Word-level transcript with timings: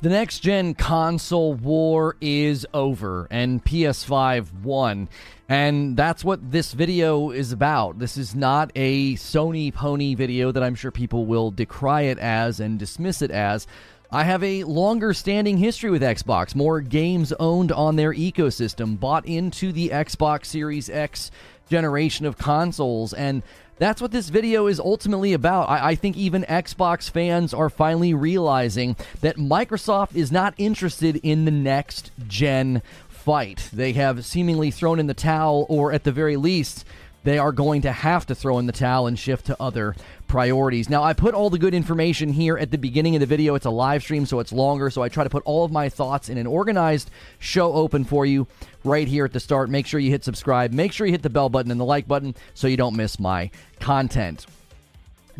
The 0.00 0.10
next 0.10 0.38
gen 0.40 0.74
console 0.74 1.54
war 1.54 2.14
is 2.20 2.64
over, 2.72 3.26
and 3.32 3.64
PS5 3.64 4.62
won. 4.62 5.08
And 5.48 5.96
that's 5.96 6.24
what 6.24 6.52
this 6.52 6.72
video 6.72 7.32
is 7.32 7.50
about. 7.50 7.98
This 7.98 8.16
is 8.16 8.32
not 8.32 8.70
a 8.76 9.14
Sony 9.14 9.74
pony 9.74 10.14
video 10.14 10.52
that 10.52 10.62
I'm 10.62 10.76
sure 10.76 10.92
people 10.92 11.26
will 11.26 11.50
decry 11.50 12.02
it 12.02 12.18
as 12.20 12.60
and 12.60 12.78
dismiss 12.78 13.22
it 13.22 13.32
as. 13.32 13.66
I 14.12 14.22
have 14.22 14.44
a 14.44 14.62
longer 14.62 15.12
standing 15.12 15.56
history 15.58 15.90
with 15.90 16.02
Xbox, 16.02 16.54
more 16.54 16.80
games 16.80 17.32
owned 17.40 17.72
on 17.72 17.96
their 17.96 18.14
ecosystem, 18.14 19.00
bought 19.00 19.26
into 19.26 19.72
the 19.72 19.88
Xbox 19.88 20.46
Series 20.46 20.88
X 20.88 21.32
generation 21.68 22.24
of 22.24 22.38
consoles, 22.38 23.12
and 23.12 23.42
that's 23.78 24.00
what 24.02 24.10
this 24.10 24.28
video 24.28 24.66
is 24.66 24.80
ultimately 24.80 25.32
about. 25.32 25.68
I, 25.68 25.90
I, 25.90 25.94
think 25.94 26.16
even 26.16 26.42
Xbox 26.44 27.10
fans 27.10 27.54
are 27.54 27.70
finally 27.70 28.14
realizing 28.14 28.96
that 29.20 29.36
Microsoft 29.36 30.14
is 30.14 30.32
not 30.32 30.54
interested 30.58 31.16
in 31.22 31.44
the 31.44 31.50
next 31.50 32.10
gen 32.26 32.82
fight. 33.08 33.68
They 33.72 33.92
have 33.92 34.24
seemingly 34.24 34.70
thrown 34.70 34.98
in 34.98 35.06
the 35.06 35.14
towel, 35.14 35.66
or 35.68 35.92
at 35.92 36.04
the 36.04 36.12
very 36.12 36.36
least, 36.36 36.84
they 37.24 37.38
are 37.38 37.52
going 37.52 37.82
to 37.82 37.92
have 37.92 38.26
to 38.26 38.34
throw 38.34 38.58
in 38.58 38.66
the 38.66 38.72
towel 38.72 39.06
and 39.06 39.18
shift 39.18 39.46
to 39.46 39.56
other 39.60 39.94
priorities. 40.28 40.88
Now, 40.88 41.02
I 41.02 41.14
put 41.14 41.34
all 41.34 41.50
the 41.50 41.58
good 41.58 41.74
information 41.74 42.32
here 42.32 42.56
at 42.56 42.70
the 42.70 42.78
beginning 42.78 43.16
of 43.16 43.20
the 43.20 43.26
video. 43.26 43.54
It's 43.54 43.66
a 43.66 43.70
live 43.70 44.02
stream, 44.02 44.26
so 44.26 44.38
it's 44.38 44.52
longer. 44.52 44.90
So 44.90 45.02
I 45.02 45.08
try 45.08 45.24
to 45.24 45.30
put 45.30 45.42
all 45.44 45.64
of 45.64 45.72
my 45.72 45.88
thoughts 45.88 46.28
in 46.28 46.38
an 46.38 46.46
organized 46.46 47.10
show 47.38 47.72
open 47.72 48.04
for 48.04 48.24
you 48.24 48.46
right 48.84 49.08
here 49.08 49.24
at 49.24 49.32
the 49.32 49.40
start. 49.40 49.70
Make 49.70 49.86
sure 49.86 49.98
you 49.98 50.10
hit 50.10 50.24
subscribe. 50.24 50.72
Make 50.72 50.92
sure 50.92 51.06
you 51.06 51.12
hit 51.12 51.22
the 51.22 51.30
bell 51.30 51.48
button 51.48 51.70
and 51.70 51.80
the 51.80 51.84
like 51.84 52.06
button 52.06 52.34
so 52.54 52.68
you 52.68 52.76
don't 52.76 52.94
miss 52.94 53.18
my 53.18 53.50
content. 53.80 54.46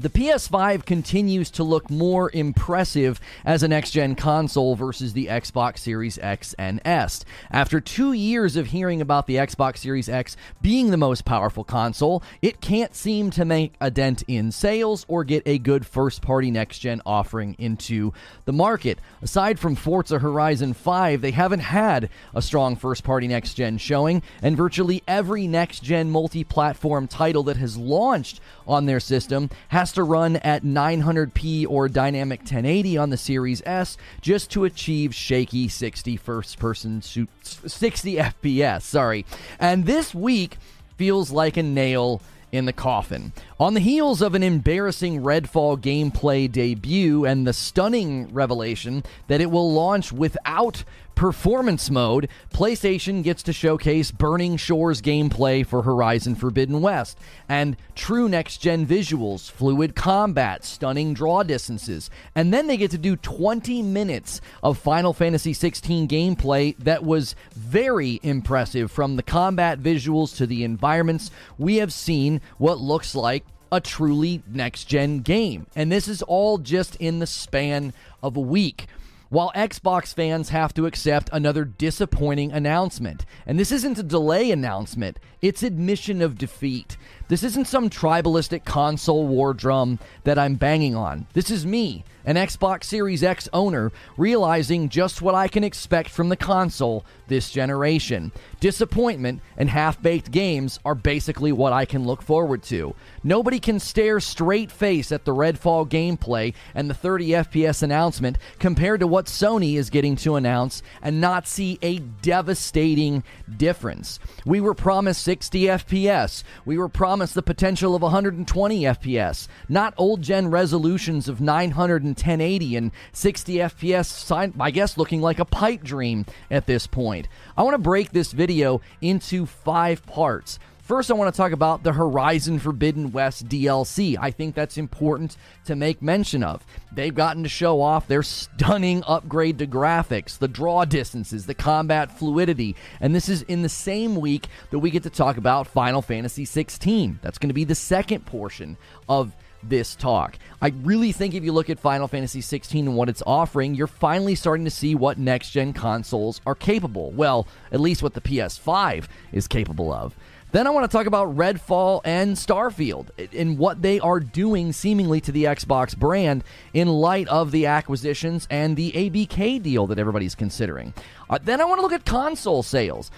The 0.01 0.11
PS5 0.11 0.85
continues 0.85 1.51
to 1.51 1.65
look 1.65 1.91
more 1.91 2.31
impressive 2.33 3.21
as 3.45 3.65
a 3.65 3.69
next 3.69 3.91
gen 3.91 4.15
console 4.15 4.77
versus 4.77 5.13
the 5.13 5.27
Xbox 5.27 5.79
Series 5.79 6.21
X 6.21 6.55
and 6.57 6.81
S. 6.85 7.25
After 7.51 7.81
two 7.81 8.13
years 8.13 8.55
of 8.55 8.69
hearing 8.69 9.01
about 9.01 9.27
the 9.27 9.35
Xbox 9.35 9.79
Series 9.79 10.09
X 10.09 10.37
being 10.63 10.93
the 10.93 10.97
most 10.97 11.25
powerful 11.25 11.65
console, 11.65 12.23
it 12.41 12.61
can't 12.61 12.95
seem 12.95 13.31
to 13.33 13.45
make 13.45 13.75
a 13.81 13.91
dent 13.91 14.23
in 14.29 14.53
sales 14.53 15.05
or 15.09 15.25
get 15.25 15.43
a 15.47 15.59
good 15.59 15.85
first 15.85 16.23
party 16.23 16.53
next 16.53 16.79
gen 16.79 17.03
offering 17.05 17.57
into 17.59 18.13
the 18.45 18.53
market. 18.53 19.01
Aside 19.21 19.59
from 19.59 19.75
Forza 19.75 20.21
Horizon 20.21 20.75
5, 20.75 21.23
they 21.23 21.33
haven't 21.33 21.59
had 21.59 22.09
a 22.37 22.41
strong 22.41 22.77
first 22.77 23.03
party 23.03 23.27
next 23.27 23.55
gen 23.55 23.79
showing, 23.79 24.23
and 24.43 24.57
virtually 24.57 25.03
every 25.09 25.49
next 25.49 25.83
gen 25.83 26.09
multi 26.09 26.45
platform 26.45 27.09
title 27.09 27.43
that 27.43 27.57
has 27.57 27.77
launched 27.77 28.41
on 28.65 28.87
their 28.87 29.01
system 29.01 29.51
has 29.69 29.88
to 29.93 30.03
run 30.03 30.37
at 30.37 30.63
900p 30.63 31.67
or 31.69 31.89
dynamic 31.89 32.41
1080 32.41 32.99
on 32.99 33.11
the 33.11 33.17
Series 33.17 33.63
S 33.65 33.97
just 34.21 34.51
to 34.53 34.65
achieve 34.65 35.15
shaky 35.15 35.69
60 35.69 36.17
first 36.17 36.59
person 36.59 37.03
60 37.03 38.17
FPS, 38.17 38.83
sorry. 38.83 39.25
And 39.59 39.87
this 39.87 40.15
week 40.15 40.59
feels 40.97 41.31
like 41.31 41.57
a 41.57 41.63
nail 41.63 42.21
in 42.51 42.65
the 42.65 42.73
coffin. 42.73 43.33
On 43.61 43.75
the 43.75 43.81
heels 43.81 44.23
of 44.23 44.35
an 44.35 44.43
embarrassing 44.43 45.21
Redfall 45.21 45.79
gameplay 45.79 46.51
debut 46.51 47.25
and 47.25 47.47
the 47.47 47.53
stunning 47.53 48.33
revelation 48.33 49.05
that 49.27 49.41
it 49.41 49.51
will 49.51 49.73
launch 49.73 50.13
without 50.13 50.85
performance 51.19 51.91
mode, 51.91 52.29
PlayStation 52.55 53.25
gets 53.25 53.43
to 53.43 53.53
showcase 53.53 54.13
Burning 54.13 54.57
Shores 54.57 55.03
gameplay 55.03 55.67
for 55.67 55.83
Horizon 55.83 56.37
Forbidden 56.37 56.81
West 56.81 57.19
and 57.49 57.77
true 57.97 58.29
next 58.29 58.59
gen 58.59 58.87
visuals, 58.87 59.51
fluid 59.51 59.97
combat, 59.97 60.65
stunning 60.65 61.15
draw 61.15 61.43
distances. 61.43 62.09
And 62.37 62.55
then 62.55 62.69
they 62.69 62.77
get 62.77 62.93
to 62.93 62.99
do 62.99 63.17
20 63.17 63.83
minutes 63.83 64.41
of 64.63 64.79
Final 64.79 65.13
Fantasy 65.13 65.53
XVI 65.53 66.07
gameplay 66.07 66.77
that 66.79 67.03
was 67.03 67.35
very 67.53 68.21
impressive 68.23 68.93
from 68.93 69.17
the 69.17 69.25
combat 69.25 69.81
visuals 69.81 70.37
to 70.37 70.47
the 70.47 70.63
environments. 70.63 71.33
We 71.59 71.79
have 71.79 71.93
seen 71.93 72.41
what 72.59 72.79
looks 72.79 73.17
like 73.17 73.45
a 73.73 73.81
truly 73.81 74.43
next 74.47 74.85
gen 74.85 75.19
game. 75.21 75.67
And 75.75 75.91
this 75.91 76.07
is 76.07 76.23
all 76.23 76.59
just 76.59 76.95
in 76.97 77.19
the 77.19 77.27
span 77.27 77.93
of 78.23 78.37
a 78.37 78.41
week 78.41 78.87
while 79.29 79.53
Xbox 79.55 80.15
fans 80.15 80.49
have 80.51 80.73
to 80.75 80.87
accept 80.87 81.29
another 81.33 81.65
disappointing 81.65 82.53
announcement. 82.53 83.25
And 83.47 83.59
this 83.59 83.73
isn't 83.73 83.99
a 83.99 84.03
delay 84.03 84.51
announcement, 84.51 85.19
it's 85.43 85.63
admission 85.63 86.23
of 86.23 86.39
defeat. 86.39 86.97
This 87.29 87.43
isn't 87.43 87.67
some 87.67 87.91
tribalistic 87.91 88.65
console 88.65 89.27
war 89.27 89.53
drum 89.53 89.99
that 90.25 90.39
I'm 90.39 90.55
banging 90.55 90.97
on. 90.97 91.27
This 91.35 91.51
is 91.51 91.67
me, 91.67 92.05
an 92.29 92.37
Xbox 92.37 92.85
Series 92.85 93.25
X 93.25 93.49
owner, 93.55 93.91
realizing 94.19 94.91
just 94.91 95.23
what 95.23 95.35
I 95.35 95.49
can 95.49 95.65
expect 95.65 96.11
from 96.11 96.29
the 96.29 96.37
console 96.37 97.07
this 97.29 97.51
generation. 97.51 98.33
Disappointment 98.61 99.41
and 99.57 99.71
half 99.71 100.03
baked 100.03 100.31
games 100.31 100.79
are 100.85 100.95
basically 100.95 101.53
what 101.53 101.73
I 101.73 101.87
can 101.87 102.05
look 102.05 102.21
forward 102.21 102.63
to. 102.65 102.95
Nobody 103.25 103.59
can 103.59 103.81
stare 103.81 104.21
straight 104.21 104.71
face 104.71 105.11
at 105.11 105.25
the 105.25 105.35
Redfall 105.35 105.89
gameplay 105.89 106.53
and 106.75 106.91
the 106.91 106.95
30 106.95 107.29
FPS 107.29 107.83
announcement 107.83 108.37
compared 108.59 109.01
to 109.01 109.07
what 109.07 109.25
Sony 109.25 109.77
is 109.77 109.89
getting 109.89 110.17
to 110.17 110.37
announce 110.37 110.83
and 111.01 111.23
not 111.23 111.49
see 111.49 111.79
a 111.81 111.99
devastating 111.99 113.25
difference. 113.57 114.19
We 114.45 114.61
were 114.61 114.75
promised 114.75 115.23
60 115.23 115.63
FPS. 115.63 116.43
We 116.67 116.77
were 116.77 116.91
promised 116.91 117.35
the 117.35 117.43
potential 117.43 117.95
of 117.95 118.03
120 118.03 118.83
FPS, 118.83 119.49
not 119.67 119.95
old 119.97 120.21
gen 120.21 120.51
resolutions 120.51 121.27
of 121.27 121.41
900 121.41 122.05
and 122.05 122.18
1080 122.19 122.77
and 122.77 122.93
60 123.13 123.55
FPS, 123.55 124.53
I 124.61 124.71
guess 124.71 124.97
looking 124.97 125.21
like 125.21 125.39
a 125.39 125.45
pipe 125.45 125.83
dream 125.83 126.27
at 126.51 126.67
this 126.67 126.87
point. 126.87 127.29
I 127.57 127.63
want 127.63 127.75
to 127.75 127.79
break 127.79 128.11
this 128.11 128.33
video 128.33 128.81
into 129.01 129.47
five 129.47 130.05
parts. 130.07 130.59
First, 130.89 131.11
I 131.11 131.15
want 131.15 131.31
to 131.31 131.37
talk 131.37 131.53
about 131.53 131.83
the 131.83 131.93
Horizon 131.93 132.59
Forbidden 132.59 133.13
West 133.13 133.47
DLC. 133.47 134.17
I 134.19 134.31
think 134.31 134.55
that's 134.55 134.79
important 134.79 135.37
to 135.67 135.77
make 135.77 136.01
mention 136.01 136.43
of. 136.43 136.65
They've 136.91 137.15
gotten 137.15 137.43
to 137.43 137.49
show 137.51 137.83
off 137.83 138.09
their 138.09 138.23
stunning 138.23 139.03
upgrade 139.07 139.59
to 139.59 139.67
graphics, 139.67 140.39
the 140.39 140.49
draw 140.49 140.87
distances, 140.87 141.45
the 141.45 141.53
combat 141.53 142.19
fluidity, 142.19 142.75
and 143.03 143.15
this 143.15 143.29
is 143.29 143.43
in 143.43 143.61
the 143.61 143.69
same 143.69 144.17
week 144.17 144.47
that 144.71 144.79
we 144.79 144.89
get 144.89 145.03
to 145.03 145.11
talk 145.11 145.37
about 145.37 145.67
Final 145.67 146.01
Fantasy 146.01 146.47
16. 146.47 147.19
That's 147.21 147.37
going 147.37 147.51
to 147.51 147.55
be 147.55 147.65
the 147.65 147.75
second 147.75 148.25
portion 148.25 148.79
of 149.11 149.37
this 149.63 149.95
talk. 149.95 150.39
I 150.63 150.69
really 150.83 151.13
think 151.13 151.35
if 151.35 151.45
you 151.45 151.53
look 151.53 151.71
at 151.71 151.81
Final 151.81 152.09
Fantasy 152.09 152.41
16 152.41 152.87
and 152.87 152.97
what 152.97 153.09
it's 153.09 153.23
offering, 153.27 153.75
you're 153.75 153.87
finally 153.87 154.35
starting 154.35 154.65
to 154.65 154.71
see 154.71 154.95
what 154.95 155.19
next 155.19 155.51
gen 155.51 155.73
consoles 155.73 156.41
are 156.47 156.55
capable. 156.55 157.11
Well, 157.13 157.47
at 157.73 157.81
least 157.81 158.03
what 158.03 158.15
the 158.15 158.21
PS5 158.21 159.07
is 159.33 159.49
capable 159.49 159.93
of. 159.93 160.15
Then 160.51 160.67
I 160.67 160.71
want 160.71 160.91
to 160.91 160.97
talk 160.97 161.07
about 161.07 161.37
Redfall 161.37 162.01
and 162.05 162.35
Starfield 162.35 163.09
and 163.35 163.59
what 163.59 163.83
they 163.83 164.01
are 164.01 164.19
doing 164.19 164.73
seemingly 164.73 165.21
to 165.21 165.31
the 165.31 165.45
Xbox 165.45 165.95
brand 165.95 166.43
in 166.73 166.89
light 166.89 167.29
of 167.29 167.51
the 167.51 167.67
acquisitions 167.67 168.49
and 168.51 168.75
the 168.75 168.93
ABK 168.93 169.63
deal 169.63 169.87
that 169.89 169.99
everybody's 169.99 170.35
considering. 170.35 170.95
Uh, 171.29 171.39
then 171.43 171.61
I 171.61 171.65
want 171.65 171.79
to 171.79 171.83
look 171.83 171.93
at 171.93 172.07
console 172.07 172.63
sales. 172.63 173.11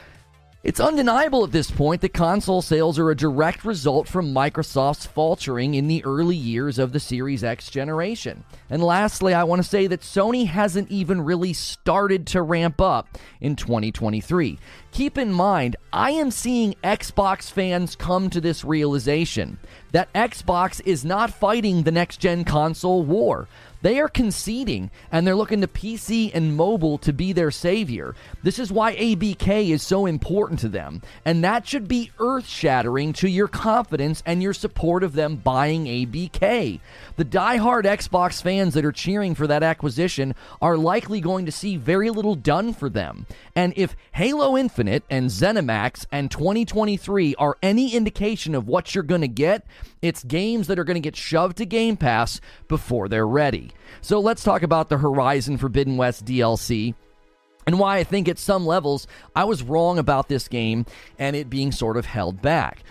It's 0.62 0.78
undeniable 0.78 1.42
at 1.42 1.52
this 1.52 1.70
point 1.70 2.02
that 2.02 2.12
console 2.12 2.60
sales 2.60 2.98
are 2.98 3.10
a 3.10 3.16
direct 3.16 3.64
result 3.64 4.06
from 4.06 4.34
Microsoft's 4.34 5.06
faltering 5.06 5.72
in 5.72 5.88
the 5.88 6.04
early 6.04 6.36
years 6.36 6.78
of 6.78 6.92
the 6.92 7.00
Series 7.00 7.42
X 7.42 7.70
generation. 7.70 8.44
And 8.68 8.82
lastly, 8.82 9.32
I 9.32 9.44
want 9.44 9.62
to 9.62 9.68
say 9.68 9.86
that 9.86 10.02
Sony 10.02 10.46
hasn't 10.46 10.90
even 10.90 11.22
really 11.22 11.54
started 11.54 12.26
to 12.28 12.42
ramp 12.42 12.78
up 12.78 13.08
in 13.40 13.56
2023. 13.56 14.58
Keep 14.92 15.16
in 15.16 15.32
mind, 15.32 15.76
I 15.94 16.10
am 16.10 16.30
seeing 16.30 16.74
Xbox 16.84 17.50
fans 17.50 17.96
come 17.96 18.28
to 18.28 18.40
this 18.40 18.62
realization 18.62 19.58
that 19.92 20.12
Xbox 20.12 20.82
is 20.84 21.06
not 21.06 21.32
fighting 21.32 21.84
the 21.84 21.90
next 21.90 22.18
gen 22.18 22.44
console 22.44 23.02
war. 23.02 23.48
They 23.82 23.98
are 24.00 24.08
conceding 24.08 24.90
and 25.10 25.26
they're 25.26 25.34
looking 25.34 25.60
to 25.62 25.66
PC 25.66 26.30
and 26.34 26.56
mobile 26.56 26.98
to 26.98 27.12
be 27.12 27.32
their 27.32 27.50
savior. 27.50 28.14
This 28.42 28.58
is 28.58 28.72
why 28.72 28.94
ABK 28.96 29.70
is 29.70 29.82
so 29.82 30.06
important 30.06 30.60
to 30.60 30.68
them. 30.68 31.02
And 31.24 31.42
that 31.44 31.66
should 31.66 31.88
be 31.88 32.10
earth 32.18 32.46
shattering 32.46 33.12
to 33.14 33.28
your 33.28 33.48
confidence 33.48 34.22
and 34.26 34.42
your 34.42 34.52
support 34.52 35.02
of 35.02 35.14
them 35.14 35.36
buying 35.36 35.86
ABK. 35.86 36.80
The 37.16 37.24
die-hard 37.24 37.84
Xbox 37.84 38.42
fans 38.42 38.74
that 38.74 38.84
are 38.84 38.92
cheering 38.92 39.34
for 39.34 39.46
that 39.46 39.62
acquisition 39.62 40.34
are 40.60 40.76
likely 40.76 41.20
going 41.20 41.46
to 41.46 41.52
see 41.52 41.76
very 41.76 42.10
little 42.10 42.34
done 42.34 42.72
for 42.72 42.88
them. 42.88 43.26
And 43.56 43.72
if 43.76 43.96
Halo 44.12 44.56
Infinite 44.56 45.04
and 45.10 45.30
ZeniMax 45.30 46.06
and 46.12 46.30
2023 46.30 47.34
are 47.36 47.56
any 47.62 47.94
indication 47.94 48.54
of 48.54 48.68
what 48.68 48.94
you're 48.94 49.04
going 49.04 49.20
to 49.20 49.28
get, 49.28 49.66
it's 50.02 50.24
games 50.24 50.66
that 50.66 50.78
are 50.78 50.84
going 50.84 50.94
to 50.94 51.00
get 51.00 51.16
shoved 51.16 51.58
to 51.58 51.66
Game 51.66 51.96
Pass 51.96 52.40
before 52.68 53.08
they're 53.08 53.26
ready. 53.26 53.72
So 54.00 54.20
let's 54.20 54.42
talk 54.42 54.62
about 54.62 54.88
the 54.88 54.98
Horizon 54.98 55.58
Forbidden 55.58 55.96
West 55.96 56.24
DLC 56.24 56.94
and 57.66 57.78
why 57.78 57.98
I 57.98 58.04
think 58.04 58.28
at 58.28 58.38
some 58.38 58.66
levels 58.66 59.06
I 59.36 59.44
was 59.44 59.62
wrong 59.62 59.98
about 59.98 60.28
this 60.28 60.48
game 60.48 60.86
and 61.18 61.36
it 61.36 61.50
being 61.50 61.72
sort 61.72 61.96
of 61.96 62.06
held 62.06 62.40
back. 62.40 62.82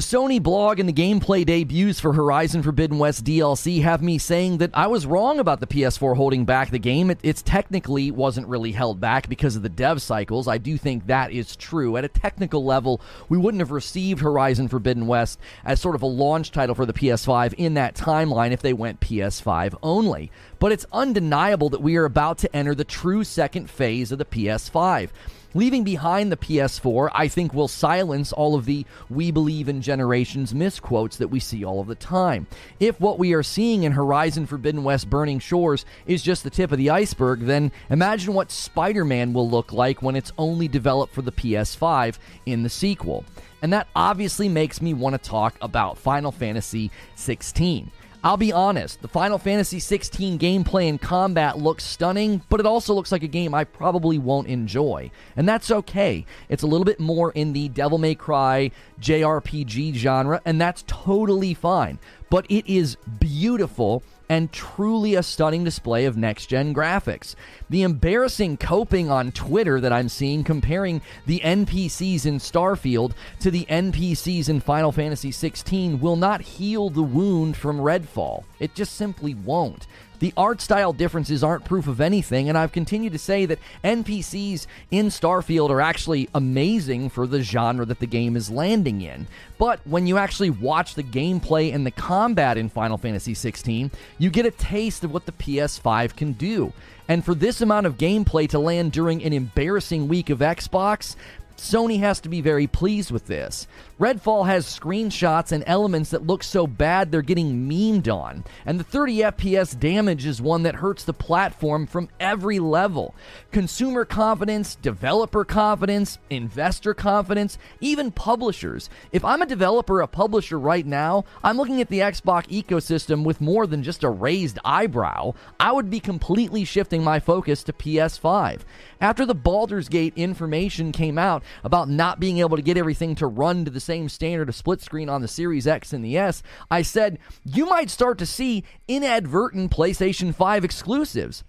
The 0.00 0.16
Sony 0.16 0.42
blog 0.42 0.80
and 0.80 0.88
the 0.88 0.94
gameplay 0.94 1.44
debuts 1.44 2.00
for 2.00 2.14
Horizon 2.14 2.62
Forbidden 2.62 2.96
West 2.96 3.22
DLC 3.22 3.82
have 3.82 4.00
me 4.00 4.16
saying 4.16 4.56
that 4.56 4.70
I 4.72 4.86
was 4.86 5.04
wrong 5.04 5.38
about 5.38 5.60
the 5.60 5.66
PS4 5.66 6.16
holding 6.16 6.46
back 6.46 6.70
the 6.70 6.78
game. 6.78 7.10
It 7.10 7.18
it's 7.22 7.42
technically 7.42 8.10
wasn't 8.10 8.48
really 8.48 8.72
held 8.72 8.98
back 8.98 9.28
because 9.28 9.56
of 9.56 9.62
the 9.62 9.68
dev 9.68 10.00
cycles. 10.00 10.48
I 10.48 10.56
do 10.56 10.78
think 10.78 11.06
that 11.08 11.32
is 11.32 11.54
true. 11.54 11.98
At 11.98 12.06
a 12.06 12.08
technical 12.08 12.64
level, 12.64 13.02
we 13.28 13.36
wouldn't 13.36 13.60
have 13.60 13.72
received 13.72 14.22
Horizon 14.22 14.68
Forbidden 14.68 15.06
West 15.06 15.38
as 15.66 15.82
sort 15.82 15.96
of 15.96 16.00
a 16.00 16.06
launch 16.06 16.50
title 16.50 16.74
for 16.74 16.86
the 16.86 16.94
PS5 16.94 17.52
in 17.58 17.74
that 17.74 17.94
timeline 17.94 18.52
if 18.52 18.62
they 18.62 18.72
went 18.72 19.00
PS5 19.00 19.76
only. 19.82 20.32
But 20.58 20.72
it's 20.72 20.86
undeniable 20.92 21.68
that 21.68 21.82
we 21.82 21.96
are 21.96 22.06
about 22.06 22.38
to 22.38 22.56
enter 22.56 22.74
the 22.74 22.84
true 22.84 23.22
second 23.22 23.68
phase 23.68 24.12
of 24.12 24.18
the 24.18 24.24
PS5. 24.24 25.10
Leaving 25.52 25.82
behind 25.82 26.30
the 26.30 26.36
PS4, 26.36 27.10
I 27.12 27.26
think 27.26 27.52
will 27.52 27.66
silence 27.66 28.32
all 28.32 28.54
of 28.54 28.66
the 28.66 28.86
we 29.08 29.32
believe 29.32 29.68
in 29.68 29.82
generations 29.82 30.54
misquotes 30.54 31.16
that 31.16 31.26
we 31.26 31.40
see 31.40 31.64
all 31.64 31.80
of 31.80 31.88
the 31.88 31.96
time. 31.96 32.46
If 32.78 33.00
what 33.00 33.18
we 33.18 33.32
are 33.32 33.42
seeing 33.42 33.82
in 33.82 33.90
Horizon 33.90 34.46
Forbidden 34.46 34.84
West 34.84 35.10
Burning 35.10 35.40
Shores 35.40 35.84
is 36.06 36.22
just 36.22 36.44
the 36.44 36.50
tip 36.50 36.70
of 36.70 36.78
the 36.78 36.90
iceberg, 36.90 37.40
then 37.40 37.72
imagine 37.88 38.32
what 38.32 38.52
Spider 38.52 39.04
Man 39.04 39.32
will 39.32 39.50
look 39.50 39.72
like 39.72 40.02
when 40.02 40.14
it's 40.14 40.32
only 40.38 40.68
developed 40.68 41.12
for 41.12 41.22
the 41.22 41.32
PS5 41.32 42.18
in 42.46 42.62
the 42.62 42.70
sequel. 42.70 43.24
And 43.60 43.72
that 43.72 43.88
obviously 43.96 44.48
makes 44.48 44.80
me 44.80 44.94
want 44.94 45.20
to 45.20 45.28
talk 45.30 45.56
about 45.60 45.98
Final 45.98 46.30
Fantasy 46.30 46.92
16. 47.16 47.90
I'll 48.22 48.36
be 48.36 48.52
honest, 48.52 49.00
the 49.00 49.08
Final 49.08 49.38
Fantasy 49.38 49.78
16 49.78 50.38
gameplay 50.38 50.90
and 50.90 51.00
combat 51.00 51.56
looks 51.56 51.84
stunning, 51.84 52.42
but 52.50 52.60
it 52.60 52.66
also 52.66 52.92
looks 52.92 53.10
like 53.10 53.22
a 53.22 53.28
game 53.28 53.54
I 53.54 53.64
probably 53.64 54.18
won't 54.18 54.46
enjoy. 54.46 55.10
And 55.36 55.48
that's 55.48 55.70
okay. 55.70 56.26
It's 56.50 56.62
a 56.62 56.66
little 56.66 56.84
bit 56.84 57.00
more 57.00 57.30
in 57.32 57.54
the 57.54 57.70
Devil 57.70 57.96
May 57.96 58.14
Cry 58.14 58.72
JRPG 59.00 59.94
genre, 59.94 60.42
and 60.44 60.60
that's 60.60 60.84
totally 60.86 61.54
fine. 61.54 61.98
But 62.28 62.44
it 62.50 62.66
is 62.66 62.98
beautiful 63.18 64.02
and 64.30 64.52
truly 64.52 65.16
a 65.16 65.22
stunning 65.24 65.64
display 65.64 66.04
of 66.04 66.16
next 66.16 66.46
gen 66.46 66.72
graphics. 66.72 67.34
The 67.68 67.82
embarrassing 67.82 68.58
coping 68.58 69.10
on 69.10 69.32
Twitter 69.32 69.80
that 69.80 69.92
I'm 69.92 70.08
seeing 70.08 70.44
comparing 70.44 71.02
the 71.26 71.40
NPCs 71.40 72.24
in 72.24 72.38
Starfield 72.38 73.12
to 73.40 73.50
the 73.50 73.66
NPCs 73.68 74.48
in 74.48 74.60
Final 74.60 74.92
Fantasy 74.92 75.32
XVI 75.32 75.98
will 75.98 76.14
not 76.14 76.42
heal 76.42 76.90
the 76.90 77.02
wound 77.02 77.56
from 77.56 77.80
Redfall. 77.80 78.44
It 78.60 78.76
just 78.76 78.94
simply 78.94 79.34
won't. 79.34 79.88
The 80.20 80.34
art 80.36 80.60
style 80.60 80.92
differences 80.92 81.42
aren't 81.42 81.64
proof 81.64 81.88
of 81.88 82.00
anything, 82.00 82.50
and 82.50 82.56
I've 82.56 82.72
continued 82.72 83.14
to 83.14 83.18
say 83.18 83.46
that 83.46 83.58
NPCs 83.82 84.66
in 84.90 85.06
Starfield 85.06 85.70
are 85.70 85.80
actually 85.80 86.28
amazing 86.34 87.08
for 87.08 87.26
the 87.26 87.42
genre 87.42 87.86
that 87.86 88.00
the 88.00 88.06
game 88.06 88.36
is 88.36 88.50
landing 88.50 89.00
in. 89.00 89.26
But 89.58 89.80
when 89.86 90.06
you 90.06 90.18
actually 90.18 90.50
watch 90.50 90.94
the 90.94 91.02
gameplay 91.02 91.74
and 91.74 91.86
the 91.86 91.90
combat 91.90 92.58
in 92.58 92.68
Final 92.68 92.98
Fantasy 92.98 93.32
XVI, 93.32 93.90
you 94.18 94.28
get 94.28 94.44
a 94.44 94.50
taste 94.50 95.04
of 95.04 95.12
what 95.12 95.24
the 95.24 95.32
PS5 95.32 96.14
can 96.14 96.32
do. 96.32 96.74
And 97.08 97.24
for 97.24 97.34
this 97.34 97.62
amount 97.62 97.86
of 97.86 97.96
gameplay 97.96 98.46
to 98.50 98.58
land 98.58 98.92
during 98.92 99.24
an 99.24 99.32
embarrassing 99.32 100.06
week 100.06 100.28
of 100.28 100.40
Xbox, 100.40 101.16
Sony 101.56 101.98
has 102.00 102.20
to 102.20 102.28
be 102.28 102.40
very 102.40 102.66
pleased 102.66 103.10
with 103.10 103.26
this. 103.26 103.66
Redfall 104.00 104.46
has 104.46 104.64
screenshots 104.64 105.52
and 105.52 105.62
elements 105.66 106.08
that 106.08 106.26
look 106.26 106.42
so 106.42 106.66
bad 106.66 107.12
they're 107.12 107.20
getting 107.20 107.68
memed 107.68 108.08
on, 108.08 108.44
and 108.64 108.80
the 108.80 108.84
30 108.84 109.16
FPS 109.18 109.78
damage 109.78 110.24
is 110.24 110.40
one 110.40 110.62
that 110.62 110.76
hurts 110.76 111.04
the 111.04 111.12
platform 111.12 111.86
from 111.86 112.08
every 112.18 112.58
level. 112.58 113.14
Consumer 113.52 114.06
confidence, 114.06 114.76
developer 114.76 115.44
confidence, 115.44 116.18
investor 116.30 116.94
confidence, 116.94 117.58
even 117.82 118.10
publishers. 118.10 118.88
If 119.12 119.22
I'm 119.22 119.42
a 119.42 119.46
developer, 119.46 120.00
a 120.00 120.06
publisher 120.06 120.58
right 120.58 120.86
now, 120.86 121.26
I'm 121.44 121.58
looking 121.58 121.82
at 121.82 121.90
the 121.90 121.98
Xbox 121.98 122.48
ecosystem 122.48 123.22
with 123.22 123.42
more 123.42 123.66
than 123.66 123.82
just 123.82 124.02
a 124.02 124.08
raised 124.08 124.58
eyebrow. 124.64 125.34
I 125.58 125.72
would 125.72 125.90
be 125.90 126.00
completely 126.00 126.64
shifting 126.64 127.04
my 127.04 127.20
focus 127.20 127.62
to 127.64 127.74
PS5. 127.74 128.60
After 128.98 129.26
the 129.26 129.34
Baldur's 129.34 129.90
Gate 129.90 130.14
information 130.16 130.90
came 130.90 131.18
out 131.18 131.42
about 131.64 131.90
not 131.90 132.18
being 132.18 132.38
able 132.38 132.56
to 132.56 132.62
get 132.62 132.78
everything 132.78 133.14
to 133.16 133.26
run 133.26 133.66
to 133.66 133.70
the 133.70 133.89
same 133.90 134.08
standard 134.08 134.48
of 134.48 134.54
split 134.54 134.80
screen 134.80 135.08
on 135.08 135.20
the 135.20 135.26
Series 135.26 135.66
X 135.66 135.92
and 135.92 136.04
the 136.04 136.16
S, 136.16 136.44
I 136.70 136.82
said 136.82 137.18
you 137.44 137.66
might 137.66 137.90
start 137.90 138.18
to 138.18 138.26
see 138.26 138.62
inadvertent 138.86 139.72
PlayStation 139.72 140.32
5 140.32 140.64
exclusives. 140.64 141.42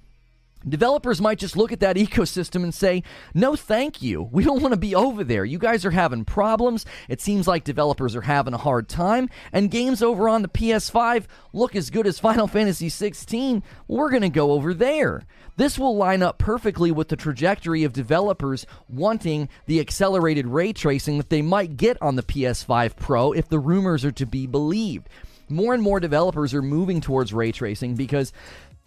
Developers 0.68 1.22
might 1.22 1.40
just 1.40 1.58
look 1.58 1.72
at 1.72 1.80
that 1.80 1.96
ecosystem 1.98 2.64
and 2.64 2.74
say, 2.74 3.04
no, 3.34 3.56
thank 3.56 4.02
you. 4.02 4.22
We 4.32 4.44
don't 4.44 4.62
want 4.62 4.74
to 4.74 4.80
be 4.80 4.96
over 4.96 5.24
there. 5.24 5.46
You 5.46 5.58
guys 5.58 5.86
are 5.86 5.92
having 5.92 6.26
problems. 6.26 6.86
It 7.10 7.22
seems 7.22 7.48
like 7.48 7.64
developers 7.64 8.16
are 8.16 8.22
having 8.22 8.54
a 8.54 8.58
hard 8.58 8.88
time. 8.88 9.30
And 9.52 9.72
games 9.72 10.02
over 10.04 10.30
on 10.30 10.42
the 10.42 10.48
PS5 10.48 11.26
look 11.54 11.76
as 11.76 11.90
good 11.90 12.08
as 12.08 12.20
Final 12.20 12.48
Fantasy 12.48 12.90
16. 12.90 13.64
We're 13.88 14.10
going 14.10 14.22
to 14.22 14.30
go 14.30 14.52
over 14.52 14.74
there. 14.74 15.24
This 15.58 15.78
will 15.78 15.96
line 15.96 16.24
up 16.24 16.38
perfectly 16.38 16.92
with 16.92 17.10
the 17.10 17.16
trajectory 17.16 17.84
of 17.84 17.94
developers 17.94 18.66
wanting 18.88 19.50
the 19.66 19.80
accelerated 19.80 20.48
ray 20.48 20.74
tracing 20.74 21.18
that 21.18 21.30
they 21.30 21.42
might 21.42 21.78
get 21.78 22.02
on 22.02 22.16
the 22.16 22.24
PS5 22.24 22.96
Pro 22.96 23.32
if 23.32 23.50
the 23.50 23.60
rumors 23.60 24.06
are 24.06 24.12
to 24.14 24.26
be 24.26 24.48
believed. 24.48 25.10
More 25.50 25.74
and 25.74 25.84
more 25.84 26.00
developers 26.00 26.54
are 26.54 26.62
moving 26.62 27.02
towards 27.02 27.34
ray 27.34 27.52
tracing 27.52 27.96
because 27.96 28.32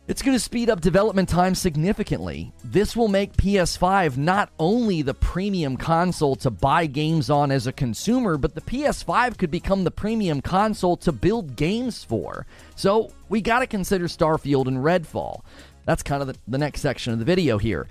it's 0.06 0.20
going 0.20 0.36
to 0.36 0.40
speed 0.40 0.68
up 0.68 0.82
development 0.82 1.30
time 1.30 1.54
significantly. 1.54 2.52
This 2.62 2.94
will 2.94 3.08
make 3.08 3.36
PS5 3.38 4.18
not 4.18 4.50
only 4.58 5.00
the 5.00 5.14
premium 5.14 5.78
console 5.78 6.36
to 6.36 6.50
buy 6.50 6.84
games 6.84 7.30
on 7.30 7.50
as 7.50 7.66
a 7.66 7.72
consumer, 7.72 8.36
but 8.36 8.54
the 8.54 8.60
PS5 8.60 9.38
could 9.38 9.50
become 9.50 9.82
the 9.84 9.90
premium 9.90 10.42
console 10.42 10.98
to 10.98 11.10
build 11.10 11.56
games 11.56 12.04
for. 12.04 12.46
So 12.76 13.12
we 13.30 13.40
got 13.40 13.60
to 13.60 13.66
consider 13.66 14.04
Starfield 14.04 14.66
and 14.66 14.78
Redfall. 14.78 15.40
That's 15.86 16.02
kind 16.02 16.20
of 16.20 16.28
the, 16.28 16.36
the 16.48 16.58
next 16.58 16.82
section 16.82 17.14
of 17.14 17.18
the 17.18 17.24
video 17.24 17.56
here. 17.56 17.86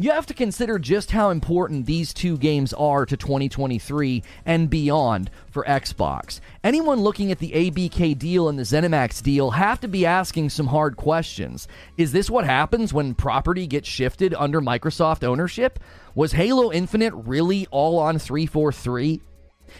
You 0.00 0.12
have 0.12 0.26
to 0.26 0.34
consider 0.34 0.78
just 0.78 1.10
how 1.10 1.30
important 1.30 1.86
these 1.86 2.14
two 2.14 2.38
games 2.38 2.72
are 2.72 3.04
to 3.04 3.16
2023 3.16 4.22
and 4.46 4.70
beyond 4.70 5.28
for 5.50 5.64
Xbox. 5.64 6.38
Anyone 6.62 7.00
looking 7.00 7.32
at 7.32 7.40
the 7.40 7.50
ABK 7.50 8.16
deal 8.16 8.48
and 8.48 8.56
the 8.56 8.62
ZeniMax 8.62 9.20
deal 9.24 9.50
have 9.50 9.80
to 9.80 9.88
be 9.88 10.06
asking 10.06 10.50
some 10.50 10.68
hard 10.68 10.96
questions. 10.96 11.66
Is 11.96 12.12
this 12.12 12.30
what 12.30 12.44
happens 12.44 12.94
when 12.94 13.16
property 13.16 13.66
gets 13.66 13.88
shifted 13.88 14.34
under 14.34 14.60
Microsoft 14.60 15.24
ownership? 15.24 15.80
Was 16.14 16.30
Halo 16.30 16.70
Infinite 16.70 17.14
really 17.14 17.66
all 17.72 17.98
on 17.98 18.20
343? 18.20 19.20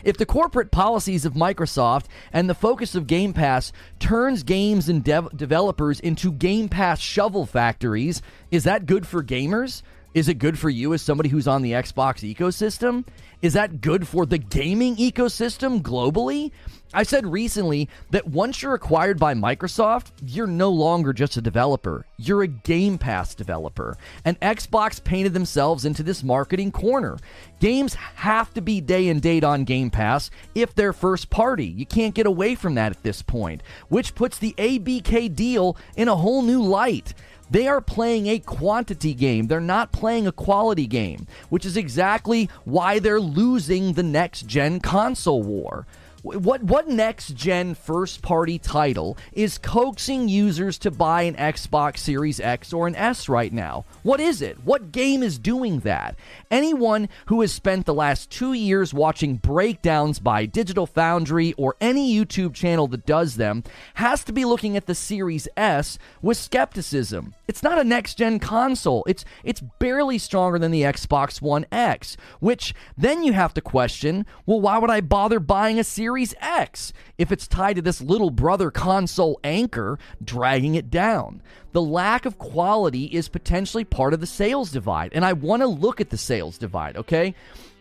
If 0.03 0.17
the 0.17 0.27
corporate 0.27 0.73
policies 0.73 1.27
of 1.27 1.35
Microsoft 1.35 2.07
and 2.33 2.51
the 2.51 2.55
focus 2.55 2.97
of 2.97 3.07
Game 3.07 3.33
Pass 3.33 3.73
turns 4.01 4.43
games 4.43 4.89
and 4.89 5.05
dev- 5.05 5.37
developers 5.37 6.01
into 6.01 6.33
Game 6.33 6.69
Pass 6.69 6.99
shovel 6.99 7.47
factories, 7.47 8.21
is 8.51 8.65
that 8.65 8.87
good 8.87 9.07
for 9.07 9.23
gamers? 9.23 9.83
Is 10.15 10.29
it 10.29 10.35
good 10.35 10.59
for 10.59 10.71
you 10.71 10.95
as 10.95 11.03
somebody 11.03 11.29
who's 11.29 11.47
on 11.47 11.63
the 11.63 11.73
Xbox 11.73 12.35
ecosystem? 12.35 13.05
Is 13.43 13.53
that 13.53 13.81
good 13.81 14.09
for 14.09 14.25
the 14.25 14.39
gaming 14.39 14.97
ecosystem 14.97 15.83
globally? 15.83 16.51
I 16.95 17.03
said 17.03 17.27
recently 17.27 17.87
that 18.11 18.29
once 18.29 18.63
you're 18.63 18.73
acquired 18.73 19.19
by 19.19 19.35
Microsoft, 19.35 20.13
you're 20.25 20.47
no 20.47 20.71
longer 20.71 21.13
just 21.13 21.37
a 21.37 21.43
developer. 21.43 22.07
You're 22.17 22.43
a 22.43 22.49
Game 22.49 22.97
Pass 22.97 23.35
developer. 23.35 23.99
And 24.25 24.41
Xbox 24.41 25.03
painted 25.03 25.35
themselves 25.35 25.85
into 25.85 26.03
this 26.03 26.25
marketing 26.25 26.73
corner. 26.73 27.19
Games 27.61 27.93
have 27.93 28.55
to 28.55 28.63
be 28.63 28.81
day 28.81 29.09
and 29.09 29.21
date 29.21 29.45
on 29.45 29.65
Game 29.65 29.91
Pass 29.91 30.31
if 30.55 30.75
they're 30.75 30.95
first 30.95 31.29
party. 31.29 31.67
You 31.67 31.85
can't 31.85 32.15
get 32.15 32.27
away 32.27 32.55
from 32.55 32.75
that 32.77 32.93
at 32.93 33.03
this 33.03 33.21
point, 33.21 33.63
which 33.89 34.15
puts 34.15 34.39
the 34.39 34.55
ABK 34.57 35.35
deal 35.35 35.77
in 35.95 36.09
a 36.09 36.17
whole 36.17 36.41
new 36.41 36.63
light. 36.63 37.13
They 37.51 37.69
are 37.69 37.83
playing 37.83 38.29
a 38.29 38.39
quantity 38.39 39.13
game. 39.13 39.47
They're 39.47 39.61
not 39.61 39.93
playing 39.93 40.27
a 40.27 40.33
quality 40.33 40.87
game, 40.87 41.27
which 41.51 41.67
is 41.67 41.77
exactly 41.77 42.49
why 42.65 42.99
they're 42.99 43.21
losing 43.21 43.93
the 43.93 44.03
next 44.03 44.47
gen 44.47 44.81
console 44.81 45.43
war. 45.43 45.87
What 46.23 46.65
what 46.65 46.89
next 46.89 47.37
gen 47.37 47.77
first 47.77 48.23
party 48.23 48.59
title 48.59 49.17
is 49.33 49.57
coaxing 49.57 50.29
users 50.29 50.77
to 50.79 50.91
buy 50.91 51.23
an 51.23 51.37
Xbox 51.37 51.99
Series 51.99 52.41
X 52.41 52.73
or 52.73 52.89
an 52.89 52.97
S 52.97 53.29
right 53.29 53.53
now? 53.53 53.85
What 54.03 54.19
is 54.19 54.43
it? 54.43 54.59
What 54.65 54.91
game 54.91 55.23
is 55.23 55.39
doing 55.39 55.79
that? 55.81 56.17
Anyone 56.51 57.09
who 57.27 57.41
has 57.43 57.53
spent 57.53 57.87
the 57.87 57.95
last 57.95 58.31
2 58.31 58.53
years 58.53 58.93
watching 58.93 59.37
breakdowns 59.37 60.19
by 60.19 60.45
Digital 60.45 60.87
Foundry 60.87 61.53
or 61.53 61.77
any 61.81 62.13
YouTube 62.13 62.53
channel 62.53 62.89
that 62.89 63.07
does 63.07 63.37
them 63.37 63.63
has 63.95 64.25
to 64.25 64.33
be 64.33 64.45
looking 64.45 64.77
at 64.77 64.87
the 64.87 64.97
Series 64.97 65.47
S 65.57 66.01
with 66.21 66.37
skepticism. 66.37 67.33
It's 67.47 67.63
not 67.63 67.79
a 67.79 67.85
next 67.85 68.17
gen 68.17 68.41
console. 68.41 69.05
It's 69.07 69.25
it's 69.45 69.61
barely 69.79 70.19
stronger 70.19 70.59
than 70.59 70.73
the 70.73 70.83
Xbox 70.83 71.41
One 71.41 71.65
X, 71.71 72.17
which 72.41 72.75
then 72.97 73.23
you 73.23 73.35
have 73.35 73.55
to 73.55 73.61
question, 73.61 74.27
well 74.47 74.61
why 74.61 74.79
would 74.79 74.91
I 74.91 75.01
bother 75.01 75.39
buying 75.39 75.79
a 75.79 75.85
Series 75.85 76.08
Series 76.09 76.35
X 76.41 76.95
if 77.19 77.31
it's 77.31 77.47
tied 77.47 77.77
to 77.77 77.83
this 77.83 78.01
little 78.01 78.31
brother 78.31 78.71
console 78.71 79.39
anchor 79.45 79.99
dragging 80.25 80.75
it 80.75 80.91
down. 80.91 81.43
The 81.73 81.83
lack 81.83 82.25
of 82.25 82.39
quality 82.39 83.05
is 83.05 83.29
potentially 83.29 83.85
part 83.85 84.15
of 84.15 84.21
the 84.21 84.27
sales 84.27 84.71
divide, 84.71 85.13
and 85.13 85.23
I 85.23 85.35
want 85.35 85.61
to 85.61 85.67
look 85.67 86.01
at 86.01 86.09
the 86.09 86.17
sales 86.17 86.57
divide, 86.57 86.97
okay? 86.97 87.35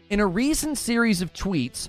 In 0.10 0.19
a 0.19 0.27
recent 0.27 0.77
series 0.77 1.22
of 1.22 1.31
tweets, 1.31 1.88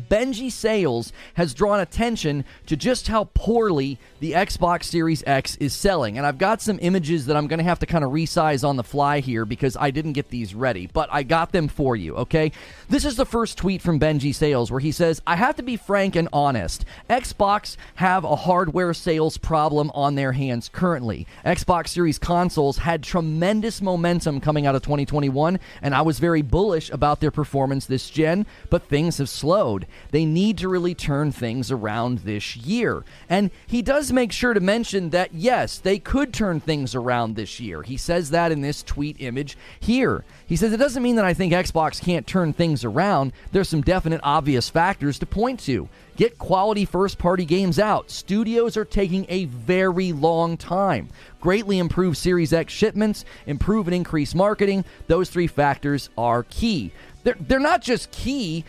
Benji 0.00 0.50
Sales 0.52 1.12
has 1.34 1.54
drawn 1.54 1.80
attention 1.80 2.44
to 2.66 2.76
just 2.76 3.08
how 3.08 3.24
poorly 3.34 3.98
the 4.20 4.32
Xbox 4.32 4.84
Series 4.84 5.22
X 5.26 5.56
is 5.56 5.74
selling. 5.74 6.16
And 6.16 6.26
I've 6.26 6.38
got 6.38 6.60
some 6.60 6.78
images 6.82 7.26
that 7.26 7.36
I'm 7.36 7.46
going 7.46 7.58
to 7.58 7.64
have 7.64 7.78
to 7.80 7.86
kind 7.86 8.04
of 8.04 8.10
resize 8.12 8.66
on 8.66 8.76
the 8.76 8.84
fly 8.84 9.20
here 9.20 9.44
because 9.44 9.76
I 9.78 9.90
didn't 9.90 10.12
get 10.12 10.30
these 10.30 10.54
ready, 10.54 10.88
but 10.92 11.08
I 11.12 11.22
got 11.22 11.52
them 11.52 11.68
for 11.68 11.96
you, 11.96 12.14
okay? 12.16 12.52
This 12.88 13.04
is 13.04 13.16
the 13.16 13.26
first 13.26 13.58
tweet 13.58 13.82
from 13.82 13.98
Benji 13.98 14.34
Sales 14.34 14.70
where 14.70 14.80
he 14.80 14.92
says, 14.92 15.22
I 15.26 15.36
have 15.36 15.56
to 15.56 15.62
be 15.62 15.76
frank 15.76 16.16
and 16.16 16.28
honest. 16.32 16.84
Xbox 17.08 17.76
have 17.96 18.24
a 18.24 18.36
hardware 18.36 18.94
sales 18.94 19.38
problem 19.38 19.90
on 19.94 20.14
their 20.14 20.32
hands 20.32 20.68
currently. 20.72 21.26
Xbox 21.44 21.88
Series 21.88 22.18
consoles 22.18 22.78
had 22.78 23.02
tremendous 23.02 23.80
momentum 23.80 24.40
coming 24.40 24.66
out 24.66 24.74
of 24.74 24.82
2021, 24.82 25.58
and 25.82 25.94
I 25.94 26.02
was 26.02 26.18
very 26.18 26.42
bullish 26.42 26.90
about 26.90 27.20
their 27.20 27.30
performance 27.30 27.86
this 27.86 28.10
gen, 28.10 28.46
but 28.70 28.84
things 28.84 29.18
have 29.18 29.28
slowed. 29.28 29.85
They 30.10 30.24
need 30.24 30.58
to 30.58 30.68
really 30.68 30.94
turn 30.94 31.32
things 31.32 31.70
around 31.70 32.20
this 32.20 32.56
year. 32.56 33.04
And 33.28 33.50
he 33.66 33.82
does 33.82 34.12
make 34.12 34.32
sure 34.32 34.54
to 34.54 34.60
mention 34.60 35.10
that, 35.10 35.34
yes, 35.34 35.78
they 35.78 35.98
could 35.98 36.32
turn 36.32 36.60
things 36.60 36.94
around 36.94 37.36
this 37.36 37.60
year. 37.60 37.82
He 37.82 37.96
says 37.96 38.30
that 38.30 38.52
in 38.52 38.60
this 38.60 38.82
tweet 38.82 39.16
image 39.20 39.56
here. 39.80 40.24
He 40.46 40.56
says 40.56 40.72
it 40.72 40.78
doesn't 40.78 41.02
mean 41.02 41.16
that 41.16 41.24
I 41.24 41.34
think 41.34 41.52
Xbox 41.52 42.00
can't 42.00 42.26
turn 42.26 42.52
things 42.52 42.84
around. 42.84 43.32
There's 43.52 43.68
some 43.68 43.82
definite 43.82 44.20
obvious 44.22 44.68
factors 44.68 45.18
to 45.18 45.26
point 45.26 45.60
to. 45.60 45.88
Get 46.16 46.38
quality 46.38 46.86
first 46.86 47.18
party 47.18 47.44
games 47.44 47.78
out. 47.78 48.10
Studios 48.10 48.76
are 48.76 48.86
taking 48.86 49.26
a 49.28 49.44
very 49.44 50.12
long 50.12 50.56
time. 50.56 51.10
Greatly 51.40 51.78
improve 51.78 52.16
Series 52.16 52.52
X 52.54 52.72
shipments, 52.72 53.24
improve 53.46 53.86
and 53.86 53.94
increase 53.94 54.34
marketing. 54.34 54.84
Those 55.08 55.28
three 55.28 55.46
factors 55.46 56.08
are 56.16 56.44
key. 56.44 56.90
They're, 57.22 57.36
they're 57.38 57.58
not 57.60 57.82
just 57.82 58.10
key, 58.12 58.64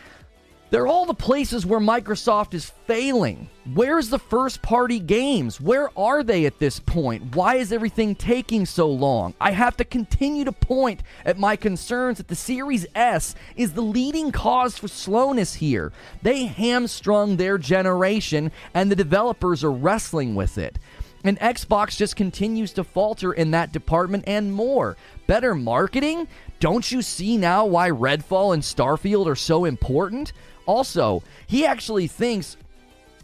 they're 0.69 0.87
all 0.87 1.05
the 1.05 1.13
places 1.13 1.65
where 1.65 1.79
Microsoft 1.79 2.53
is 2.53 2.71
failing. 2.85 3.49
Where's 3.73 4.09
the 4.09 4.19
first 4.19 4.61
party 4.61 4.99
games? 4.99 5.61
Where 5.61 5.89
are 5.97 6.23
they 6.23 6.45
at 6.45 6.59
this 6.59 6.79
point? 6.79 7.35
Why 7.35 7.55
is 7.55 7.71
everything 7.71 8.15
taking 8.15 8.65
so 8.65 8.89
long? 8.89 9.33
I 9.39 9.51
have 9.51 9.77
to 9.77 9.85
continue 9.85 10.43
to 10.43 10.51
point 10.51 11.03
at 11.25 11.39
my 11.39 11.55
concerns 11.55 12.17
that 12.17 12.27
the 12.27 12.35
Series 12.35 12.85
S 12.95 13.33
is 13.55 13.73
the 13.73 13.81
leading 13.81 14.31
cause 14.31 14.77
for 14.77 14.89
slowness 14.89 15.53
here. 15.53 15.93
They 16.21 16.45
hamstrung 16.45 17.37
their 17.37 17.57
generation, 17.57 18.51
and 18.73 18.91
the 18.91 18.95
developers 18.95 19.63
are 19.63 19.71
wrestling 19.71 20.35
with 20.35 20.57
it. 20.57 20.79
And 21.23 21.39
Xbox 21.39 21.97
just 21.97 22.15
continues 22.15 22.73
to 22.73 22.83
falter 22.83 23.33
in 23.33 23.51
that 23.51 23.71
department 23.71 24.25
and 24.27 24.53
more. 24.53 24.97
Better 25.27 25.55
marketing? 25.55 26.27
Don't 26.59 26.89
you 26.91 27.01
see 27.01 27.37
now 27.37 27.65
why 27.65 27.89
Redfall 27.89 28.53
and 28.53 28.63
Starfield 28.63 29.27
are 29.27 29.35
so 29.35 29.65
important? 29.65 30.31
Also, 30.67 31.23
he 31.47 31.65
actually 31.65 32.05
thinks 32.05 32.57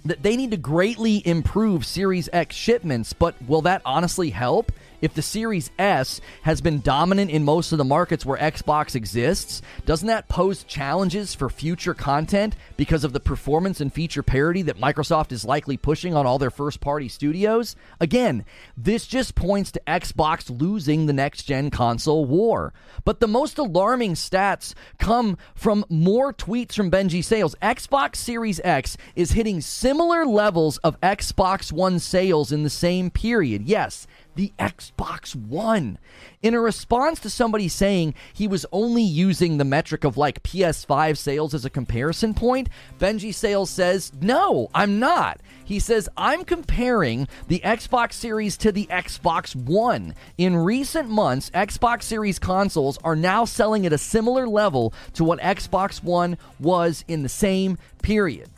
that 0.06 0.24
they 0.24 0.36
need 0.36 0.52
to 0.52 0.58
greatly 0.58 1.26
improve 1.28 1.86
Series 1.86 2.28
X 2.34 2.56
shipments, 2.56 3.14
but 3.14 3.36
will 3.48 3.62
that 3.62 3.82
honestly 3.86 4.32
help? 4.32 4.72
If 5.04 5.16
the 5.16 5.22
Series 5.22 5.70
S 5.78 6.22
has 6.44 6.62
been 6.62 6.80
dominant 6.80 7.30
in 7.30 7.44
most 7.44 7.74
of 7.74 7.78
the 7.78 7.84
markets 7.84 8.26
where 8.26 8.38
Xbox 8.38 8.96
exists, 8.96 9.62
doesn't 9.86 10.08
that 10.08 10.30
pose 10.30 10.64
challenges 10.64 11.36
for 11.36 11.50
future 11.50 11.94
content 11.94 12.56
because 12.78 13.04
of 13.04 13.12
the 13.12 13.20
performance 13.20 13.82
and 13.82 13.92
feature 13.92 14.24
parity 14.24 14.62
that 14.62 14.80
Microsoft 14.80 15.34
is 15.34 15.44
likely 15.44 15.76
pushing 15.76 16.16
on 16.16 16.26
all 16.26 16.40
their 16.40 16.50
first 16.50 16.80
party 16.80 17.10
studios? 17.10 17.76
Again, 18.00 18.46
this 18.78 19.06
just 19.06 19.36
points 19.36 19.74
to 19.74 19.82
Xbox 19.86 20.50
losing 20.50 21.06
the 21.06 21.12
next 21.12 21.44
gen 21.44 21.70
console 21.70 22.24
war. 22.24 22.74
But 23.04 23.20
the 23.20 23.28
most 23.28 23.58
alarming 23.58 24.14
stats 24.14 24.74
come 25.00 25.38
from 25.54 25.84
more 25.90 26.32
tweets 26.34 26.76
from 26.76 26.90
Benji 26.90 27.22
Sales. 27.22 27.56
Xbox 27.62 28.16
Series 28.16 28.62
X 28.64 28.96
is 29.18 29.34
hitting 29.34 29.60
similar 29.60 30.26
levels 30.26 30.78
of 30.78 30.98
Xbox 31.02 31.74
One 31.74 32.00
sales 32.00 32.54
in 32.54 32.64
the 32.64 32.70
same 32.70 33.10
period. 33.10 33.64
Yes, 33.64 34.08
the 34.36 34.52
Xbox 34.60 35.36
One. 35.36 35.98
In 36.42 36.54
a 36.54 36.60
response 36.60 37.20
to 37.22 37.30
somebody 37.30 37.68
saying 37.68 38.16
he 38.34 38.48
was 38.48 38.66
only 38.72 39.04
using 39.04 39.58
the 39.58 39.66
metric 39.66 40.04
of 40.04 40.18
like 40.18 40.44
PS5 40.44 41.18
sales 41.18 41.54
as 41.54 41.66
a 41.66 41.70
comparison 41.70 42.34
point, 42.34 42.70
Benji 43.00 43.34
Sales 43.34 43.70
says, 43.70 44.12
No, 44.22 44.70
I'm 44.74 45.00
not. 45.00 45.40
He 45.66 45.80
says, 45.80 46.10
I'm 46.18 46.44
comparing 46.44 47.28
the 47.48 47.62
Xbox 47.64 48.14
Series 48.14 48.58
to 48.58 48.72
the 48.72 48.86
Xbox 48.88 49.56
One. 49.56 50.14
In 50.38 50.56
recent 50.58 51.10
months, 51.10 51.50
Xbox 51.52 52.04
Series 52.04 52.40
consoles 52.40 52.98
are 53.04 53.16
now 53.16 53.46
selling 53.46 53.86
at 53.86 53.94
a 53.94 53.98
similar 53.98 54.48
level 54.48 54.94
to 55.14 55.24
what 55.24 55.40
Xbox 55.40 56.04
One 56.04 56.38
was 56.60 57.06
in 57.08 57.24
the 57.24 57.30
same 57.30 57.78
period. 58.02 58.50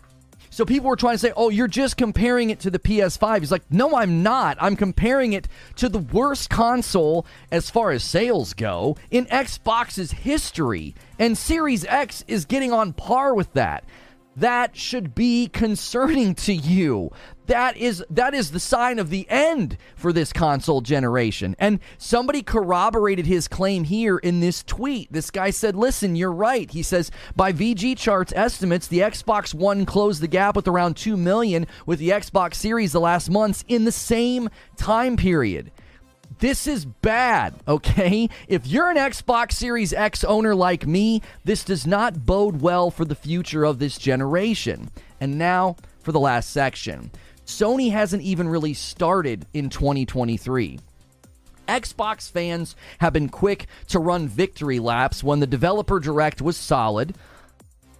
So 0.55 0.63
people 0.63 0.87
were 0.87 0.95
trying 0.95 1.15
to 1.15 1.19
say, 1.19 1.33
oh, 1.35 1.49
you're 1.49 1.67
just 1.67 1.97
comparing 1.97 2.49
it 2.49 2.61
to 2.61 2.71
the 2.71 2.79
PS5. 2.79 3.39
He's 3.41 3.51
like, 3.51 3.69
no, 3.69 3.93
I'm 3.93 4.23
not. 4.23 4.55
I'm 4.61 4.77
comparing 4.77 5.33
it 5.33 5.49
to 5.75 5.89
the 5.89 5.99
worst 5.99 6.49
console 6.49 7.25
as 7.51 7.69
far 7.69 7.91
as 7.91 8.05
sales 8.05 8.53
go 8.53 8.95
in 9.11 9.25
Xbox's 9.25 10.13
history. 10.13 10.95
And 11.19 11.37
Series 11.37 11.83
X 11.83 12.23
is 12.29 12.45
getting 12.45 12.71
on 12.71 12.93
par 12.93 13.35
with 13.35 13.51
that 13.51 13.83
that 14.35 14.75
should 14.75 15.15
be 15.15 15.47
concerning 15.47 16.35
to 16.35 16.53
you. 16.53 17.11
That 17.47 17.77
is 17.77 18.03
that 18.09 18.33
is 18.33 18.51
the 18.51 18.59
sign 18.59 18.97
of 18.97 19.09
the 19.09 19.27
end 19.29 19.77
for 19.95 20.11
this 20.11 20.33
console 20.33 20.81
generation. 20.81 21.55
And 21.59 21.79
somebody 21.97 22.41
corroborated 22.41 23.27
his 23.27 23.47
claim 23.47 23.83
here 23.83 24.17
in 24.17 24.39
this 24.39 24.63
tweet. 24.63 25.13
This 25.13 25.29
guy 25.29 25.51
said, 25.51 25.75
"Listen, 25.75 26.15
you're 26.15 26.31
right." 26.31 26.69
He 26.69 26.81
says, 26.81 27.11
"By 27.35 27.53
VGChartz 27.53 28.33
estimates, 28.35 28.87
the 28.87 28.99
Xbox 28.99 29.53
One 29.53 29.85
closed 29.85 30.21
the 30.21 30.27
gap 30.27 30.55
with 30.55 30.67
around 30.67 30.97
2 30.97 31.15
million 31.15 31.67
with 31.85 31.99
the 31.99 32.09
Xbox 32.09 32.55
Series 32.55 32.91
the 32.91 32.99
last 32.99 33.29
months 33.29 33.63
in 33.67 33.85
the 33.85 33.91
same 33.91 34.49
time 34.75 35.15
period." 35.15 35.71
This 36.39 36.67
is 36.67 36.85
bad, 36.85 37.53
okay? 37.67 38.29
If 38.47 38.67
you're 38.67 38.89
an 38.89 38.97
Xbox 38.97 39.53
Series 39.53 39.93
X 39.93 40.23
owner 40.23 40.53
like 40.53 40.85
me, 40.85 41.21
this 41.45 41.63
does 41.63 41.87
not 41.87 42.25
bode 42.25 42.61
well 42.61 42.91
for 42.91 43.05
the 43.05 43.15
future 43.15 43.63
of 43.63 43.79
this 43.79 43.97
generation. 43.97 44.89
And 45.21 45.37
now 45.37 45.77
for 46.01 46.11
the 46.11 46.19
last 46.19 46.49
section. 46.49 47.11
Sony 47.45 47.91
hasn't 47.91 48.23
even 48.23 48.49
really 48.49 48.73
started 48.73 49.45
in 49.53 49.69
2023. 49.69 50.79
Xbox 51.67 52.29
fans 52.29 52.75
have 52.99 53.13
been 53.13 53.29
quick 53.29 53.67
to 53.87 53.99
run 53.99 54.27
victory 54.27 54.79
laps 54.79 55.23
when 55.23 55.39
the 55.39 55.47
developer 55.47 55.99
direct 55.99 56.41
was 56.41 56.57
solid, 56.57 57.15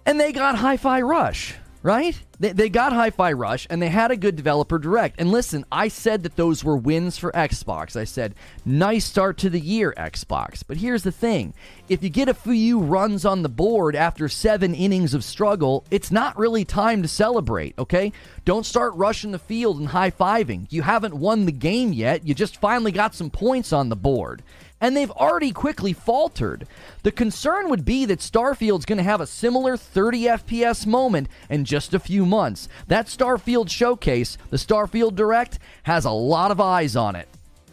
and 0.04 0.20
they 0.20 0.32
got 0.32 0.56
Hi 0.56 0.76
Fi 0.76 1.00
Rush 1.00 1.54
right? 1.86 2.20
They, 2.40 2.50
they 2.50 2.68
got 2.68 2.92
Hi 2.92 3.10
Fi 3.10 3.32
Rush 3.32 3.68
and 3.70 3.80
they 3.80 3.90
had 3.90 4.10
a 4.10 4.16
good 4.16 4.34
developer 4.34 4.76
direct. 4.76 5.20
And 5.20 5.30
listen, 5.30 5.64
I 5.70 5.86
said 5.86 6.24
that 6.24 6.34
those 6.34 6.64
were 6.64 6.76
wins 6.76 7.16
for 7.16 7.30
Xbox. 7.30 7.94
I 7.94 8.02
said, 8.02 8.34
nice 8.64 9.04
start 9.04 9.38
to 9.38 9.50
the 9.50 9.60
year, 9.60 9.94
Xbox. 9.96 10.64
But 10.66 10.78
here's 10.78 11.04
the 11.04 11.12
thing 11.12 11.54
if 11.88 12.02
you 12.02 12.10
get 12.10 12.28
a 12.28 12.34
few 12.34 12.80
runs 12.80 13.24
on 13.24 13.44
the 13.44 13.48
board 13.48 13.94
after 13.94 14.28
seven 14.28 14.74
innings 14.74 15.14
of 15.14 15.22
struggle, 15.22 15.84
it's 15.88 16.10
not 16.10 16.36
really 16.36 16.64
time 16.64 17.02
to 17.02 17.08
celebrate, 17.08 17.78
okay? 17.78 18.12
Don't 18.44 18.66
start 18.66 18.92
rushing 18.96 19.30
the 19.30 19.38
field 19.38 19.78
and 19.78 19.86
high 19.86 20.10
fiving. 20.10 20.66
You 20.70 20.82
haven't 20.82 21.14
won 21.14 21.46
the 21.46 21.52
game 21.52 21.92
yet, 21.92 22.26
you 22.26 22.34
just 22.34 22.60
finally 22.60 22.90
got 22.90 23.14
some 23.14 23.30
points 23.30 23.72
on 23.72 23.90
the 23.90 23.96
board 23.96 24.42
and 24.80 24.96
they've 24.96 25.10
already 25.10 25.52
quickly 25.52 25.92
faltered. 25.92 26.66
The 27.02 27.12
concern 27.12 27.70
would 27.70 27.84
be 27.84 28.04
that 28.04 28.20
Starfield's 28.20 28.84
going 28.84 28.98
to 28.98 29.04
have 29.04 29.20
a 29.20 29.26
similar 29.26 29.76
30 29.76 30.22
FPS 30.24 30.86
moment 30.86 31.28
in 31.48 31.64
just 31.64 31.94
a 31.94 31.98
few 31.98 32.26
months. 32.26 32.68
That 32.86 33.06
Starfield 33.06 33.70
showcase, 33.70 34.36
the 34.50 34.58
Starfield 34.58 35.14
Direct, 35.14 35.58
has 35.84 36.04
a 36.04 36.10
lot 36.10 36.50
of 36.50 36.60
eyes 36.60 36.96
on 36.96 37.16
it. 37.16 37.28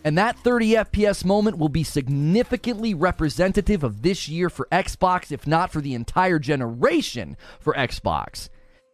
And 0.05 0.17
that 0.17 0.37
30 0.39 0.71
FPS 0.71 1.23
moment 1.23 1.57
will 1.57 1.69
be 1.69 1.83
significantly 1.83 2.93
representative 2.93 3.83
of 3.83 4.01
this 4.01 4.27
year 4.27 4.49
for 4.49 4.67
Xbox, 4.71 5.31
if 5.31 5.47
not 5.47 5.71
for 5.71 5.79
the 5.79 5.93
entire 5.93 6.39
generation 6.39 7.37
for 7.59 7.73
Xbox. 7.73 8.49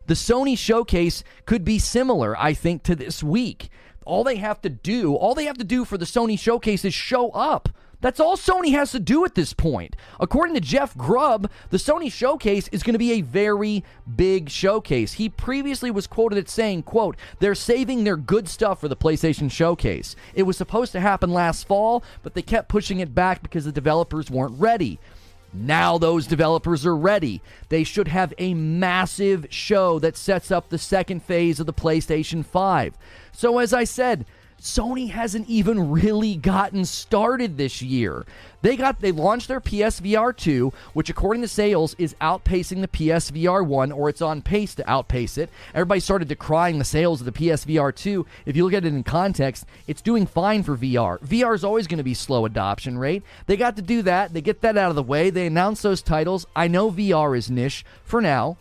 The 0.06 0.14
Sony 0.14 0.58
showcase 0.58 1.24
could 1.46 1.64
be 1.64 1.80
similar, 1.80 2.38
I 2.38 2.54
think, 2.54 2.84
to 2.84 2.96
this 2.96 3.24
week. 3.24 3.70
All 4.06 4.24
they 4.24 4.38
have 4.38 4.62
to 4.62 4.70
do, 4.70 5.16
all 5.16 5.36
they 5.36 5.46
have 5.46 5.58
to 5.58 5.64
do 5.64 5.86
for 5.86 5.98
the 5.98 6.06
Sony 6.06 6.38
showcase 6.38 6.84
is 6.86 6.94
show 6.94 7.30
up. 7.32 7.70
That's 8.02 8.20
all 8.20 8.38
Sony 8.38 8.72
has 8.72 8.92
to 8.92 9.00
do 9.00 9.26
at 9.26 9.36
this 9.36 9.54
point. 9.54 9.96
According 10.20 10.56
to 10.56 10.62
Jeff 10.62 10.96
Grubb, 10.96 11.52
the 11.70 11.78
Sony 11.78 12.12
showcase 12.12 12.70
is 12.70 12.82
going 12.82 12.94
to 12.94 13.00
be 13.00 13.12
a 13.14 13.22
very 13.22 13.84
big 14.16 14.50
showcase. 14.50 15.14
He 15.14 15.28
previously 15.28 15.92
was 15.92 16.08
quoted 16.08 16.46
as 16.46 16.52
saying, 16.52 16.84
quote, 16.84 17.18
they're 17.40 17.56
saving 17.56 18.04
their 18.06 18.16
good 18.16 18.48
stuff 18.48 18.80
for 18.80 18.88
the 18.88 18.96
PlayStation 18.96 19.52
showcase. 19.52 20.16
It 20.34 20.44
was 20.44 20.56
supposed 20.56 20.94
to 20.94 21.02
happen 21.02 21.32
last 21.32 21.68
fall, 21.68 22.04
but 22.24 22.36
they 22.36 22.42
kept 22.42 22.70
pushing 22.70 23.00
it 23.00 23.14
back 23.14 23.42
because 23.42 23.66
the 23.66 23.72
developers 23.72 24.32
weren't 24.32 24.60
ready. 24.60 25.00
Now 25.52 25.98
those 25.98 26.28
developers 26.28 26.86
are 26.86 26.96
ready. 26.96 27.42
They 27.70 27.84
should 27.84 28.08
have 28.08 28.34
a 28.38 28.54
massive 28.54 29.48
show 29.50 30.00
that 30.00 30.16
sets 30.16 30.52
up 30.52 30.70
the 30.70 30.78
second 30.78 31.24
phase 31.24 31.60
of 31.60 31.66
the 31.66 31.74
PlayStation 31.74 32.46
5. 32.46 32.98
So 33.32 33.58
as 33.58 33.74
I 33.74 33.84
said, 33.84 34.26
Sony 34.60 35.10
hasn't 35.10 35.48
even 35.48 35.92
really 35.92 36.36
gotten 36.36 36.86
started 36.86 37.58
this 37.58 37.82
year. 37.82 38.26
They 38.62 38.76
got 38.76 39.00
they 39.00 39.14
launched 39.14 39.48
their 39.48 39.62
PSVR 39.62 40.36
2, 40.36 40.74
which 40.94 41.10
according 41.10 41.42
to 41.44 41.48
sales 41.48 41.96
is 41.98 42.16
outpacing 42.20 42.82
the 42.82 42.88
PSVR 42.90 43.66
1 43.66 43.92
or 43.92 44.10
it's 44.10 44.22
on 44.22 44.42
pace 44.42 44.76
to 44.76 44.90
outpace 44.90 45.38
it. 45.38 45.50
Everybody 45.74 46.02
started 46.02 46.28
decrying 46.28 46.78
the 46.78 46.84
sales 46.84 47.22
of 47.22 47.26
the 47.26 47.32
PSVR 47.32 47.96
2. 47.96 48.26
If 48.46 48.58
you 48.58 48.66
look 48.66 48.74
at 48.74 48.84
it 48.84 48.94
in 48.94 49.04
context, 49.04 49.66
it's 49.88 50.02
doing 50.02 50.26
fine 50.26 50.64
for 50.64 50.76
VR. 50.76 51.20
VR 51.22 51.56
is 51.56 51.64
always 51.64 51.88
going 51.88 52.00
to 52.00 52.04
be 52.04 52.14
slow 52.14 52.46
adoption 52.46 52.98
rate. 52.98 53.24
They 53.46 53.56
got 53.56 53.78
to 53.78 53.82
do 53.82 54.02
that. 54.02 54.34
They 54.34 54.42
get 54.42 54.62
that 54.62 54.78
out 54.78 54.90
of 54.90 54.96
the 54.96 55.04
way. 55.04 55.30
They 55.30 55.48
announce 55.48 55.82
those 55.82 56.02
titles. 56.02 56.46
I 56.56 56.68
know 56.68 56.92
VR 56.92 57.38
is 57.38 57.50
niche 57.50 57.86
for 58.04 58.22
now. 58.22 58.58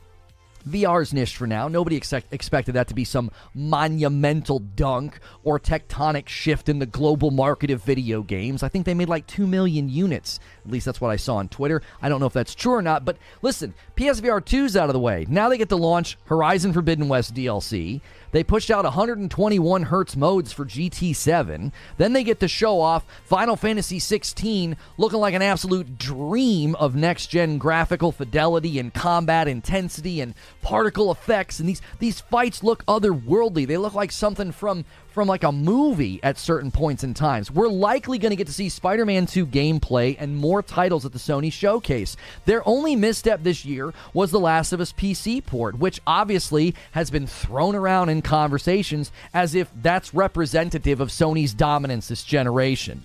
VR's 0.69 1.13
niche 1.13 1.37
for 1.37 1.47
now. 1.47 1.69
Nobody 1.69 1.97
expect, 1.97 2.33
expected 2.33 2.75
that 2.75 2.89
to 2.89 2.95
be 2.95 3.05
some 3.05 3.31
monumental 3.55 4.59
dunk 4.59 5.19
or 5.43 5.59
tectonic 5.59 6.29
shift 6.29 6.69
in 6.69 6.79
the 6.79 6.87
global 6.87 7.31
market 7.31 7.71
of 7.71 7.83
video 7.83 8.23
games. 8.23 8.63
I 8.63 8.69
think 8.69 8.87
they 8.87 8.95
made 8.95 9.09
like 9.09 9.27
2 9.27 9.47
million 9.47 9.89
units. 9.89 10.41
At 10.65 10.71
least 10.71 10.87
that's 10.87 11.01
what 11.01 11.11
I 11.11 11.17
saw 11.17 11.37
on 11.37 11.49
Twitter. 11.49 11.83
I 12.03 12.09
don't 12.09 12.21
know 12.21 12.27
if 12.27 12.33
that's 12.33 12.55
true 12.55 12.75
or 12.75 12.83
not, 12.83 13.05
but 13.05 13.17
listen, 13.43 13.75
PSVR 13.97 14.41
2's 14.41 14.77
out 14.77 14.89
of 14.89 14.93
the 14.93 15.01
way. 15.01 15.27
Now 15.29 15.49
they 15.49 15.59
get 15.59 15.69
to 15.71 15.77
launch 15.77 16.19
Horizon 16.27 16.73
Forbidden 16.73 17.09
West 17.09 17.35
DLC. 17.35 18.01
They 18.31 18.45
pushed 18.45 18.71
out 18.71 18.85
121 18.85 19.83
hertz 19.85 20.17
modes 20.17 20.53
for 20.53 20.65
GT7. 20.65 21.73
Then 21.97 22.13
they 22.13 22.25
get 22.25 22.41
to 22.41 22.49
show 22.49 22.81
off 22.81 23.07
Final 23.25 23.57
Fantasy 23.57 23.99
16 23.99 24.77
looking 24.97 25.19
like 25.19 25.35
an 25.35 25.43
absolute 25.43 25.99
dream 25.99 26.75
of 26.77 26.95
next 26.95 27.29
gen 27.29 27.59
graphical 27.59 28.13
fidelity 28.13 28.79
and 28.79 28.93
combat 28.93 29.49
intensity 29.49 30.21
and 30.21 30.35
particle 30.63 31.11
effects. 31.11 31.59
And 31.59 31.69
these, 31.69 31.83
these 31.99 32.21
fights 32.21 32.63
look 32.63 32.85
otherworldly. 32.87 33.67
They 33.67 33.79
look 33.79 33.95
like 33.95 34.13
something 34.13 34.53
from 34.53 34.85
from 35.19 35.27
like 35.27 35.43
a 35.43 35.51
movie 35.51 36.21
at 36.23 36.39
certain 36.39 36.71
points 36.71 37.03
in 37.03 37.13
times. 37.13 37.51
We're 37.51 37.67
likely 37.67 38.19
going 38.19 38.31
to 38.31 38.37
get 38.37 38.47
to 38.47 38.53
see 38.53 38.69
Spider 38.69 39.05
Man 39.05 39.27
2 39.27 39.49
gameplay 39.49 40.15
and 40.17 40.37
more 40.37 40.63
titles 40.63 41.05
at 41.05 41.11
the 41.11 41.19
Sony 41.19 41.53
showcase. 41.53 42.17
Their 42.45 42.63
only 42.69 42.95
misstep 42.95 43.43
this 43.43 43.65
year 43.65 43.93
was 44.15 44.31
The 44.31 44.39
Last 44.39 44.73
of 44.73 44.81
Us 44.81 44.93
PC 44.93 45.45
port, 45.45 45.77
which 45.77 46.01
obviously 46.07 46.77
has 46.93 47.11
been 47.11 47.27
thrown 47.27 47.75
around 47.75 48.11
in 48.11 48.23
conversations 48.23 49.11
as 49.35 49.57
if 49.57 49.69
that's 49.83 50.15
representative 50.15 51.01
of 51.01 51.09
Sony's 51.09 51.53
dominance 51.53 52.07
this 52.07 52.23
generation. 52.23 53.03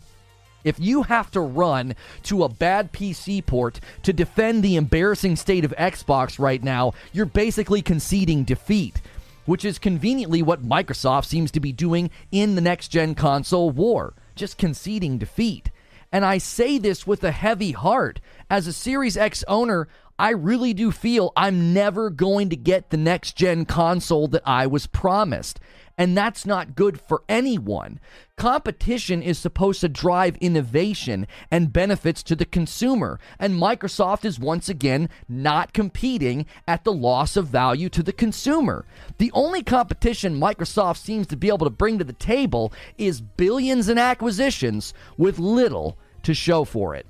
If 0.63 0.79
you 0.79 1.01
have 1.01 1.31
to 1.31 1.41
run 1.41 1.95
to 2.25 2.43
a 2.43 2.49
bad 2.49 2.93
PC 2.93 3.43
port 3.43 3.79
to 4.03 4.13
defend 4.13 4.61
the 4.61 4.75
embarrassing 4.75 5.35
state 5.35 5.65
of 5.65 5.73
Xbox 5.79 6.37
right 6.37 6.61
now, 6.61 6.93
you're 7.11 7.25
basically 7.25 7.81
conceding 7.81 8.43
defeat 8.43 9.01
which 9.45 9.65
is 9.65 9.79
conveniently 9.79 10.41
what 10.41 10.63
Microsoft 10.63 11.25
seems 11.25 11.51
to 11.51 11.59
be 11.59 11.71
doing 11.71 12.09
in 12.31 12.55
the 12.55 12.61
next 12.61 12.89
gen 12.89 13.15
console 13.15 13.71
war, 13.71 14.13
just 14.35 14.57
conceding 14.57 15.17
defeat. 15.17 15.71
And 16.11 16.23
I 16.23 16.37
say 16.37 16.77
this 16.77 17.07
with 17.07 17.23
a 17.23 17.31
heavy 17.31 17.71
heart. 17.71 18.19
As 18.49 18.67
a 18.67 18.73
Series 18.73 19.17
X 19.17 19.43
owner, 19.47 19.87
I 20.19 20.29
really 20.29 20.73
do 20.73 20.91
feel 20.91 21.33
I'm 21.35 21.73
never 21.73 22.09
going 22.11 22.49
to 22.49 22.55
get 22.55 22.91
the 22.91 22.97
next 22.97 23.35
gen 23.35 23.65
console 23.65 24.27
that 24.27 24.43
I 24.45 24.67
was 24.67 24.85
promised 24.85 25.59
and 25.97 26.17
that's 26.17 26.45
not 26.45 26.75
good 26.75 26.99
for 26.99 27.23
anyone. 27.29 27.99
Competition 28.35 29.21
is 29.21 29.37
supposed 29.37 29.81
to 29.81 29.89
drive 29.89 30.35
innovation 30.37 31.27
and 31.51 31.73
benefits 31.73 32.23
to 32.23 32.35
the 32.35 32.45
consumer, 32.45 33.19
and 33.39 33.53
Microsoft 33.61 34.25
is 34.25 34.39
once 34.39 34.69
again 34.69 35.07
not 35.29 35.73
competing 35.73 36.45
at 36.67 36.83
the 36.83 36.93
loss 36.93 37.37
of 37.37 37.47
value 37.47 37.89
to 37.89 38.01
the 38.01 38.13
consumer. 38.13 38.85
The 39.19 39.31
only 39.33 39.63
competition 39.63 40.39
Microsoft 40.39 40.97
seems 40.97 41.27
to 41.27 41.37
be 41.37 41.49
able 41.49 41.65
to 41.65 41.69
bring 41.69 41.99
to 41.99 42.03
the 42.03 42.13
table 42.13 42.73
is 42.97 43.21
billions 43.21 43.89
in 43.89 43.97
acquisitions 43.97 44.93
with 45.17 45.37
little 45.37 45.97
to 46.23 46.33
show 46.33 46.63
for 46.63 46.95
it. 46.95 47.05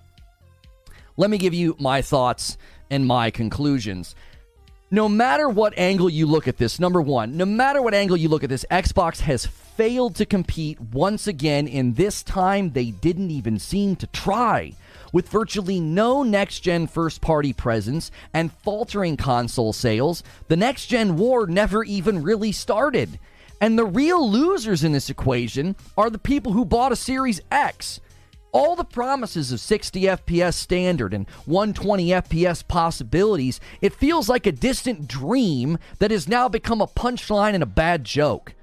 Let 1.16 1.30
me 1.30 1.38
give 1.38 1.54
you 1.54 1.76
my 1.80 2.02
thoughts 2.02 2.58
and 2.90 3.06
my 3.06 3.32
conclusions 3.32 4.16
no 4.94 5.10
matter 5.10 5.50
what 5.50 5.76
angle 5.76 6.08
you 6.08 6.28
look 6.28 6.48
at 6.48 6.58
this, 6.58 6.80
number 6.80 7.02
one, 7.02 7.36
no 7.36 7.46
matter 7.46 7.82
what 7.82 7.96
angle 7.96 8.16
you 8.16 8.30
look 8.30 8.44
at 8.44 8.50
this, 8.52 8.64
Xbox 8.70 9.22
has 9.22 9.44
failed 9.44 10.14
to 10.16 10.24
compete 10.24 10.80
once 10.80 11.26
again, 11.26 11.68
and 11.68 11.96
this 11.96 12.22
time 12.22 12.70
they 12.70 12.92
didn't 12.92 13.32
even 13.32 13.58
seem 13.58 13.96
to 13.96 14.06
try. 14.06 14.72
With 15.12 15.30
virtually 15.30 15.80
no 15.80 16.22
next 16.22 16.60
gen 16.60 16.86
first 16.86 17.22
party 17.22 17.54
presence 17.54 18.12
and 18.36 18.54
faltering 18.54 19.18
console 19.18 19.74
sales, 19.74 20.22
the 20.48 20.58
next 20.58 20.86
gen 20.86 21.18
war 21.18 21.48
never 21.48 21.84
even 21.84 22.22
really 22.22 22.52
started. 22.52 23.18
And 23.60 23.80
the 23.80 23.86
real 23.86 24.30
losers 24.30 24.84
in 24.84 24.92
this 24.92 25.10
equation 25.10 25.76
are 25.98 26.12
the 26.12 26.20
people 26.20 26.54
who 26.54 26.66
bought 26.66 26.92
a 26.92 26.96
Series 26.96 27.42
X 27.50 28.00
all 28.54 28.76
the 28.76 28.86
promises 28.86 29.52
of 29.52 29.60
60 29.60 30.04
FPS 30.04 30.54
standard 30.54 31.14
and 31.14 31.28
120 31.46 32.10
FPS 32.10 32.66
possibilities, 32.66 33.60
it 33.82 33.94
feels 33.94 34.30
like 34.30 34.46
a 34.46 34.52
distant 34.52 35.08
dream 35.08 35.78
that 36.00 36.12
has 36.12 36.28
now 36.28 36.48
become 36.48 36.80
a 36.80 36.88
punchline 36.88 37.56
and 37.56 37.64
a 37.64 37.68
bad 37.68 38.04
joke. 38.04 38.54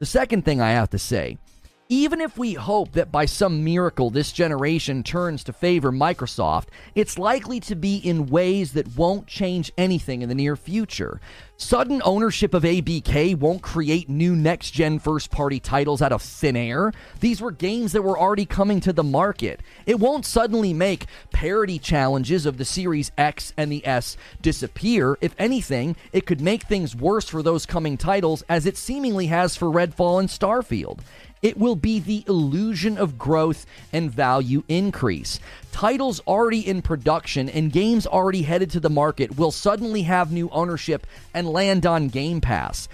The 0.00 0.06
second 0.06 0.44
thing 0.44 0.60
I 0.60 0.70
have 0.70 0.90
to 0.90 0.98
say 0.98 1.38
even 1.88 2.20
if 2.20 2.38
we 2.38 2.54
hope 2.54 2.92
that 2.92 3.12
by 3.12 3.26
some 3.26 3.62
miracle 3.62 4.08
this 4.08 4.32
generation 4.32 5.02
turns 5.02 5.44
to 5.44 5.52
favor 5.52 5.92
Microsoft, 5.92 6.68
it's 6.94 7.18
likely 7.18 7.60
to 7.60 7.74
be 7.74 7.96
in 7.96 8.26
ways 8.26 8.72
that 8.72 8.96
won't 8.96 9.26
change 9.26 9.70
anything 9.76 10.22
in 10.22 10.28
the 10.28 10.34
near 10.34 10.56
future. 10.56 11.20
Sudden 11.56 12.02
ownership 12.04 12.52
of 12.52 12.64
ABK 12.64 13.36
won't 13.38 13.62
create 13.62 14.08
new 14.08 14.34
next 14.34 14.72
gen 14.72 14.98
first 14.98 15.30
party 15.30 15.60
titles 15.60 16.02
out 16.02 16.10
of 16.10 16.20
thin 16.20 16.56
air. 16.56 16.92
These 17.20 17.40
were 17.40 17.52
games 17.52 17.92
that 17.92 18.02
were 18.02 18.18
already 18.18 18.44
coming 18.44 18.80
to 18.80 18.92
the 18.92 19.04
market. 19.04 19.60
It 19.86 20.00
won't 20.00 20.26
suddenly 20.26 20.72
make 20.72 21.06
parity 21.32 21.78
challenges 21.78 22.44
of 22.44 22.56
the 22.56 22.64
Series 22.64 23.12
X 23.16 23.52
and 23.56 23.70
the 23.70 23.86
S 23.86 24.16
disappear. 24.42 25.16
If 25.20 25.34
anything, 25.38 25.94
it 26.12 26.26
could 26.26 26.40
make 26.40 26.64
things 26.64 26.96
worse 26.96 27.28
for 27.28 27.42
those 27.42 27.66
coming 27.66 27.96
titles, 27.98 28.42
as 28.48 28.66
it 28.66 28.76
seemingly 28.76 29.26
has 29.26 29.56
for 29.56 29.66
Redfall 29.66 30.18
and 30.18 30.28
Starfield. 30.28 31.00
It 31.44 31.58
will 31.58 31.76
be 31.76 32.00
the 32.00 32.24
illusion 32.26 32.96
of 32.96 33.18
growth 33.18 33.66
and 33.92 34.10
value 34.10 34.62
increase. 34.66 35.40
Titles 35.72 36.20
already 36.20 36.66
in 36.66 36.80
production 36.80 37.50
and 37.50 37.70
games 37.70 38.06
already 38.06 38.40
headed 38.40 38.70
to 38.70 38.80
the 38.80 38.88
market 38.88 39.36
will 39.36 39.50
suddenly 39.50 40.04
have 40.04 40.32
new 40.32 40.48
ownership 40.48 41.06
and 41.34 41.46
land 41.46 41.84
on 41.84 42.08
Game 42.08 42.40
Pass. 42.40 42.88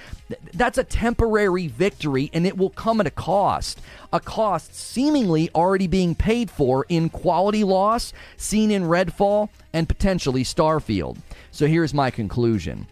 That's 0.53 0.79
a 0.79 0.83
temporary 0.85 1.69
victory 1.69 2.29
and 2.33 2.45
it 2.45 2.59
will 2.59 2.71
come 2.71 3.01
at 3.01 3.07
a 3.07 3.13
cost. 3.13 3.81
A 4.13 4.19
cost 4.19 4.75
seemingly 4.75 5.49
already 5.55 5.87
being 5.87 6.17
paid 6.17 6.51
for 6.51 6.87
in 6.89 7.09
quality 7.09 7.63
loss 7.63 8.13
seen 8.37 8.73
in 8.73 8.83
Redfall 8.83 9.49
and 9.73 9.89
potentially 9.89 10.43
Starfield. 10.43 11.19
So 11.53 11.69
here's 11.69 11.95
my 11.95 12.11
conclusion. 12.11 12.89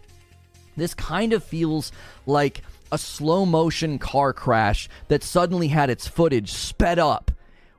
This 0.77 0.93
kind 0.93 1.33
of 1.33 1.43
feels 1.43 1.91
like 2.25 2.61
a 2.91 2.97
slow 2.97 3.45
motion 3.45 3.99
car 3.99 4.33
crash 4.33 4.89
that 5.07 5.23
suddenly 5.23 5.69
had 5.69 5.89
its 5.89 6.07
footage 6.07 6.51
sped 6.51 6.99
up. 6.99 7.31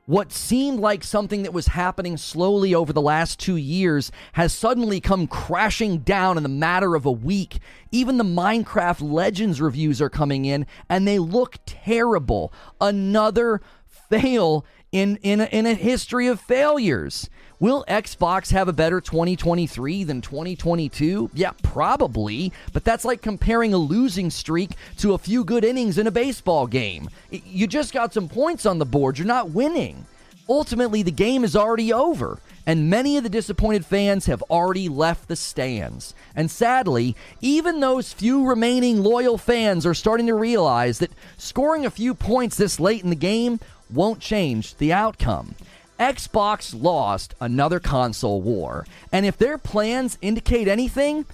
What 0.07 0.31
seemed 0.31 0.79
like 0.79 1.03
something 1.03 1.43
that 1.43 1.53
was 1.53 1.67
happening 1.67 2.17
slowly 2.17 2.73
over 2.73 2.91
the 2.91 3.01
last 3.01 3.39
two 3.39 3.55
years 3.55 4.11
has 4.33 4.51
suddenly 4.51 4.99
come 4.99 5.27
crashing 5.27 5.99
down 5.99 6.37
in 6.37 6.43
the 6.43 6.49
matter 6.49 6.95
of 6.95 7.05
a 7.05 7.11
week. 7.11 7.59
Even 7.91 8.17
the 8.17 8.23
Minecraft 8.23 9.09
Legends 9.09 9.61
reviews 9.61 10.01
are 10.01 10.09
coming 10.09 10.45
in 10.45 10.65
and 10.89 11.07
they 11.07 11.19
look 11.19 11.59
terrible. 11.65 12.51
Another 12.81 13.61
fail 13.87 14.65
in, 14.91 15.17
in, 15.17 15.41
a, 15.41 15.45
in 15.45 15.65
a 15.65 15.73
history 15.73 16.27
of 16.27 16.39
failures. 16.39 17.29
Will 17.59 17.85
Xbox 17.87 18.51
have 18.51 18.67
a 18.67 18.73
better 18.73 18.99
2023 18.99 20.03
than 20.03 20.21
2022? 20.21 21.29
Yeah, 21.33 21.51
probably, 21.61 22.51
but 22.73 22.83
that's 22.83 23.05
like 23.05 23.21
comparing 23.21 23.73
a 23.73 23.77
losing 23.77 24.31
streak 24.31 24.71
to 24.97 25.13
a 25.13 25.19
few 25.19 25.43
good 25.43 25.63
innings 25.63 25.99
in 25.99 26.07
a 26.07 26.11
baseball 26.11 26.65
game. 26.65 27.07
You 27.29 27.67
just 27.67 27.93
got 27.93 28.13
some 28.13 28.27
points 28.27 28.65
on 28.65 28.79
the 28.79 28.85
board, 28.85 29.19
you're 29.19 29.27
not 29.27 29.51
winning. 29.51 30.05
Ultimately, 30.49 31.03
the 31.03 31.11
game 31.11 31.43
is 31.43 31.55
already 31.55 31.93
over, 31.93 32.39
and 32.65 32.89
many 32.89 33.15
of 33.15 33.23
the 33.23 33.29
disappointed 33.29 33.85
fans 33.85 34.25
have 34.25 34.41
already 34.49 34.89
left 34.89 35.27
the 35.27 35.35
stands. 35.35 36.15
And 36.35 36.49
sadly, 36.49 37.15
even 37.41 37.79
those 37.79 38.11
few 38.11 38.45
remaining 38.45 39.03
loyal 39.03 39.37
fans 39.37 39.85
are 39.85 39.93
starting 39.93 40.27
to 40.27 40.33
realize 40.33 40.97
that 40.97 41.11
scoring 41.37 41.85
a 41.85 41.91
few 41.91 42.15
points 42.15 42.57
this 42.57 42.79
late 42.79 43.03
in 43.03 43.11
the 43.11 43.15
game 43.15 43.59
won't 43.91 44.19
change 44.19 44.75
the 44.75 44.93
outcome. 44.93 45.55
Xbox 45.99 46.79
lost 46.79 47.35
another 47.39 47.79
console 47.79 48.41
war, 48.41 48.87
and 49.11 49.25
if 49.25 49.37
their 49.37 49.57
plans 49.57 50.17
indicate 50.21 50.67
anything, 50.67 51.25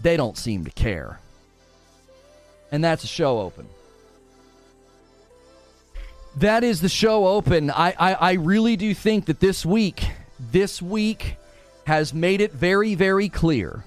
they 0.00 0.16
don't 0.16 0.38
seem 0.38 0.64
to 0.64 0.70
care. 0.70 1.20
And 2.72 2.82
that's 2.82 3.04
a 3.04 3.08
show 3.08 3.40
open. 3.40 3.68
That 6.36 6.64
is 6.64 6.80
the 6.80 6.88
show 6.88 7.26
open. 7.26 7.70
I, 7.70 7.94
I, 7.98 8.14
I 8.14 8.32
really 8.32 8.76
do 8.76 8.94
think 8.94 9.26
that 9.26 9.40
this 9.40 9.64
week, 9.64 10.08
this 10.38 10.82
week 10.82 11.36
has 11.86 12.12
made 12.12 12.40
it 12.40 12.52
very, 12.52 12.94
very 12.94 13.28
clear 13.28 13.84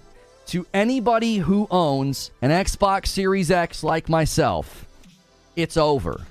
to 0.48 0.66
anybody 0.74 1.38
who 1.38 1.68
owns 1.70 2.32
an 2.42 2.52
Xbox 2.52 3.08
Series 3.08 3.52
X 3.52 3.84
like 3.84 4.08
myself, 4.08 4.86
it's 5.56 5.76
over. 5.76 6.22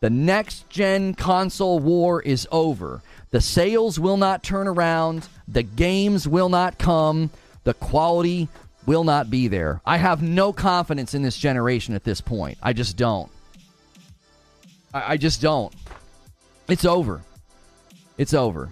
The 0.00 0.10
next 0.10 0.68
gen 0.70 1.12
console 1.14 1.78
war 1.78 2.22
is 2.22 2.48
over. 2.50 3.02
The 3.30 3.42
sales 3.42 4.00
will 4.00 4.16
not 4.16 4.42
turn 4.42 4.66
around. 4.66 5.28
The 5.46 5.62
games 5.62 6.26
will 6.26 6.48
not 6.48 6.78
come. 6.78 7.30
The 7.64 7.74
quality 7.74 8.48
will 8.86 9.04
not 9.04 9.30
be 9.30 9.48
there. 9.48 9.82
I 9.84 9.98
have 9.98 10.22
no 10.22 10.54
confidence 10.54 11.12
in 11.12 11.22
this 11.22 11.36
generation 11.36 11.94
at 11.94 12.02
this 12.02 12.22
point. 12.22 12.56
I 12.62 12.72
just 12.72 12.96
don't. 12.96 13.30
I, 14.94 15.12
I 15.12 15.16
just 15.18 15.42
don't. 15.42 15.74
It's 16.66 16.86
over. 16.86 17.20
It's 18.16 18.32
over. 18.32 18.70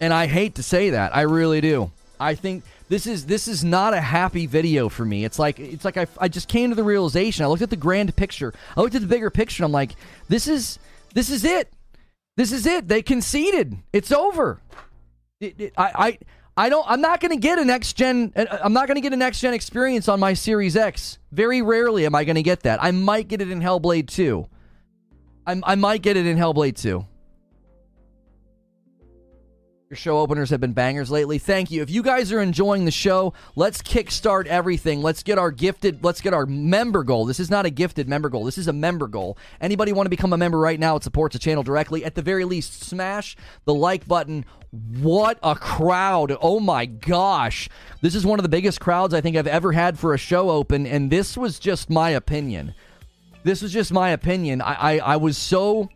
And 0.00 0.14
I 0.14 0.26
hate 0.26 0.56
to 0.56 0.62
say 0.62 0.90
that. 0.90 1.14
I 1.14 1.22
really 1.22 1.60
do. 1.60 1.90
I 2.20 2.36
think 2.36 2.62
this 2.92 3.06
is 3.06 3.24
this 3.24 3.48
is 3.48 3.64
not 3.64 3.94
a 3.94 4.00
happy 4.02 4.44
video 4.44 4.90
for 4.90 5.02
me. 5.02 5.24
It's 5.24 5.38
like 5.38 5.58
it's 5.58 5.82
like 5.82 5.96
I, 5.96 6.06
I 6.18 6.28
just 6.28 6.46
came 6.46 6.68
to 6.68 6.76
the 6.76 6.84
realization. 6.84 7.42
I 7.42 7.48
looked 7.48 7.62
at 7.62 7.70
the 7.70 7.76
grand 7.76 8.14
picture. 8.16 8.52
I 8.76 8.82
looked 8.82 8.94
at 8.94 9.00
the 9.00 9.06
bigger 9.06 9.30
picture. 9.30 9.62
And 9.62 9.70
I'm 9.70 9.72
like, 9.72 9.92
this 10.28 10.46
is 10.46 10.78
this 11.14 11.30
is 11.30 11.42
it. 11.42 11.72
This 12.36 12.52
is 12.52 12.66
it. 12.66 12.88
They 12.88 13.00
conceded. 13.00 13.78
It's 13.94 14.12
over. 14.12 14.60
It, 15.40 15.58
it, 15.58 15.72
I, 15.78 16.18
I 16.56 16.64
I 16.66 16.68
don't. 16.68 16.84
I'm 16.86 17.00
not 17.00 17.20
going 17.20 17.30
to 17.30 17.40
get 17.40 17.58
a 17.58 17.64
next 17.64 17.94
gen. 17.94 18.30
Uh, 18.36 18.44
I'm 18.62 18.74
not 18.74 18.88
going 18.88 18.96
to 18.96 19.00
get 19.00 19.14
a 19.14 19.16
next 19.16 19.40
gen 19.40 19.54
experience 19.54 20.06
on 20.06 20.20
my 20.20 20.34
Series 20.34 20.76
X. 20.76 21.16
Very 21.30 21.62
rarely 21.62 22.04
am 22.04 22.14
I 22.14 22.24
going 22.24 22.36
to 22.36 22.42
get 22.42 22.60
that. 22.64 22.84
I 22.84 22.90
might 22.90 23.26
get 23.26 23.40
it 23.40 23.50
in 23.50 23.62
Hellblade 23.62 24.08
2. 24.08 24.46
I, 25.46 25.60
I 25.64 25.74
might 25.76 26.02
get 26.02 26.18
it 26.18 26.26
in 26.26 26.36
Hellblade 26.36 26.76
2. 26.76 27.06
Your 29.92 29.98
show 29.98 30.20
openers 30.20 30.48
have 30.48 30.60
been 30.62 30.72
bangers 30.72 31.10
lately. 31.10 31.36
Thank 31.36 31.70
you. 31.70 31.82
If 31.82 31.90
you 31.90 32.02
guys 32.02 32.32
are 32.32 32.40
enjoying 32.40 32.86
the 32.86 32.90
show, 32.90 33.34
let's 33.56 33.82
kickstart 33.82 34.46
everything. 34.46 35.02
Let's 35.02 35.22
get 35.22 35.36
our 35.36 35.50
gifted, 35.50 36.02
let's 36.02 36.22
get 36.22 36.32
our 36.32 36.46
member 36.46 37.04
goal. 37.04 37.26
This 37.26 37.38
is 37.38 37.50
not 37.50 37.66
a 37.66 37.70
gifted 37.70 38.08
member 38.08 38.30
goal. 38.30 38.46
This 38.46 38.56
is 38.56 38.68
a 38.68 38.72
member 38.72 39.06
goal. 39.06 39.36
Anybody 39.60 39.92
want 39.92 40.06
to 40.06 40.10
become 40.10 40.32
a 40.32 40.38
member 40.38 40.58
right 40.58 40.80
now? 40.80 40.96
It 40.96 41.04
supports 41.04 41.34
the 41.34 41.38
channel 41.38 41.62
directly. 41.62 42.06
At 42.06 42.14
the 42.14 42.22
very 42.22 42.46
least, 42.46 42.84
smash 42.84 43.36
the 43.66 43.74
like 43.74 44.08
button. 44.08 44.46
What 45.02 45.38
a 45.42 45.54
crowd. 45.54 46.34
Oh 46.40 46.58
my 46.58 46.86
gosh. 46.86 47.68
This 48.00 48.14
is 48.14 48.24
one 48.24 48.38
of 48.38 48.44
the 48.44 48.48
biggest 48.48 48.80
crowds 48.80 49.12
I 49.12 49.20
think 49.20 49.36
I've 49.36 49.46
ever 49.46 49.72
had 49.72 49.98
for 49.98 50.14
a 50.14 50.18
show 50.18 50.48
open, 50.48 50.86
and 50.86 51.10
this 51.10 51.36
was 51.36 51.58
just 51.58 51.90
my 51.90 52.08
opinion. 52.08 52.74
This 53.44 53.60
was 53.60 53.74
just 53.74 53.92
my 53.92 54.08
opinion. 54.08 54.62
I, 54.62 54.72
I, 54.72 54.98
I 55.00 55.16
was 55.16 55.36
so 55.36 55.90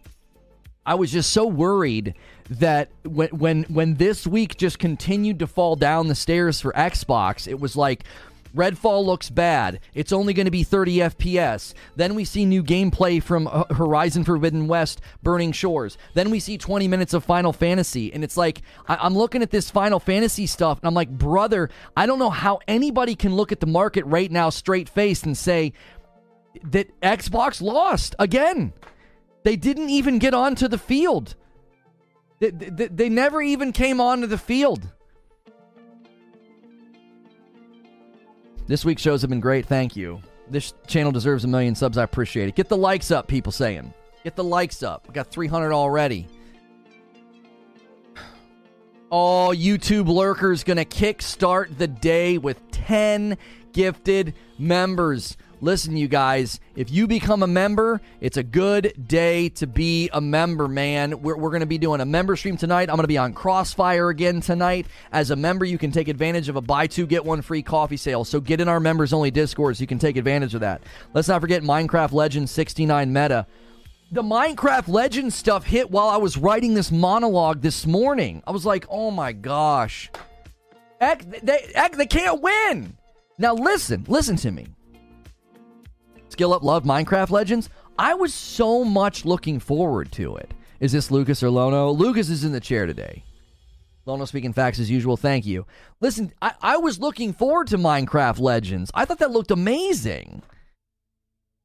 I 0.84 0.94
was 0.94 1.10
just 1.10 1.32
so 1.32 1.46
worried 1.46 2.14
that 2.50 2.90
when 3.04 3.28
when 3.30 3.62
when 3.64 3.94
this 3.94 4.26
week 4.26 4.56
just 4.56 4.78
continued 4.78 5.38
to 5.40 5.46
fall 5.46 5.76
down 5.76 6.08
the 6.08 6.14
stairs 6.14 6.60
for 6.60 6.72
Xbox, 6.72 7.48
it 7.48 7.58
was 7.58 7.76
like 7.76 8.04
Redfall 8.56 9.04
looks 9.04 9.28
bad. 9.28 9.80
It's 9.94 10.12
only 10.12 10.32
going 10.32 10.46
to 10.46 10.50
be 10.50 10.62
30 10.62 10.96
FPS. 10.96 11.74
Then 11.94 12.14
we 12.14 12.24
see 12.24 12.46
new 12.46 12.64
gameplay 12.64 13.22
from 13.22 13.46
uh, 13.46 13.64
Horizon 13.74 14.24
Forbidden 14.24 14.66
West, 14.66 15.02
Burning 15.22 15.52
Shores. 15.52 15.98
Then 16.14 16.30
we 16.30 16.40
see 16.40 16.56
20 16.56 16.88
minutes 16.88 17.12
of 17.12 17.22
Final 17.22 17.52
Fantasy. 17.52 18.12
And 18.14 18.24
it's 18.24 18.36
like, 18.36 18.62
I- 18.88 19.04
am 19.06 19.14
looking 19.14 19.42
at 19.42 19.50
this 19.50 19.70
Final 19.70 20.00
Fantasy 20.00 20.46
stuff, 20.46 20.78
and 20.78 20.88
I'm 20.88 20.94
like, 20.94 21.10
brother, 21.10 21.68
I 21.96 22.06
don't 22.06 22.18
know 22.18 22.30
how 22.30 22.60
anybody 22.66 23.14
can 23.14 23.36
look 23.36 23.52
at 23.52 23.60
the 23.60 23.66
market 23.66 24.06
right 24.06 24.30
now 24.30 24.48
straight 24.48 24.88
faced 24.88 25.26
and 25.26 25.36
say 25.36 25.74
that 26.64 26.98
Xbox 27.02 27.60
lost 27.60 28.14
again. 28.18 28.72
They 29.42 29.56
didn't 29.56 29.90
even 29.90 30.18
get 30.18 30.32
onto 30.32 30.66
the 30.66 30.78
field. 30.78 31.36
They, 32.38 32.50
they, 32.50 32.88
they 32.88 33.08
never 33.08 33.40
even 33.40 33.72
came 33.72 34.00
onto 34.00 34.26
the 34.26 34.38
field. 34.38 34.88
This 38.66 38.84
week's 38.84 39.02
shows 39.02 39.22
have 39.22 39.30
been 39.30 39.40
great. 39.40 39.66
Thank 39.66 39.96
you. 39.96 40.20
This 40.50 40.74
channel 40.86 41.12
deserves 41.12 41.44
a 41.44 41.48
million 41.48 41.74
subs. 41.74 41.98
I 41.98 42.02
appreciate 42.02 42.48
it. 42.48 42.54
Get 42.54 42.68
the 42.68 42.76
likes 42.76 43.10
up, 43.10 43.26
people 43.26 43.52
saying. 43.52 43.92
Get 44.24 44.36
the 44.36 44.44
likes 44.44 44.82
up. 44.82 45.06
We 45.06 45.14
got 45.14 45.30
300 45.30 45.72
already. 45.72 46.26
Oh, 49.10 49.52
YouTube 49.54 50.08
lurkers 50.08 50.64
gonna 50.64 50.84
kickstart 50.84 51.78
the 51.78 51.86
day 51.86 52.38
with 52.38 52.60
10 52.72 53.38
gifted 53.72 54.34
members. 54.58 55.36
Listen, 55.62 55.96
you 55.96 56.06
guys, 56.06 56.60
if 56.74 56.90
you 56.90 57.06
become 57.06 57.42
a 57.42 57.46
member, 57.46 58.02
it's 58.20 58.36
a 58.36 58.42
good 58.42 58.92
day 59.08 59.48
to 59.50 59.66
be 59.66 60.10
a 60.12 60.20
member, 60.20 60.68
man. 60.68 61.22
We're, 61.22 61.36
we're 61.36 61.48
going 61.48 61.60
to 61.60 61.66
be 61.66 61.78
doing 61.78 62.02
a 62.02 62.04
member 62.04 62.36
stream 62.36 62.58
tonight. 62.58 62.90
I'm 62.90 62.96
going 62.96 63.04
to 63.04 63.08
be 63.08 63.16
on 63.16 63.32
Crossfire 63.32 64.10
again 64.10 64.42
tonight. 64.42 64.86
As 65.12 65.30
a 65.30 65.36
member, 65.36 65.64
you 65.64 65.78
can 65.78 65.90
take 65.90 66.08
advantage 66.08 66.50
of 66.50 66.56
a 66.56 66.60
buy 66.60 66.86
two, 66.86 67.06
get 67.06 67.24
one 67.24 67.40
free 67.40 67.62
coffee 67.62 67.96
sale. 67.96 68.24
So 68.24 68.38
get 68.38 68.60
in 68.60 68.68
our 68.68 68.80
members 68.80 69.14
only 69.14 69.30
Discord 69.30 69.78
so 69.78 69.80
you 69.80 69.86
can 69.86 69.98
take 69.98 70.18
advantage 70.18 70.54
of 70.54 70.60
that. 70.60 70.82
Let's 71.14 71.28
not 71.28 71.40
forget 71.40 71.62
Minecraft 71.62 72.12
Legends 72.12 72.50
69 72.50 73.10
meta. 73.10 73.46
The 74.12 74.22
Minecraft 74.22 74.88
Legends 74.88 75.34
stuff 75.34 75.64
hit 75.64 75.90
while 75.90 76.08
I 76.08 76.18
was 76.18 76.36
writing 76.36 76.74
this 76.74 76.92
monologue 76.92 77.62
this 77.62 77.86
morning. 77.86 78.42
I 78.46 78.50
was 78.50 78.66
like, 78.66 78.84
oh 78.90 79.10
my 79.10 79.32
gosh. 79.32 80.10
They, 81.00 81.72
they 81.96 82.06
can't 82.06 82.42
win. 82.42 82.96
Now 83.38 83.54
listen, 83.54 84.04
listen 84.06 84.36
to 84.36 84.50
me. 84.50 84.66
Skill 86.36 86.52
Up 86.52 86.62
Love 86.62 86.84
Minecraft 86.84 87.30
Legends. 87.30 87.70
I 87.98 88.12
was 88.12 88.34
so 88.34 88.84
much 88.84 89.24
looking 89.24 89.58
forward 89.58 90.12
to 90.12 90.36
it. 90.36 90.52
Is 90.80 90.92
this 90.92 91.10
Lucas 91.10 91.42
or 91.42 91.48
Lono? 91.48 91.88
Lucas 91.88 92.28
is 92.28 92.44
in 92.44 92.52
the 92.52 92.60
chair 92.60 92.84
today. 92.84 93.24
Lono 94.04 94.26
speaking 94.26 94.52
facts 94.52 94.78
as 94.78 94.90
usual. 94.90 95.16
Thank 95.16 95.46
you. 95.46 95.64
Listen, 96.02 96.34
I, 96.42 96.52
I 96.60 96.76
was 96.76 97.00
looking 97.00 97.32
forward 97.32 97.68
to 97.68 97.78
Minecraft 97.78 98.38
Legends. 98.38 98.90
I 98.92 99.06
thought 99.06 99.20
that 99.20 99.30
looked 99.30 99.50
amazing. 99.50 100.42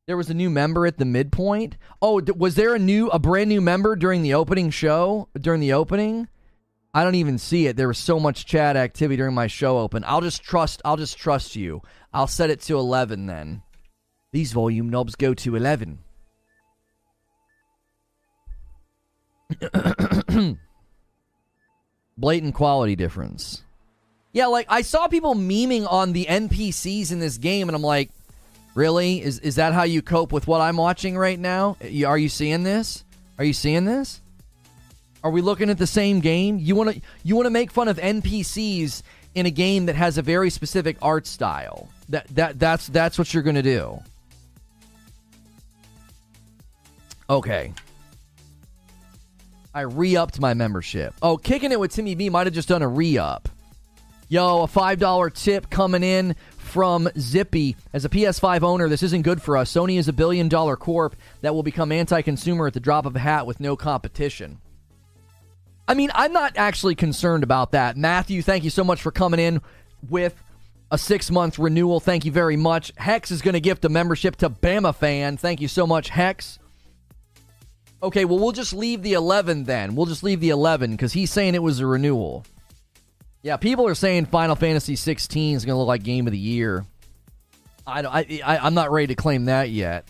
There 0.07 0.15
was 0.15 0.29
a 0.29 0.33
new 0.33 0.49
member 0.49 0.85
at 0.85 0.97
the 0.97 1.03
midpoint. 1.03 1.75
Oh, 2.01 2.21
was 2.37 2.55
there 2.55 2.73
a 2.73 2.79
new, 2.79 3.09
a 3.09 3.19
brand 3.19 3.49
new 3.49 3.59
member 3.59 3.97
during 3.97 4.21
the 4.21 4.35
opening 4.35 4.69
show? 4.69 5.27
During 5.37 5.59
the 5.59 5.73
opening? 5.73 6.29
I 6.93 7.03
don't 7.03 7.15
even 7.15 7.39
see 7.39 7.67
it. 7.67 7.75
There 7.75 7.89
was 7.89 7.97
so 7.97 8.21
much 8.21 8.45
chat 8.45 8.77
activity 8.77 9.17
during 9.17 9.35
my 9.35 9.47
show 9.47 9.79
open. 9.79 10.05
I'll 10.07 10.21
just 10.21 10.41
trust. 10.43 10.81
I'll 10.85 10.95
just 10.95 11.17
trust 11.17 11.57
you. 11.57 11.81
I'll 12.13 12.25
set 12.25 12.49
it 12.49 12.61
to 12.61 12.79
eleven 12.79 13.25
then. 13.25 13.63
These 14.31 14.53
volume 14.53 14.89
knobs 14.89 15.15
go 15.15 15.33
to 15.33 15.55
11. 15.55 15.99
Blatant 22.17 22.55
quality 22.55 22.95
difference. 22.95 23.63
Yeah, 24.31 24.45
like 24.45 24.67
I 24.69 24.83
saw 24.83 25.07
people 25.07 25.35
memeing 25.35 25.85
on 25.91 26.13
the 26.13 26.25
NPCs 26.25 27.11
in 27.11 27.19
this 27.19 27.37
game, 27.37 27.67
and 27.67 27.75
I'm 27.75 27.81
like, 27.81 28.09
really? 28.75 29.21
Is 29.21 29.39
is 29.39 29.55
that 29.55 29.73
how 29.73 29.83
you 29.83 30.01
cope 30.01 30.31
with 30.31 30.47
what 30.47 30.61
I'm 30.61 30.77
watching 30.77 31.17
right 31.17 31.37
now? 31.37 31.75
Are 32.05 32.17
you 32.17 32.29
seeing 32.29 32.63
this? 32.63 33.03
Are 33.37 33.43
you 33.43 33.51
seeing 33.51 33.83
this? 33.83 34.21
Are 35.23 35.31
we 35.31 35.41
looking 35.41 35.69
at 35.69 35.77
the 35.77 35.87
same 35.87 36.21
game? 36.21 36.57
You 36.59 36.75
want 36.75 36.95
to 36.95 37.01
you 37.23 37.35
want 37.35 37.47
to 37.47 37.51
make 37.51 37.71
fun 37.71 37.89
of 37.89 37.97
NPCs 37.97 39.03
in 39.35 39.45
a 39.45 39.51
game 39.51 39.87
that 39.87 39.95
has 39.95 40.17
a 40.17 40.21
very 40.21 40.49
specific 40.49 40.95
art 41.01 41.27
style. 41.27 41.89
That 42.07 42.27
that 42.29 42.57
that's 42.59 42.87
that's 42.87 43.17
what 43.17 43.33
you're 43.33 43.43
going 43.43 43.55
to 43.55 43.61
do. 43.61 44.01
Okay. 47.31 47.73
I 49.73 49.81
re 49.81 50.17
upped 50.17 50.41
my 50.41 50.53
membership. 50.53 51.13
Oh, 51.21 51.37
kicking 51.37 51.71
it 51.71 51.79
with 51.79 51.93
Timmy 51.93 52.13
B 52.13 52.29
might 52.29 52.45
have 52.45 52.53
just 52.53 52.67
done 52.67 52.81
a 52.81 52.87
re 52.89 53.17
up. 53.17 53.47
Yo, 54.27 54.63
a 54.63 54.67
$5 54.67 55.33
tip 55.33 55.69
coming 55.69 56.03
in 56.03 56.35
from 56.57 57.09
Zippy. 57.17 57.77
As 57.93 58.03
a 58.03 58.09
PS5 58.09 58.63
owner, 58.63 58.89
this 58.89 59.01
isn't 59.01 59.21
good 59.21 59.41
for 59.41 59.55
us. 59.55 59.71
Sony 59.71 59.97
is 59.97 60.09
a 60.09 60.13
billion 60.13 60.49
dollar 60.49 60.75
corp 60.75 61.15
that 61.39 61.55
will 61.55 61.63
become 61.63 61.93
anti 61.93 62.21
consumer 62.21 62.67
at 62.67 62.73
the 62.73 62.79
drop 62.81 63.05
of 63.05 63.15
a 63.15 63.19
hat 63.19 63.47
with 63.47 63.61
no 63.61 63.77
competition. 63.77 64.59
I 65.87 65.93
mean, 65.93 66.11
I'm 66.13 66.33
not 66.33 66.57
actually 66.57 66.95
concerned 66.95 67.43
about 67.43 67.71
that. 67.71 67.95
Matthew, 67.95 68.41
thank 68.41 68.65
you 68.65 68.69
so 68.69 68.83
much 68.83 69.01
for 69.01 69.11
coming 69.11 69.39
in 69.39 69.61
with 70.09 70.35
a 70.91 70.97
six 70.97 71.31
month 71.31 71.59
renewal. 71.59 72.01
Thank 72.01 72.25
you 72.25 72.31
very 72.33 72.57
much. 72.57 72.91
Hex 72.97 73.31
is 73.31 73.41
going 73.41 73.53
to 73.53 73.61
gift 73.61 73.85
a 73.85 73.89
membership 73.89 74.35
to 74.37 74.49
Bama 74.49 74.93
Fan. 74.93 75.37
Thank 75.37 75.61
you 75.61 75.69
so 75.69 75.87
much, 75.87 76.09
Hex. 76.09 76.59
Okay, 78.03 78.25
well, 78.25 78.39
we'll 78.39 78.51
just 78.51 78.73
leave 78.73 79.03
the 79.03 79.13
11 79.13 79.65
then. 79.65 79.95
We'll 79.95 80.07
just 80.07 80.23
leave 80.23 80.39
the 80.39 80.49
11 80.49 80.91
because 80.91 81.13
he's 81.13 81.31
saying 81.31 81.53
it 81.53 81.61
was 81.61 81.79
a 81.79 81.85
renewal. 81.85 82.43
Yeah, 83.43 83.57
people 83.57 83.87
are 83.87 83.95
saying 83.95 84.25
Final 84.27 84.55
Fantasy 84.55 84.95
16 84.95 85.57
is 85.57 85.65
going 85.65 85.75
to 85.75 85.79
look 85.79 85.87
like 85.87 86.03
Game 86.03 86.27
of 86.27 86.31
the 86.31 86.39
Year. 86.39 86.85
I, 87.85 88.01
don't, 88.01 88.13
I, 88.13 88.41
I, 88.45 88.67
am 88.67 88.73
not 88.73 88.91
ready 88.91 89.07
to 89.07 89.15
claim 89.15 89.45
that 89.45 89.69
yet. 89.69 90.05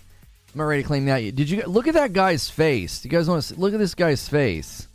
I'm 0.54 0.58
not 0.58 0.66
ready 0.66 0.84
to 0.84 0.88
claim 0.88 1.06
that 1.06 1.24
yet. 1.24 1.36
Did 1.36 1.50
you 1.50 1.64
look 1.64 1.88
at 1.88 1.94
that 1.94 2.12
guy's 2.12 2.50
face? 2.50 3.04
You 3.06 3.12
guys 3.12 3.30
want 3.30 3.44
to 3.44 3.56
look 3.56 3.74
at 3.74 3.80
this 3.80 3.96
guy's 3.96 4.28
face? 4.28 4.88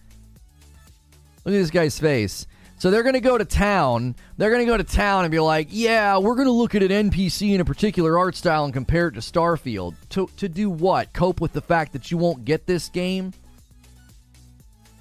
Look 1.44 1.54
at 1.54 1.58
this 1.58 1.70
guy's 1.70 1.98
face. 1.98 2.46
So 2.78 2.90
they're 2.90 3.02
going 3.02 3.14
to 3.14 3.20
go 3.20 3.38
to 3.38 3.44
town. 3.44 4.14
They're 4.36 4.50
going 4.50 4.64
to 4.64 4.70
go 4.70 4.76
to 4.76 4.84
town 4.84 5.24
and 5.24 5.32
be 5.32 5.40
like, 5.40 5.68
yeah, 5.70 6.18
we're 6.18 6.34
going 6.34 6.46
to 6.46 6.52
look 6.52 6.74
at 6.74 6.82
an 6.82 7.10
NPC 7.10 7.54
in 7.54 7.60
a 7.60 7.64
particular 7.64 8.18
art 8.18 8.36
style 8.36 8.64
and 8.64 8.74
compare 8.74 9.08
it 9.08 9.12
to 9.12 9.20
Starfield. 9.20 9.94
To, 10.10 10.28
to 10.36 10.48
do 10.48 10.68
what? 10.68 11.12
Cope 11.14 11.40
with 11.40 11.52
the 11.52 11.62
fact 11.62 11.94
that 11.94 12.10
you 12.10 12.18
won't 12.18 12.44
get 12.44 12.66
this 12.66 12.88
game? 12.90 13.32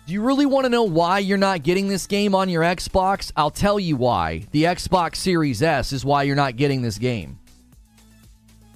Do 0.07 0.13
you 0.13 0.21
really 0.21 0.45
want 0.45 0.65
to 0.65 0.69
know 0.69 0.83
why 0.83 1.19
you're 1.19 1.37
not 1.37 1.63
getting 1.63 1.87
this 1.87 2.05
game 2.05 2.35
on 2.35 2.47
your 2.47 2.61
Xbox? 2.61 3.31
I'll 3.35 3.49
tell 3.49 3.79
you 3.79 3.97
why. 3.97 4.45
The 4.51 4.65
Xbox 4.65 5.15
Series 5.15 5.63
S 5.63 5.91
is 5.91 6.05
why 6.05 6.23
you're 6.23 6.35
not 6.35 6.57
getting 6.57 6.81
this 6.81 6.99
game. 6.99 7.39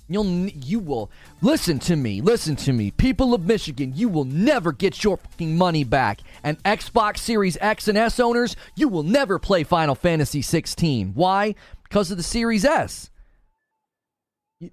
You'll 0.09 0.47
you 0.47 0.79
will 0.79 1.11
listen 1.41 1.77
to 1.79 1.95
me, 1.95 2.19
listen 2.19 2.55
to 2.57 2.73
me, 2.73 2.89
people 2.91 3.33
of 3.35 3.45
Michigan. 3.45 3.93
You 3.95 4.09
will 4.09 4.25
never 4.25 4.71
get 4.71 5.03
your 5.03 5.17
fucking 5.17 5.55
money 5.55 5.83
back. 5.83 6.21
And 6.43 6.61
Xbox 6.63 7.19
Series 7.19 7.57
X 7.61 7.87
and 7.87 7.97
S 7.97 8.19
owners, 8.19 8.55
you 8.75 8.87
will 8.87 9.03
never 9.03 9.37
play 9.37 9.63
Final 9.63 9.93
Fantasy 9.93 10.41
16. 10.41 11.11
Why? 11.13 11.53
Because 11.83 12.09
of 12.09 12.17
the 12.17 12.23
Series 12.23 12.65
S. 12.65 13.11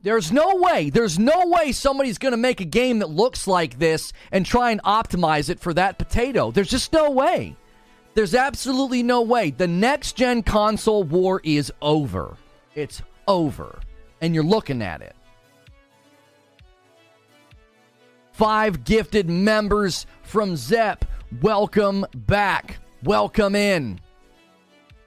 There's 0.02 0.32
no 0.32 0.56
way, 0.56 0.90
there's 0.90 1.18
no 1.18 1.46
way 1.46 1.70
somebody's 1.70 2.18
going 2.18 2.32
to 2.32 2.38
make 2.38 2.60
a 2.60 2.64
game 2.64 2.98
that 2.98 3.10
looks 3.10 3.46
like 3.46 3.78
this 3.78 4.12
and 4.32 4.44
try 4.44 4.72
and 4.72 4.82
optimize 4.82 5.48
it 5.48 5.60
for 5.60 5.72
that 5.74 5.96
potato. 5.98 6.50
There's 6.50 6.70
just 6.70 6.92
no 6.92 7.10
way. 7.10 7.56
There's 8.14 8.34
absolutely 8.34 9.02
no 9.02 9.22
way. 9.22 9.50
The 9.50 9.68
next 9.68 10.16
gen 10.16 10.42
console 10.42 11.04
war 11.04 11.40
is 11.44 11.70
over. 11.82 12.36
It's 12.74 13.02
over. 13.28 13.78
And 14.20 14.34
you're 14.34 14.42
looking 14.42 14.82
at 14.82 15.02
it. 15.02 15.15
Five 18.36 18.84
gifted 18.84 19.30
members 19.30 20.04
from 20.22 20.56
Zep. 20.56 21.06
Welcome 21.40 22.04
back. 22.14 22.76
Welcome 23.02 23.54
in. 23.54 23.98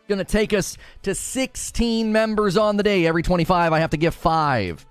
Going 0.07 0.17
to 0.17 0.25
take 0.25 0.51
us 0.51 0.79
to 1.03 1.13
16 1.13 2.11
members 2.11 2.57
on 2.57 2.75
the 2.75 2.81
day. 2.81 3.05
Every 3.05 3.21
25, 3.21 3.71
I 3.71 3.77
have 3.77 3.91
to 3.91 3.97
give 3.97 4.15
five. 4.15 4.83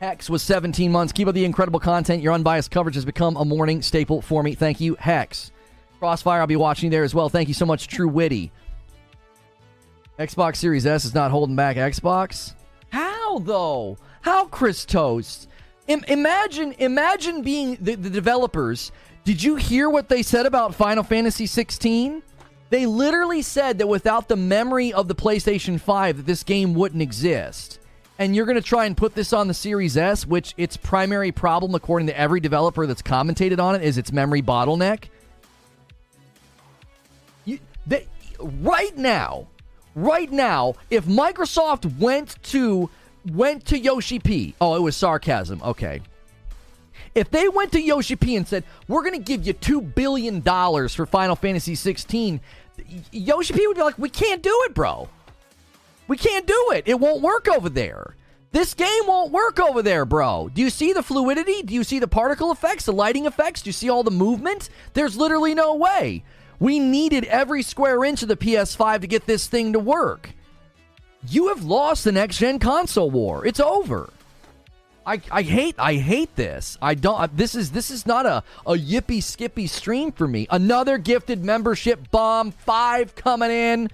Hex 0.00 0.30
was 0.30 0.44
17 0.44 0.92
months. 0.92 1.12
Keep 1.12 1.26
up 1.26 1.34
the 1.34 1.44
incredible 1.44 1.80
content. 1.80 2.22
Your 2.22 2.34
unbiased 2.34 2.70
coverage 2.70 2.94
has 2.94 3.04
become 3.04 3.36
a 3.36 3.44
morning 3.44 3.82
staple 3.82 4.22
for 4.22 4.44
me. 4.44 4.54
Thank 4.54 4.80
you, 4.80 4.94
Hex. 4.94 5.50
Crossfire, 5.98 6.38
I'll 6.38 6.46
be 6.46 6.54
watching 6.54 6.88
there 6.88 7.02
as 7.02 7.16
well. 7.16 7.28
Thank 7.28 7.48
you 7.48 7.54
so 7.54 7.66
much, 7.66 7.88
True 7.88 8.08
Witty. 8.08 8.52
Xbox 10.20 10.54
Series 10.54 10.86
S 10.86 11.04
is 11.04 11.14
not 11.14 11.32
holding 11.32 11.56
back 11.56 11.76
Xbox. 11.76 12.54
How 12.90 13.40
though? 13.40 13.98
How 14.20 14.44
Chris 14.46 14.84
Toast? 14.84 15.48
Imagine, 15.88 16.72
imagine 16.78 17.42
being 17.42 17.76
the, 17.80 17.96
the 17.96 18.10
developers. 18.10 18.92
Did 19.24 19.42
you 19.42 19.56
hear 19.56 19.90
what 19.90 20.08
they 20.08 20.22
said 20.22 20.46
about 20.46 20.74
Final 20.74 21.02
Fantasy 21.02 21.46
16? 21.46 22.22
They 22.70 22.86
literally 22.86 23.42
said 23.42 23.78
that 23.78 23.86
without 23.86 24.28
the 24.28 24.36
memory 24.36 24.92
of 24.92 25.06
the 25.08 25.14
PlayStation 25.14 25.80
5 25.80 26.16
that 26.18 26.26
this 26.26 26.42
game 26.42 26.72
wouldn't 26.74 27.02
exist. 27.02 27.78
And 28.18 28.36
you're 28.36 28.46
going 28.46 28.56
to 28.56 28.62
try 28.62 28.86
and 28.86 28.96
put 28.96 29.14
this 29.14 29.32
on 29.32 29.48
the 29.48 29.54
Series 29.54 29.96
S, 29.96 30.26
which 30.26 30.54
its 30.56 30.76
primary 30.76 31.32
problem 31.32 31.74
according 31.74 32.06
to 32.06 32.18
every 32.18 32.40
developer 32.40 32.86
that's 32.86 33.02
commentated 33.02 33.58
on 33.58 33.74
it 33.74 33.82
is 33.82 33.98
its 33.98 34.12
memory 34.12 34.42
bottleneck. 34.42 35.04
You, 37.44 37.58
they, 37.86 38.06
right 38.40 38.96
now, 38.96 39.48
right 39.94 40.30
now, 40.30 40.74
if 40.90 41.04
Microsoft 41.04 41.98
went 41.98 42.40
to 42.44 42.88
went 43.30 43.66
to 43.66 43.78
Yoshi 43.78 44.18
P, 44.18 44.54
oh, 44.60 44.74
it 44.74 44.80
was 44.80 44.96
sarcasm. 44.96 45.60
Okay, 45.62 46.00
if 47.14 47.30
they 47.30 47.48
went 47.48 47.72
to 47.72 47.80
Yoshi 47.80 48.16
P 48.16 48.36
and 48.36 48.46
said, 48.46 48.64
"We're 48.88 49.02
going 49.02 49.14
to 49.14 49.18
give 49.18 49.46
you 49.46 49.52
two 49.52 49.80
billion 49.80 50.40
dollars 50.40 50.94
for 50.94 51.06
Final 51.06 51.36
Fantasy 51.36 51.74
16," 51.74 52.40
Yoshi 53.10 53.54
P 53.54 53.66
would 53.66 53.76
be 53.76 53.82
like, 53.82 53.98
"We 53.98 54.08
can't 54.08 54.42
do 54.42 54.62
it, 54.64 54.74
bro. 54.74 55.08
We 56.08 56.16
can't 56.16 56.46
do 56.46 56.70
it. 56.74 56.84
It 56.86 57.00
won't 57.00 57.22
work 57.22 57.48
over 57.48 57.68
there. 57.68 58.16
This 58.52 58.74
game 58.74 59.06
won't 59.06 59.32
work 59.32 59.58
over 59.58 59.80
there, 59.82 60.04
bro. 60.04 60.50
Do 60.52 60.60
you 60.60 60.68
see 60.68 60.92
the 60.92 61.02
fluidity? 61.02 61.62
Do 61.62 61.72
you 61.72 61.84
see 61.84 61.98
the 61.98 62.08
particle 62.08 62.52
effects, 62.52 62.84
the 62.84 62.92
lighting 62.92 63.24
effects? 63.24 63.62
Do 63.62 63.68
you 63.68 63.72
see 63.72 63.88
all 63.88 64.02
the 64.02 64.10
movement? 64.10 64.68
There's 64.92 65.16
literally 65.16 65.54
no 65.54 65.74
way. 65.74 66.22
We 66.60 66.78
needed 66.78 67.24
every 67.24 67.62
square 67.62 68.04
inch 68.04 68.22
of 68.22 68.28
the 68.28 68.36
PS5 68.36 69.00
to 69.00 69.06
get 69.06 69.26
this 69.26 69.46
thing 69.46 69.72
to 69.72 69.78
work. 69.78 70.34
You 71.28 71.48
have 71.48 71.64
lost 71.64 72.04
the 72.04 72.12
next 72.12 72.38
gen 72.38 72.58
console 72.58 73.10
war. 73.10 73.46
It's 73.46 73.60
over. 73.60 74.10
I, 75.04 75.20
I 75.30 75.42
hate 75.42 75.74
I 75.78 75.94
hate 75.94 76.34
this. 76.36 76.78
I 76.80 76.94
don't. 76.94 77.36
This 77.36 77.54
is 77.54 77.72
this 77.72 77.90
is 77.90 78.06
not 78.06 78.24
a 78.26 78.44
a 78.66 78.74
yippee 78.74 79.22
skippy 79.22 79.66
stream 79.66 80.12
for 80.12 80.28
me. 80.28 80.46
Another 80.50 80.98
gifted 80.98 81.44
membership 81.44 82.10
bomb 82.10 82.52
five 82.52 83.14
coming 83.14 83.50
in. 83.50 83.90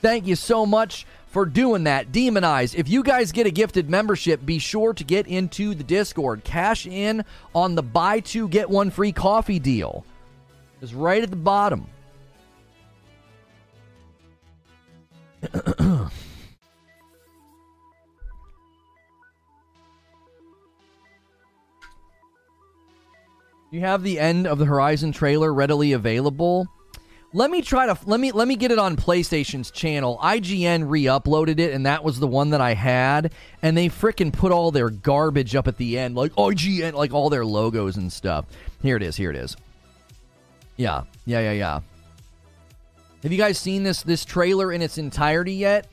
Thank 0.00 0.26
you 0.26 0.36
so 0.36 0.64
much 0.64 1.06
for 1.26 1.44
doing 1.44 1.84
that. 1.84 2.12
Demonize. 2.12 2.74
If 2.76 2.88
you 2.88 3.02
guys 3.02 3.32
get 3.32 3.46
a 3.46 3.50
gifted 3.50 3.90
membership, 3.90 4.46
be 4.46 4.60
sure 4.60 4.92
to 4.94 5.02
get 5.02 5.26
into 5.26 5.74
the 5.74 5.82
Discord. 5.82 6.44
Cash 6.44 6.86
in 6.86 7.24
on 7.54 7.74
the 7.74 7.82
buy 7.82 8.20
two 8.20 8.46
get 8.48 8.70
one 8.70 8.90
free 8.90 9.12
coffee 9.12 9.58
deal. 9.58 10.04
It's 10.80 10.92
right 10.92 11.22
at 11.22 11.30
the 11.30 11.36
bottom. 11.36 11.88
You 23.74 23.80
have 23.80 24.04
the 24.04 24.20
end 24.20 24.46
of 24.46 24.58
the 24.58 24.66
Horizon 24.66 25.10
trailer 25.10 25.52
readily 25.52 25.94
available. 25.94 26.68
Let 27.32 27.50
me 27.50 27.60
try 27.60 27.86
to 27.86 27.98
let 28.06 28.20
me 28.20 28.30
let 28.30 28.46
me 28.46 28.54
get 28.54 28.70
it 28.70 28.78
on 28.78 28.94
PlayStation's 28.94 29.72
channel. 29.72 30.16
IGN 30.22 30.88
re-uploaded 30.88 31.58
it, 31.58 31.72
and 31.74 31.84
that 31.84 32.04
was 32.04 32.20
the 32.20 32.28
one 32.28 32.50
that 32.50 32.60
I 32.60 32.74
had. 32.74 33.32
And 33.62 33.76
they 33.76 33.88
freaking 33.88 34.32
put 34.32 34.52
all 34.52 34.70
their 34.70 34.90
garbage 34.90 35.56
up 35.56 35.66
at 35.66 35.76
the 35.76 35.98
end, 35.98 36.14
like 36.14 36.30
IGN, 36.34 36.92
like 36.92 37.12
all 37.12 37.30
their 37.30 37.44
logos 37.44 37.96
and 37.96 38.12
stuff. 38.12 38.46
Here 38.80 38.96
it 38.96 39.02
is. 39.02 39.16
Here 39.16 39.30
it 39.30 39.36
is. 39.36 39.56
Yeah, 40.76 41.02
yeah, 41.26 41.40
yeah, 41.40 41.52
yeah. 41.52 41.80
Have 43.24 43.32
you 43.32 43.38
guys 43.38 43.58
seen 43.58 43.82
this 43.82 44.04
this 44.04 44.24
trailer 44.24 44.70
in 44.70 44.82
its 44.82 44.98
entirety 44.98 45.54
yet? 45.54 45.88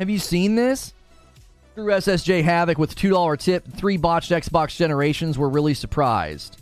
Have 0.00 0.10
you 0.10 0.18
seen 0.18 0.56
this? 0.56 0.92
Through 1.76 1.92
SSJ 1.92 2.42
Havoc 2.42 2.78
with 2.78 2.96
$2 2.96 3.38
tip, 3.38 3.70
three 3.70 3.98
botched 3.98 4.30
Xbox 4.30 4.74
generations. 4.76 5.36
We're 5.36 5.50
really 5.50 5.74
surprised. 5.74 6.56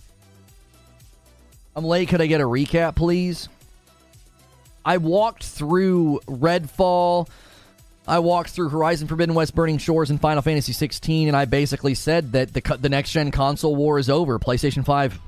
I'm 1.76 1.84
late. 1.84 2.08
Could 2.08 2.20
I 2.20 2.26
get 2.26 2.40
a 2.40 2.44
recap, 2.44 2.96
please? 2.96 3.48
I 4.84 4.96
walked 4.96 5.44
through 5.44 6.18
Redfall. 6.26 7.28
I 8.08 8.18
walked 8.18 8.50
through 8.50 8.70
Horizon 8.70 9.06
Forbidden 9.06 9.36
West, 9.36 9.54
Burning 9.54 9.78
Shores, 9.78 10.10
and 10.10 10.20
Final 10.20 10.42
Fantasy 10.42 10.72
16, 10.72 11.28
and 11.28 11.36
I 11.36 11.44
basically 11.44 11.94
said 11.94 12.32
that 12.32 12.52
the 12.52 12.78
the 12.80 12.88
next 12.88 13.12
gen 13.12 13.30
console 13.30 13.76
war 13.76 14.00
is 14.00 14.10
over. 14.10 14.40
PlayStation 14.40 14.84
5 14.84 15.20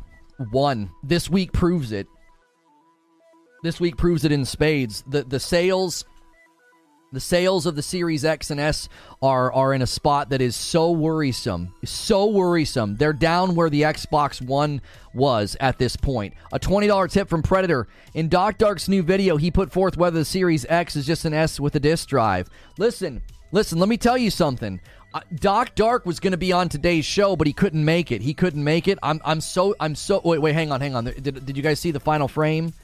won. 0.51 0.91
This 1.05 1.31
week 1.31 1.53
proves 1.53 1.93
it. 1.93 2.09
This 3.63 3.79
week 3.79 3.97
proves 3.97 4.25
it 4.25 4.33
in 4.33 4.45
spades. 4.45 5.05
The 5.07 5.23
the 5.23 5.39
sales 5.39 6.05
the 7.13 7.21
sales 7.21 7.67
of 7.67 7.77
the 7.77 7.83
Series 7.83 8.25
X 8.25 8.51
and 8.51 8.61
S 8.61 8.89
are 9.23 9.53
are 9.53 9.73
in 9.73 9.83
a 9.83 9.87
spot 9.87 10.31
that 10.31 10.41
is 10.41 10.57
so 10.57 10.91
worrisome, 10.91 11.75
so 11.85 12.27
worrisome. 12.27 12.97
They're 12.97 13.13
down 13.13 13.55
where 13.55 13.71
the 13.71 13.83
Xbox 13.83 14.43
One 14.43 14.81
was 15.15 15.57
at 15.61 15.79
this 15.79 15.97
point. 15.97 16.35
A 16.53 16.59
twenty 16.59 16.87
dollar 16.87 17.09
tip 17.09 17.29
from 17.29 17.43
Predator 17.43 17.89
in 18.15 18.29
Doc 18.29 18.59
Dark's 18.59 18.89
new 18.89 19.03
video. 19.03 19.37
He 19.37 19.51
put 19.51 19.73
forth 19.73 19.97
whether 19.97 20.19
the 20.19 20.25
Series 20.25 20.67
X 20.69 20.97
is 20.97 21.07
just 21.07 21.25
an 21.25 21.33
S 21.33 21.61
with 21.61 21.75
a 21.77 21.81
disk 21.81 22.09
drive. 22.09 22.49
Listen, 22.79 23.23
listen. 23.53 23.79
Let 23.79 23.89
me 23.89 23.97
tell 23.97 24.19
you 24.19 24.31
something. 24.31 24.81
Uh, 25.15 25.21
Doc 25.37 25.75
Dark 25.75 26.05
was 26.05 26.21
going 26.21 26.33
to 26.33 26.37
be 26.37 26.53
on 26.53 26.69
today's 26.69 27.05
show, 27.05 27.37
but 27.37 27.47
he 27.47 27.53
couldn't 27.53 27.85
make 27.85 28.13
it. 28.13 28.21
He 28.21 28.35
couldn't 28.35 28.63
make 28.63 28.89
it. 28.89 28.99
I'm 29.03 29.21
I'm 29.25 29.41
so 29.41 29.75
I'm 29.81 29.95
so 29.95 30.21
wait 30.25 30.41
wait 30.41 30.55
hang 30.55 30.73
on 30.73 30.81
hang 30.81 30.95
on. 30.95 31.05
Did, 31.05 31.47
did 31.47 31.57
you 31.57 31.63
guys 31.63 31.81
see 31.81 31.93
the 31.93 32.01
final 32.01 32.29
frame? 32.29 32.75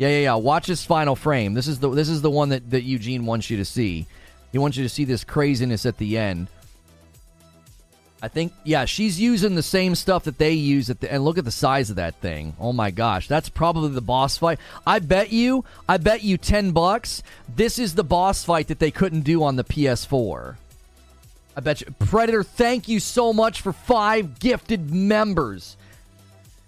Yeah, 0.00 0.08
yeah, 0.08 0.18
yeah. 0.20 0.34
Watch 0.36 0.66
this 0.66 0.82
final 0.82 1.14
frame. 1.14 1.52
This 1.52 1.68
is 1.68 1.78
the 1.78 1.90
this 1.90 2.08
is 2.08 2.22
the 2.22 2.30
one 2.30 2.48
that, 2.48 2.70
that 2.70 2.84
Eugene 2.84 3.26
wants 3.26 3.50
you 3.50 3.58
to 3.58 3.66
see. 3.66 4.06
He 4.50 4.56
wants 4.56 4.78
you 4.78 4.82
to 4.82 4.88
see 4.88 5.04
this 5.04 5.24
craziness 5.24 5.84
at 5.84 5.98
the 5.98 6.16
end. 6.16 6.48
I 8.22 8.28
think 8.28 8.54
yeah, 8.64 8.86
she's 8.86 9.20
using 9.20 9.56
the 9.56 9.62
same 9.62 9.94
stuff 9.94 10.24
that 10.24 10.38
they 10.38 10.52
use 10.52 10.88
at 10.88 11.00
the 11.00 11.12
and 11.12 11.22
look 11.22 11.36
at 11.36 11.44
the 11.44 11.50
size 11.50 11.90
of 11.90 11.96
that 11.96 12.14
thing. 12.14 12.56
Oh 12.58 12.72
my 12.72 12.90
gosh, 12.90 13.28
that's 13.28 13.50
probably 13.50 13.90
the 13.90 14.00
boss 14.00 14.38
fight. 14.38 14.58
I 14.86 15.00
bet 15.00 15.32
you, 15.32 15.66
I 15.86 15.98
bet 15.98 16.22
you 16.22 16.38
10 16.38 16.70
bucks 16.70 17.22
this 17.54 17.78
is 17.78 17.94
the 17.94 18.02
boss 18.02 18.42
fight 18.42 18.68
that 18.68 18.78
they 18.78 18.90
couldn't 18.90 19.20
do 19.20 19.42
on 19.42 19.56
the 19.56 19.64
PS4. 19.64 20.56
I 21.54 21.60
bet 21.60 21.82
you 21.82 21.88
Predator, 21.98 22.42
thank 22.42 22.88
you 22.88 23.00
so 23.00 23.34
much 23.34 23.60
for 23.60 23.74
5 23.74 24.38
gifted 24.38 24.90
members. 24.90 25.76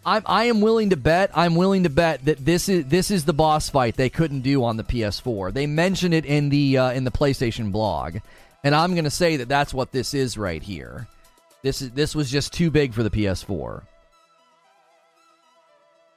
I'm 0.04 0.22
I 0.26 0.44
am 0.44 0.60
willing 0.60 0.90
to 0.90 0.96
bet 0.96 1.30
I'm 1.34 1.54
willing 1.54 1.84
to 1.84 1.90
bet 1.90 2.24
that 2.24 2.44
this 2.44 2.68
is 2.68 2.86
this 2.86 3.10
is 3.10 3.24
the 3.24 3.32
boss 3.32 3.70
fight 3.70 3.96
they 3.96 4.10
couldn't 4.10 4.40
do 4.40 4.64
on 4.64 4.76
the 4.76 4.84
PS4. 4.84 5.52
They 5.52 5.66
mentioned 5.66 6.14
it 6.14 6.24
in 6.24 6.48
the 6.48 6.78
uh, 6.78 6.90
in 6.92 7.04
the 7.04 7.10
PlayStation 7.10 7.70
blog, 7.70 8.18
and 8.64 8.74
I'm 8.74 8.92
going 8.92 9.04
to 9.04 9.10
say 9.10 9.36
that 9.36 9.48
that's 9.48 9.72
what 9.72 9.92
this 9.92 10.14
is 10.14 10.36
right 10.36 10.62
here. 10.62 11.06
This 11.62 11.80
is 11.80 11.90
this 11.92 12.14
was 12.14 12.30
just 12.30 12.52
too 12.52 12.70
big 12.70 12.92
for 12.92 13.02
the 13.02 13.10
PS4. 13.10 13.82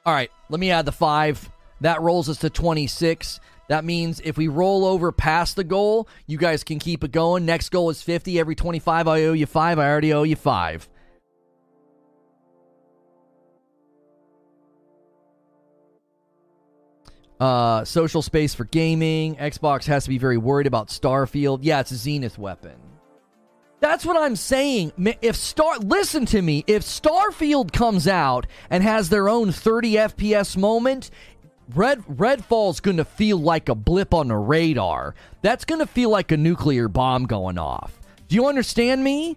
All 0.05 0.13
right, 0.13 0.31
let 0.49 0.59
me 0.59 0.69
add 0.69 0.85
the 0.85 0.91
5. 0.91 1.49
That 1.81 2.01
rolls 2.01 2.29
us 2.29 2.37
to 2.39 2.49
26. 2.49 3.39
That 3.69 3.83
means 3.83 4.21
if 4.23 4.37
we 4.37 4.47
roll 4.47 4.85
over 4.85 5.11
past 5.11 5.55
the 5.55 5.63
goal, 5.63 6.07
you 6.27 6.37
guys 6.37 6.63
can 6.63 6.77
keep 6.77 7.03
it 7.03 7.11
going. 7.11 7.45
Next 7.45 7.69
goal 7.69 7.89
is 7.89 8.03
50. 8.03 8.39
Every 8.39 8.53
25 8.53 9.07
I 9.07 9.23
owe 9.23 9.33
you 9.33 9.47
5. 9.47 9.79
I 9.79 9.89
already 9.89 10.13
owe 10.13 10.21
you 10.21 10.35
5. 10.35 10.87
Uh, 17.39 17.83
social 17.83 18.21
space 18.21 18.53
for 18.53 18.63
gaming. 18.65 19.35
Xbox 19.35 19.85
has 19.85 20.05
to 20.05 20.09
be 20.09 20.17
very 20.17 20.37
worried 20.37 20.67
about 20.67 20.87
Starfield. 20.87 21.59
Yeah, 21.61 21.81
it's 21.81 21.91
a 21.91 21.95
Zenith 21.95 22.37
weapon. 22.37 22.75
That's 23.81 24.05
what 24.05 24.17
I'm 24.17 24.35
saying. 24.35 24.93
If 25.21 25.35
Star 25.35 25.77
listen 25.79 26.25
to 26.27 26.41
me, 26.41 26.63
if 26.65 26.83
Starfield 26.83 27.71
comes 27.73 28.07
out 28.07 28.47
and 28.69 28.81
has 28.81 29.09
their 29.09 29.27
own 29.27 29.51
30 29.51 29.93
FPS 29.93 30.55
moment, 30.55 31.11
Red 31.73 31.99
Redfall's 32.07 32.79
going 32.79 32.97
to 32.97 33.05
feel 33.05 33.37
like 33.37 33.69
a 33.69 33.75
blip 33.75 34.13
on 34.13 34.29
the 34.29 34.37
radar. 34.37 35.15
That's 35.41 35.65
going 35.65 35.79
to 35.79 35.87
feel 35.87 36.09
like 36.09 36.31
a 36.31 36.37
nuclear 36.37 36.87
bomb 36.87 37.25
going 37.25 37.57
off. 37.57 37.99
Do 38.27 38.35
you 38.35 38.47
understand 38.47 39.03
me? 39.03 39.35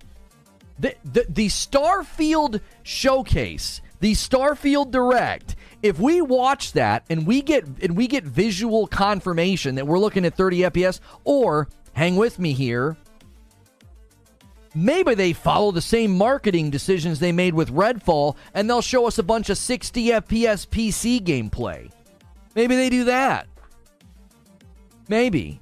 The, 0.78 0.94
the 1.04 1.26
the 1.28 1.46
Starfield 1.48 2.60
showcase, 2.82 3.80
the 4.00 4.12
Starfield 4.12 4.90
Direct. 4.92 5.56
If 5.82 6.00
we 6.00 6.20
watch 6.20 6.72
that 6.72 7.04
and 7.08 7.26
we 7.26 7.40
get 7.40 7.64
and 7.82 7.96
we 7.96 8.06
get 8.08 8.24
visual 8.24 8.86
confirmation 8.86 9.76
that 9.76 9.86
we're 9.86 9.98
looking 9.98 10.24
at 10.24 10.34
30 10.34 10.60
FPS, 10.60 11.00
or 11.24 11.68
hang 11.92 12.16
with 12.16 12.38
me 12.38 12.52
here, 12.52 12.96
maybe 14.74 15.14
they 15.14 15.32
follow 15.32 15.70
the 15.70 15.80
same 15.80 16.16
marketing 16.16 16.70
decisions 16.70 17.20
they 17.20 17.32
made 17.32 17.54
with 17.54 17.72
Redfall 17.72 18.36
and 18.54 18.68
they'll 18.68 18.82
show 18.82 19.06
us 19.06 19.18
a 19.18 19.22
bunch 19.22 19.50
of 19.50 19.58
60 19.58 20.06
FPS 20.06 20.66
PC 20.66 21.20
gameplay. 21.20 21.90
Maybe 22.56 22.74
they 22.74 22.90
do 22.90 23.04
that. 23.04 23.46
Maybe. 25.08 25.60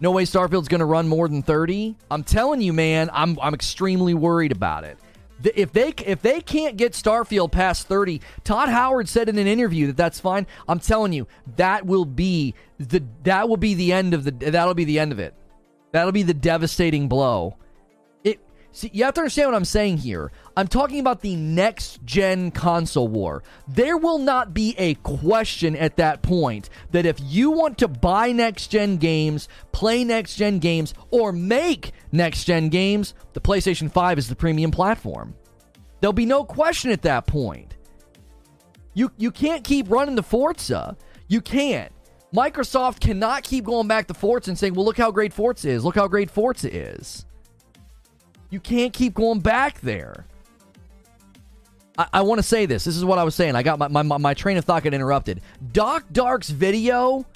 No 0.00 0.10
way 0.10 0.24
Starfield's 0.24 0.68
going 0.68 0.80
to 0.80 0.84
run 0.86 1.06
more 1.06 1.28
than 1.28 1.42
30. 1.42 1.96
I'm 2.10 2.24
telling 2.24 2.60
you, 2.60 2.72
man, 2.72 3.10
I'm 3.12 3.38
I'm 3.40 3.52
extremely 3.54 4.14
worried 4.14 4.52
about 4.52 4.84
it. 4.84 4.98
If 5.44 5.72
they 5.72 5.94
if 6.06 6.22
they 6.22 6.40
can't 6.40 6.76
get 6.76 6.92
Starfield 6.92 7.52
past 7.52 7.86
30, 7.88 8.20
Todd 8.44 8.68
Howard 8.68 9.08
said 9.08 9.28
in 9.28 9.38
an 9.38 9.46
interview 9.46 9.88
that 9.88 9.96
that's 9.96 10.20
fine. 10.20 10.46
I'm 10.68 10.78
telling 10.78 11.12
you, 11.12 11.26
that 11.56 11.86
will 11.86 12.04
be 12.04 12.54
the 12.78 13.02
that 13.24 13.48
will 13.48 13.56
be 13.56 13.74
the 13.74 13.92
end 13.92 14.14
of 14.14 14.24
the 14.24 14.30
that'll 14.30 14.74
be 14.74 14.84
the 14.84 14.98
end 14.98 15.12
of 15.12 15.18
it. 15.18 15.34
That'll 15.92 16.12
be 16.12 16.22
the 16.22 16.34
devastating 16.34 17.08
blow. 17.08 17.56
See, 18.72 18.90
you 18.92 19.04
have 19.04 19.14
to 19.14 19.20
understand 19.20 19.50
what 19.50 19.54
I'm 19.54 19.66
saying 19.66 19.98
here. 19.98 20.32
I'm 20.56 20.68
talking 20.68 21.00
about 21.00 21.22
the 21.22 21.34
next 21.34 22.04
gen 22.04 22.50
console 22.50 23.08
war. 23.08 23.42
There 23.68 23.96
will 23.96 24.18
not 24.18 24.52
be 24.52 24.74
a 24.76 24.94
question 24.96 25.74
at 25.76 25.96
that 25.96 26.20
point 26.20 26.68
that 26.90 27.06
if 27.06 27.18
you 27.22 27.50
want 27.50 27.78
to 27.78 27.88
buy 27.88 28.32
next 28.32 28.68
gen 28.68 28.98
games, 28.98 29.48
play 29.72 30.04
next 30.04 30.36
gen 30.36 30.58
games, 30.58 30.92
or 31.10 31.32
make 31.32 31.92
next 32.12 32.44
gen 32.44 32.68
games, 32.68 33.14
the 33.32 33.40
PlayStation 33.40 33.90
5 33.90 34.18
is 34.18 34.28
the 34.28 34.36
premium 34.36 34.70
platform. 34.70 35.34
There'll 36.00 36.12
be 36.12 36.26
no 36.26 36.44
question 36.44 36.90
at 36.90 37.02
that 37.02 37.26
point. 37.26 37.76
You 38.94 39.10
you 39.16 39.30
can't 39.30 39.64
keep 39.64 39.90
running 39.90 40.16
the 40.16 40.22
Forza. 40.22 40.96
You 41.28 41.40
can't. 41.40 41.90
Microsoft 42.34 43.00
cannot 43.00 43.42
keep 43.42 43.64
going 43.64 43.88
back 43.88 44.06
to 44.08 44.14
Forza 44.14 44.50
and 44.50 44.58
saying, 44.58 44.74
"Well, 44.74 44.84
look 44.84 44.98
how 44.98 45.10
great 45.10 45.32
Forza 45.32 45.70
is. 45.70 45.84
Look 45.84 45.94
how 45.94 46.08
great 46.08 46.30
Forza 46.30 46.74
is." 46.74 47.24
You 48.50 48.60
can't 48.60 48.92
keep 48.92 49.14
going 49.14 49.40
back 49.40 49.80
there. 49.80 50.26
I, 51.98 52.06
I 52.12 52.22
want 52.22 52.38
to 52.38 52.42
say 52.42 52.66
this. 52.66 52.84
This 52.84 52.96
is 52.96 53.04
what 53.04 53.18
I 53.18 53.24
was 53.24 53.34
saying. 53.34 53.54
I 53.54 53.62
got 53.62 53.78
my, 53.78 54.02
my, 54.02 54.18
my 54.18 54.34
train 54.34 54.56
of 54.56 54.64
thought 54.64 54.82
got 54.82 54.94
interrupted. 54.94 55.40
Doc 55.72 56.04
Dark's 56.12 56.50
video 56.50 57.26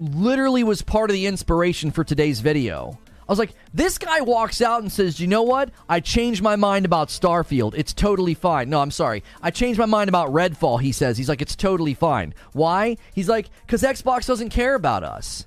literally 0.00 0.64
was 0.64 0.82
part 0.82 1.10
of 1.10 1.14
the 1.14 1.26
inspiration 1.26 1.90
for 1.90 2.04
today's 2.04 2.40
video. 2.40 2.98
I 3.26 3.32
was 3.32 3.38
like, 3.38 3.54
this 3.72 3.96
guy 3.96 4.20
walks 4.20 4.60
out 4.60 4.82
and 4.82 4.92
says, 4.92 5.18
you 5.18 5.26
know 5.26 5.42
what? 5.42 5.70
I 5.88 6.00
changed 6.00 6.42
my 6.42 6.56
mind 6.56 6.84
about 6.84 7.08
Starfield. 7.08 7.72
It's 7.74 7.94
totally 7.94 8.34
fine. 8.34 8.68
No, 8.68 8.80
I'm 8.80 8.90
sorry. 8.90 9.24
I 9.40 9.50
changed 9.50 9.78
my 9.78 9.86
mind 9.86 10.10
about 10.10 10.28
Redfall, 10.28 10.78
he 10.78 10.92
says. 10.92 11.16
He's 11.16 11.28
like, 11.28 11.40
it's 11.40 11.56
totally 11.56 11.94
fine. 11.94 12.34
Why? 12.52 12.98
He's 13.14 13.28
like, 13.28 13.48
because 13.64 13.82
Xbox 13.82 14.26
doesn't 14.26 14.50
care 14.50 14.74
about 14.74 15.04
us. 15.04 15.46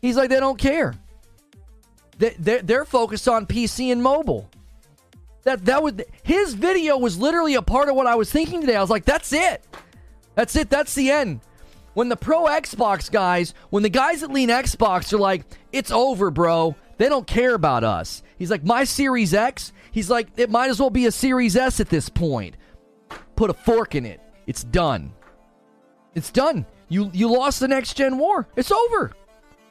He's 0.00 0.16
like, 0.16 0.30
they 0.30 0.38
don't 0.38 0.58
care. 0.58 0.94
They're, 2.18 2.62
they're 2.62 2.84
focused 2.84 3.28
on 3.28 3.46
PC 3.46 3.90
and 3.90 4.02
mobile. 4.02 4.48
That 5.44 5.64
that 5.66 5.82
was 5.82 5.94
his 6.22 6.54
video 6.54 6.98
was 6.98 7.18
literally 7.18 7.54
a 7.54 7.62
part 7.62 7.88
of 7.88 7.96
what 7.96 8.06
I 8.06 8.14
was 8.14 8.30
thinking 8.30 8.60
today. 8.60 8.76
I 8.76 8.80
was 8.80 8.90
like, 8.90 9.04
that's 9.04 9.32
it. 9.32 9.64
That's 10.34 10.54
it. 10.56 10.70
That's 10.70 10.94
the 10.94 11.10
end. 11.10 11.40
When 11.94 12.08
the 12.08 12.16
pro 12.16 12.44
Xbox 12.44 13.10
guys, 13.10 13.54
when 13.70 13.82
the 13.82 13.88
guys 13.88 14.20
that 14.20 14.30
lean 14.30 14.48
Xbox 14.48 15.12
are 15.12 15.18
like, 15.18 15.44
it's 15.72 15.90
over, 15.90 16.30
bro. 16.30 16.76
They 16.98 17.08
don't 17.08 17.26
care 17.26 17.54
about 17.54 17.82
us. 17.82 18.22
He's 18.38 18.50
like, 18.50 18.62
my 18.62 18.84
Series 18.84 19.34
X. 19.34 19.72
He's 19.90 20.10
like, 20.10 20.28
it 20.36 20.50
might 20.50 20.70
as 20.70 20.78
well 20.78 20.90
be 20.90 21.06
a 21.06 21.12
Series 21.12 21.56
S 21.56 21.80
at 21.80 21.88
this 21.88 22.08
point. 22.08 22.56
Put 23.36 23.50
a 23.50 23.54
fork 23.54 23.94
in 23.94 24.04
it. 24.04 24.20
It's 24.46 24.62
done. 24.62 25.12
It's 26.14 26.30
done. 26.30 26.66
You 26.88 27.10
you 27.14 27.30
lost 27.30 27.60
the 27.60 27.68
next 27.68 27.94
gen 27.96 28.18
war. 28.18 28.48
It's 28.56 28.70
over. 28.70 29.12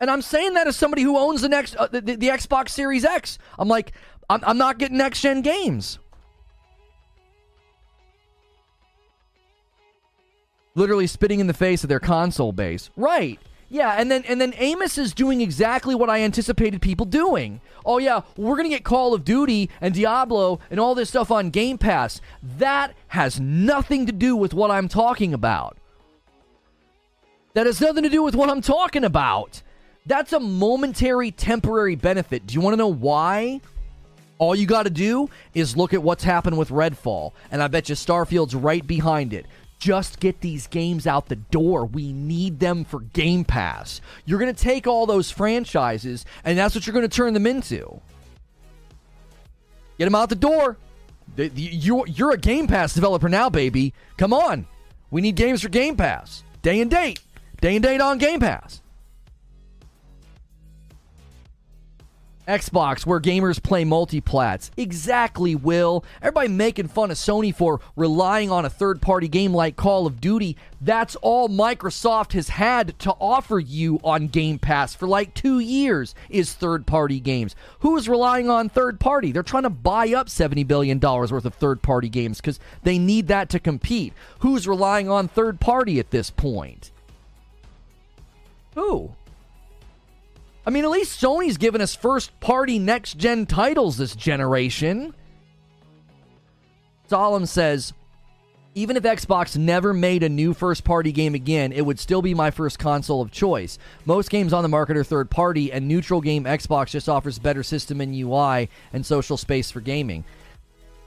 And 0.01 0.09
I'm 0.09 0.21
saying 0.21 0.53
that 0.53 0.67
as 0.67 0.75
somebody 0.75 1.01
who 1.01 1.17
owns 1.17 1.41
the 1.41 1.49
next 1.49 1.75
uh, 1.75 1.87
the, 1.87 2.01
the, 2.01 2.29
Xbox 2.29 2.69
Series 2.69 3.03
X. 3.03 3.37
I'm 3.57 3.67
like, 3.67 3.91
I'm, 4.29 4.43
I'm 4.45 4.57
not 4.57 4.77
getting 4.77 4.97
next 4.97 5.21
gen 5.21 5.41
games. 5.41 5.99
Literally 10.75 11.07
spitting 11.07 11.39
in 11.39 11.47
the 11.47 11.53
face 11.53 11.83
of 11.83 11.89
their 11.89 11.99
console 11.99 12.51
base. 12.51 12.89
Right. 12.95 13.39
Yeah, 13.71 13.95
and 13.97 14.09
then 14.09 14.23
and 14.27 14.41
then 14.41 14.53
Amos 14.57 14.97
is 14.97 15.13
doing 15.13 15.41
exactly 15.41 15.93
what 15.93 16.09
I 16.09 16.21
anticipated 16.21 16.81
people 16.81 17.05
doing. 17.05 17.61
Oh 17.85 17.99
yeah, 17.99 18.21
we're 18.35 18.55
gonna 18.55 18.69
get 18.69 18.83
Call 18.83 19.13
of 19.13 19.23
Duty 19.23 19.69
and 19.79 19.93
Diablo 19.93 20.59
and 20.71 20.79
all 20.79 20.95
this 20.95 21.09
stuff 21.09 21.29
on 21.29 21.51
Game 21.51 21.77
Pass. 21.77 22.19
That 22.41 22.95
has 23.09 23.39
nothing 23.39 24.07
to 24.07 24.11
do 24.11 24.35
with 24.35 24.55
what 24.55 24.71
I'm 24.71 24.87
talking 24.87 25.35
about. 25.35 25.77
That 27.53 27.67
has 27.67 27.79
nothing 27.79 28.03
to 28.03 28.09
do 28.09 28.23
with 28.23 28.35
what 28.35 28.49
I'm 28.49 28.61
talking 28.61 29.03
about. 29.03 29.61
That's 30.05 30.33
a 30.33 30.39
momentary, 30.39 31.29
temporary 31.29 31.95
benefit. 31.95 32.47
Do 32.47 32.55
you 32.55 32.61
want 32.61 32.73
to 32.73 32.77
know 32.77 32.87
why? 32.91 33.61
All 34.39 34.55
you 34.55 34.65
got 34.65 34.83
to 34.83 34.89
do 34.89 35.29
is 35.53 35.77
look 35.77 35.93
at 35.93 36.01
what's 36.01 36.23
happened 36.23 36.57
with 36.57 36.69
Redfall, 36.69 37.33
and 37.51 37.61
I 37.61 37.67
bet 37.67 37.89
you 37.89 37.95
Starfield's 37.95 38.55
right 38.55 38.85
behind 38.85 39.33
it. 39.33 39.45
Just 39.79 40.19
get 40.19 40.41
these 40.41 40.67
games 40.67 41.05
out 41.05 41.27
the 41.27 41.35
door. 41.35 41.85
We 41.85 42.11
need 42.11 42.59
them 42.59 42.83
for 42.83 43.01
Game 43.01 43.45
Pass. 43.45 44.01
You're 44.25 44.39
going 44.39 44.53
to 44.53 44.63
take 44.63 44.87
all 44.87 45.05
those 45.05 45.29
franchises, 45.29 46.25
and 46.43 46.57
that's 46.57 46.73
what 46.73 46.87
you're 46.87 46.93
going 46.93 47.07
to 47.07 47.15
turn 47.15 47.33
them 47.33 47.45
into. 47.45 48.01
Get 49.97 50.05
them 50.05 50.15
out 50.15 50.29
the 50.29 50.35
door. 50.35 50.77
You're 51.37 52.31
a 52.31 52.37
Game 52.37 52.67
Pass 52.67 52.93
developer 52.93 53.29
now, 53.29 53.49
baby. 53.49 53.93
Come 54.17 54.33
on. 54.33 54.65
We 55.11 55.21
need 55.21 55.35
games 55.35 55.61
for 55.61 55.69
Game 55.69 55.95
Pass. 55.95 56.43
Day 56.61 56.81
and 56.81 56.89
date. 56.91 57.19
Day 57.61 57.75
and 57.75 57.83
date 57.83 58.01
on 58.01 58.17
Game 58.17 58.39
Pass. 58.39 58.81
Xbox, 62.49 63.05
where 63.05 63.19
gamers 63.19 63.61
play 63.61 63.85
multiplats. 63.85 64.71
Exactly, 64.75 65.53
Will. 65.53 66.03
Everybody 66.21 66.47
making 66.47 66.87
fun 66.87 67.11
of 67.11 67.17
Sony 67.17 67.53
for 67.53 67.79
relying 67.95 68.49
on 68.49 68.65
a 68.65 68.69
third 68.69 69.01
party 69.01 69.27
game 69.27 69.53
like 69.53 69.75
Call 69.75 70.07
of 70.07 70.19
Duty. 70.19 70.57
That's 70.81 71.15
all 71.17 71.47
Microsoft 71.47 72.33
has 72.33 72.49
had 72.49 72.97
to 72.99 73.11
offer 73.11 73.59
you 73.59 73.99
on 74.03 74.27
Game 74.27 74.57
Pass 74.57 74.95
for 74.95 75.07
like 75.07 75.35
two 75.35 75.59
years 75.59 76.15
is 76.29 76.53
third 76.53 76.87
party 76.87 77.19
games. 77.19 77.55
Who's 77.81 78.09
relying 78.09 78.49
on 78.49 78.67
third 78.67 78.99
party? 78.99 79.31
They're 79.31 79.43
trying 79.43 79.63
to 79.63 79.69
buy 79.69 80.13
up 80.13 80.27
$70 80.27 80.65
billion 80.65 80.99
worth 80.99 81.45
of 81.45 81.53
third 81.53 81.83
party 81.83 82.09
games 82.09 82.41
because 82.41 82.59
they 82.81 82.97
need 82.97 83.27
that 83.27 83.49
to 83.49 83.59
compete. 83.59 84.13
Who's 84.39 84.67
relying 84.67 85.07
on 85.07 85.27
third 85.27 85.59
party 85.59 85.99
at 85.99 86.09
this 86.09 86.31
point? 86.31 86.91
Who? 88.73 89.11
I 90.69 90.71
mean, 90.71 90.83
at 90.83 90.91
least 90.91 91.19
Sony's 91.19 91.57
given 91.57 91.81
us 91.81 91.95
first 91.95 92.39
party 92.41 92.77
next 92.77 93.17
gen 93.17 93.47
titles 93.47 93.97
this 93.97 94.15
generation. 94.15 95.15
Solemn 97.07 97.47
says, 97.47 97.91
even 98.75 98.95
if 98.95 99.01
Xbox 99.01 99.57
never 99.57 99.95
made 99.95 100.21
a 100.21 100.29
new 100.29 100.53
first 100.53 100.83
party 100.83 101.11
game 101.11 101.33
again, 101.33 101.71
it 101.71 101.83
would 101.83 101.99
still 101.99 102.21
be 102.21 102.35
my 102.35 102.51
first 102.51 102.77
console 102.77 103.19
of 103.19 103.31
choice. 103.31 103.79
Most 104.05 104.29
games 104.29 104.53
on 104.53 104.61
the 104.61 104.69
market 104.69 104.95
are 104.95 105.03
third 105.03 105.31
party, 105.31 105.71
and 105.71 105.87
neutral 105.87 106.21
game 106.21 106.43
Xbox 106.43 106.91
just 106.91 107.09
offers 107.09 107.39
better 107.39 107.63
system 107.63 107.99
and 107.99 108.13
UI 108.13 108.69
and 108.93 109.03
social 109.03 109.37
space 109.37 109.71
for 109.71 109.81
gaming. 109.81 110.23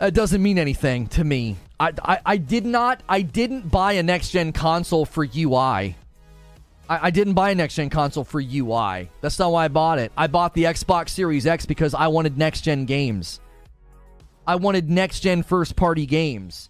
It 0.00 0.12
doesn't 0.12 0.42
mean 0.42 0.58
anything 0.58 1.06
to 1.10 1.22
me. 1.22 1.56
I, 1.78 1.92
I, 2.02 2.18
I 2.26 2.36
did 2.36 2.66
not 2.66 3.00
I 3.08 3.22
didn't 3.22 3.70
buy 3.70 3.92
a 3.92 4.02
next 4.02 4.30
gen 4.30 4.52
console 4.52 5.04
for 5.04 5.24
UI. 5.24 5.94
I, 6.92 7.06
I 7.06 7.10
didn't 7.10 7.32
buy 7.32 7.50
a 7.50 7.54
next 7.54 7.76
gen 7.76 7.88
console 7.88 8.24
for 8.24 8.38
UI. 8.38 9.08
That's 9.22 9.38
not 9.38 9.50
why 9.50 9.64
I 9.64 9.68
bought 9.68 9.98
it. 9.98 10.12
I 10.14 10.26
bought 10.26 10.52
the 10.52 10.64
Xbox 10.64 11.08
Series 11.08 11.46
X 11.46 11.64
because 11.64 11.94
I 11.94 12.08
wanted 12.08 12.36
next 12.36 12.62
gen 12.62 12.84
games. 12.84 13.40
I 14.46 14.56
wanted 14.56 14.90
next 14.90 15.20
gen 15.20 15.42
first 15.42 15.74
party 15.74 16.04
games. 16.04 16.68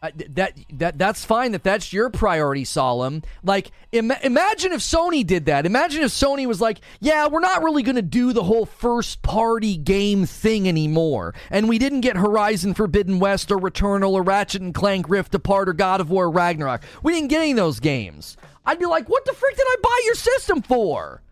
That 0.00 0.54
that 0.74 0.96
that's 0.96 1.24
fine 1.24 1.50
that 1.52 1.64
that's 1.64 1.92
your 1.92 2.08
priority 2.08 2.64
solemn 2.64 3.24
like 3.42 3.72
Im- 3.90 4.12
imagine 4.22 4.70
if 4.70 4.78
sony 4.78 5.26
did 5.26 5.46
that 5.46 5.66
imagine 5.66 6.04
if 6.04 6.12
sony 6.12 6.46
was 6.46 6.60
like 6.60 6.78
yeah 7.00 7.26
we're 7.26 7.40
not 7.40 7.64
really 7.64 7.82
going 7.82 7.96
to 7.96 8.02
do 8.02 8.32
the 8.32 8.44
whole 8.44 8.64
first 8.64 9.22
party 9.22 9.76
game 9.76 10.24
thing 10.24 10.68
anymore 10.68 11.34
and 11.50 11.68
we 11.68 11.78
didn't 11.80 12.02
get 12.02 12.16
horizon 12.16 12.74
forbidden 12.74 13.18
west 13.18 13.50
or 13.50 13.58
returnal 13.58 14.12
or 14.12 14.22
ratchet 14.22 14.62
and 14.62 14.72
clank 14.72 15.08
rift 15.08 15.34
apart 15.34 15.68
or 15.68 15.72
god 15.72 16.00
of 16.00 16.10
war 16.10 16.30
ragnarok 16.30 16.80
we 17.02 17.12
didn't 17.12 17.26
get 17.26 17.40
any 17.40 17.50
of 17.50 17.56
those 17.56 17.80
games 17.80 18.36
I'd 18.68 18.78
be 18.78 18.84
like, 18.84 19.08
what 19.08 19.24
the 19.24 19.32
frick 19.32 19.56
did 19.56 19.64
I 19.66 19.76
buy 19.82 20.02
your 20.04 20.14
system 20.14 20.60
for? 20.60 21.22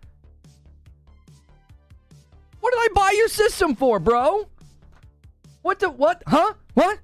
What 2.61 2.73
did 2.73 2.79
I 2.79 2.89
buy 2.95 3.15
your 3.15 3.29
system 3.29 3.77
for, 3.77 4.01
bro? 4.01 4.49
What 5.61 5.79
the 5.79 5.91
what? 5.91 6.23
Huh? 6.27 6.55
What? 6.73 6.99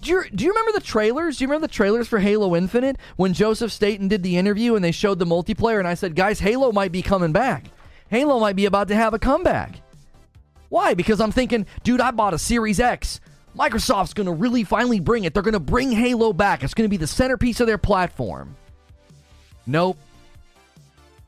Do 0.00 0.10
you, 0.12 0.24
do 0.34 0.44
you 0.44 0.50
remember 0.50 0.72
the 0.72 0.80
trailers? 0.80 1.36
Do 1.36 1.44
you 1.44 1.48
remember 1.48 1.66
the 1.66 1.74
trailers 1.74 2.08
for 2.08 2.18
Halo 2.18 2.56
Infinite 2.56 2.96
when 3.16 3.34
Joseph 3.34 3.70
Staten 3.70 4.08
did 4.08 4.22
the 4.22 4.38
interview 4.38 4.74
and 4.74 4.82
they 4.82 4.90
showed 4.90 5.18
the 5.18 5.26
multiplayer 5.26 5.78
and 5.78 5.86
I 5.86 5.92
said, 5.92 6.16
"Guys, 6.16 6.40
Halo 6.40 6.72
might 6.72 6.90
be 6.90 7.02
coming 7.02 7.32
back. 7.32 7.66
Halo 8.08 8.40
might 8.40 8.56
be 8.56 8.64
about 8.64 8.88
to 8.88 8.94
have 8.94 9.12
a 9.12 9.18
comeback." 9.18 9.82
Why? 10.70 10.94
Because 10.94 11.20
I'm 11.20 11.32
thinking, 11.32 11.66
dude, 11.82 12.00
I 12.00 12.12
bought 12.12 12.32
a 12.32 12.38
Series 12.38 12.80
X. 12.80 13.20
Microsoft's 13.56 14.14
going 14.14 14.26
to 14.26 14.32
really 14.32 14.64
finally 14.64 15.00
bring 15.00 15.24
it. 15.24 15.34
They're 15.34 15.42
going 15.42 15.52
to 15.54 15.60
bring 15.60 15.92
Halo 15.92 16.32
back. 16.32 16.62
It's 16.62 16.74
going 16.74 16.86
to 16.86 16.90
be 16.90 16.96
the 16.96 17.06
centerpiece 17.06 17.60
of 17.60 17.66
their 17.66 17.78
platform. 17.78 18.56
Nope. 19.66 19.98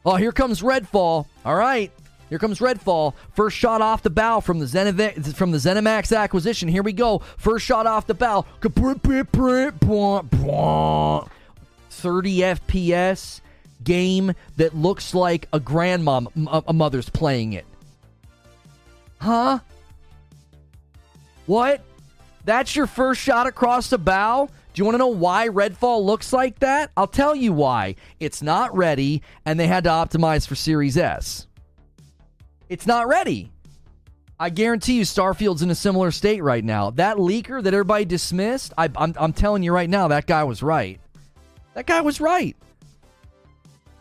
Oh, 0.05 0.17
here 0.17 0.33
comes 0.33 0.63
Redfall. 0.63 1.27
All 1.45 1.55
right. 1.55 1.93
Here 2.31 2.39
comes 2.39 2.61
Redfall. 2.61 3.15
First 3.35 3.57
shot 3.57 3.83
off 3.83 4.03
the 4.03 4.11
bow 4.11 4.41
from 4.41 4.61
the 4.61 4.67
Zeniv- 4.67 5.35
from 5.35 5.51
the 5.51 5.59
ZeniMax 5.59 6.17
acquisition. 6.17 6.69
Here 6.69 6.83
we 6.83 6.93
go. 6.93 7.19
First 7.37 7.67
shot 7.67 7.87
off 7.87 8.07
the 8.07 8.15
bow. 8.15 8.47
30 11.91 12.37
FPS 12.39 13.41
game 13.83 14.33
that 14.57 14.77
looks 14.77 15.15
like 15.15 15.49
a 15.53 15.61
grandma, 15.61 16.21
a 16.67 16.73
mother's 16.73 17.11
playing 17.11 17.55
it. 17.55 17.67
Huh? 19.19 19.59
What? 21.47 21.83
That's 22.51 22.75
your 22.75 22.89
first 22.89 23.21
shot 23.21 23.47
across 23.47 23.91
the 23.91 23.97
bow? 23.97 24.47
Do 24.47 24.81
you 24.81 24.85
want 24.85 24.95
to 24.95 24.99
know 24.99 25.07
why 25.07 25.47
Redfall 25.47 26.05
looks 26.05 26.33
like 26.33 26.59
that? 26.59 26.91
I'll 26.97 27.07
tell 27.07 27.33
you 27.33 27.53
why. 27.53 27.95
It's 28.19 28.43
not 28.43 28.77
ready, 28.77 29.23
and 29.47 29.59
they 29.59 29.69
had 29.69 29.85
to 29.85 29.91
optimize 29.91 30.49
for 30.49 30.57
Series 30.57 30.97
S. 30.97 31.47
It's 32.69 32.89
not 32.89 33.07
ready. 33.07 33.53
I 34.41 34.51
guarantee 34.51 34.95
you 34.95 35.05
Starfield's 35.05 35.63
in 35.63 35.71
a 35.71 35.77
similar 35.77 36.11
state 36.11 36.43
right 36.43 36.65
now. 36.65 36.91
That 36.91 37.19
leaker 37.19 37.63
that 37.63 37.73
everybody 37.73 38.05
dismissed, 38.05 38.73
I, 38.77 38.89
I'm 38.97 39.33
telling 39.33 39.63
you 39.63 39.73
right 39.73 39.89
now, 39.89 40.09
that 40.09 40.27
guy 40.27 40.43
was 40.43 40.61
right. 40.61 41.01
That 41.75 41.87
guy 41.87 42.01
was 42.01 42.21
right. 42.21 42.57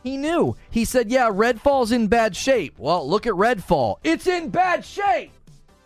He 0.02 0.18
knew. 0.18 0.56
He 0.72 0.86
said, 0.86 1.12
yeah, 1.12 1.30
Redfall's 1.30 1.92
in 1.92 2.08
bad 2.08 2.36
shape. 2.36 2.80
Well, 2.80 3.08
look 3.08 3.28
at 3.28 3.34
Redfall. 3.34 3.98
It's 4.04 4.26
in 4.26 4.50
bad 4.50 4.84
shape. 4.84 5.34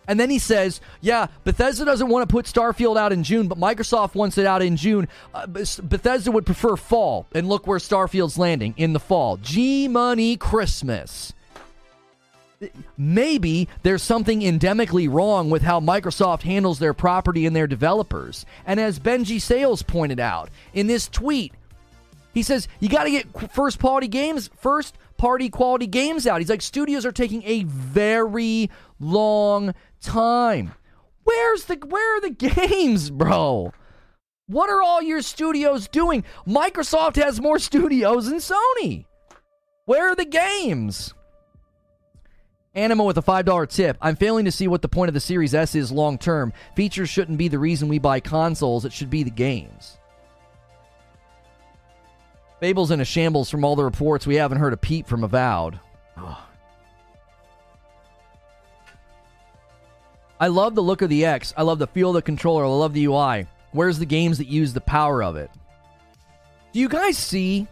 And 0.06 0.20
then 0.20 0.30
he 0.30 0.38
says, 0.38 0.80
yeah, 1.00 1.28
Bethesda 1.44 1.84
doesn't 1.84 2.08
want 2.08 2.28
to 2.28 2.32
put 2.32 2.46
Starfield 2.46 2.96
out 2.96 3.12
in 3.12 3.22
June, 3.24 3.48
but 3.48 3.58
Microsoft 3.58 4.14
wants 4.14 4.38
it 4.38 4.46
out 4.46 4.62
in 4.62 4.76
June. 4.76 5.08
Uh, 5.32 5.46
Bethesda 5.46 6.30
would 6.30 6.46
prefer 6.46 6.76
fall. 6.76 7.26
And 7.34 7.48
look 7.48 7.66
where 7.66 7.78
Starfield's 7.78 8.38
landing 8.38 8.74
in 8.76 8.92
the 8.92 9.00
fall. 9.00 9.36
G 9.38 9.88
Money 9.88 10.36
Christmas 10.36 11.32
maybe 12.96 13.68
there's 13.82 14.02
something 14.02 14.40
endemically 14.40 15.10
wrong 15.10 15.50
with 15.50 15.62
how 15.62 15.80
Microsoft 15.80 16.42
handles 16.42 16.78
their 16.78 16.94
property 16.94 17.46
and 17.46 17.54
their 17.54 17.66
developers. 17.66 18.46
And 18.66 18.80
as 18.80 18.98
Benji 18.98 19.40
Sales 19.40 19.82
pointed 19.82 20.20
out 20.20 20.50
in 20.72 20.86
this 20.86 21.08
tweet, 21.08 21.52
he 22.32 22.42
says 22.42 22.68
you 22.80 22.88
got 22.88 23.04
to 23.04 23.10
get 23.10 23.52
first 23.52 23.78
party 23.78 24.08
games, 24.08 24.50
first 24.56 24.96
party 25.24 25.48
quality 25.48 25.86
games 25.86 26.26
out. 26.26 26.42
He's 26.42 26.50
like 26.50 26.60
studios 26.60 27.06
are 27.06 27.10
taking 27.10 27.42
a 27.44 27.62
very 27.64 28.70
long 29.00 29.72
time. 30.02 30.74
Where's 31.22 31.64
the 31.64 31.76
where 31.76 32.18
are 32.18 32.20
the 32.20 32.28
games, 32.28 33.08
bro? 33.08 33.72
What 34.48 34.68
are 34.68 34.82
all 34.82 35.00
your 35.00 35.22
studios 35.22 35.88
doing? 35.88 36.24
Microsoft 36.46 37.16
has 37.16 37.40
more 37.40 37.58
studios 37.58 38.28
than 38.28 38.36
Sony. 38.36 39.06
Where 39.86 40.10
are 40.10 40.14
the 40.14 40.26
games? 40.26 41.14
Anima 42.74 43.04
with 43.04 43.16
a 43.16 43.22
$5 43.22 43.68
tip. 43.70 43.96
I'm 44.02 44.16
failing 44.16 44.44
to 44.44 44.52
see 44.52 44.68
what 44.68 44.82
the 44.82 44.88
point 44.88 45.08
of 45.08 45.14
the 45.14 45.20
Series 45.20 45.54
S 45.54 45.74
is 45.74 45.90
long 45.90 46.18
term. 46.18 46.52
Features 46.76 47.08
shouldn't 47.08 47.38
be 47.38 47.48
the 47.48 47.58
reason 47.58 47.88
we 47.88 47.98
buy 47.98 48.20
consoles, 48.20 48.84
it 48.84 48.92
should 48.92 49.08
be 49.08 49.22
the 49.22 49.30
games. 49.30 49.96
Fable's 52.64 52.90
in 52.90 52.98
a 52.98 53.04
shambles 53.04 53.50
from 53.50 53.62
all 53.62 53.76
the 53.76 53.84
reports. 53.84 54.26
We 54.26 54.36
haven't 54.36 54.56
heard 54.56 54.72
a 54.72 54.78
peep 54.78 55.06
from 55.06 55.22
Avowed. 55.22 55.78
Ugh. 56.16 56.36
I 60.40 60.46
love 60.46 60.74
the 60.74 60.82
look 60.82 61.02
of 61.02 61.10
the 61.10 61.26
X. 61.26 61.52
I 61.58 61.62
love 61.62 61.78
the 61.78 61.86
feel 61.86 62.08
of 62.08 62.14
the 62.14 62.22
controller. 62.22 62.64
I 62.64 62.68
love 62.68 62.94
the 62.94 63.04
UI. 63.04 63.46
Where's 63.72 63.98
the 63.98 64.06
games 64.06 64.38
that 64.38 64.46
use 64.46 64.72
the 64.72 64.80
power 64.80 65.22
of 65.22 65.36
it? 65.36 65.50
Do 66.72 66.80
you 66.80 66.88
guys 66.88 67.18
see 67.18 67.68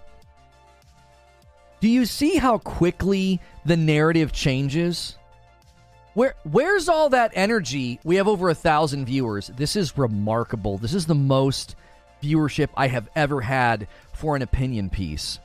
do 1.80 1.88
you 1.88 2.04
see 2.04 2.36
how 2.36 2.58
quickly 2.58 3.40
the 3.64 3.78
narrative 3.78 4.30
changes? 4.30 5.16
Where 6.12 6.34
where's 6.42 6.90
all 6.90 7.08
that 7.08 7.32
energy? 7.34 7.98
We 8.04 8.16
have 8.16 8.28
over 8.28 8.50
a 8.50 8.54
thousand 8.54 9.06
viewers. 9.06 9.46
This 9.56 9.74
is 9.74 9.96
remarkable. 9.96 10.76
This 10.76 10.92
is 10.92 11.06
the 11.06 11.14
most 11.14 11.76
viewership 12.22 12.68
I 12.76 12.88
have 12.88 13.08
ever 13.16 13.40
had 13.40 13.88
for 14.22 14.36
an 14.36 14.42
opinion 14.42 14.88
piece. 14.88 15.40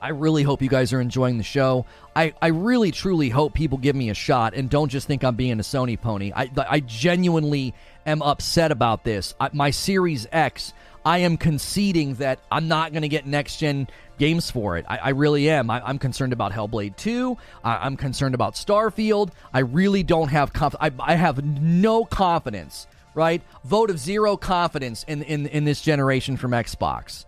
I 0.00 0.08
really 0.08 0.42
hope 0.42 0.62
you 0.62 0.70
guys 0.70 0.94
are 0.94 1.00
enjoying 1.02 1.36
the 1.36 1.44
show. 1.44 1.84
I, 2.16 2.32
I 2.40 2.46
really 2.46 2.90
truly 2.90 3.28
hope 3.28 3.52
people 3.52 3.76
give 3.76 3.94
me 3.94 4.08
a 4.08 4.14
shot 4.14 4.54
and 4.54 4.70
don't 4.70 4.88
just 4.88 5.06
think 5.06 5.22
I'm 5.22 5.36
being 5.36 5.60
a 5.60 5.62
Sony 5.62 6.00
pony. 6.00 6.32
I, 6.34 6.50
I 6.56 6.80
genuinely 6.80 7.74
am 8.06 8.22
upset 8.22 8.72
about 8.72 9.04
this. 9.04 9.34
I, 9.38 9.50
my 9.52 9.72
Series 9.72 10.26
X, 10.32 10.72
I 11.04 11.18
am 11.18 11.36
conceding 11.36 12.14
that 12.14 12.38
I'm 12.50 12.66
not 12.66 12.92
going 12.92 13.02
to 13.02 13.10
get 13.10 13.26
next 13.26 13.58
gen 13.58 13.88
games 14.18 14.50
for 14.50 14.78
it. 14.78 14.86
I, 14.88 14.96
I 14.96 15.08
really 15.10 15.50
am. 15.50 15.68
I, 15.68 15.90
am 15.90 15.98
concerned 15.98 16.32
about 16.32 16.50
Hellblade 16.50 16.96
2. 16.96 17.36
I, 17.62 17.86
am 17.86 17.98
concerned 17.98 18.34
about 18.34 18.54
Starfield. 18.54 19.32
I 19.52 19.58
really 19.58 20.02
don't 20.02 20.28
have 20.28 20.54
conf- 20.54 20.76
I, 20.80 20.92
I 20.98 21.14
have 21.14 21.44
no 21.44 22.06
confidence, 22.06 22.86
right? 23.14 23.42
Vote 23.64 23.90
of 23.90 23.98
zero 23.98 24.38
confidence 24.38 25.04
in, 25.06 25.22
in, 25.24 25.46
in 25.48 25.64
this 25.64 25.82
generation 25.82 26.38
from 26.38 26.52
Xbox. 26.52 27.26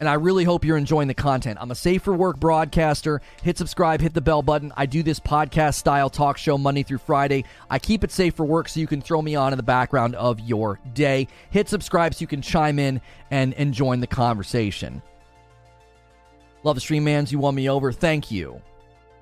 And 0.00 0.08
I 0.08 0.14
really 0.14 0.44
hope 0.44 0.64
you're 0.64 0.78
enjoying 0.78 1.08
the 1.08 1.14
content. 1.14 1.58
I'm 1.60 1.70
a 1.70 1.74
safe 1.74 2.02
for 2.02 2.14
work 2.14 2.40
broadcaster. 2.40 3.20
Hit 3.42 3.58
subscribe, 3.58 4.00
hit 4.00 4.14
the 4.14 4.22
bell 4.22 4.40
button. 4.42 4.72
I 4.74 4.86
do 4.86 5.02
this 5.02 5.20
podcast 5.20 5.74
style 5.74 6.08
talk 6.08 6.38
show 6.38 6.56
Monday 6.56 6.82
through 6.82 6.98
Friday. 6.98 7.44
I 7.68 7.78
keep 7.78 8.02
it 8.02 8.10
safe 8.10 8.34
for 8.34 8.46
work 8.46 8.70
so 8.70 8.80
you 8.80 8.86
can 8.86 9.02
throw 9.02 9.20
me 9.20 9.34
on 9.36 9.52
in 9.52 9.58
the 9.58 9.62
background 9.62 10.14
of 10.14 10.40
your 10.40 10.80
day. 10.94 11.28
Hit 11.50 11.68
subscribe 11.68 12.14
so 12.14 12.22
you 12.22 12.26
can 12.26 12.40
chime 12.40 12.78
in 12.78 13.02
and, 13.30 13.52
and 13.54 13.74
join 13.74 14.00
the 14.00 14.06
conversation. 14.06 15.02
Love 16.62 16.76
the 16.76 16.80
stream, 16.80 17.04
mans. 17.04 17.30
You 17.30 17.38
won 17.38 17.54
me 17.54 17.68
over. 17.68 17.92
Thank 17.92 18.30
you. 18.30 18.62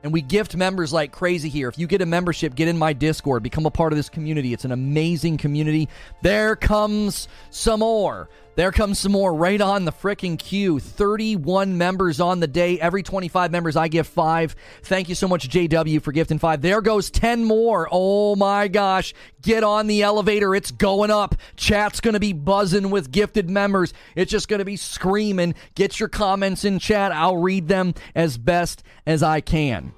And 0.04 0.12
we 0.12 0.22
gift 0.22 0.54
members 0.54 0.92
like 0.92 1.10
crazy 1.10 1.48
here. 1.48 1.68
If 1.68 1.76
you 1.76 1.88
get 1.88 2.00
a 2.02 2.06
membership, 2.06 2.54
get 2.54 2.68
in 2.68 2.78
my 2.78 2.92
Discord, 2.92 3.42
become 3.42 3.66
a 3.66 3.70
part 3.70 3.92
of 3.92 3.96
this 3.96 4.08
community. 4.08 4.52
It's 4.52 4.64
an 4.64 4.70
amazing 4.70 5.38
community. 5.38 5.88
There 6.22 6.54
comes 6.54 7.26
some 7.50 7.80
more. 7.80 8.28
There 8.58 8.72
comes 8.72 8.98
some 8.98 9.12
more 9.12 9.32
right 9.32 9.60
on 9.60 9.84
the 9.84 9.92
freaking 9.92 10.36
queue. 10.36 10.80
31 10.80 11.78
members 11.78 12.18
on 12.18 12.40
the 12.40 12.48
day. 12.48 12.80
Every 12.80 13.04
25 13.04 13.52
members, 13.52 13.76
I 13.76 13.86
give 13.86 14.08
five. 14.08 14.56
Thank 14.82 15.08
you 15.08 15.14
so 15.14 15.28
much, 15.28 15.48
JW, 15.48 16.02
for 16.02 16.10
gifting 16.10 16.40
five. 16.40 16.60
There 16.60 16.80
goes 16.80 17.08
10 17.08 17.44
more. 17.44 17.88
Oh 17.92 18.34
my 18.34 18.66
gosh. 18.66 19.14
Get 19.42 19.62
on 19.62 19.86
the 19.86 20.02
elevator. 20.02 20.56
It's 20.56 20.72
going 20.72 21.12
up. 21.12 21.36
Chat's 21.54 22.00
going 22.00 22.14
to 22.14 22.20
be 22.20 22.32
buzzing 22.32 22.90
with 22.90 23.12
gifted 23.12 23.48
members. 23.48 23.94
It's 24.16 24.32
just 24.32 24.48
going 24.48 24.58
to 24.58 24.64
be 24.64 24.76
screaming. 24.76 25.54
Get 25.76 26.00
your 26.00 26.08
comments 26.08 26.64
in 26.64 26.80
chat. 26.80 27.12
I'll 27.12 27.36
read 27.36 27.68
them 27.68 27.94
as 28.16 28.38
best 28.38 28.82
as 29.06 29.22
I 29.22 29.40
can. 29.40 29.92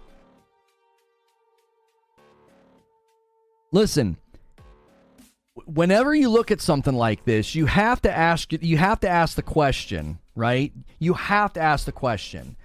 Listen, 3.73 4.19
whenever 5.75 6.15
you 6.15 6.29
look 6.29 6.51
at 6.51 6.61
something 6.61 6.95
like 6.95 7.25
this, 7.25 7.55
you 7.55 7.67
have 7.67 8.03
to 8.03 8.11
ask 8.11 8.53
you 8.53 8.77
have 8.77 9.01
to 9.01 9.09
ask 9.09 9.37
the 9.37 9.43
question, 9.43 10.19
right? 10.35 10.73
You 10.99 11.15
have 11.15 11.53
to 11.55 11.61
ask 11.61 11.87
the 11.87 11.93
question. 11.93 12.57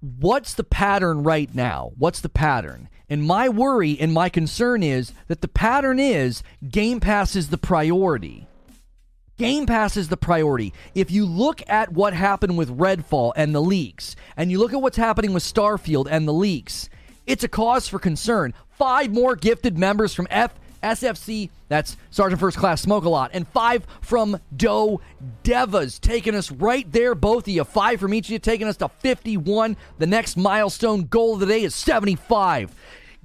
What's 0.00 0.54
the 0.54 0.64
pattern 0.64 1.22
right 1.22 1.54
now? 1.54 1.92
What's 1.98 2.20
the 2.20 2.30
pattern? 2.30 2.88
And 3.08 3.24
my 3.24 3.48
worry 3.48 3.98
and 4.00 4.12
my 4.12 4.28
concern 4.28 4.82
is 4.82 5.12
that 5.28 5.40
the 5.40 5.48
pattern 5.48 5.98
is 5.98 6.42
Game 6.66 7.00
Pass 7.00 7.36
is 7.36 7.48
the 7.48 7.58
priority. 7.58 8.46
Game 9.36 9.66
Pass 9.66 9.96
is 9.96 10.08
the 10.08 10.16
priority. 10.16 10.72
If 10.94 11.10
you 11.10 11.26
look 11.26 11.62
at 11.68 11.92
what 11.92 12.12
happened 12.12 12.56
with 12.56 12.78
Redfall 12.78 13.32
and 13.36 13.54
the 13.54 13.60
leaks, 13.60 14.14
and 14.36 14.50
you 14.50 14.58
look 14.58 14.72
at 14.72 14.82
what's 14.82 14.96
happening 14.96 15.32
with 15.32 15.42
Starfield 15.42 16.06
and 16.10 16.28
the 16.28 16.32
leaks, 16.32 16.88
it's 17.26 17.44
a 17.44 17.48
cause 17.48 17.88
for 17.88 17.98
concern. 17.98 18.54
Five 18.70 19.12
more 19.12 19.36
gifted 19.36 19.78
members 19.78 20.14
from 20.14 20.26
F 20.30 20.54
SFC, 20.82 21.50
that's 21.68 21.96
Sergeant 22.10 22.40
First 22.40 22.56
Class 22.56 22.82
Smoke 22.82 23.04
a 23.04 23.08
Lot, 23.08 23.30
and 23.34 23.46
five 23.48 23.86
from 24.00 24.40
Doe 24.56 25.00
Devas, 25.42 25.98
taking 25.98 26.34
us 26.34 26.50
right 26.50 26.90
there, 26.90 27.14
both 27.14 27.44
of 27.44 27.48
you. 27.48 27.64
Five 27.64 28.00
from 28.00 28.14
each 28.14 28.26
of 28.26 28.32
you, 28.32 28.38
taking 28.38 28.66
us 28.66 28.76
to 28.78 28.88
51. 28.88 29.76
The 29.98 30.06
next 30.06 30.36
milestone 30.36 31.04
goal 31.04 31.34
of 31.34 31.40
the 31.40 31.46
day 31.46 31.62
is 31.62 31.74
75. 31.74 32.74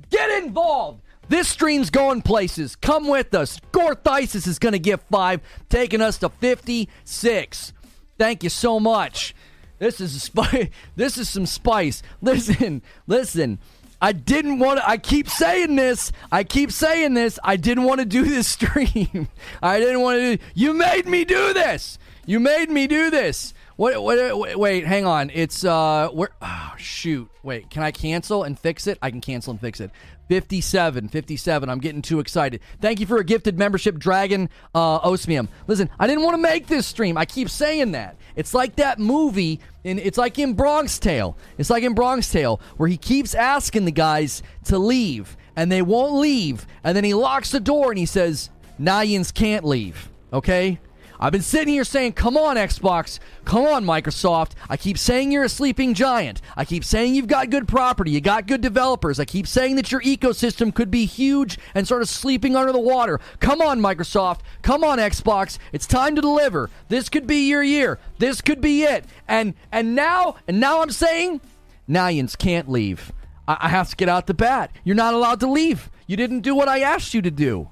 Get 0.10 0.44
involved! 0.44 1.02
This 1.28 1.48
stream's 1.48 1.90
going 1.90 2.22
places. 2.22 2.76
Come 2.76 3.08
with 3.08 3.34
us. 3.34 3.60
Gorthisis 3.72 4.48
is 4.48 4.60
going 4.60 4.74
to 4.74 4.80
give 4.80 5.02
five, 5.12 5.42
taking 5.70 6.02
us 6.02 6.20
to 6.20 6.30
56. 6.30 7.74
Thank 8.18 8.44
you 8.44 8.50
so 8.50 8.80
much. 8.80 9.34
This 9.80 10.00
is 10.00 10.16
a 10.16 10.20
spice. 10.20 10.68
This 10.96 11.18
is 11.18 11.30
some 11.30 11.46
spice. 11.46 12.02
Listen, 12.22 12.82
listen. 13.08 13.60
I 14.02 14.12
didn't 14.12 14.60
want 14.60 14.80
to. 14.80 14.88
I 14.88 14.98
keep 14.98 15.30
saying 15.30 15.76
this. 15.76 16.12
I 16.32 16.44
keep 16.44 16.72
saying 16.72 17.14
this. 17.16 17.40
I 17.44 17.56
didn't 17.58 17.86
want 17.86 18.00
to 18.00 18.06
do 18.06 18.24
this 18.24 18.48
stream. 18.56 19.28
I 19.62 19.80
didn't 19.80 20.02
want 20.02 20.20
to 20.20 20.38
do. 20.38 20.44
You 20.54 20.74
made 20.74 21.08
me 21.08 21.26
do 21.26 21.54
this. 21.54 21.98
You 22.26 22.40
made 22.40 22.70
me 22.70 22.88
do 22.88 23.10
this. 23.10 23.54
What, 23.78 24.02
what, 24.02 24.38
wait, 24.40 24.58
wait, 24.58 24.86
hang 24.86 25.06
on. 25.06 25.30
It's 25.34 25.66
uh 25.66 26.08
where 26.14 26.30
oh 26.42 26.74
shoot. 26.78 27.30
Wait, 27.44 27.70
can 27.70 27.84
I 27.84 27.92
cancel 27.92 28.44
and 28.44 28.58
fix 28.58 28.88
it? 28.88 28.98
I 29.02 29.12
can 29.12 29.20
cancel 29.20 29.52
and 29.52 29.60
fix 29.60 29.82
it. 29.82 29.92
57, 30.30 31.10
57. 31.10 31.70
I'm 31.70 31.80
getting 31.80 32.02
too 32.02 32.20
excited. 32.20 32.62
Thank 32.82 33.00
you 33.00 33.06
for 33.06 33.18
a 33.18 33.24
gifted 33.24 33.60
membership, 33.60 34.00
Dragon 34.00 34.50
uh, 34.74 34.98
Osmium. 34.98 35.50
Listen, 35.68 35.90
I 36.00 36.08
didn't 36.08 36.24
want 36.24 36.36
to 36.36 36.42
make 36.42 36.68
this 36.68 36.88
stream. 36.88 37.18
I 37.18 37.26
keep 37.26 37.50
saying 37.50 37.92
that. 37.92 38.16
It's 38.36 38.54
like 38.54 38.78
that 38.78 38.98
movie, 38.98 39.60
and 39.84 40.00
it's 40.00 40.18
like 40.18 40.40
in 40.40 40.54
Bronx 40.54 40.98
Tale. 40.98 41.38
It's 41.58 41.70
like 41.70 41.84
in 41.84 41.94
Bronx 41.94 42.32
Tale, 42.32 42.60
where 42.78 42.90
he 42.90 42.98
keeps 42.98 43.36
asking 43.36 43.86
the 43.86 43.92
guys 43.92 44.42
to 44.66 44.80
leave, 44.80 45.38
and 45.56 45.72
they 45.72 45.82
won't 45.82 46.14
leave, 46.14 46.66
and 46.84 46.98
then 46.98 47.04
he 47.04 47.14
locks 47.14 47.52
the 47.52 47.60
door 47.60 47.92
and 47.92 48.00
he 48.00 48.06
says, 48.06 48.50
Nayans 48.80 49.34
can't 49.34 49.64
leave. 49.64 50.10
Okay? 50.34 50.80
I've 51.20 51.32
been 51.32 51.42
sitting 51.42 51.74
here 51.74 51.84
saying, 51.84 52.14
come 52.14 52.38
on, 52.38 52.56
Xbox. 52.56 53.20
Come 53.46 53.66
on, 53.66 53.86
Microsoft. 53.86 54.52
I 54.70 54.78
keep 54.78 54.98
saying 54.98 55.32
you're 55.32 55.44
a 55.44 55.50
sleeping 55.50 55.94
giant. 55.94 56.42
I 56.56 56.66
keep 56.66 56.84
saying 56.84 57.16
you've 57.16 57.28
got 57.28 57.50
good 57.50 57.68
property. 57.68 58.12
You 58.12 58.22
got 58.22 58.48
good 58.48 58.62
developers. 58.62 59.20
I 59.20 59.26
keep 59.26 59.48
saying 59.48 59.76
that 59.78 59.92
your 59.92 60.02
ecosystem 60.02 60.74
could 60.74 60.92
be 60.92 61.06
huge 61.06 61.58
and 61.74 61.88
sort 61.88 62.02
of 62.02 62.10
sleeping 62.10 62.56
under 62.56 62.72
the 62.72 62.80
water. 62.80 63.20
Come 63.40 63.62
on, 63.62 63.80
Microsoft. 63.80 64.40
Come 64.62 64.84
on, 64.84 64.98
Xbox. 64.98 65.58
It's 65.72 65.88
time 65.88 66.16
to 66.16 66.22
deliver. 66.22 66.70
This 66.90 67.10
could 67.10 67.28
be 67.28 67.48
your 67.48 67.64
year. 67.64 68.00
This 68.18 68.42
could 68.42 68.62
be 68.62 68.84
it. 68.84 69.06
And 69.28 69.54
and 69.72 69.96
now 69.96 70.36
and 70.48 70.60
now 70.60 70.82
I'm 70.82 70.92
saying, 70.92 71.42
Nayans 71.90 72.38
can't 72.38 72.70
leave. 72.70 73.12
I, 73.48 73.58
I 73.62 73.70
have 73.70 73.90
to 73.90 73.96
get 73.96 74.10
out 74.10 74.28
the 74.28 74.34
bat. 74.34 74.72
You're 74.84 74.96
not 74.96 75.14
allowed 75.14 75.40
to 75.42 75.48
leave. 75.48 75.90
You 76.08 76.18
didn't 76.18 76.42
do 76.42 76.56
what 76.56 76.68
I 76.68 76.80
asked 76.80 77.14
you 77.14 77.22
to 77.22 77.32
do. 77.32 77.70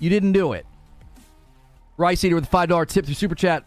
You 0.00 0.10
didn't 0.10 0.32
do 0.32 0.52
it. 0.52 0.66
Rice 1.98 2.24
Eater 2.24 2.36
with 2.36 2.44
a 2.44 2.56
$5 2.56 2.88
tip 2.88 3.04
through 3.04 3.14
Super 3.14 3.34
Chat. 3.34 3.64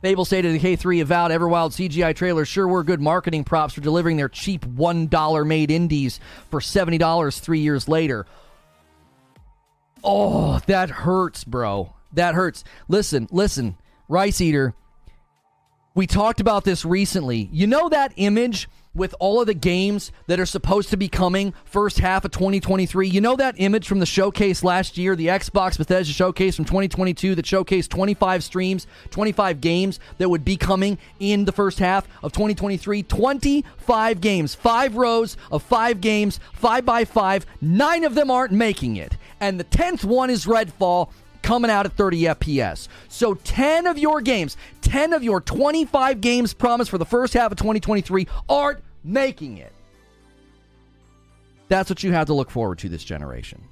Fable 0.00 0.24
State 0.24 0.46
of 0.46 0.52
Decay 0.52 0.76
3 0.76 1.00
avowed 1.00 1.32
Everwild 1.32 1.72
CGI 1.72 2.14
trailers 2.14 2.46
sure 2.46 2.68
were 2.68 2.84
good 2.84 3.00
marketing 3.00 3.42
props 3.42 3.74
for 3.74 3.80
delivering 3.80 4.16
their 4.16 4.28
cheap 4.28 4.64
$1 4.64 5.46
made 5.46 5.72
indies 5.72 6.20
for 6.50 6.60
$70 6.60 7.40
three 7.40 7.58
years 7.58 7.88
later. 7.88 8.24
Oh, 10.04 10.60
that 10.66 10.88
hurts, 10.88 11.42
bro. 11.42 11.94
That 12.12 12.36
hurts. 12.36 12.62
Listen, 12.86 13.28
listen, 13.32 13.76
Rice 14.08 14.40
Eater. 14.40 14.74
We 15.96 16.06
talked 16.06 16.40
about 16.40 16.62
this 16.62 16.84
recently. 16.84 17.48
You 17.50 17.66
know 17.66 17.88
that 17.88 18.12
image 18.14 18.68
with 18.94 19.14
all 19.20 19.40
of 19.40 19.46
the 19.46 19.54
games 19.54 20.12
that 20.26 20.40
are 20.40 20.46
supposed 20.46 20.90
to 20.90 20.96
be 20.96 21.08
coming 21.08 21.54
first 21.64 21.98
half 21.98 22.24
of 22.24 22.30
2023. 22.30 23.08
You 23.08 23.20
know 23.20 23.36
that 23.36 23.54
image 23.58 23.86
from 23.86 23.98
the 24.00 24.06
showcase 24.06 24.64
last 24.64 24.98
year, 24.98 25.14
the 25.14 25.28
Xbox 25.28 25.78
Bethesda 25.78 26.12
showcase 26.12 26.56
from 26.56 26.64
2022 26.64 27.34
that 27.34 27.44
showcased 27.44 27.88
25 27.88 28.44
streams, 28.44 28.86
25 29.10 29.60
games 29.60 30.00
that 30.18 30.28
would 30.28 30.44
be 30.44 30.56
coming 30.56 30.98
in 31.20 31.44
the 31.44 31.52
first 31.52 31.78
half 31.78 32.06
of 32.22 32.32
2023. 32.32 33.02
25 33.02 34.20
games, 34.20 34.54
five 34.54 34.96
rows 34.96 35.36
of 35.50 35.62
five 35.62 36.00
games, 36.00 36.40
five 36.54 36.84
by 36.84 37.04
five. 37.04 37.46
Nine 37.60 38.04
of 38.04 38.14
them 38.14 38.30
aren't 38.30 38.52
making 38.52 38.96
it. 38.96 39.16
And 39.40 39.58
the 39.60 39.64
10th 39.64 40.04
one 40.04 40.30
is 40.30 40.46
Redfall 40.46 41.10
coming 41.42 41.70
out 41.70 41.86
at 41.86 41.92
30 41.92 42.22
FPS. 42.22 42.88
So 43.08 43.34
10 43.34 43.86
of 43.86 43.98
your 43.98 44.20
games, 44.20 44.56
10 44.82 45.12
of 45.12 45.22
your 45.22 45.40
25 45.40 46.20
games 46.20 46.54
promised 46.54 46.90
for 46.90 46.98
the 46.98 47.06
first 47.06 47.34
half 47.34 47.52
of 47.52 47.58
2023 47.58 48.26
aren't 48.48 48.80
making 49.04 49.58
it. 49.58 49.72
That's 51.68 51.90
what 51.90 52.02
you 52.02 52.12
have 52.12 52.26
to 52.26 52.34
look 52.34 52.50
forward 52.50 52.78
to 52.78 52.88
this 52.88 53.04
generation. 53.04 53.62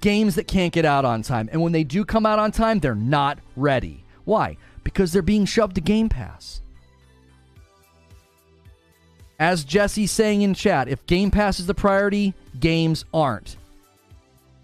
Games 0.00 0.36
that 0.36 0.46
can't 0.46 0.72
get 0.72 0.84
out 0.84 1.04
on 1.04 1.22
time. 1.22 1.48
And 1.52 1.60
when 1.60 1.72
they 1.72 1.84
do 1.84 2.04
come 2.04 2.24
out 2.24 2.38
on 2.38 2.52
time, 2.52 2.78
they're 2.78 2.94
not 2.94 3.38
ready. 3.56 4.04
Why? 4.24 4.56
Because 4.84 5.12
they're 5.12 5.22
being 5.22 5.44
shoved 5.44 5.74
to 5.74 5.80
Game 5.80 6.08
Pass. 6.08 6.60
As 9.38 9.64
Jesse's 9.64 10.12
saying 10.12 10.42
in 10.42 10.54
chat, 10.54 10.88
if 10.88 11.04
Game 11.06 11.30
Pass 11.30 11.58
is 11.58 11.66
the 11.66 11.74
priority, 11.74 12.32
games 12.60 13.04
aren't. 13.12 13.56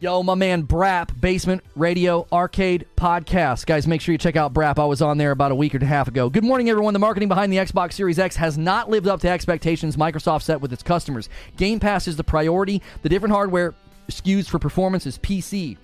Yo, 0.01 0.23
my 0.23 0.37
man 0.37 0.63
Brap, 0.65 1.21
Basement 1.21 1.61
Radio 1.75 2.25
Arcade 2.31 2.87
Podcast. 2.97 3.67
Guys, 3.67 3.89
make 3.89 4.01
sure 4.01 4.13
you 4.13 4.19
check 4.19 4.37
out 4.37 4.55
Brap. 4.55 4.79
I 4.79 4.85
was 4.85 5.03
on 5.03 5.19
there 5.19 5.33
about 5.33 5.51
a 5.51 5.57
week 5.57 5.75
or 5.75 5.79
a 5.79 5.85
half 5.85 6.07
ago. 6.07 6.31
Good 6.31 6.45
morning, 6.45 6.71
everyone. 6.71 6.93
The 6.93 7.01
marketing 7.01 7.29
behind 7.29 7.53
the 7.53 7.57
Xbox 7.57 7.95
Series 7.95 8.21
X 8.21 8.37
has 8.37 8.57
not 8.57 8.89
lived 8.89 9.09
up 9.09 9.21
to 9.23 9.29
expectations 9.29 9.97
Microsoft 9.97 10.43
set 10.43 10.61
with 10.61 10.73
its 10.73 10.85
customers. 10.85 11.29
Game 11.57 11.81
Pass 11.81 12.07
is 12.07 12.17
the 12.17 12.23
priority. 12.23 12.81
The 13.03 13.09
different 13.09 13.35
hardware 13.35 13.75
SKUs 14.09 14.49
for 14.49 14.61
performance 14.61 15.05
is 15.05 15.19
PC. 15.19 15.77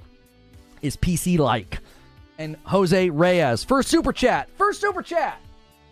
Is 0.81 0.97
PC 0.97 1.37
like. 1.37 1.81
And 2.39 2.57
Jose 2.67 3.11
Reyes, 3.11 3.65
first 3.65 3.89
super 3.89 4.13
chat. 4.13 4.49
First 4.57 4.81
super 4.81 5.03
chat. 5.03 5.41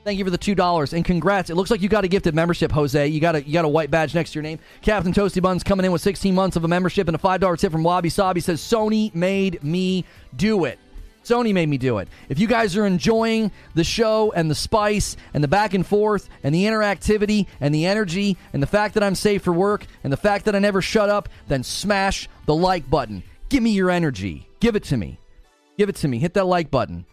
Thank 0.04 0.18
you 0.18 0.24
for 0.24 0.30
the 0.32 0.38
two 0.38 0.56
dollars 0.56 0.92
and 0.94 1.04
congrats. 1.04 1.48
It 1.48 1.54
looks 1.54 1.70
like 1.70 1.80
you 1.80 1.88
got 1.88 2.04
a 2.04 2.08
gifted 2.08 2.34
membership, 2.34 2.72
Jose. 2.72 3.06
You 3.06 3.20
got 3.20 3.36
a 3.36 3.42
you 3.42 3.52
got 3.52 3.64
a 3.64 3.68
white 3.68 3.90
badge 3.90 4.14
next 4.14 4.32
to 4.32 4.34
your 4.34 4.42
name. 4.42 4.58
Captain 4.80 5.12
Toasty 5.12 5.40
Buns 5.40 5.62
coming 5.62 5.86
in 5.86 5.92
with 5.92 6.02
16 6.02 6.34
months 6.34 6.56
of 6.56 6.64
a 6.64 6.68
membership 6.68 7.08
and 7.08 7.14
a 7.14 7.18
five 7.18 7.40
dollar 7.40 7.56
tip 7.56 7.70
from 7.70 7.84
Wabi 7.84 8.08
Sabi 8.08 8.40
says 8.40 8.60
Sony 8.60 9.14
made 9.14 9.62
me 9.62 10.04
do 10.34 10.64
it. 10.64 10.80
Sony 11.24 11.54
made 11.54 11.68
me 11.68 11.78
do 11.78 11.98
it. 11.98 12.08
If 12.28 12.40
you 12.40 12.48
guys 12.48 12.76
are 12.76 12.84
enjoying 12.84 13.52
the 13.74 13.84
show 13.84 14.32
and 14.32 14.50
the 14.50 14.56
spice 14.56 15.16
and 15.34 15.44
the 15.44 15.48
back 15.48 15.72
and 15.72 15.86
forth 15.86 16.28
and 16.42 16.52
the 16.52 16.64
interactivity 16.64 17.46
and 17.60 17.72
the 17.72 17.86
energy 17.86 18.36
and 18.52 18.60
the 18.60 18.66
fact 18.66 18.94
that 18.94 19.04
I'm 19.04 19.14
safe 19.14 19.42
for 19.42 19.52
work 19.52 19.86
and 20.02 20.12
the 20.12 20.16
fact 20.16 20.46
that 20.46 20.56
I 20.56 20.58
never 20.58 20.82
shut 20.82 21.10
up, 21.10 21.28
then 21.46 21.62
smash 21.62 22.28
the 22.46 22.56
like 22.56 22.90
button. 22.90 23.22
Give 23.50 23.62
me 23.62 23.70
your 23.70 23.88
energy. 23.90 24.48
Give 24.58 24.74
it 24.74 24.82
to 24.84 24.96
me. 24.96 25.20
Give 25.78 25.88
it 25.88 25.96
to 25.96 26.08
me. 26.08 26.18
Hit 26.18 26.34
that 26.34 26.46
like 26.46 26.72
button. 26.72 27.06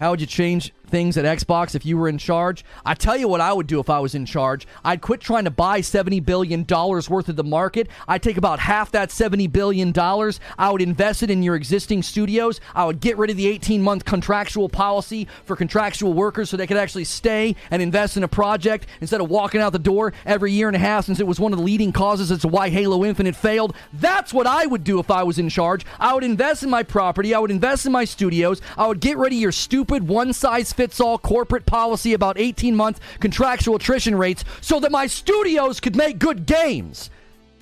How 0.00 0.10
would 0.10 0.20
you 0.20 0.26
change 0.26 0.72
things 0.90 1.16
at 1.16 1.24
Xbox 1.24 1.74
if 1.74 1.86
you 1.86 1.96
were 1.96 2.08
in 2.08 2.18
charge? 2.18 2.64
I 2.84 2.94
tell 2.94 3.16
you 3.16 3.28
what 3.28 3.40
I 3.40 3.52
would 3.52 3.66
do 3.66 3.80
if 3.80 3.88
I 3.88 4.00
was 4.00 4.14
in 4.14 4.26
charge. 4.26 4.66
I'd 4.84 5.00
quit 5.00 5.20
trying 5.20 5.44
to 5.44 5.50
buy 5.50 5.80
$70 5.80 6.24
billion 6.24 6.64
worth 6.66 7.28
of 7.28 7.36
the 7.36 7.44
market. 7.44 7.88
I'd 8.08 8.22
take 8.22 8.36
about 8.36 8.58
half 8.58 8.90
that 8.92 9.10
$70 9.10 9.50
billion. 9.50 9.92
I 9.96 10.70
would 10.70 10.82
invest 10.82 11.22
it 11.22 11.30
in 11.30 11.42
your 11.42 11.56
existing 11.56 12.02
studios. 12.02 12.60
I 12.74 12.84
would 12.84 13.00
get 13.00 13.18
rid 13.18 13.30
of 13.30 13.36
the 13.36 13.46
18 13.46 13.82
month 13.82 14.04
contractual 14.04 14.68
policy 14.68 15.28
for 15.44 15.56
contractual 15.56 16.12
workers 16.12 16.50
so 16.50 16.56
they 16.56 16.66
could 16.66 16.76
actually 16.76 17.04
stay 17.04 17.56
and 17.70 17.82
invest 17.82 18.16
in 18.16 18.22
a 18.22 18.28
project 18.28 18.86
instead 19.00 19.20
of 19.20 19.30
walking 19.30 19.60
out 19.60 19.72
the 19.72 19.78
door 19.78 20.12
every 20.26 20.52
year 20.52 20.68
and 20.68 20.76
a 20.76 20.80
half 20.80 21.06
since 21.06 21.20
it 21.20 21.26
was 21.26 21.40
one 21.40 21.52
of 21.52 21.58
the 21.58 21.64
leading 21.64 21.92
causes 21.92 22.30
as 22.30 22.40
to 22.40 22.48
why 22.48 22.68
Halo 22.68 23.04
Infinite 23.04 23.36
failed. 23.36 23.74
That's 23.92 24.32
what 24.32 24.46
I 24.46 24.66
would 24.66 24.84
do 24.84 24.98
if 24.98 25.10
I 25.10 25.22
was 25.22 25.38
in 25.38 25.48
charge. 25.48 25.84
I 25.98 26.14
would 26.14 26.24
invest 26.24 26.62
in 26.62 26.70
my 26.70 26.82
property. 26.82 27.34
I 27.34 27.38
would 27.38 27.50
invest 27.50 27.86
in 27.86 27.92
my 27.92 28.04
studios. 28.04 28.60
I 28.76 28.86
would 28.86 29.00
get 29.00 29.18
rid 29.18 29.32
of 29.32 29.38
your 29.38 29.52
stupid 29.52 30.06
one 30.08 30.32
size 30.32 30.72
fits 30.80 30.98
all 30.98 31.18
corporate 31.18 31.66
policy 31.66 32.14
about 32.14 32.38
18 32.38 32.74
month 32.74 33.00
contractual 33.20 33.76
attrition 33.76 34.16
rates 34.16 34.46
so 34.62 34.80
that 34.80 34.90
my 34.90 35.06
studios 35.06 35.78
could 35.78 35.94
make 35.94 36.18
good 36.18 36.46
games. 36.46 37.10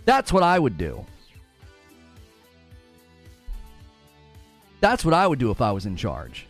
That's 0.05 0.33
what 0.33 0.45
I 0.45 0.57
would 0.57 0.79
do. 0.79 1.05
That's 4.79 5.05
what 5.05 5.15
I 5.15 5.27
would 5.27 5.41
do 5.41 5.51
if 5.51 5.61
I 5.61 5.73
was 5.73 5.85
in 5.85 5.97
charge. 5.97 6.47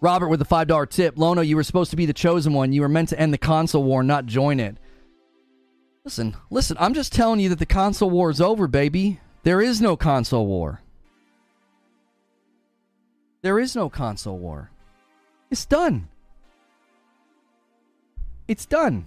Robert 0.00 0.28
with 0.28 0.38
the 0.38 0.46
$5 0.46 0.88
tip. 0.90 1.18
Lono, 1.18 1.40
you 1.40 1.56
were 1.56 1.64
supposed 1.64 1.90
to 1.90 1.96
be 1.96 2.06
the 2.06 2.12
chosen 2.12 2.52
one. 2.52 2.72
You 2.72 2.82
were 2.82 2.88
meant 2.88 3.08
to 3.08 3.18
end 3.18 3.32
the 3.32 3.38
console 3.38 3.82
war, 3.82 4.04
not 4.04 4.26
join 4.26 4.60
it. 4.60 4.76
Listen, 6.04 6.36
listen, 6.50 6.76
I'm 6.78 6.94
just 6.94 7.12
telling 7.12 7.40
you 7.40 7.48
that 7.48 7.58
the 7.58 7.66
console 7.66 8.10
war 8.10 8.30
is 8.30 8.40
over, 8.40 8.68
baby. 8.68 9.18
There 9.46 9.60
is 9.60 9.80
no 9.80 9.96
console 9.96 10.44
war. 10.44 10.80
There 13.42 13.60
is 13.60 13.76
no 13.76 13.88
console 13.88 14.38
war. 14.38 14.72
It's 15.52 15.64
done. 15.64 16.08
It's 18.48 18.66
done. 18.66 19.06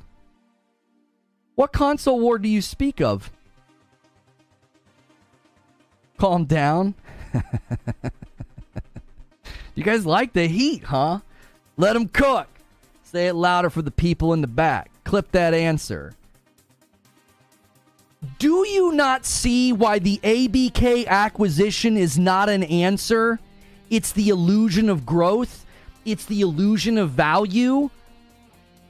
What 1.56 1.74
console 1.74 2.22
war 2.22 2.40
do 2.40 2.48
you 2.48 2.62
speak 2.62 3.02
of? 3.02 3.34
Calm 6.18 6.46
down. 6.46 6.96
you 9.76 9.84
guys 9.84 10.06
like 10.06 10.32
the 10.32 10.48
heat, 10.48 10.86
huh? 10.86 11.20
Let 11.76 11.96
them 11.96 12.08
cook. 12.08 12.48
Say 13.04 13.28
it 13.28 13.34
louder 13.34 13.70
for 13.70 13.82
the 13.82 13.92
people 13.92 14.32
in 14.32 14.40
the 14.40 14.48
back. 14.48 14.90
Clip 15.04 15.30
that 15.34 15.54
answer. 15.54 16.14
Do 18.38 18.68
you 18.68 18.92
not 18.92 19.26
see 19.26 19.72
why 19.72 20.00
the 20.00 20.20
ABK 20.24 21.08
acquisition 21.08 21.96
is 21.96 22.20
not 22.20 22.50
an 22.50 22.64
answer? 22.64 23.40
It's 23.90 24.12
the 24.12 24.30
illusion 24.30 24.90
of 24.90 25.06
growth. 25.06 25.66
It's 26.06 26.26
the 26.26 26.42
illusion 26.42 26.98
of 26.98 27.12
value. 27.12 27.90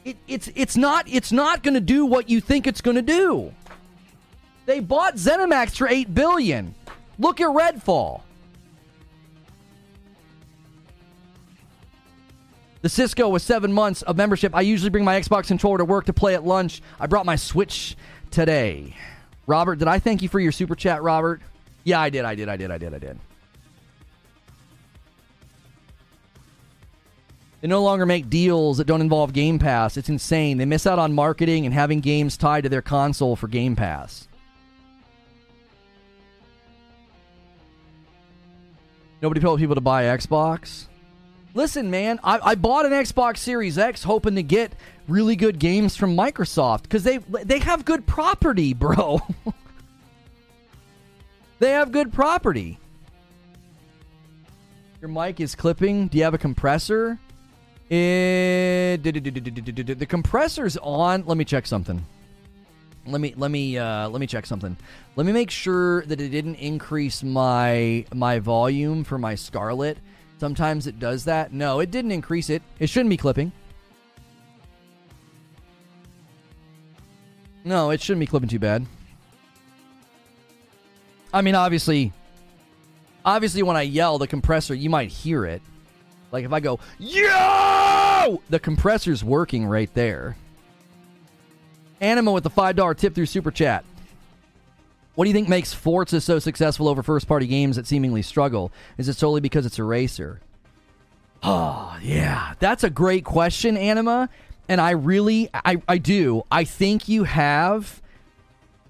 It, 0.06 0.18
it's 0.28 0.50
it's 0.56 0.78
not 0.78 1.08
it's 1.08 1.32
not 1.32 1.62
going 1.62 1.74
to 1.74 1.82
do 1.82 2.06
what 2.06 2.30
you 2.30 2.42
think 2.42 2.66
it's 2.66 2.82
going 2.82 2.96
to 2.96 3.02
do. 3.02 3.54
They 4.66 4.80
bought 4.80 5.16
ZeniMax 5.16 5.78
for 5.78 5.88
eight 5.88 6.14
billion. 6.14 6.74
Look 7.18 7.42
at 7.42 7.48
Redfall. 7.48 8.22
The 12.82 12.90
Cisco 12.90 13.28
was 13.28 13.44
seven 13.44 13.74
months 13.74 14.04
of 14.04 14.16
membership. 14.16 14.56
I 14.56 14.62
usually 14.62 14.90
bring 14.90 15.04
my 15.04 15.20
Xbox 15.20 15.48
controller 15.48 15.80
to 15.80 15.86
work 15.86 16.06
to 16.06 16.14
play 16.14 16.34
at 16.34 16.46
lunch. 16.46 16.82
I 17.00 17.08
brought 17.08 17.26
my 17.26 17.36
Switch 17.36 17.98
today. 18.32 18.96
Robert, 19.50 19.80
did 19.80 19.88
I 19.88 19.97
thank 19.97 20.22
you 20.22 20.30
for 20.30 20.39
your 20.39 20.52
super 20.52 20.76
chat, 20.76 21.02
Robert? 21.02 21.41
Yeah, 21.84 22.00
I 22.00 22.12
did. 22.12 22.24
I 22.24 22.36
did. 22.36 22.47
I 22.50 22.56
did. 22.56 22.70
I 22.70 22.78
did. 22.78 22.93
I 22.93 23.00
did. 23.00 23.20
They 27.60 27.68
no 27.68 27.82
longer 27.82 28.06
make 28.06 28.30
deals 28.30 28.78
that 28.78 28.86
don't 28.86 29.02
involve 29.02 29.34
Game 29.34 29.58
Pass. 29.58 29.97
It's 29.97 30.08
insane. 30.08 30.60
They 30.60 30.66
miss 30.66 30.86
out 30.86 31.00
on 31.00 31.14
marketing 31.14 31.66
and 31.66 31.74
having 31.74 32.00
games 32.00 32.38
tied 32.38 32.62
to 32.62 32.70
their 32.70 32.84
console 32.84 33.36
for 33.36 33.47
Game 33.47 33.76
Pass. 33.76 34.28
Nobody 39.20 39.41
told 39.41 39.60
people 39.60 39.74
to 39.74 39.82
buy 39.82 40.04
Xbox. 40.04 40.89
Listen, 41.60 41.91
man, 41.91 42.22
I, 42.24 42.39
I 42.41 42.55
bought 42.55 42.86
an 42.86 42.93
Xbox 42.93 43.39
Series 43.39 43.78
X 43.78 44.01
hoping 44.01 44.36
to 44.36 44.43
get 44.43 44.72
really 45.10 45.36
good 45.36 45.60
games 45.60 45.97
from 45.97 46.16
Microsoft 46.16 46.84
because 46.84 47.03
they 47.03 47.18
they 47.18 47.60
have 47.60 47.84
good 47.84 48.07
property, 48.07 48.74
bro. 48.86 49.20
they 51.60 51.72
have 51.72 51.91
good 51.91 52.14
property. 52.14 52.80
Your 55.01 55.10
mic 55.10 55.41
is 55.41 55.53
clipping. 55.53 56.07
Do 56.07 56.18
you 56.18 56.24
have 56.24 56.34
a 56.34 56.38
compressor? 56.38 57.20
It, 57.89 59.03
the 59.03 60.07
compressor's 60.07 60.78
on. 60.78 61.26
Let 61.26 61.38
me 61.38 61.43
check 61.43 61.68
something. 61.68 62.05
Let 63.05 63.20
me 63.20 63.34
let 63.36 63.51
me 63.51 63.78
uh, 63.78 64.07
let 64.07 64.22
me 64.22 64.28
check 64.28 64.45
something. 64.45 64.78
Let 65.18 65.26
me 65.26 65.34
make 65.34 65.51
sure 65.51 66.03
that 66.03 66.22
it 66.22 66.30
didn't 66.30 66.55
increase 66.55 67.22
my 67.22 68.05
my 68.14 68.39
volume 68.39 69.03
for 69.03 69.18
my 69.18 69.36
Scarlett. 69.36 69.97
Sometimes 70.40 70.88
it 70.88 71.00
does 71.00 71.26
that. 71.26 71.52
No, 71.52 71.82
it 71.82 71.92
didn't 71.92 72.12
increase 72.12 72.50
it. 72.50 72.64
It 72.80 72.88
shouldn't 72.90 73.10
be 73.10 73.18
clipping. 73.18 73.52
No, 77.66 77.90
it 77.90 78.02
shouldn't 78.02 78.22
be 78.22 78.26
clipping 78.26 78.48
too 78.48 78.58
bad. 78.58 78.86
I 81.34 81.42
mean, 81.42 81.56
obviously, 81.56 82.14
obviously, 83.26 83.64
when 83.64 83.76
I 83.76 83.82
yell 83.82 84.18
the 84.18 84.28
compressor, 84.28 84.74
you 84.74 84.90
might 84.90 85.10
hear 85.10 85.46
it. 85.46 85.62
Like 86.32 86.46
if 86.46 86.54
I 86.54 86.62
go, 86.62 86.80
yo, 86.98 88.42
the 88.50 88.60
compressor's 88.60 89.24
working 89.24 89.66
right 89.66 89.94
there. 89.94 90.38
Anima 92.00 92.32
with 92.32 92.44
the 92.44 92.50
$5 92.50 92.98
tip 92.98 93.14
through 93.14 93.26
Super 93.26 93.52
Chat. 93.52 93.84
What 95.20 95.26
do 95.26 95.32
you 95.32 95.34
think 95.34 95.49
makes 95.49 95.74
Forza 95.74 96.22
so 96.22 96.39
successful 96.39 96.88
over 96.88 97.03
first 97.03 97.28
party 97.28 97.45
games 97.45 97.76
that 97.76 97.86
seemingly 97.86 98.22
struggle? 98.22 98.72
Is 98.97 99.09
it 99.09 99.17
solely 99.17 99.41
because 99.41 99.65
it's 99.65 99.78
a 99.78 99.84
racer? 99.84 100.39
Oh, 101.43 101.97
yeah. 102.01 102.53
That's 102.59 102.86
a 102.86 102.89
great 102.89 103.26
question, 103.26 103.76
Anima. 103.76 104.30
And 104.70 104.80
I 104.80 104.91
really, 104.91 105.49
I, 105.53 105.82
I 105.89 105.97
do. 105.97 106.43
I 106.49 106.63
think 106.63 107.09
you 107.09 107.26
have, 107.26 108.01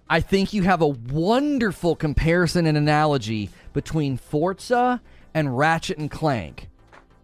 I 0.08 0.22
think 0.22 0.54
you 0.54 0.62
have 0.62 0.84
a 0.84 0.88
wonderful 0.90 1.96
comparison 1.96 2.68
and 2.68 2.78
analogy 2.78 3.50
between 3.74 4.16
Forza 4.16 5.02
and 5.34 5.58
Ratchet 5.58 5.98
and 5.98 6.12
Clank. 6.12 6.70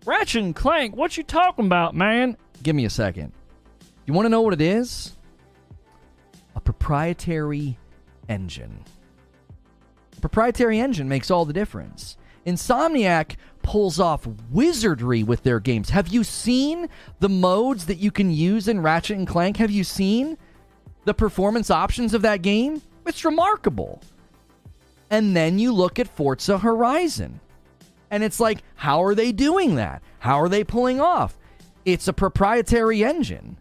Ratchet 0.07 0.41
and 0.41 0.55
Clank, 0.55 0.95
what 0.95 1.15
you 1.15 1.21
talking 1.21 1.67
about, 1.67 1.93
man? 1.93 2.37
Give 2.63 2.75
me 2.75 2.85
a 2.85 2.89
second. 2.89 3.33
You 4.07 4.15
want 4.15 4.25
to 4.25 4.29
know 4.31 4.41
what 4.41 4.53
it 4.53 4.61
is? 4.61 5.15
A 6.55 6.59
proprietary 6.59 7.77
engine. 8.27 8.83
Proprietary 10.22 10.80
engine 10.80 11.07
makes 11.07 11.30
all 11.30 11.45
the 11.45 11.53
difference. 11.53 12.18
Insomniac 12.45 13.36
pulls 13.63 13.99
off 13.99 14.28
wizardry 14.51 15.24
with 15.24 15.43
their 15.43 15.59
games. 15.59 15.89
Have 15.89 16.09
you 16.09 16.24
seen 16.24 16.88
the 17.20 17.30
modes 17.30 17.88
that 17.88 17.97
you 17.97 18.11
can 18.11 18.32
use 18.32 18.68
in 18.68 18.82
Ratchet 18.82 19.18
and 19.18 19.28
Clank? 19.28 19.57
Have 19.57 19.72
you 19.72 19.84
seen 19.84 20.38
the 21.05 21.13
performance 21.13 21.72
options 21.72 22.13
of 22.13 22.22
that 22.22 22.41
game? 22.41 22.82
It's 23.05 23.26
remarkable. 23.26 24.01
And 25.09 25.36
then 25.36 25.59
you 25.59 25.72
look 25.74 25.97
at 25.99 26.07
Forza 26.07 26.59
Horizon. 26.59 27.39
And 28.11 28.24
it's 28.24 28.39
like, 28.39 28.63
how 28.76 29.03
are 29.03 29.16
they 29.16 29.32
doing 29.32 29.76
that? 29.76 30.01
How 30.20 30.39
are 30.39 30.49
they 30.49 30.63
pulling 30.63 31.01
off? 31.01 31.38
It's 31.86 32.07
a 32.07 32.13
proprietary 32.13 33.03
engine. 33.03 33.57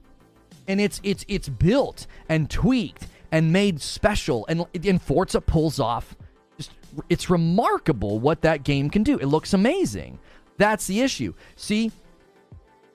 And 0.66 0.80
it's 0.80 1.00
it's 1.02 1.24
it's 1.28 1.48
built 1.48 2.06
and 2.28 2.48
tweaked 2.48 3.06
and 3.30 3.52
made 3.52 3.82
special 3.82 4.46
and, 4.48 4.64
and 4.82 5.02
Forza 5.02 5.40
pulls 5.40 5.78
off 5.78 6.16
it's 7.08 7.30
remarkable 7.30 8.18
what 8.18 8.42
that 8.42 8.64
game 8.64 8.90
can 8.90 9.02
do. 9.02 9.18
It 9.18 9.26
looks 9.26 9.52
amazing. 9.52 10.18
That's 10.56 10.86
the 10.86 11.00
issue. 11.00 11.34
See, 11.56 11.90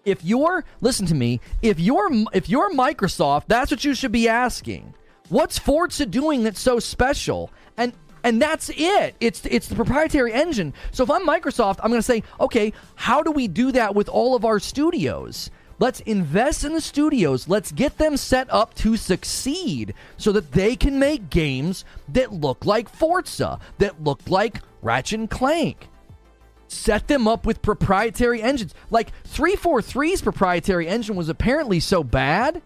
if 0.06 0.24
you're 0.24 0.64
listen 0.82 1.06
to 1.08 1.16
me, 1.16 1.42
if 1.62 1.80
you're 1.80 2.10
if 2.34 2.50
you're 2.50 2.72
Microsoft, 2.72 3.44
that's 3.48 3.72
what 3.72 3.84
you 3.84 3.94
should 3.94 4.12
be 4.12 4.28
asking. 4.28 4.94
What's 5.30 5.60
Forza 5.60 6.06
doing 6.06 6.44
that's 6.44 6.60
so 6.60 6.80
special? 6.80 7.52
And 7.78 7.94
and 8.24 8.42
that's 8.42 8.70
it. 8.70 9.16
It's 9.20 9.46
it's 9.46 9.68
the 9.68 9.76
proprietary 9.76 10.34
engine. 10.34 10.74
So 10.92 11.04
if 11.04 11.12
I'm 11.12 11.26
Microsoft, 11.26 11.80
I'm 11.84 11.90
going 11.90 12.00
to 12.00 12.04
say, 12.04 12.24
okay, 12.40 12.74
how 12.96 13.22
do 13.24 13.32
we 13.32 13.48
do 13.48 13.72
that 13.74 13.96
with 13.96 14.10
all 14.10 14.36
of 14.36 14.46
our 14.46 14.60
studios? 14.60 15.52
Let's 15.80 16.02
invest 16.02 16.66
in 16.66 16.74
the 16.74 16.82
studios. 16.82 17.48
Let's 17.48 17.72
get 17.72 17.98
them 17.98 18.18
set 18.18 18.52
up 18.52 18.74
to 18.76 18.98
succeed 18.98 19.94
so 20.18 20.34
that 20.34 20.52
they 20.52 20.76
can 20.76 21.00
make 21.00 21.30
games 21.30 21.86
that 22.10 22.34
look 22.34 22.66
like 22.66 22.90
Forza, 22.90 23.60
that 23.78 24.04
look 24.04 24.20
like 24.30 24.62
Ratchet 24.82 25.22
and 25.22 25.30
Clank. 25.30 25.88
Set 26.68 27.08
them 27.08 27.28
up 27.28 27.46
with 27.46 27.62
proprietary 27.62 28.42
engines. 28.42 28.76
Like 28.92 29.12
343's 29.24 30.22
proprietary 30.22 30.88
engine 30.88 31.16
was 31.16 31.30
apparently 31.30 31.80
so 31.80 32.04
bad 32.04 32.62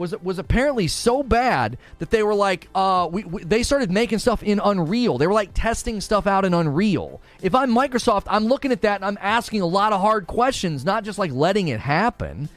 was 0.00 0.16
was 0.22 0.38
apparently 0.38 0.88
so 0.88 1.22
bad 1.22 1.78
that 1.98 2.10
they 2.10 2.22
were 2.24 2.34
like, 2.34 2.68
uh, 2.74 3.08
we, 3.12 3.22
we, 3.22 3.44
they 3.44 3.62
started 3.62 3.90
making 3.90 4.18
stuff 4.18 4.42
in 4.42 4.58
Unreal. 4.58 5.18
They 5.18 5.26
were 5.26 5.34
like 5.34 5.50
testing 5.54 6.00
stuff 6.00 6.26
out 6.26 6.44
in 6.44 6.54
Unreal. 6.54 7.20
If 7.42 7.54
I'm 7.54 7.70
Microsoft, 7.70 8.24
I'm 8.26 8.46
looking 8.46 8.72
at 8.72 8.80
that 8.80 8.96
and 8.96 9.04
I'm 9.04 9.18
asking 9.20 9.60
a 9.60 9.66
lot 9.66 9.92
of 9.92 10.00
hard 10.00 10.26
questions, 10.26 10.84
not 10.84 11.04
just 11.04 11.18
like 11.18 11.30
letting 11.30 11.68
it 11.68 11.78
happen. 11.78 12.48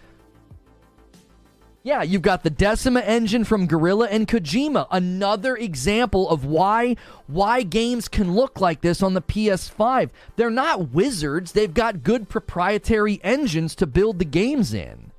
Yeah, 1.85 2.01
you've 2.01 2.21
got 2.21 2.43
the 2.43 2.49
Decima 2.49 3.01
engine 3.01 3.43
from 3.43 3.67
Guerrilla 3.67 4.07
and 4.07 4.25
Kojima, 4.25 4.87
another 4.89 5.57
example 5.57 6.29
of 6.29 6.45
why 6.45 6.95
why 7.27 7.63
games 7.63 8.07
can 8.07 8.33
look 8.33 8.61
like 8.61 8.79
this 8.79 9.03
on 9.03 9.15
the 9.15 9.21
PS5. 9.21 10.09
They're 10.37 10.49
not 10.49 10.91
wizards. 10.91 11.51
They've 11.51 11.73
got 11.73 12.03
good 12.03 12.29
proprietary 12.29 13.19
engines 13.21 13.75
to 13.75 13.85
build 13.85 14.19
the 14.19 14.25
games 14.25 14.73
in. 14.73 15.11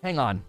Hang 0.00 0.20
on. 0.20 0.44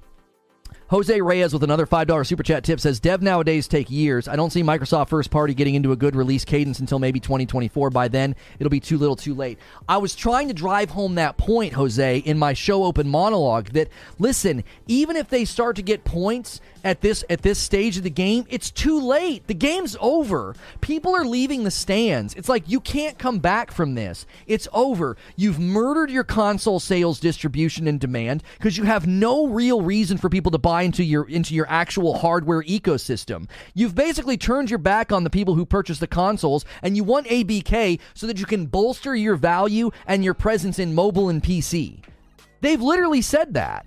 Jose 0.92 1.22
Reyes 1.22 1.54
with 1.54 1.64
another 1.64 1.86
$5 1.86 2.28
super 2.28 2.44
chat 2.44 2.66
tip 2.66 2.78
says 2.78 3.00
Dev 3.00 3.22
nowadays 3.22 3.66
take 3.66 3.90
years. 3.90 4.28
I 4.28 4.36
don't 4.36 4.50
see 4.50 4.62
Microsoft 4.62 5.08
first 5.08 5.32
party 5.32 5.54
getting 5.54 5.76
into 5.76 5.94
a 5.94 5.96
good 5.96 6.18
release 6.18 6.44
cadence 6.44 6.80
until 6.80 7.00
maybe 7.00 7.22
2024. 7.22 7.90
By 7.92 8.10
then, 8.10 8.36
it'll 8.60 8.70
be 8.70 8.82
too 8.82 8.98
little 8.98 9.16
too 9.16 9.34
late. 9.34 9.58
I 9.88 10.00
was 10.00 10.16
trying 10.16 10.50
to 10.50 10.54
drive 10.54 10.90
home 10.90 11.16
that 11.16 11.38
point, 11.38 11.72
Jose, 11.72 12.18
in 12.18 12.38
my 12.38 12.52
show 12.52 12.84
open 12.84 13.08
monologue 13.08 13.70
that 13.70 13.88
listen, 14.20 14.66
even 14.86 15.16
if 15.16 15.30
they 15.30 15.46
start 15.46 15.78
to 15.78 15.82
get 15.82 16.04
points 16.04 16.60
at 16.84 17.02
this 17.02 17.24
at 17.30 17.42
this 17.42 17.60
stage 17.60 17.98
of 17.98 18.04
the 18.04 18.10
game, 18.10 18.46
it's 18.50 18.72
too 18.72 19.00
late. 19.00 19.48
The 19.48 19.54
game's 19.54 19.96
over. 20.00 20.56
People 20.82 21.16
are 21.16 21.26
leaving 21.26 21.64
the 21.64 21.72
stands. 21.72 22.34
It's 22.36 22.50
like 22.50 22.68
you 22.68 22.80
can't 22.80 23.18
come 23.18 23.40
back 23.40 23.72
from 23.72 23.96
this. 23.96 24.26
It's 24.48 24.68
over. 24.74 25.18
You've 25.36 25.60
murdered 25.60 26.12
your 26.12 26.24
console 26.24 26.80
sales 26.80 27.20
distribution 27.20 27.88
and 27.88 28.00
demand 28.00 28.44
because 28.58 28.78
you 28.78 28.84
have 28.86 29.08
no 29.08 29.48
real 29.48 29.82
reason 29.82 30.18
for 30.18 30.30
people 30.30 30.52
to 30.52 30.58
buy 30.58 30.84
into 30.84 31.04
your 31.04 31.30
into 31.30 31.54
your 31.54 31.70
actual 31.70 32.18
hardware 32.18 32.64
ecosystem. 32.64 33.50
You've 33.74 33.96
basically 33.96 34.38
turned 34.38 34.70
your 34.70 34.80
back 34.80 35.12
on 35.12 35.24
the 35.24 35.30
people 35.30 35.56
who 35.56 35.66
purchase 35.66 36.00
the 36.00 36.08
consoles 36.08 36.66
and 36.82 36.96
you 36.96 37.04
want 37.04 37.28
ABK 37.28 38.00
so 38.14 38.28
that 38.28 38.40
you 38.40 38.46
can 38.46 38.66
bolster 38.66 39.16
your 39.16 39.36
value 39.36 39.92
and 40.08 40.24
your 40.24 40.34
presence 40.34 40.80
in 40.80 40.96
mobile 40.96 41.30
and 41.30 41.44
PC. 41.44 42.04
They've 42.62 42.82
literally 42.82 43.22
said 43.22 43.54
that. 43.56 43.86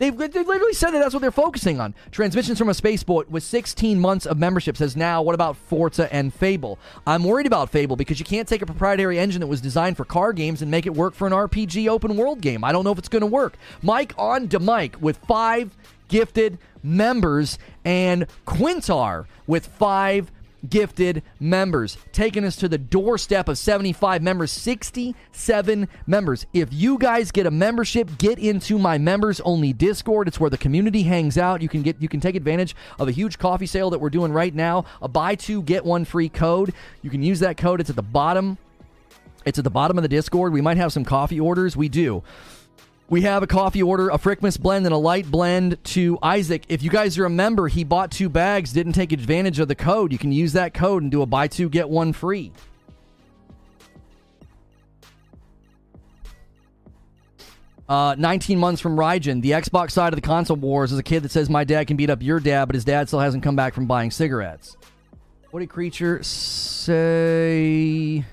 They've, 0.00 0.16
they've 0.16 0.46
literally 0.46 0.72
said 0.72 0.92
that 0.92 1.00
that's 1.00 1.12
what 1.12 1.20
they're 1.20 1.30
focusing 1.30 1.78
on. 1.78 1.94
Transmissions 2.10 2.56
from 2.56 2.70
a 2.70 2.74
spaceport 2.74 3.30
with 3.30 3.42
16 3.42 4.00
months 4.00 4.24
of 4.24 4.38
membership 4.38 4.78
says 4.78 4.96
now, 4.96 5.20
what 5.20 5.34
about 5.34 5.58
Forza 5.58 6.10
and 6.10 6.32
Fable? 6.32 6.78
I'm 7.06 7.22
worried 7.22 7.46
about 7.46 7.68
Fable 7.68 7.96
because 7.96 8.18
you 8.18 8.24
can't 8.24 8.48
take 8.48 8.62
a 8.62 8.66
proprietary 8.66 9.18
engine 9.18 9.40
that 9.40 9.46
was 9.46 9.60
designed 9.60 9.98
for 9.98 10.06
car 10.06 10.32
games 10.32 10.62
and 10.62 10.70
make 10.70 10.86
it 10.86 10.94
work 10.94 11.12
for 11.12 11.26
an 11.26 11.34
RPG 11.34 11.86
open 11.86 12.16
world 12.16 12.40
game. 12.40 12.64
I 12.64 12.72
don't 12.72 12.82
know 12.82 12.92
if 12.92 12.98
it's 12.98 13.10
going 13.10 13.20
to 13.20 13.26
work. 13.26 13.58
Mike 13.82 14.14
on 14.16 14.48
to 14.48 14.58
Mike 14.58 14.96
with 15.02 15.18
five 15.28 15.76
gifted 16.08 16.56
members 16.82 17.58
and 17.84 18.26
Quintar 18.46 19.26
with 19.46 19.66
five 19.66 20.32
gifted 20.68 21.22
members, 21.38 21.96
taking 22.12 22.44
us 22.44 22.56
to 22.56 22.68
the 22.68 22.78
doorstep 22.78 23.48
of 23.48 23.58
75 23.58 24.22
members, 24.22 24.50
67 24.50 25.88
members. 26.06 26.46
If 26.52 26.72
you 26.72 26.98
guys 26.98 27.30
get 27.30 27.46
a 27.46 27.50
membership, 27.50 28.18
get 28.18 28.38
into 28.38 28.78
my 28.78 28.98
members 28.98 29.40
only 29.40 29.72
Discord. 29.72 30.28
It's 30.28 30.38
where 30.40 30.50
the 30.50 30.58
community 30.58 31.02
hangs 31.02 31.38
out. 31.38 31.62
You 31.62 31.68
can 31.68 31.82
get 31.82 32.00
you 32.00 32.08
can 32.08 32.20
take 32.20 32.34
advantage 32.36 32.76
of 32.98 33.08
a 33.08 33.12
huge 33.12 33.38
coffee 33.38 33.66
sale 33.66 33.90
that 33.90 33.98
we're 34.00 34.10
doing 34.10 34.32
right 34.32 34.54
now, 34.54 34.84
a 35.00 35.08
buy 35.08 35.34
two 35.34 35.62
get 35.62 35.84
one 35.84 36.04
free 36.04 36.28
code. 36.28 36.74
You 37.02 37.10
can 37.10 37.22
use 37.22 37.40
that 37.40 37.56
code. 37.56 37.80
It's 37.80 37.90
at 37.90 37.96
the 37.96 38.02
bottom 38.02 38.58
It's 39.44 39.58
at 39.58 39.64
the 39.64 39.70
bottom 39.70 39.96
of 39.98 40.02
the 40.02 40.08
Discord. 40.08 40.52
We 40.52 40.60
might 40.60 40.76
have 40.76 40.92
some 40.92 41.04
coffee 41.04 41.40
orders. 41.40 41.76
We 41.76 41.88
do. 41.88 42.22
We 43.10 43.22
have 43.22 43.42
a 43.42 43.48
coffee 43.48 43.82
order, 43.82 44.08
a 44.08 44.18
Frickmas 44.18 44.58
blend, 44.58 44.86
and 44.86 44.94
a 44.94 44.98
light 44.98 45.28
blend 45.28 45.82
to 45.82 46.16
Isaac. 46.22 46.62
If 46.68 46.84
you 46.84 46.90
guys 46.90 47.18
remember, 47.18 47.66
he 47.66 47.82
bought 47.82 48.12
two 48.12 48.28
bags, 48.28 48.72
didn't 48.72 48.92
take 48.92 49.10
advantage 49.10 49.58
of 49.58 49.66
the 49.66 49.74
code. 49.74 50.12
You 50.12 50.18
can 50.18 50.30
use 50.30 50.52
that 50.52 50.74
code 50.74 51.02
and 51.02 51.10
do 51.10 51.20
a 51.20 51.26
buy 51.26 51.48
two, 51.48 51.68
get 51.68 51.90
one 51.90 52.12
free. 52.12 52.52
Uh, 57.88 58.14
19 58.16 58.60
months 58.60 58.80
from 58.80 58.96
Rygen. 58.96 59.42
The 59.42 59.50
Xbox 59.50 59.90
side 59.90 60.12
of 60.12 60.16
the 60.16 60.24
console 60.24 60.56
wars 60.56 60.92
is 60.92 60.98
a 61.00 61.02
kid 61.02 61.24
that 61.24 61.32
says, 61.32 61.50
My 61.50 61.64
dad 61.64 61.88
can 61.88 61.96
beat 61.96 62.10
up 62.10 62.22
your 62.22 62.38
dad, 62.38 62.66
but 62.66 62.76
his 62.76 62.84
dad 62.84 63.08
still 63.08 63.18
hasn't 63.18 63.42
come 63.42 63.56
back 63.56 63.74
from 63.74 63.86
buying 63.86 64.12
cigarettes. 64.12 64.76
What 65.50 65.58
did 65.58 65.68
Creature 65.68 66.22
say? 66.22 68.24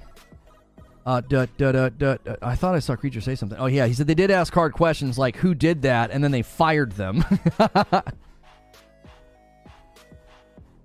Uh, 1.07 1.21
duh, 1.21 1.47
duh, 1.57 1.87
duh. 1.87 2.17
I 2.41 2.55
thought 2.55 2.75
I 2.75 2.79
saw 2.79 2.97
Creature 2.97 3.21
say 3.21 3.35
something. 3.35 3.57
Oh, 3.57 3.67
yeah. 3.67 3.87
He 3.87 3.93
said 3.93 4.07
they 4.07 4.13
did 4.13 4.29
ask 4.29 4.53
hard 4.53 4.73
questions 4.73 5.17
like, 5.17 5.37
Who 5.37 5.55
did 5.55 5.83
that? 5.83 6.11
And 6.11 6.21
then 6.21 6.31
they 6.31 6.41
fired 6.41 6.91
them. 6.91 7.23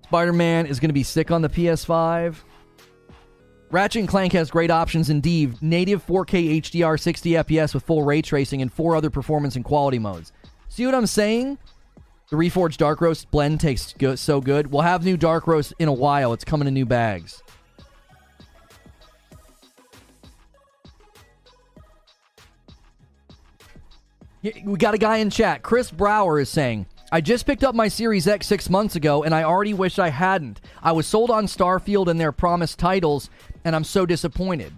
Spider 0.04 0.32
Man 0.32 0.66
is 0.66 0.78
going 0.78 0.90
to 0.90 0.94
be 0.94 1.02
sick 1.02 1.32
on 1.32 1.42
the 1.42 1.48
PS5. 1.48 2.36
Ratchet 3.72 3.98
and 3.98 4.08
Clank 4.08 4.32
has 4.34 4.48
great 4.48 4.70
options 4.70 5.10
indeed. 5.10 5.60
Native 5.60 6.06
4K 6.06 6.60
HDR 6.60 7.00
60 7.00 7.30
FPS 7.30 7.74
with 7.74 7.82
full 7.82 8.04
ray 8.04 8.22
tracing 8.22 8.62
and 8.62 8.72
four 8.72 8.94
other 8.94 9.10
performance 9.10 9.56
and 9.56 9.64
quality 9.64 9.98
modes. 9.98 10.32
See 10.68 10.86
what 10.86 10.94
I'm 10.94 11.06
saying? 11.06 11.58
The 12.30 12.36
Reforge 12.36 12.76
Dark 12.76 13.00
Roast 13.00 13.28
blend 13.32 13.58
tastes 13.58 13.92
so 14.20 14.40
good. 14.40 14.70
We'll 14.70 14.82
have 14.82 15.04
new 15.04 15.16
Dark 15.16 15.48
Roast 15.48 15.74
in 15.80 15.88
a 15.88 15.92
while. 15.92 16.32
It's 16.32 16.44
coming 16.44 16.68
in 16.68 16.74
new 16.74 16.86
bags. 16.86 17.42
We 24.42 24.76
got 24.76 24.94
a 24.94 24.98
guy 24.98 25.18
in 25.18 25.30
chat. 25.30 25.62
Chris 25.62 25.90
Brower 25.90 26.40
is 26.40 26.48
saying, 26.48 26.86
I 27.12 27.20
just 27.20 27.46
picked 27.46 27.62
up 27.62 27.74
my 27.74 27.88
Series 27.88 28.26
X 28.26 28.46
six 28.46 28.68
months 28.68 28.96
ago, 28.96 29.22
and 29.22 29.34
I 29.34 29.44
already 29.44 29.74
wish 29.74 29.98
I 29.98 30.08
hadn't. 30.08 30.60
I 30.82 30.92
was 30.92 31.06
sold 31.06 31.30
on 31.30 31.46
Starfield 31.46 32.08
and 32.08 32.18
their 32.18 32.32
promised 32.32 32.78
titles, 32.78 33.30
and 33.64 33.76
I'm 33.76 33.84
so 33.84 34.06
disappointed. 34.06 34.72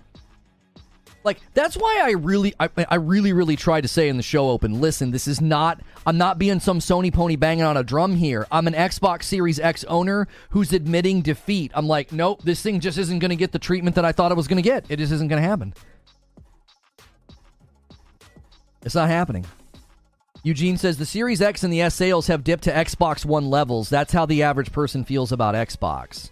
Like 1.23 1.41
that's 1.55 1.75
why 1.75 2.03
I 2.03 2.11
really, 2.11 2.55
I, 2.61 2.69
I 2.89 2.97
really, 2.97 3.33
really 3.33 3.57
tried 3.57 3.81
to 3.81 3.89
say 3.89 4.11
in 4.11 4.19
the 4.19 4.23
show 4.23 4.51
open. 4.51 4.83
Listen, 4.83 5.11
this 5.11 5.27
is 5.27 5.41
not. 5.41 5.81
I'm 6.07 6.19
not 6.19 6.39
being 6.39 6.61
some 6.61 6.81
Sony 6.81 7.11
pony 7.11 7.37
banging 7.37 7.65
on 7.65 7.79
a 7.79 7.83
drum 7.83 8.17
here. 8.17 8.47
I'm 8.53 8.67
an 8.67 8.75
Xbox 8.75 9.23
Series 9.23 9.59
X 9.59 9.85
owner 9.85 10.29
who's 10.51 10.75
admitting 10.75 11.23
defeat. 11.23 11.73
I'm 11.75 11.87
like, 11.87 12.13
nope, 12.13 12.43
this 12.43 12.61
thing 12.61 12.81
just 12.81 12.99
isn't 12.99 13.21
going 13.21 13.31
to 13.31 13.37
get 13.37 13.53
the 13.53 13.59
treatment 13.59 13.97
that 13.97 14.05
I 14.05 14.13
thought 14.13 14.33
it 14.33 14.37
was 14.37 14.49
going 14.49 14.63
to 14.63 14.69
get. 14.69 14.85
It 14.91 14.99
just 14.99 15.13
isn't 15.13 15.29
going 15.29 15.41
to 15.41 15.49
happen. 15.49 15.73
It's 18.85 18.95
not 18.95 19.09
happening. 19.09 19.45
Eugene 20.43 20.77
says 20.77 20.99
the 20.99 21.07
Series 21.07 21.41
X 21.41 21.63
and 21.65 21.73
the 21.73 21.81
S 21.81 21.95
sales 21.95 22.27
have 22.27 22.45
dipped 22.45 22.65
to 22.65 22.73
Xbox 22.73 23.25
One 23.25 23.49
levels. 23.49 23.89
That's 23.89 24.13
how 24.13 24.27
the 24.27 24.43
average 24.43 24.73
person 24.73 25.05
feels 25.05 25.33
about 25.33 25.55
Xbox. 25.55 26.31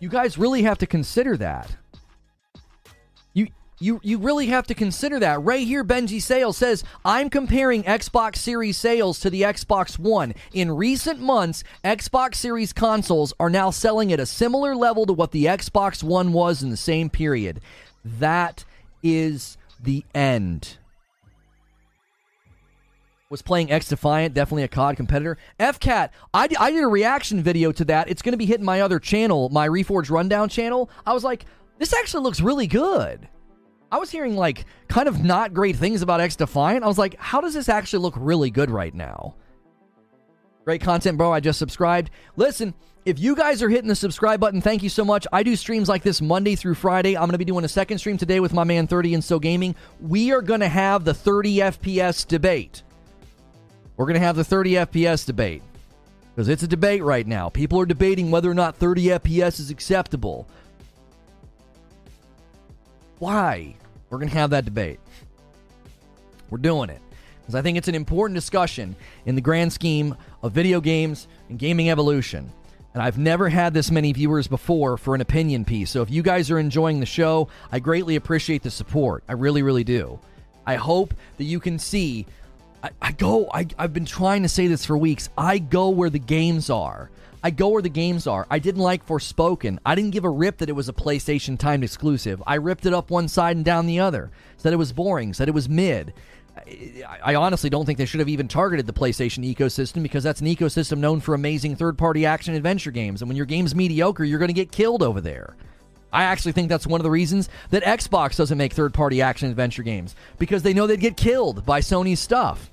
You 0.00 0.10
guys 0.10 0.36
really 0.36 0.64
have 0.64 0.76
to 0.78 0.86
consider 0.86 1.38
that. 1.38 1.74
You 3.32 3.48
you 3.80 4.00
you 4.02 4.18
really 4.18 4.48
have 4.48 4.66
to 4.66 4.74
consider 4.74 5.18
that. 5.20 5.42
Right 5.42 5.66
here 5.66 5.82
Benji 5.82 6.20
Sales 6.20 6.58
says, 6.58 6.84
"I'm 7.06 7.30
comparing 7.30 7.84
Xbox 7.84 8.36
Series 8.36 8.76
sales 8.76 9.18
to 9.20 9.30
the 9.30 9.42
Xbox 9.42 9.98
One. 9.98 10.34
In 10.52 10.70
recent 10.70 11.20
months, 11.20 11.64
Xbox 11.82 12.34
Series 12.34 12.74
consoles 12.74 13.32
are 13.40 13.48
now 13.48 13.70
selling 13.70 14.12
at 14.12 14.20
a 14.20 14.26
similar 14.26 14.76
level 14.76 15.06
to 15.06 15.14
what 15.14 15.30
the 15.30 15.46
Xbox 15.46 16.02
One 16.02 16.34
was 16.34 16.62
in 16.62 16.68
the 16.68 16.76
same 16.76 17.08
period. 17.08 17.62
That 18.04 18.66
is 19.02 19.56
the 19.82 20.04
end." 20.14 20.76
Was 23.30 23.40
playing 23.40 23.68
XDefiant, 23.68 24.34
definitely 24.34 24.64
a 24.64 24.68
COD 24.68 24.96
competitor. 24.96 25.38
FCAT, 25.58 26.10
I, 26.34 26.48
I 26.58 26.70
did 26.70 26.84
a 26.84 26.88
reaction 26.88 27.42
video 27.42 27.72
to 27.72 27.84
that. 27.86 28.10
It's 28.10 28.20
going 28.20 28.32
to 28.34 28.38
be 28.38 28.44
hitting 28.44 28.66
my 28.66 28.82
other 28.82 28.98
channel, 28.98 29.48
my 29.48 29.66
Reforge 29.66 30.10
Rundown 30.10 30.50
channel. 30.50 30.90
I 31.06 31.14
was 31.14 31.24
like, 31.24 31.46
this 31.78 31.94
actually 31.94 32.22
looks 32.22 32.42
really 32.42 32.66
good. 32.66 33.26
I 33.90 33.96
was 33.96 34.10
hearing 34.10 34.36
like 34.36 34.66
kind 34.88 35.08
of 35.08 35.24
not 35.24 35.54
great 35.54 35.76
things 35.76 36.02
about 36.02 36.20
XDefiant. 36.20 36.82
I 36.82 36.86
was 36.86 36.98
like, 36.98 37.18
how 37.18 37.40
does 37.40 37.54
this 37.54 37.68
actually 37.70 38.02
look 38.02 38.14
really 38.18 38.50
good 38.50 38.70
right 38.70 38.94
now? 38.94 39.36
Great 40.64 40.82
content, 40.82 41.16
bro. 41.16 41.32
I 41.32 41.40
just 41.40 41.58
subscribed. 41.58 42.10
Listen, 42.36 42.74
if 43.04 43.18
you 43.18 43.34
guys 43.36 43.62
are 43.62 43.68
hitting 43.68 43.88
the 43.88 43.96
subscribe 43.96 44.40
button, 44.40 44.60
thank 44.60 44.82
you 44.82 44.88
so 44.88 45.04
much. 45.04 45.26
I 45.32 45.42
do 45.42 45.56
streams 45.56 45.88
like 45.88 46.02
this 46.02 46.22
Monday 46.22 46.56
through 46.56 46.74
Friday. 46.74 47.16
I'm 47.16 47.22
going 47.22 47.32
to 47.32 47.38
be 47.38 47.44
doing 47.44 47.64
a 47.64 47.68
second 47.68 47.98
stream 47.98 48.16
today 48.16 48.40
with 48.40 48.52
my 48.52 48.64
man 48.64 48.86
30 48.86 49.14
and 49.14 49.24
So 49.24 49.38
Gaming. 49.38 49.74
We 50.00 50.32
are 50.32 50.40
going 50.40 50.60
to 50.60 50.68
have 50.68 51.04
the 51.04 51.14
30 51.14 51.56
FPS 51.56 52.26
debate. 52.26 52.82
We're 53.96 54.06
going 54.06 54.14
to 54.14 54.26
have 54.26 54.36
the 54.36 54.44
30 54.44 54.72
FPS 54.72 55.24
debate 55.24 55.62
because 56.34 56.48
it's 56.48 56.62
a 56.62 56.68
debate 56.68 57.02
right 57.02 57.26
now. 57.26 57.48
People 57.48 57.80
are 57.80 57.86
debating 57.86 58.30
whether 58.30 58.50
or 58.50 58.54
not 58.54 58.76
30 58.76 59.04
FPS 59.04 59.60
is 59.60 59.70
acceptable. 59.70 60.48
Why? 63.18 63.76
We're 64.10 64.18
going 64.18 64.30
to 64.30 64.34
have 64.36 64.50
that 64.50 64.64
debate. 64.64 65.00
We're 66.50 66.58
doing 66.58 66.90
it 66.90 67.00
because 67.40 67.54
I 67.54 67.62
think 67.62 67.78
it's 67.78 67.88
an 67.88 67.94
important 67.94 68.36
discussion 68.36 68.96
in 69.26 69.34
the 69.34 69.40
grand 69.40 69.72
scheme 69.72 70.16
of 70.42 70.52
video 70.52 70.80
games 70.80 71.28
and 71.48 71.58
gaming 71.58 71.90
evolution. 71.90 72.50
And 72.94 73.02
I've 73.02 73.18
never 73.18 73.48
had 73.48 73.74
this 73.74 73.90
many 73.90 74.12
viewers 74.12 74.46
before 74.46 74.96
for 74.96 75.14
an 75.14 75.20
opinion 75.20 75.64
piece. 75.64 75.90
So 75.90 76.02
if 76.02 76.10
you 76.10 76.22
guys 76.22 76.50
are 76.50 76.58
enjoying 76.58 77.00
the 77.00 77.06
show, 77.06 77.48
I 77.72 77.80
greatly 77.80 78.16
appreciate 78.16 78.62
the 78.62 78.70
support. 78.70 79.24
I 79.28 79.32
really, 79.32 79.62
really 79.62 79.84
do. 79.84 80.20
I 80.66 80.76
hope 80.76 81.12
that 81.36 81.44
you 81.44 81.60
can 81.60 81.78
see 81.78 82.26
I, 82.84 82.90
I 83.00 83.12
go, 83.12 83.48
I, 83.50 83.66
I've 83.78 83.94
been 83.94 84.04
trying 84.04 84.42
to 84.42 84.48
say 84.48 84.66
this 84.66 84.84
for 84.84 84.98
weeks. 84.98 85.30
I 85.38 85.58
go 85.58 85.88
where 85.88 86.10
the 86.10 86.18
games 86.18 86.68
are. 86.68 87.10
I 87.42 87.50
go 87.50 87.68
where 87.68 87.80
the 87.80 87.88
games 87.88 88.26
are. 88.26 88.46
I 88.50 88.58
didn't 88.58 88.82
like 88.82 89.06
Forspoken. 89.06 89.78
I 89.86 89.94
didn't 89.94 90.10
give 90.10 90.24
a 90.24 90.30
rip 90.30 90.58
that 90.58 90.68
it 90.68 90.74
was 90.74 90.90
a 90.90 90.92
PlayStation 90.92 91.58
timed 91.58 91.82
exclusive. 91.82 92.42
I 92.46 92.56
ripped 92.56 92.84
it 92.84 92.92
up 92.92 93.10
one 93.10 93.28
side 93.28 93.56
and 93.56 93.64
down 93.64 93.86
the 93.86 94.00
other. 94.00 94.30
Said 94.58 94.74
it 94.74 94.76
was 94.76 94.92
boring. 94.92 95.32
Said 95.32 95.48
it 95.48 95.54
was 95.54 95.66
mid. 95.66 96.12
I, 96.58 97.20
I 97.24 97.34
honestly 97.36 97.70
don't 97.70 97.86
think 97.86 97.96
they 97.96 98.04
should 98.04 98.20
have 98.20 98.28
even 98.28 98.48
targeted 98.48 98.86
the 98.86 98.92
PlayStation 98.92 99.50
ecosystem 99.50 100.02
because 100.02 100.22
that's 100.22 100.42
an 100.42 100.46
ecosystem 100.46 100.98
known 100.98 101.20
for 101.20 101.34
amazing 101.34 101.76
third 101.76 101.96
party 101.96 102.26
action 102.26 102.54
adventure 102.54 102.90
games. 102.90 103.22
And 103.22 103.30
when 103.30 103.36
your 103.36 103.46
game's 103.46 103.74
mediocre, 103.74 104.24
you're 104.24 104.38
going 104.38 104.48
to 104.48 104.52
get 104.52 104.70
killed 104.70 105.02
over 105.02 105.22
there. 105.22 105.56
I 106.12 106.24
actually 106.24 106.52
think 106.52 106.68
that's 106.68 106.86
one 106.86 107.00
of 107.00 107.02
the 107.02 107.10
reasons 107.10 107.48
that 107.70 107.82
Xbox 107.82 108.36
doesn't 108.36 108.58
make 108.58 108.74
third 108.74 108.92
party 108.92 109.22
action 109.22 109.48
adventure 109.48 109.82
games 109.82 110.14
because 110.38 110.62
they 110.62 110.74
know 110.74 110.86
they'd 110.86 111.00
get 111.00 111.16
killed 111.16 111.64
by 111.64 111.80
Sony's 111.80 112.20
stuff. 112.20 112.70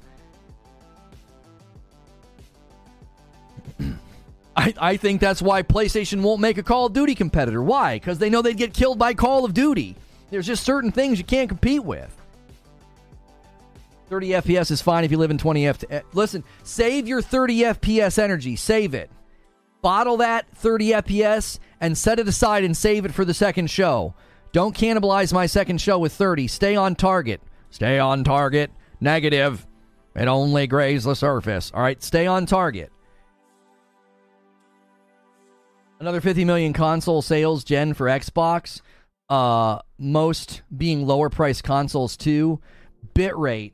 I, 4.55 4.73
I 4.79 4.97
think 4.97 5.21
that's 5.21 5.41
why 5.41 5.63
PlayStation 5.63 6.21
won't 6.21 6.41
make 6.41 6.57
a 6.57 6.63
Call 6.63 6.87
of 6.87 6.93
Duty 6.93 7.15
competitor. 7.15 7.63
Why? 7.63 7.95
Because 7.95 8.19
they 8.19 8.29
know 8.29 8.41
they'd 8.41 8.57
get 8.57 8.73
killed 8.73 8.99
by 8.99 9.13
Call 9.13 9.45
of 9.45 9.53
Duty. 9.53 9.95
There's 10.29 10.47
just 10.47 10.63
certain 10.63 10.91
things 10.91 11.17
you 11.17 11.23
can't 11.23 11.49
compete 11.49 11.83
with. 11.83 12.15
30 14.09 14.29
FPS 14.29 14.71
is 14.71 14.81
fine 14.81 15.05
if 15.05 15.11
you 15.11 15.17
live 15.17 15.31
in 15.31 15.37
20 15.37 15.63
FPS. 15.63 15.85
Eh, 15.89 16.01
listen, 16.13 16.43
save 16.63 17.07
your 17.07 17.21
30 17.21 17.59
FPS 17.59 18.19
energy. 18.19 18.57
Save 18.57 18.93
it. 18.93 19.09
Bottle 19.81 20.17
that 20.17 20.45
30 20.55 20.89
FPS 20.91 21.59
and 21.79 21.97
set 21.97 22.19
it 22.19 22.27
aside 22.27 22.63
and 22.65 22.75
save 22.75 23.05
it 23.05 23.13
for 23.13 23.23
the 23.23 23.33
second 23.33 23.69
show. 23.69 24.13
Don't 24.51 24.75
cannibalize 24.75 25.31
my 25.31 25.45
second 25.45 25.79
show 25.79 25.97
with 25.97 26.11
30. 26.13 26.47
Stay 26.47 26.75
on 26.75 26.95
target. 26.95 27.41
Stay 27.69 27.99
on 27.99 28.25
target. 28.25 28.69
Negative. 28.99 29.65
It 30.13 30.27
only 30.27 30.67
grazed 30.67 31.05
the 31.05 31.15
surface. 31.15 31.71
All 31.73 31.81
right, 31.81 32.03
stay 32.03 32.27
on 32.27 32.45
target. 32.45 32.91
Another 36.01 36.19
50 36.19 36.45
million 36.45 36.73
console 36.73 37.21
sales 37.21 37.63
gen 37.63 37.93
for 37.93 38.07
Xbox. 38.07 38.81
Uh, 39.29 39.77
most 39.99 40.63
being 40.75 41.05
lower 41.05 41.29
price 41.29 41.61
consoles 41.61 42.17
too. 42.17 42.59
Bitrate. 43.13 43.73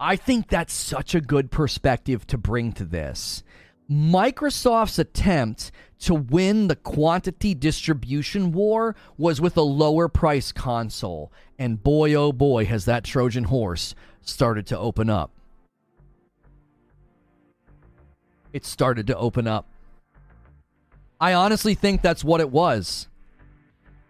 I 0.00 0.16
think 0.16 0.48
that's 0.48 0.72
such 0.72 1.14
a 1.14 1.20
good 1.20 1.50
perspective 1.50 2.26
to 2.28 2.38
bring 2.38 2.72
to 2.72 2.86
this. 2.86 3.42
Microsoft's 3.90 4.98
attempt 4.98 5.70
to 5.98 6.14
win 6.14 6.68
the 6.68 6.76
quantity 6.76 7.52
distribution 7.52 8.50
war 8.50 8.96
was 9.18 9.42
with 9.42 9.58
a 9.58 9.62
lower 9.62 10.08
price 10.08 10.52
console. 10.52 11.30
And 11.58 11.82
boy, 11.82 12.14
oh 12.14 12.32
boy, 12.32 12.64
has 12.64 12.86
that 12.86 13.04
Trojan 13.04 13.44
horse 13.44 13.94
started 14.22 14.66
to 14.68 14.78
open 14.78 15.10
up. 15.10 15.32
It 18.54 18.64
started 18.64 19.06
to 19.08 19.16
open 19.18 19.46
up. 19.46 19.66
I 21.20 21.34
honestly 21.34 21.74
think 21.74 22.02
that's 22.02 22.24
what 22.24 22.40
it 22.40 22.50
was. 22.50 23.06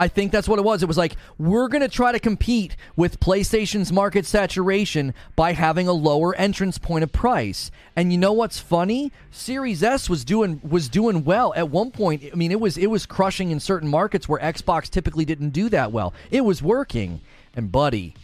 I 0.01 0.09
think 0.09 0.33
that's 0.33 0.49
what 0.49 0.59
it 0.59 0.65
was. 0.65 0.83
It 0.83 0.87
was 0.87 0.97
like 0.97 1.17
we're 1.37 1.69
going 1.69 1.83
to 1.83 1.89
try 1.89 2.11
to 2.11 2.19
compete 2.19 2.75
with 2.97 3.21
PlayStation's 3.21 3.93
market 3.93 4.25
saturation 4.25 5.13
by 5.37 5.53
having 5.53 5.89
a 5.89 5.93
lower 5.93 6.35
entrance 6.37 6.79
point 6.79 7.05
of 7.05 7.13
price. 7.13 7.71
And 7.95 8.11
you 8.11 8.17
know 8.17 8.33
what's 8.33 8.59
funny? 8.59 9.13
Series 9.31 9.83
S 9.83 10.09
was 10.09 10.25
doing 10.25 10.59
was 10.67 10.89
doing 10.89 11.23
well 11.23 11.53
at 11.55 11.69
one 11.69 11.91
point. 11.91 12.25
I 12.33 12.35
mean, 12.35 12.51
it 12.51 12.61
was 12.61 12.79
it 12.79 12.87
was 12.87 13.05
crushing 13.05 13.51
in 13.51 13.61
certain 13.61 13.91
markets 13.91 14.27
where 14.27 14.41
Xbox 14.41 14.89
typically 14.89 15.27
didn't 15.27 15.51
do 15.51 15.69
that 15.69 15.93
well. 15.93 16.15
It 16.31 16.47
was 16.47 16.63
working. 16.63 17.21
And 17.55 17.71
buddy, 17.71 18.15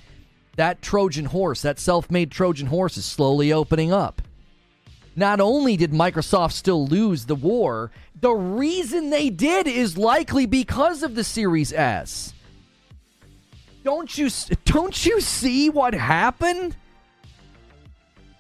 that 0.57 0.81
Trojan 0.81 1.27
horse, 1.27 1.61
that 1.61 1.79
self-made 1.79 2.31
Trojan 2.31 2.69
horse 2.69 2.97
is 2.97 3.05
slowly 3.05 3.53
opening 3.53 3.93
up. 3.93 4.23
Not 5.17 5.41
only 5.41 5.79
did 5.79 5.93
Microsoft 5.93 6.53
still 6.53 6.87
lose 6.87 7.25
the 7.25 7.35
war, 7.35 7.91
the 8.21 8.35
reason 8.35 9.09
they 9.09 9.31
did 9.31 9.67
is 9.67 9.97
likely 9.97 10.45
because 10.45 11.03
of 11.03 11.15
the 11.15 11.25
Series 11.25 11.73
S. 11.73 12.35
Don't 13.83 14.17
you 14.19 14.29
don't 14.67 15.07
you 15.07 15.21
see 15.23 15.71
what 15.71 15.95
happened? 15.95 16.77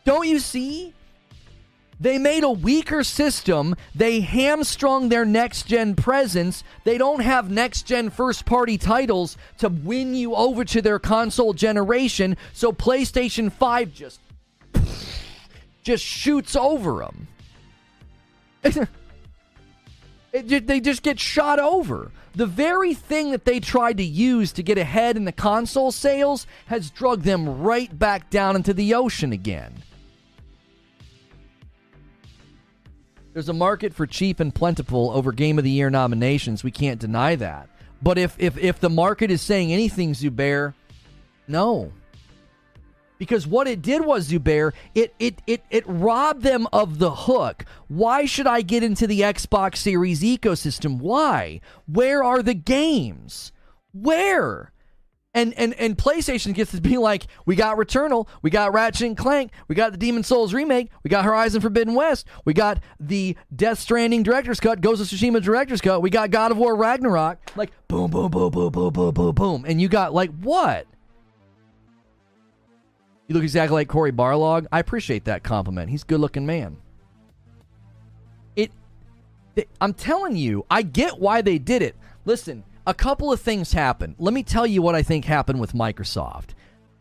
Don't 0.05 0.29
you 0.29 0.39
see? 0.39 0.93
They 1.99 2.19
made 2.19 2.45
a 2.45 2.51
weaker 2.51 3.03
system. 3.03 3.75
They 3.95 4.21
hamstrung 4.21 5.09
their 5.09 5.25
next 5.25 5.67
gen 5.67 5.95
presence. 5.95 6.63
They 6.85 6.99
don't 6.99 7.21
have 7.21 7.51
next 7.51 7.85
gen 7.85 8.11
first 8.11 8.45
party 8.45 8.77
titles 8.77 9.39
to 9.59 9.71
win 9.71 10.15
you 10.15 10.35
over 10.35 10.65
to 10.67 10.83
their 10.83 10.99
console 10.99 11.55
generation. 11.55 12.37
So 12.53 12.71
PlayStation 12.71 13.51
5 13.51 13.95
just 13.95 14.21
just 15.87 16.05
shoots 16.05 16.57
over 16.57 16.99
them. 16.99 17.29
it, 20.33 20.67
they 20.67 20.81
just 20.81 21.05
get 21.05 21.21
shot 21.21 21.61
over. 21.61 22.11
The 22.35 22.45
very 22.45 22.93
thing 22.93 23.31
that 23.31 23.45
they 23.45 23.61
tried 23.61 23.99
to 23.99 24.03
use 24.03 24.51
to 24.55 24.65
get 24.65 24.79
ahead 24.79 25.17
in 25.17 25.25
the 25.25 25.33
console 25.33 25.93
sales 25.93 26.49
has 26.67 26.91
drugged 26.91 27.23
them 27.23 27.63
right 27.63 27.97
back 27.97 28.31
down 28.31 28.57
into 28.57 28.75
the 28.75 28.95
ocean 28.95 29.33
again. 29.33 29.75
There's 33.33 33.49
a 33.49 33.53
market 33.55 33.95
for 33.95 34.09
cheap 34.09 34.41
and 34.41 34.53
plentiful 34.53 35.11
over 35.13 35.31
Game 35.31 35.57
of 35.57 35.63
the 35.63 35.71
Year 35.71 35.89
nominations. 35.89 36.65
We 36.65 36.73
can't 36.73 36.99
deny 36.99 37.37
that. 37.37 37.69
But 38.03 38.19
if 38.19 38.35
if 38.39 38.59
if 38.59 38.81
the 38.81 38.91
market 38.91 39.31
is 39.31 39.41
saying 39.41 39.73
anything, 39.73 40.15
Zubair, 40.15 40.75
no, 41.47 41.93
because 43.19 43.47
what 43.47 43.67
it 43.67 43.83
did 43.83 44.05
was 44.05 44.31
Zubair, 44.31 44.73
it 44.95 45.15
it 45.19 45.41
it 45.47 45.63
it 45.71 45.85
robbed 45.87 46.43
them 46.43 46.67
of 46.73 46.99
the 46.99 47.11
hook. 47.11 47.65
Why 47.89 48.25
should 48.25 48.47
I 48.47 48.63
get 48.63 48.83
into 48.83 49.07
the 49.07 49.21
Xbox 49.21 49.77
Series 49.77 50.23
ecosystem? 50.23 50.99
Why? 50.99 51.61
Where 51.87 52.23
are 52.23 52.43
the 52.43 52.55
games? 52.55 53.53
Where? 53.93 54.73
And 55.37 55.53
and 55.59 55.75
and 55.75 55.99
PlayStation 55.99 56.55
gets 56.55 56.71
to 56.71 56.81
be 56.81 56.97
like, 56.97 57.27
we 57.45 57.57
got 57.57 57.77
Returnal, 57.77 58.27
we 58.41 58.49
got 58.49 58.73
Ratchet 58.73 59.07
and 59.07 59.19
Clank, 59.19 59.53
we 59.69 59.75
got 59.75 59.93
the 59.93 59.99
Demon's 59.99 60.27
Souls 60.27 60.55
remake, 60.55 60.89
we 61.03 61.11
got 61.11 61.27
Horizon 61.27 61.61
Forbidden 61.61 61.95
West, 61.95 62.27
we 62.47 62.55
got 62.55 62.83
the 62.99 63.37
Death 63.55 63.79
Stranding 63.79 64.23
director's 64.23 64.61
cut, 64.61 64.81
Ghost 64.81 65.03
of 65.03 65.09
Tsushima 65.09 65.43
director's 65.43 65.83
cut, 65.83 66.01
we 66.01 66.09
got 66.09 66.31
God 66.31 66.53
of 66.53 66.57
War 66.57 66.75
Ragnarok, 66.75 67.39
like 67.55 67.71
boom, 67.87 68.11
boom, 68.11 68.31
boom, 68.31 68.51
boom, 68.51 68.73
boom, 68.73 68.91
boom, 68.91 69.13
boom, 69.13 69.35
boom, 69.35 69.65
and 69.69 69.79
you 69.79 69.89
got 69.89 70.15
like 70.15 70.31
what? 70.41 70.87
You 73.29 73.35
look 73.35 73.43
exactly 73.43 73.75
like 73.75 73.89
Cory 73.89 74.13
Barlog. 74.13 74.67
I 74.71 74.79
appreciate 74.79 75.25
that 75.25 75.43
compliment. 75.43 75.91
He's 75.91 76.03
a 76.03 76.07
good 76.07 76.21
looking 76.21 76.47
man. 76.47 76.77
It, 78.55 78.71
it, 79.57 79.69
I'm 79.81 79.95
telling 79.95 80.37
you, 80.37 80.65
I 80.71 80.83
get 80.83 81.19
why 81.19 81.43
they 81.43 81.59
did 81.59 81.83
it. 81.83 81.97
Listen, 82.25 82.63
a 82.87 82.95
couple 82.95 83.33
of 83.33 83.41
things 83.41 83.73
happened. 83.73 84.15
Let 84.19 84.33
me 84.33 84.45
tell 84.45 84.67
you 84.67 84.81
what 84.81 84.95
I 84.95 85.03
think 85.03 85.25
happened 85.25 85.61
with 85.61 85.73
Microsoft. 85.73 86.51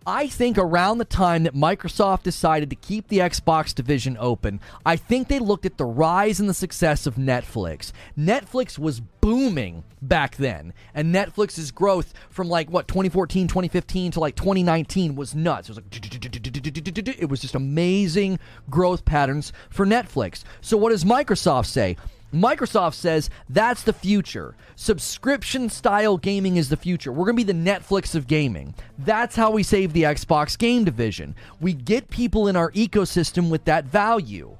I 0.07 0.27
think 0.27 0.59
around 0.59 0.99
the 0.99 1.05
time 1.05 1.43
that 1.43 1.55
Microsoft 1.55 2.23
decided 2.23 2.69
to 2.69 2.75
keep 2.75 3.07
the 3.07 3.19
Xbox 3.19 3.73
division 3.73 4.17
open, 4.19 4.59
I 4.85 4.97
think 4.97 5.27
they 5.27 5.39
looked 5.39 5.65
at 5.65 5.77
the 5.77 5.85
rise 5.85 6.39
and 6.39 6.47
the 6.47 6.53
success 6.53 7.07
of 7.07 7.15
Netflix. 7.15 7.91
Netflix 8.15 8.77
was 8.77 8.99
booming 8.99 9.83
back 10.03 10.35
then, 10.35 10.73
and 10.93 11.13
Netflix's 11.13 11.71
growth 11.71 12.13
from 12.29 12.49
like 12.49 12.69
what 12.69 12.87
2014, 12.87 13.47
2015 13.47 14.11
to 14.11 14.19
like 14.19 14.35
2019 14.35 15.15
was 15.15 15.33
nuts. 15.33 15.69
It 15.69 15.71
was 15.71 15.77
like 15.77 17.19
it 17.19 17.29
was 17.29 17.41
just 17.41 17.55
amazing 17.55 18.37
growth 18.69 19.05
patterns 19.05 19.53
for 19.71 19.87
Netflix. 19.87 20.43
So 20.61 20.77
what 20.77 20.91
does 20.91 21.03
Microsoft 21.03 21.65
say? 21.65 21.97
Microsoft 22.35 22.95
says 22.95 23.29
that's 23.49 23.83
the 23.83 23.93
future. 23.93 24.55
Subscription 24.75 25.69
style 25.69 26.17
gaming 26.17 26.57
is 26.57 26.69
the 26.69 26.77
future. 26.77 27.11
We're 27.11 27.25
going 27.25 27.37
to 27.37 27.45
be 27.45 27.51
the 27.51 27.71
Netflix 27.71 28.13
of 28.13 28.27
gaming. 28.27 28.75
That's 28.99 29.35
how 29.35 29.51
we 29.51 29.63
save 29.63 29.93
the 29.93 30.03
Xbox 30.03 30.57
game 30.57 30.83
division. 30.83 31.35
We 31.61 31.73
get 31.73 32.09
people 32.09 32.47
in 32.47 32.55
our 32.55 32.71
ecosystem 32.71 33.49
with 33.49 33.65
that 33.65 33.85
value. 33.85 34.57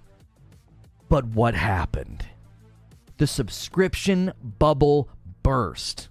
But 1.09 1.25
what 1.25 1.53
happened? 1.53 2.25
The 3.17 3.27
subscription 3.27 4.33
bubble 4.41 5.09
burst. 5.43 6.09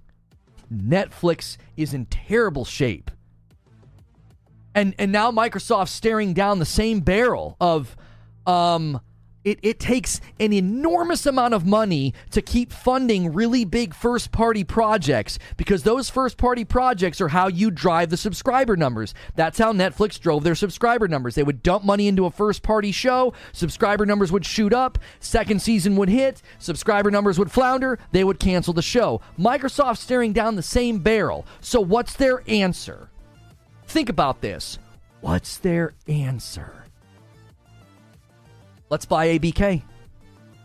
Netflix 0.73 1.57
is 1.77 1.95
in 1.95 2.07
terrible 2.07 2.65
shape. 2.65 3.11
And 4.75 4.95
and 4.99 5.13
now 5.13 5.31
Microsoft's 5.31 5.93
staring 5.93 6.35
down 6.35 6.59
the 6.59 6.65
same 6.65 7.01
barrel 7.01 7.57
of 7.61 7.97
um 8.47 9.01
it, 9.45 9.59
it 9.63 9.79
takes 9.79 10.21
an 10.41 10.53
enormous 10.53 11.27
amount 11.27 11.55
of 11.55 11.67
money 11.67 12.15
to 12.31 12.41
keep 12.43 12.73
funding 12.73 13.33
really 13.33 13.65
big 13.65 13.95
first 13.95 14.33
party 14.33 14.65
projects 14.65 15.39
because 15.57 15.83
those 15.83 16.11
first 16.11 16.39
party 16.39 16.65
projects 16.65 17.21
are 17.21 17.29
how 17.29 17.49
you 17.49 17.71
drive 17.71 18.11
the 18.11 18.17
subscriber 18.17 18.77
numbers. 18.77 19.15
That's 19.37 19.59
how 19.59 19.73
Netflix 19.73 20.19
drove 20.19 20.45
their 20.45 20.55
subscriber 20.55 21.09
numbers. 21.09 21.35
They 21.35 21.43
would 21.43 21.63
dump 21.63 21.85
money 21.85 22.09
into 22.09 22.27
a 22.27 22.31
first 22.31 22.63
party 22.63 22.93
show, 22.93 23.35
subscriber 23.53 24.07
numbers 24.07 24.33
would 24.33 24.47
shoot 24.47 24.73
up, 24.73 24.99
second 25.21 25.61
season 25.61 25.97
would 25.97 26.09
hit, 26.09 26.43
subscriber 26.59 27.11
numbers 27.11 27.39
would 27.39 27.51
flounder, 27.51 27.99
they 28.13 28.25
would 28.25 28.41
cancel 28.41 28.73
the 28.73 28.83
show. 28.83 29.21
Microsoft's 29.39 30.01
staring 30.01 30.33
down 30.33 30.57
the 30.57 30.63
same 30.63 30.99
barrel. 30.99 31.45
So, 31.61 31.81
what's 31.81 32.15
their 32.15 32.43
answer? 32.49 33.11
Think 33.87 34.09
about 34.09 34.41
this. 34.41 34.79
What's 35.21 35.59
their 35.59 35.95
answer? 36.09 36.84
Let's 38.91 39.07
buy 39.07 39.39
ABK. 39.39 39.83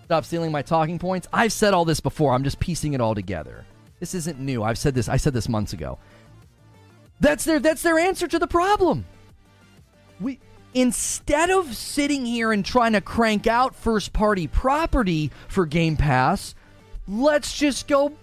Stop 0.05 0.25
stealing 0.25 0.51
my 0.51 0.61
talking 0.61 0.99
points. 0.99 1.27
I've 1.31 1.53
said 1.53 1.73
all 1.73 1.85
this 1.85 1.99
before. 1.99 2.33
I'm 2.33 2.43
just 2.43 2.59
piecing 2.59 2.93
it 2.93 3.01
all 3.01 3.15
together. 3.15 3.65
This 3.99 4.15
isn't 4.15 4.39
new. 4.39 4.63
I've 4.63 4.77
said 4.77 4.95
this. 4.95 5.09
I 5.09 5.17
said 5.17 5.33
this 5.33 5.49
months 5.49 5.73
ago. 5.73 5.99
That's 7.19 7.43
their 7.43 7.59
that's 7.59 7.81
their 7.81 7.99
answer 7.99 8.27
to 8.27 8.39
the 8.39 8.47
problem. 8.47 9.05
We 10.19 10.39
instead 10.73 11.49
of 11.49 11.75
sitting 11.75 12.25
here 12.25 12.51
and 12.51 12.65
trying 12.65 12.93
to 12.93 13.01
crank 13.01 13.45
out 13.47 13.75
first 13.75 14.13
party 14.13 14.47
property 14.47 15.31
for 15.47 15.65
Game 15.65 15.97
Pass, 15.97 16.55
let's 17.07 17.57
just 17.57 17.87
go 17.87 18.13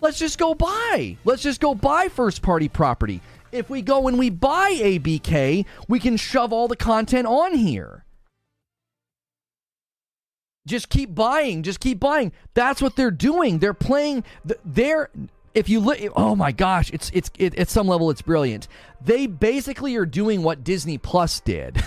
let's 0.00 0.18
just 0.18 0.38
go 0.38 0.54
buy. 0.54 1.16
Let's 1.24 1.42
just 1.42 1.60
go 1.60 1.74
buy 1.74 2.08
first 2.08 2.42
party 2.42 2.68
property. 2.68 3.20
If 3.52 3.68
we 3.68 3.82
go 3.82 4.08
and 4.08 4.18
we 4.18 4.30
buy 4.30 4.72
ABK, 4.72 5.66
we 5.86 6.00
can 6.00 6.16
shove 6.16 6.52
all 6.52 6.68
the 6.68 6.76
content 6.76 7.26
on 7.26 7.54
here. 7.54 8.04
Just 10.66 10.88
keep 10.88 11.14
buying. 11.14 11.62
Just 11.62 11.80
keep 11.80 11.98
buying. 11.98 12.32
That's 12.54 12.80
what 12.80 12.96
they're 12.96 13.10
doing. 13.10 13.58
They're 13.58 13.74
playing. 13.74 14.24
They're 14.64 15.10
if 15.54 15.68
you 15.68 15.80
look. 15.80 15.98
Oh 16.14 16.36
my 16.36 16.52
gosh, 16.52 16.90
it's 16.90 17.10
it's 17.12 17.30
it, 17.38 17.58
at 17.58 17.68
some 17.68 17.88
level 17.88 18.10
it's 18.10 18.22
brilliant. 18.22 18.68
They 19.04 19.26
basically 19.26 19.96
are 19.96 20.06
doing 20.06 20.42
what 20.42 20.62
Disney 20.64 20.98
Plus 20.98 21.40
did. 21.40 21.82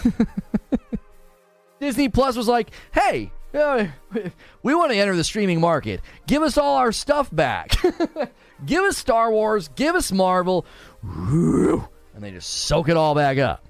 Disney 1.80 2.10
Plus 2.10 2.36
was 2.36 2.48
like, 2.48 2.72
hey. 2.92 3.32
Uh, 3.54 3.88
we 4.64 4.76
want 4.76 4.92
to 4.92 4.98
enter 4.98 5.16
the 5.16 5.24
streaming 5.24 5.62
market. 5.62 6.02
Give 6.28 6.42
us 6.42 6.58
all 6.58 6.76
our 6.76 6.92
stuff 6.92 7.34
back. 7.34 7.72
give 8.66 8.84
us 8.84 8.98
Star 8.98 9.32
Wars. 9.32 9.70
Give 9.76 9.96
us 9.96 10.12
Marvel. 10.12 10.66
And 12.16 12.24
they 12.24 12.32
just 12.32 12.50
soak 12.50 12.88
it 12.88 12.96
all 12.96 13.14
back 13.14 13.38
up. 13.40 13.68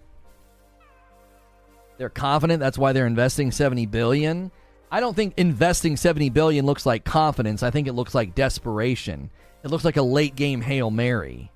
They're 1.98 2.10
confident. 2.10 2.60
That's 2.60 2.78
why 2.78 2.94
they're 2.94 3.08
investing 3.08 3.52
70 3.52 3.88
billion. 3.88 4.52
I 4.92 5.00
don't 5.00 5.16
think 5.16 5.34
investing 5.38 5.98
70 5.98 6.30
billion 6.30 6.66
looks 6.66 6.86
like 6.86 7.04
confidence. 7.04 7.64
I 7.64 7.72
think 7.72 7.88
it 7.88 7.94
looks 7.94 8.16
like 8.16 8.36
desperation. 8.36 9.30
It 9.64 9.72
looks 9.72 9.84
like 9.84 9.98
a 9.98 10.02
late 10.02 10.36
game 10.36 10.62
Hail 10.62 10.92
Mary. 10.92 11.52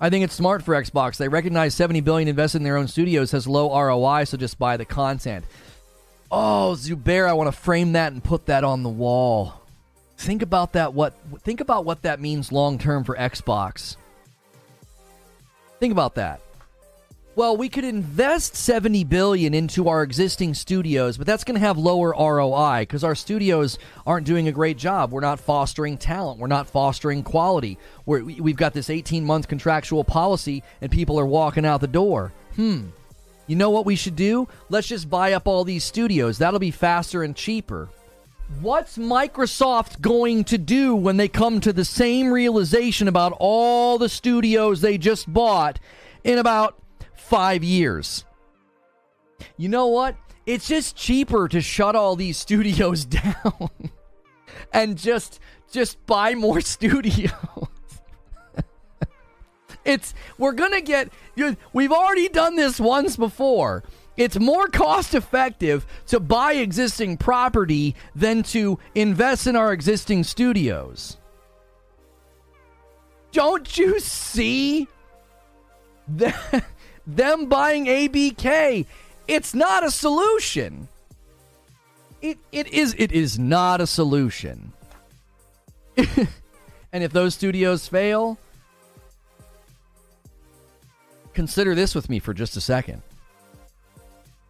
I 0.00 0.10
think 0.10 0.24
it's 0.24 0.34
smart 0.34 0.62
for 0.62 0.74
Xbox. 0.74 1.16
They 1.16 1.28
recognize 1.28 1.74
70 1.74 2.00
billion 2.00 2.28
invested 2.28 2.58
in 2.58 2.64
their 2.64 2.76
own 2.76 2.88
studios 2.88 3.30
has 3.30 3.46
low 3.46 3.78
ROI, 3.78 4.24
so 4.24 4.36
just 4.36 4.58
buy 4.58 4.76
the 4.76 4.84
content. 4.84 5.44
Oh, 6.30 6.74
Zubair, 6.76 7.28
I 7.28 7.32
want 7.34 7.48
to 7.48 7.58
frame 7.58 7.92
that 7.92 8.12
and 8.12 8.22
put 8.22 8.46
that 8.46 8.64
on 8.64 8.82
the 8.82 8.88
wall. 8.88 9.62
Think 10.16 10.42
about 10.42 10.72
that 10.72 10.94
what 10.94 11.14
think 11.42 11.60
about 11.60 11.84
what 11.84 12.02
that 12.02 12.20
means 12.20 12.52
long 12.52 12.78
term 12.78 13.04
for 13.04 13.16
Xbox. 13.16 13.96
Think 15.80 15.92
about 15.92 16.14
that. 16.16 16.40
Well, 17.36 17.56
we 17.56 17.68
could 17.68 17.84
invest 17.84 18.54
70 18.54 19.04
billion 19.04 19.54
into 19.54 19.88
our 19.88 20.02
existing 20.02 20.54
studios, 20.54 21.16
but 21.16 21.26
that's 21.26 21.44
going 21.44 21.54
to 21.54 21.66
have 21.66 21.76
lower 21.76 22.14
ROI 22.16 22.82
because 22.82 23.02
our 23.02 23.14
studios 23.14 23.78
aren't 24.06 24.26
doing 24.26 24.46
a 24.46 24.52
great 24.52 24.78
job. 24.78 25.10
We're 25.10 25.20
not 25.20 25.40
fostering 25.40 25.98
talent. 25.98 26.38
We're 26.38 26.46
not 26.46 26.68
fostering 26.68 27.22
quality. 27.22 27.78
We're, 28.06 28.22
we've 28.22 28.56
got 28.56 28.72
this 28.72 28.88
18 28.88 29.24
month 29.24 29.48
contractual 29.48 30.04
policy 30.04 30.62
and 30.80 30.90
people 30.90 31.18
are 31.18 31.26
walking 31.26 31.66
out 31.66 31.80
the 31.80 31.88
door. 31.88 32.32
Hmm. 32.56 32.88
You 33.46 33.56
know 33.56 33.70
what 33.70 33.84
we 33.84 33.96
should 33.96 34.16
do? 34.16 34.48
Let's 34.68 34.86
just 34.86 35.10
buy 35.10 35.32
up 35.32 35.46
all 35.46 35.64
these 35.64 35.84
studios. 35.84 36.38
That'll 36.38 36.60
be 36.60 36.70
faster 36.70 37.22
and 37.22 37.34
cheaper. 37.36 37.88
What's 38.60 38.96
Microsoft 38.96 40.00
going 40.00 40.44
to 40.44 40.58
do 40.58 40.94
when 40.94 41.16
they 41.16 41.28
come 41.28 41.60
to 41.60 41.72
the 41.72 41.84
same 41.84 42.32
realization 42.32 43.08
about 43.08 43.34
all 43.38 43.98
the 43.98 44.08
studios 44.08 44.80
they 44.80 44.98
just 44.98 45.30
bought 45.32 45.80
in 46.22 46.38
about 46.38 46.78
five 47.24 47.64
years. 47.64 48.24
You 49.56 49.68
know 49.68 49.86
what? 49.86 50.16
It's 50.46 50.68
just 50.68 50.96
cheaper 50.96 51.48
to 51.48 51.60
shut 51.60 51.96
all 51.96 52.16
these 52.16 52.36
studios 52.36 53.04
down 53.04 53.70
and 54.72 54.96
just 54.98 55.40
just 55.70 56.04
buy 56.06 56.34
more 56.34 56.60
studios. 56.76 57.30
it's 59.84 60.14
we're 60.38 60.52
gonna 60.52 60.80
get 60.80 61.10
we've 61.72 61.92
already 61.92 62.28
done 62.28 62.56
this 62.56 62.78
once 62.78 63.16
before. 63.16 63.82
It's 64.16 64.38
more 64.38 64.68
cost 64.68 65.14
effective 65.14 65.84
to 66.06 66.20
buy 66.20 66.52
existing 66.52 67.16
property 67.16 67.96
than 68.14 68.44
to 68.44 68.78
invest 68.94 69.48
in 69.48 69.56
our 69.56 69.72
existing 69.72 70.22
studios. 70.22 71.16
Don't 73.32 73.76
you 73.76 73.98
see 73.98 74.86
that? 76.08 76.64
Them 77.06 77.46
buying 77.46 77.86
ABK. 77.86 78.86
It's 79.28 79.54
not 79.54 79.84
a 79.84 79.90
solution. 79.90 80.88
It 82.22 82.38
it 82.52 82.68
is 82.68 82.94
it 82.98 83.12
is 83.12 83.38
not 83.38 83.80
a 83.80 83.86
solution. 83.86 84.72
and 85.96 87.04
if 87.04 87.12
those 87.12 87.34
studios 87.34 87.86
fail, 87.86 88.38
consider 91.34 91.74
this 91.74 91.94
with 91.94 92.08
me 92.08 92.18
for 92.18 92.32
just 92.32 92.56
a 92.56 92.60
second. 92.60 93.02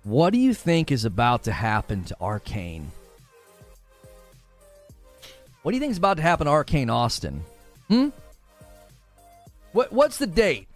What 0.05 0.33
do 0.33 0.39
you 0.39 0.55
think 0.55 0.93
is 0.93 1.05
about 1.05 1.45
to 1.45 1.53
happen 1.53 2.05
to 2.05 2.17
Arkane? 2.21 2.87
What 5.63 5.73
do 5.73 5.77
you 5.77 5.81
think 5.81 5.93
is 5.93 5.99
about 5.99 6.19
to 6.19 6.23
happen 6.23 6.47
to 6.47 6.53
Arkane 6.53 6.93
Austin? 6.93 7.43
Hmm? 7.89 8.11
What 9.73 9.93
what's 9.93 10.19
the 10.19 10.27
date? 10.27 10.69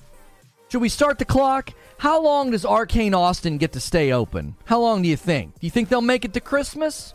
Should 0.68 0.80
we 0.82 0.88
start 0.88 1.18
the 1.18 1.24
clock? 1.24 1.72
How 1.98 2.22
long 2.22 2.50
does 2.50 2.64
Arkane 2.64 3.16
Austin 3.16 3.58
get 3.58 3.72
to 3.72 3.80
stay 3.80 4.12
open? 4.12 4.54
How 4.66 4.80
long 4.80 5.02
do 5.02 5.08
you 5.08 5.16
think? 5.16 5.54
Do 5.58 5.66
you 5.66 5.70
think 5.70 5.88
they'll 5.88 6.00
make 6.00 6.24
it 6.24 6.34
to 6.34 6.40
Christmas? 6.40 7.14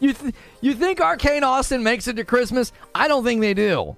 You 0.00 0.12
th- 0.12 0.34
you 0.60 0.74
think 0.74 0.98
Arkane 0.98 1.42
Austin 1.42 1.82
makes 1.82 2.08
it 2.08 2.16
to 2.16 2.24
Christmas? 2.24 2.72
I 2.94 3.06
don't 3.06 3.24
think 3.24 3.40
they 3.40 3.54
do. 3.54 3.96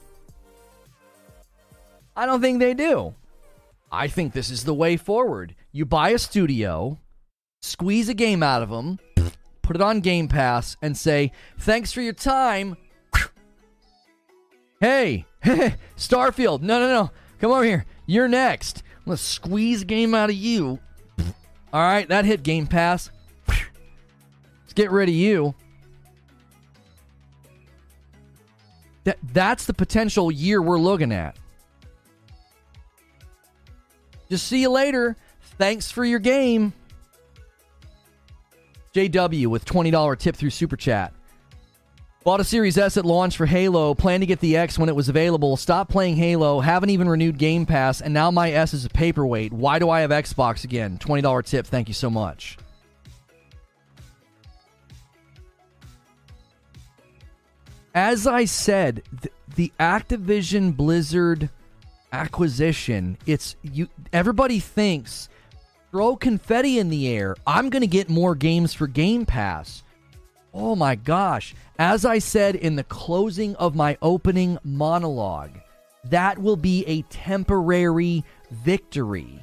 I 2.17 2.27
don't 2.27 2.41
think 2.41 2.59
they 2.59 2.75
do. 2.75 3.15
I 3.91 4.09
think 4.09 4.33
this 4.33 4.51
is 4.51 4.65
the 4.65 4.75
way 4.75 4.97
forward. 4.97 5.55
You 5.73 5.85
buy 5.85 6.11
a 6.11 6.19
studio, 6.19 6.99
squeeze 7.61 8.09
a 8.09 8.15
game 8.15 8.43
out 8.43 8.63
of 8.63 8.69
them, 8.69 8.99
put 9.63 9.77
it 9.77 9.83
on 9.83 10.01
Game 10.01 10.29
Pass, 10.29 10.77
and 10.83 10.97
say, 10.97 11.33
"Thanks 11.59 11.93
for 11.93 12.01
your 12.01 12.13
time." 12.13 12.77
Hey, 14.81 15.25
Starfield, 15.97 16.63
no, 16.63 16.81
no, 16.81 16.89
no. 16.89 17.11
Come 17.41 17.53
over 17.53 17.63
here. 17.63 17.85
You're 18.07 18.27
next. 18.27 18.83
Let's 19.05 19.23
squeeze 19.23 19.85
game 19.85 20.15
out 20.15 20.31
of 20.31 20.37
you. 20.37 20.81
All 21.73 21.83
right, 21.83 22.09
that 22.09 22.25
hit 22.25 22.43
Game 22.43 22.67
Pass. 22.67 23.11
Let's 23.47 24.73
get 24.75 24.91
rid 24.91 25.09
of 25.09 25.15
you. 25.15 25.55
That 29.05 29.19
that's 29.33 29.67
the 29.67 29.75
potential 29.75 30.33
year 30.33 30.61
we're 30.61 30.81
looking 30.81 31.13
at. 31.13 31.37
Just 34.29 34.49
see 34.49 34.63
you 34.63 34.71
later. 34.71 35.17
Thanks 35.59 35.93
for 35.93 36.05
your 36.05 36.19
game. 36.19 36.73
JW 38.95 39.47
with 39.47 39.65
$20 39.65 40.19
tip 40.19 40.35
through 40.35 40.51
Super 40.51 40.77
Chat. 40.77 41.13
Bought 42.27 42.41
a 42.41 42.45
Series 42.45 42.77
S 42.77 42.97
at 42.97 43.05
launch 43.05 43.37
for 43.37 43.47
Halo, 43.47 43.95
plan 43.95 44.19
to 44.19 44.27
get 44.27 44.41
the 44.41 44.57
X 44.57 44.81
when 44.81 44.89
it 44.89 44.97
was 44.97 45.09
available, 45.09 45.57
stopped 45.57 45.93
playing 45.93 46.17
Halo, 46.17 46.59
haven't 46.59 46.91
even 46.91 47.09
renewed 47.09 47.39
Game 47.39 47.65
Pass, 47.65 48.01
and 48.01 48.13
now 48.13 48.33
my 48.33 48.51
S 48.51 48.75
is 48.75 48.85
a 48.85 48.89
paperweight. 48.89 49.53
Why 49.53 49.79
do 49.79 49.89
I 49.91 50.01
have 50.01 50.11
Xbox 50.11 50.65
again? 50.65 50.99
$20 50.99 51.45
tip, 51.45 51.69
thank 51.69 51.87
you 51.87 51.95
so 51.95 52.11
much. 52.11 52.59
As 57.95 58.27
I 58.27 58.45
said, 58.45 59.05
the, 59.23 59.31
the 59.55 59.73
Activision 59.79 60.77
Blizzard 60.77 61.49
acquisition, 62.13 63.19
it's 63.27 63.55
you 63.63 63.89
everybody 64.13 64.59
thinks 64.59 65.29
throw 65.93 66.17
confetti 66.17 66.81
in 66.81 66.89
the 66.89 67.07
air. 67.07 67.37
I'm 67.47 67.71
going 67.71 67.83
to 67.83 67.87
get 67.87 68.09
more 68.09 68.35
games 68.35 68.75
for 68.75 68.89
Game 68.89 69.27
Pass. 69.27 69.85
Oh 70.59 70.75
my 70.75 70.95
gosh. 70.95 71.55
As 71.79 72.07
I 72.07 72.19
said 72.19 72.57
in 72.57 72.77
the 72.77 72.85
closing 72.85 73.55
of 73.57 73.77
my 73.77 73.99
opening 74.01 74.59
monologue, 74.65 75.51
that 76.05 76.39
will 76.39 76.57
be 76.57 76.83
a 76.87 77.03
temporary 77.03 78.25
victory. 78.51 79.39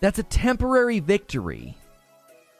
That's 0.00 0.18
a 0.18 0.24
temporary 0.24 0.98
victory. 0.98 1.78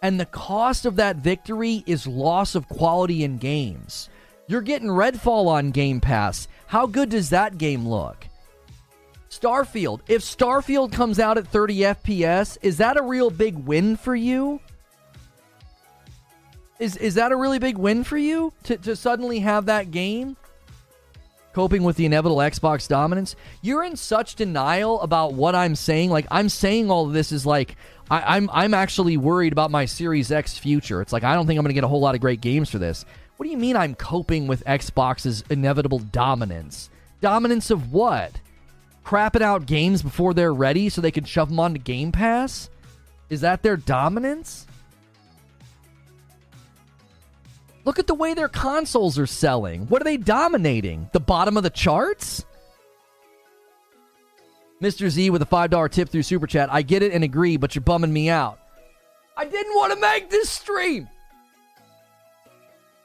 And 0.02 0.20
the 0.20 0.26
cost 0.26 0.86
of 0.86 0.94
that 0.96 1.16
victory 1.16 1.82
is 1.84 2.06
loss 2.06 2.54
of 2.54 2.68
quality 2.68 3.24
in 3.24 3.38
games. 3.38 4.08
You're 4.46 4.60
getting 4.60 4.88
Redfall 4.88 5.48
on 5.48 5.72
Game 5.72 6.00
Pass. 6.00 6.46
How 6.66 6.86
good 6.86 7.08
does 7.08 7.30
that 7.30 7.58
game 7.58 7.88
look? 7.88 8.24
Starfield. 9.30 10.00
If 10.06 10.22
Starfield 10.22 10.92
comes 10.92 11.18
out 11.18 11.38
at 11.38 11.48
30 11.48 11.78
FPS, 11.78 12.56
is 12.62 12.76
that 12.78 12.96
a 12.96 13.02
real 13.02 13.30
big 13.30 13.56
win 13.56 13.96
for 13.96 14.14
you? 14.14 14.60
Is 16.82 16.96
is 16.96 17.14
that 17.14 17.30
a 17.30 17.36
really 17.36 17.60
big 17.60 17.78
win 17.78 18.02
for 18.02 18.18
you 18.18 18.52
to, 18.64 18.76
to 18.78 18.96
suddenly 18.96 19.38
have 19.38 19.66
that 19.66 19.92
game? 19.92 20.36
Coping 21.52 21.84
with 21.84 21.94
the 21.94 22.06
inevitable 22.06 22.38
Xbox 22.38 22.88
dominance. 22.88 23.36
You're 23.60 23.84
in 23.84 23.94
such 23.94 24.34
denial 24.34 25.00
about 25.00 25.32
what 25.32 25.54
I'm 25.54 25.76
saying. 25.76 26.10
Like 26.10 26.26
I'm 26.28 26.48
saying 26.48 26.90
all 26.90 27.06
of 27.06 27.12
this 27.12 27.30
is 27.30 27.46
like 27.46 27.76
I, 28.10 28.34
I'm 28.34 28.50
I'm 28.52 28.74
actually 28.74 29.16
worried 29.16 29.52
about 29.52 29.70
my 29.70 29.84
Series 29.84 30.32
X 30.32 30.58
future. 30.58 31.00
It's 31.00 31.12
like 31.12 31.22
I 31.22 31.36
don't 31.36 31.46
think 31.46 31.56
I'm 31.56 31.64
gonna 31.64 31.72
get 31.72 31.84
a 31.84 31.88
whole 31.88 32.00
lot 32.00 32.16
of 32.16 32.20
great 32.20 32.40
games 32.40 32.68
for 32.68 32.78
this. 32.78 33.04
What 33.36 33.44
do 33.46 33.52
you 33.52 33.58
mean 33.58 33.76
I'm 33.76 33.94
coping 33.94 34.48
with 34.48 34.64
Xbox's 34.64 35.44
inevitable 35.50 36.00
dominance? 36.00 36.90
Dominance 37.20 37.70
of 37.70 37.92
what? 37.92 38.32
Crapping 39.06 39.42
out 39.42 39.66
games 39.66 40.02
before 40.02 40.34
they're 40.34 40.52
ready 40.52 40.88
so 40.88 41.00
they 41.00 41.12
can 41.12 41.22
shove 41.22 41.48
them 41.48 41.60
onto 41.60 41.78
Game 41.78 42.10
Pass? 42.10 42.70
Is 43.30 43.42
that 43.42 43.62
their 43.62 43.76
dominance? 43.76 44.66
Look 47.84 47.98
at 47.98 48.06
the 48.06 48.14
way 48.14 48.34
their 48.34 48.48
consoles 48.48 49.18
are 49.18 49.26
selling. 49.26 49.86
What 49.86 50.00
are 50.00 50.04
they 50.04 50.16
dominating? 50.16 51.10
The 51.12 51.20
bottom 51.20 51.56
of 51.56 51.62
the 51.62 51.70
charts? 51.70 52.44
Mr. 54.80 55.08
Z 55.08 55.30
with 55.30 55.42
a 55.42 55.46
$5 55.46 55.90
tip 55.90 56.08
through 56.08 56.22
Super 56.22 56.46
Chat. 56.46 56.72
I 56.72 56.82
get 56.82 57.02
it 57.02 57.12
and 57.12 57.22
agree, 57.22 57.56
but 57.56 57.74
you're 57.74 57.82
bumming 57.82 58.12
me 58.12 58.28
out. 58.30 58.58
I 59.36 59.44
didn't 59.44 59.74
want 59.74 59.92
to 59.92 60.00
make 60.00 60.30
this 60.30 60.50
stream. 60.50 61.08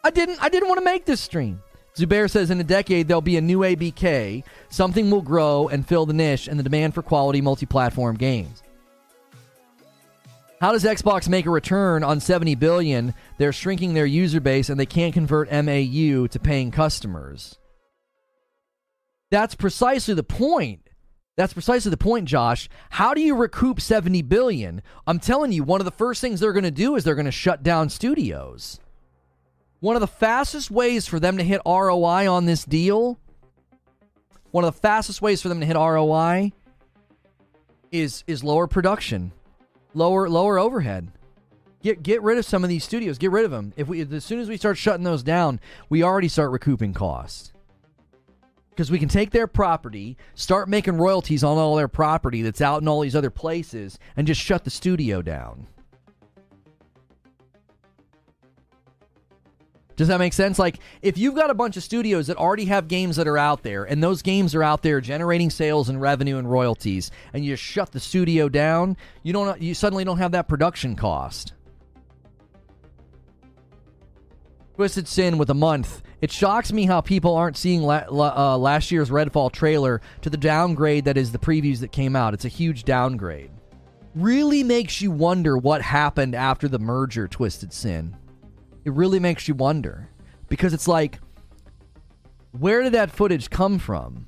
I 0.04 0.10
didn't 0.10 0.42
I 0.42 0.50
didn't 0.50 0.70
want 0.70 0.80
to 0.80 0.86
make 0.86 1.06
this 1.06 1.22
stream. 1.22 1.62
Zubair 1.96 2.30
says 2.30 2.52
in 2.52 2.60
a 2.60 2.64
decade 2.64 3.08
there'll 3.08 3.22
be 3.22 3.38
a 3.38 3.42
new 3.42 3.60
ABK, 3.60 4.44
something 4.70 5.10
will 5.10 5.22
grow 5.22 5.68
and 5.68 5.88
fill 5.88 6.06
the 6.06 6.14
niche 6.14 6.48
and 6.48 6.60
the 6.60 6.64
demand 6.64 6.94
for 6.94 7.02
quality 7.02 7.42
multi-platform 7.42 8.16
games. 8.18 8.62
How 10.60 10.72
does 10.72 10.84
Xbox 10.84 11.30
make 11.30 11.46
a 11.46 11.52
return 11.52 12.04
on 12.04 12.20
70 12.20 12.56
billion? 12.56 13.14
They're 13.38 13.54
shrinking 13.54 13.94
their 13.94 14.08
user 14.08 14.40
base 14.40 14.70
and 14.70 14.80
they 14.80 14.88
can't 14.88 15.14
convert 15.14 15.52
MAU 15.52 16.26
to 16.28 16.40
paying 16.42 16.72
customers. 16.72 17.60
That's 19.30 19.54
precisely 19.54 20.16
the 20.16 20.24
point. 20.24 20.82
That's 21.36 21.54
precisely 21.54 21.92
the 21.92 21.98
point, 21.98 22.28
Josh. 22.28 22.70
How 22.90 23.14
do 23.14 23.22
you 23.22 23.36
recoup 23.36 23.80
70 23.80 24.24
billion? 24.24 24.82
I'm 25.06 25.20
telling 25.20 25.52
you, 25.52 25.64
one 25.64 25.80
of 25.80 25.86
the 25.86 25.92
first 25.92 26.22
things 26.22 26.40
they're 26.40 26.54
going 26.54 26.64
to 26.64 26.72
do 26.72 26.96
is 26.96 27.04
they're 27.04 27.14
going 27.14 27.26
to 27.26 27.32
shut 27.32 27.62
down 27.62 27.90
studios. 27.90 28.80
One 29.80 29.96
of 29.96 30.00
the 30.00 30.08
fastest 30.08 30.72
ways 30.72 31.06
for 31.06 31.20
them 31.20 31.38
to 31.38 31.44
hit 31.44 31.62
ROI 31.68 32.32
on 32.32 32.46
this 32.46 32.66
deal, 32.66 33.20
one 34.50 34.64
of 34.64 34.74
the 34.74 34.82
fastest 34.82 35.22
ways 35.22 35.40
for 35.40 35.50
them 35.50 35.60
to 35.60 35.68
hit 35.68 35.76
ROI 35.76 36.52
is 37.92 38.24
is 38.26 38.44
lower 38.44 38.66
production 38.68 39.32
lower 39.94 40.30
lower 40.30 40.60
overhead. 40.60 41.12
Get 41.84 42.04
get 42.04 42.22
rid 42.24 42.38
of 42.38 42.46
some 42.46 42.64
of 42.64 42.70
these 42.70 42.84
studios. 42.84 43.18
Get 43.18 43.32
rid 43.32 43.46
of 43.46 43.52
them. 43.52 43.74
If 43.78 43.88
we 43.88 44.02
as 44.02 44.26
soon 44.26 44.40
as 44.40 44.50
we 44.50 44.58
start 44.58 44.78
shutting 44.78 45.04
those 45.04 45.24
down, 45.24 45.60
we 45.90 46.04
already 46.04 46.28
start 46.28 46.52
recouping 46.52 46.94
costs. 46.94 47.54
because 48.70 48.92
we 48.92 49.00
can 49.00 49.10
take 49.10 49.32
their 49.32 49.48
property, 49.48 50.18
start 50.36 50.70
making 50.70 50.98
royalties 50.98 51.44
on 51.44 51.58
all 51.58 51.76
their 51.76 51.88
property 51.88 52.44
that's 52.44 52.62
out 52.62 52.82
in 52.82 52.88
all 52.88 53.02
these 53.02 53.16
other 53.16 53.32
places, 53.32 53.98
and 54.16 54.28
just 54.28 54.40
shut 54.40 54.64
the 54.64 54.70
studio 54.70 55.22
down. 55.24 55.66
Does 59.98 60.10
that 60.10 60.20
make 60.20 60.34
sense? 60.34 60.60
Like, 60.60 60.80
if 61.02 61.18
you've 61.18 61.34
got 61.34 61.50
a 61.50 61.56
bunch 61.56 61.76
of 61.76 61.84
studios 61.84 62.28
that 62.28 62.38
already 62.38 62.66
have 62.66 62.88
games 62.88 63.16
that 63.16 63.28
are 63.28 63.38
out 63.38 63.64
there, 63.64 63.84
and 63.84 64.02
those 64.02 64.22
games 64.22 64.54
are 64.54 64.62
out 64.62 64.84
there 64.84 65.02
generating 65.02 65.50
sales 65.50 65.90
and 65.90 66.00
revenue 66.00 66.38
and 66.38 66.50
royalties, 66.50 67.10
and 67.34 67.44
you 67.44 67.56
shut 67.56 67.92
the 67.92 68.00
studio 68.00 68.48
down, 68.48 68.96
you 69.24 69.34
don't. 69.34 69.60
You 69.60 69.74
suddenly 69.74 70.04
don't 70.04 70.20
have 70.20 70.32
that 70.34 70.48
production 70.48 70.96
cost. 70.96 71.54
Twisted 74.76 75.08
Sin 75.08 75.40
with 75.40 75.50
a 75.50 75.56
month. 75.56 76.04
It 76.22 76.32
shocks 76.32 76.72
me 76.72 76.86
how 76.86 77.02
people 77.02 77.36
aren't 77.36 77.58
seeing 77.58 77.82
la- 77.82 78.06
la- 78.12 78.54
uh, 78.54 78.58
last 78.60 78.92
year's 78.92 79.10
Redfall 79.10 79.52
trailer 79.52 80.02
to 80.22 80.30
the 80.30 80.38
downgrade 80.38 81.06
that 81.06 81.18
is 81.18 81.32
the 81.32 81.40
previews 81.40 81.80
that 81.80 81.92
came 81.92 82.16
out. 82.16 82.36
It's 82.36 82.46
a 82.46 82.50
huge 82.50 82.84
downgrade. 82.84 83.50
Really 84.14 84.64
makes 84.64 85.02
you 85.02 85.10
wonder 85.10 85.58
what 85.58 85.82
happened 85.82 86.36
after 86.36 86.68
the 86.68 86.78
merger, 86.78 87.28
Twisted 87.28 87.74
Sin. 87.74 88.16
It 88.88 88.94
really 88.94 89.20
makes 89.20 89.50
you 89.50 89.54
wonder. 89.54 90.08
Because 90.48 90.74
it's 90.74 90.88
like, 90.88 91.20
where 92.58 92.82
did 92.82 92.94
that 92.94 93.12
footage 93.12 93.50
come 93.50 93.80
from? 93.80 94.28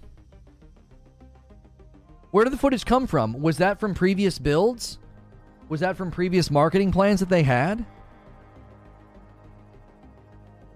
Where 2.32 2.44
did 2.44 2.52
the 2.52 2.58
footage 2.58 2.84
come 2.84 3.08
from? 3.08 3.40
Was 3.42 3.58
that 3.60 3.80
from 3.80 3.94
previous 3.94 4.38
builds? 4.38 5.00
Was 5.70 5.80
that 5.80 5.96
from 5.96 6.12
previous 6.12 6.52
marketing 6.52 6.92
plans 6.92 7.22
that 7.22 7.30
they 7.30 7.44
had? 7.44 7.86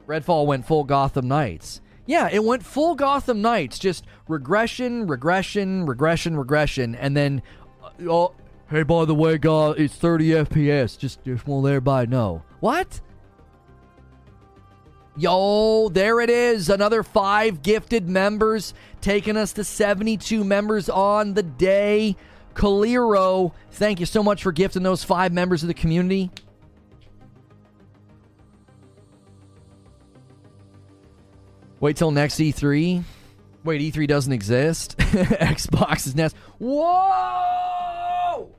Redfall 0.08 0.46
went 0.46 0.66
full 0.66 0.86
Gotham 0.86 1.28
Knights. 1.28 1.82
Yeah, 2.06 2.30
it 2.32 2.42
went 2.42 2.64
full 2.64 2.96
Gotham 2.96 3.42
Knights, 3.42 3.80
just 3.80 4.06
regression, 4.30 5.08
regression, 5.08 5.86
regression, 5.86 6.38
regression, 6.38 6.96
and 6.96 7.18
then, 7.18 7.42
uh, 7.84 7.90
oh, 8.10 8.34
hey, 8.70 8.84
by 8.84 9.04
the 9.04 9.16
way, 9.16 9.38
God, 9.38 9.78
it's 9.78 9.96
30 9.96 10.30
FPS. 10.30 10.98
Just, 10.98 11.22
just 11.26 11.46
want 11.46 11.68
everybody 11.68 12.08
know. 12.08 12.44
What? 12.62 13.02
Yo, 15.16 15.90
there 15.90 16.22
it 16.22 16.30
is. 16.30 16.70
Another 16.70 17.04
five 17.04 17.62
gifted 17.62 18.10
members, 18.10 18.74
taking 19.00 19.38
us 19.38 19.54
to 19.54 19.64
72 19.64 20.44
members 20.44 20.90
on 20.90 21.36
the 21.36 21.44
day. 21.44 22.16
Kaliro, 22.56 23.54
thank 23.72 24.00
you 24.00 24.06
so 24.06 24.24
much 24.24 24.42
for 24.44 24.52
gifting 24.52 24.84
those 24.84 25.04
five 25.04 25.32
members 25.32 25.64
of 25.64 25.68
the 25.68 25.74
community. 25.74 26.32
Wait 31.80 31.98
till 31.98 32.12
next 32.12 32.36
E3. 32.36 33.04
Wait, 33.64 33.94
E3 33.94 34.08
doesn't 34.08 34.34
exist. 34.34 34.98
Xbox 34.98 36.08
is 36.08 36.16
next. 36.16 36.36
Whoa! 36.58 38.50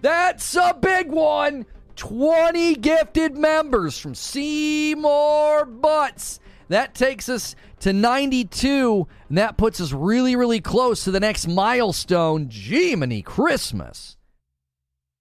That's 0.00 0.54
a 0.54 0.76
big 0.78 1.10
one. 1.10 1.66
20 1.96 2.74
gifted 2.76 3.36
members 3.36 3.98
from 3.98 4.14
Seymour 4.14 5.64
Butts. 5.66 6.40
That 6.68 6.94
takes 6.94 7.28
us 7.28 7.54
to 7.80 7.92
92, 7.92 9.06
and 9.28 9.38
that 9.38 9.56
puts 9.56 9.80
us 9.80 9.92
really, 9.92 10.36
really 10.36 10.60
close 10.60 11.04
to 11.04 11.10
the 11.10 11.20
next 11.20 11.46
milestone, 11.46 12.48
Jiminy 12.50 13.22
Christmas. 13.22 14.16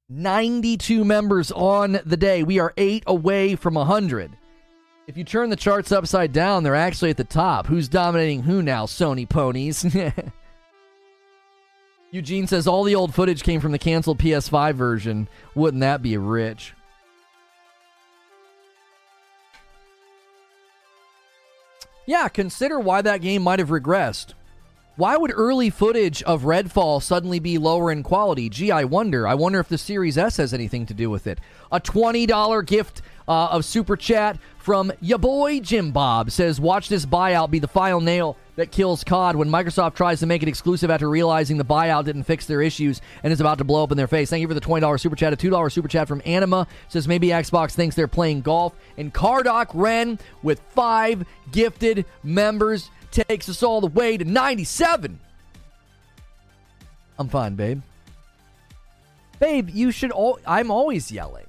92 0.10 1.04
members 1.04 1.52
on 1.52 2.00
the 2.06 2.18
day. 2.18 2.44
We 2.44 2.60
are 2.60 2.74
eight 2.78 3.04
away 3.08 3.56
from 3.56 3.74
100. 3.74 4.38
If 5.08 5.18
you 5.18 5.24
turn 5.24 5.50
the 5.50 5.56
charts 5.56 5.92
upside 5.92 6.32
down, 6.32 6.64
they're 6.64 6.76
actually 6.76 7.10
at 7.10 7.18
the 7.18 7.24
top. 7.24 7.68
Who's 7.68 7.90
dominating 7.90 8.44
who 8.44 8.62
now, 8.62 8.86
Sony 8.86 9.28
ponies? 9.28 9.86
Eugene 12.14 12.46
says 12.46 12.68
all 12.68 12.84
the 12.84 12.94
old 12.94 13.12
footage 13.12 13.42
came 13.42 13.60
from 13.60 13.72
the 13.72 13.80
canceled 13.80 14.20
PS5 14.20 14.76
version. 14.76 15.28
Wouldn't 15.56 15.82
that 15.82 16.04
be 16.04 16.16
rich? 16.16 16.76
Yeah, 22.06 22.28
consider 22.28 22.80
why 22.80 23.02
that 23.02 23.22
game 23.22 23.42
might 23.42 23.58
have 23.58 23.70
regressed. 23.70 24.34
Why 24.96 25.18
would 25.18 25.32
early 25.34 25.72
footage 25.72 26.22
of 26.22 26.44
Redfall 26.44 27.02
suddenly 27.02 27.40
be 27.40 27.58
lower 27.58 27.92
in 27.92 28.04
quality? 28.04 28.48
Gee, 28.48 28.70
I 28.70 28.84
wonder. 28.84 29.28
I 29.28 29.34
wonder 29.34 29.60
if 29.60 29.68
the 29.68 29.80
Series 29.80 30.16
S 30.16 30.38
has 30.38 30.54
anything 30.54 30.86
to 30.86 30.94
do 30.94 31.10
with 31.10 31.26
it. 31.26 31.40
A 31.72 31.80
$20 31.80 32.68
gift 32.68 33.02
uh, 33.28 33.48
of 33.48 33.66
Super 33.66 33.98
Chat 33.98 34.38
from 34.60 34.94
ya 35.02 35.18
boy 35.18 35.62
Jim 35.62 35.90
Bob 35.92 36.30
says, 36.30 36.62
Watch 36.62 36.90
this 36.90 37.08
buyout 37.08 37.50
be 37.50 37.58
the 37.58 37.68
final 37.68 38.02
nail 38.02 38.38
that 38.56 38.72
kills 38.72 39.04
COD 39.04 39.36
when 39.36 39.50
Microsoft 39.50 39.96
tries 39.96 40.20
to 40.20 40.26
make 40.26 40.44
it 40.44 40.50
exclusive 40.50 40.92
after 40.92 41.10
realizing 41.10 41.58
the 41.58 41.66
buyout 41.66 42.06
didn't 42.06 42.24
fix 42.24 42.46
their 42.46 42.62
issues 42.62 43.02
and 43.24 43.34
is 43.34 43.42
about 43.42 43.58
to 43.58 43.64
blow 43.64 43.84
up 43.84 43.92
in 43.92 43.98
their 43.98 44.08
face. 44.08 44.30
Thank 44.30 44.42
you 44.42 44.48
for 44.48 44.54
the 44.54 44.62
$20 44.62 45.00
super 45.00 45.16
chat. 45.16 45.34
A 45.34 45.38
$2 45.38 45.72
super 45.72 45.88
chat 45.88 46.08
from 46.08 46.22
Anima 46.26 46.68
says 46.88 47.08
maybe 47.08 47.30
Xbox 47.30 47.72
thinks 47.72 47.96
they're 47.96 48.08
playing 48.08 48.42
golf. 48.42 48.74
And 48.98 49.14
Cardoc 49.14 49.72
Ren 49.74 50.20
with 50.44 50.60
five 50.72 51.26
gifted 51.52 52.06
members 52.24 52.90
takes 53.12 53.50
us 53.50 53.64
all 53.64 53.82
the 53.82 53.88
way 53.88 54.18
to 54.18 54.26
97. 54.26 55.20
I'm 57.18 57.30
fine, 57.30 57.56
babe. 57.56 57.82
Babe, 59.40 59.70
you 59.70 59.92
should 59.92 60.12
all 60.12 60.40
I'm 60.48 60.72
always 60.72 61.12
yelling. 61.12 61.46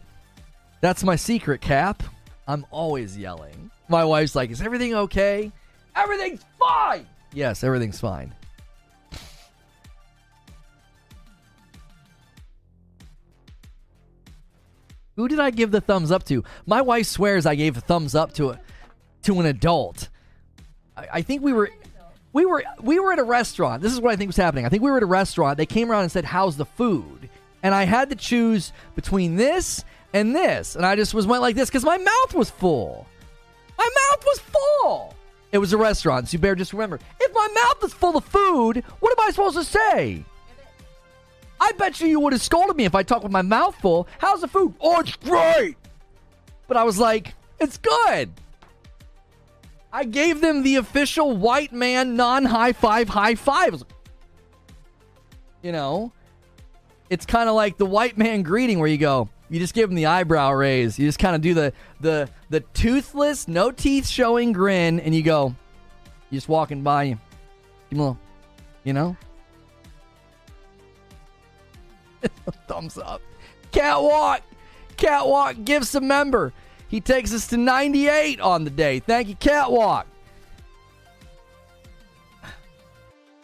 That's 0.81 1.05
my 1.05 1.17
secret, 1.17 1.61
Cap. 1.61 2.03
I'm 2.47 2.67
always 2.71 3.17
yelling. 3.17 3.71
My 3.89 4.05
wife's 4.05 4.35
like, 4.35 4.51
"Is 4.51 4.61
everything 4.61 4.95
okay?" 4.95 5.53
Everything's 5.97 6.45
fine. 6.59 7.07
Yes, 7.33 7.65
everything's 7.65 8.01
fine. 8.01 8.35
Who 15.17 15.29
did 15.29 15.39
I 15.39 15.51
give 15.51 15.71
the 15.71 15.81
thumbs 15.81 16.11
up 16.11 16.25
to? 16.25 16.43
My 16.67 16.81
wife 16.81 17.07
swears 17.07 17.47
I 17.47 17.55
gave 17.55 17.77
a 17.77 17.81
thumbs 17.81 18.15
up 18.15 18.33
to 18.35 18.51
a 18.51 18.61
to 19.23 19.41
an 19.41 19.47
adult. 19.47 20.09
I, 20.97 21.07
I 21.15 21.23
think 21.23 21.43
we 21.43 21.53
were 21.53 21.71
we 22.33 22.45
were 22.45 22.65
we 22.83 22.99
were 22.99 23.13
at 23.13 23.19
a 23.19 23.25
restaurant. 23.25 23.81
This 23.83 23.93
is 23.93 24.01
what 24.01 24.13
I 24.13 24.17
think 24.17 24.29
was 24.29 24.37
happening. 24.37 24.67
I 24.67 24.69
think 24.69 24.83
we 24.83 24.91
were 24.91 24.97
at 24.97 25.03
a 25.03 25.07
restaurant. 25.07 25.57
They 25.57 25.67
came 25.67 25.91
around 25.91 26.03
and 26.03 26.13
said, 26.13 26.25
"How's 26.25 26.57
the 26.57 26.65
food?" 26.65 27.29
And 27.63 27.75
I 27.75 27.85
had 27.85 28.11
to 28.11 28.17
choose 28.17 28.73
between 28.95 29.37
this 29.37 29.85
and 30.13 30.35
this, 30.35 30.77
and 30.77 30.85
I 30.85 30.97
just 30.97 31.15
was 31.15 31.27
went 31.27 31.43
like 31.43 31.55
this 31.57 31.71
because 31.71 31.85
my 31.85 31.97
mouth 31.97 32.35
was 32.35 32.51
full. 32.51 33.07
My 33.79 33.89
mouth 34.11 34.25
was 34.27 34.41
full. 34.41 35.15
It 35.55 35.59
was 35.59 35.73
a 35.73 35.79
restaurant, 35.79 36.29
so 36.29 36.33
you 36.33 36.41
better 36.41 36.57
just 36.57 36.73
remember. 36.73 36.99
If 37.21 37.33
my 37.33 37.49
mouth 37.55 37.85
is 37.85 37.95
full 37.95 38.17
of 38.17 38.25
food, 38.25 38.83
what 38.99 39.13
am 39.13 39.25
I 39.25 39.31
supposed 39.31 39.57
to 39.57 39.63
say? 39.63 40.25
I 41.61 41.71
bet 41.79 42.01
you 42.01 42.09
you 42.09 42.19
would 42.19 42.33
have 42.33 42.43
scolded 42.43 42.77
me 42.77 42.87
if 42.87 42.97
I 42.97 43.05
talked 43.05 43.23
with 43.23 43.31
my 43.31 43.43
mouth 43.43 43.77
full. 43.77 44.09
How's 44.19 44.41
the 44.41 44.49
food? 44.49 44.75
Oh, 44.81 44.99
it's 44.99 45.15
great. 45.15 45.77
But 46.67 46.77
I 46.77 46.83
was 46.83 46.99
like, 46.99 47.37
it's 47.61 47.79
good. 47.79 48.33
I 49.93 50.03
gave 50.03 50.41
them 50.41 50.65
the 50.65 50.75
official 50.75 51.37
white 51.37 51.73
man 51.73 52.17
non 52.17 52.45
high 52.45 52.73
five 52.73 53.09
high 53.09 53.37
five. 53.37 53.81
You 55.63 55.71
know, 55.71 56.11
it's 57.11 57.27
kind 57.27 57.49
of 57.49 57.55
like 57.55 57.79
the 57.79 57.87
white 57.87 58.19
man 58.19 58.43
greeting 58.43 58.81
where 58.81 58.89
you 58.89 58.99
go, 58.99 59.29
you 59.55 59.61
just 59.61 59.73
give 59.73 59.89
them 59.89 59.95
the 59.95 60.07
eyebrow 60.07 60.51
raise. 60.51 60.99
You 60.99 61.07
just 61.07 61.21
kind 61.21 61.37
of 61.37 61.41
do 61.41 61.55
the 61.55 61.73
the 62.01 62.29
the 62.51 62.59
toothless, 62.59 63.47
no 63.47 63.71
teeth 63.71 64.09
showing 64.09 64.53
grin, 64.53 64.99
and 64.99 65.15
you 65.15 65.23
go, 65.23 65.55
you 66.29 66.37
just 66.37 66.49
walking 66.49 66.83
by, 66.83 67.05
you 67.05 67.19
give 67.89 67.91
them 67.91 68.01
a 68.01 68.03
little, 68.03 68.19
you 68.83 68.93
know, 68.93 69.17
thumbs 72.67 72.99
up. 72.99 73.23
Catwalk, 73.71 74.43
Catwalk 74.97 75.65
gives 75.65 75.95
a 75.95 76.01
member. 76.01 76.53
He 76.89 77.01
takes 77.01 77.33
us 77.33 77.47
to 77.47 77.57
98 77.57 78.41
on 78.41 78.65
the 78.65 78.71
day. 78.71 78.99
Thank 78.99 79.29
you, 79.29 79.37
Catwalk. 79.37 80.09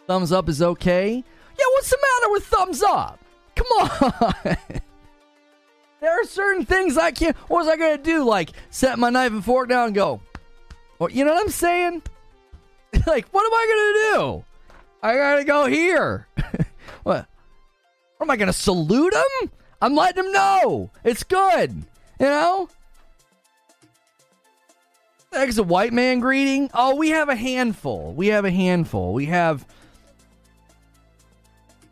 Thumbs 0.07 0.33
up 0.33 0.49
is 0.49 0.61
okay. 0.61 1.13
Yeah, 1.57 1.65
what's 1.71 1.89
the 1.89 1.99
matter 2.01 2.31
with 2.33 2.45
thumbs 2.47 2.83
up? 2.83 3.17
Come 3.55 3.67
on. 3.79 4.57
there 6.01 6.19
are 6.19 6.25
certain 6.25 6.65
things 6.65 6.97
I 6.97 7.11
can't. 7.11 7.37
What 7.47 7.59
was 7.59 7.67
I 7.67 7.77
going 7.77 7.95
to 7.95 8.03
do? 8.03 8.25
Like 8.25 8.51
set 8.71 8.99
my 8.99 9.09
knife 9.09 9.31
and 9.31 9.45
fork 9.45 9.69
down 9.69 9.87
and 9.87 9.95
go, 9.95 10.19
you 11.09 11.23
know 11.23 11.33
what 11.33 11.43
I'm 11.43 11.49
saying? 11.49 12.01
like, 13.07 13.27
what 13.29 13.45
am 13.45 13.53
I 13.53 13.65
going 13.67 13.93
to 13.93 14.19
do? 14.19 14.45
I 15.03 15.15
got 15.15 15.35
to 15.37 15.43
go 15.43 15.65
here. 15.67 16.27
what? 17.03 17.27
What 18.17 18.25
am 18.25 18.29
I 18.29 18.35
going 18.35 18.47
to 18.47 18.53
salute 18.53 19.13
him? 19.13 19.51
I'm 19.81 19.95
letting 19.95 20.25
him 20.25 20.31
know. 20.31 20.91
It's 21.03 21.23
good. 21.23 21.71
You 22.19 22.25
know? 22.25 22.69
That's 25.31 25.57
a 25.57 25.63
white 25.63 25.93
man 25.93 26.19
greeting. 26.19 26.69
Oh, 26.73 26.95
we 26.95 27.09
have 27.09 27.29
a 27.29 27.35
handful. 27.35 28.13
We 28.13 28.27
have 28.27 28.45
a 28.45 28.51
handful. 28.51 29.13
We 29.13 29.25
have. 29.27 29.65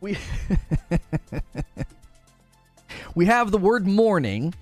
We. 0.01 0.17
we 3.15 3.25
have 3.25 3.51
the 3.51 3.57
word 3.57 3.87
morning, 3.87 4.53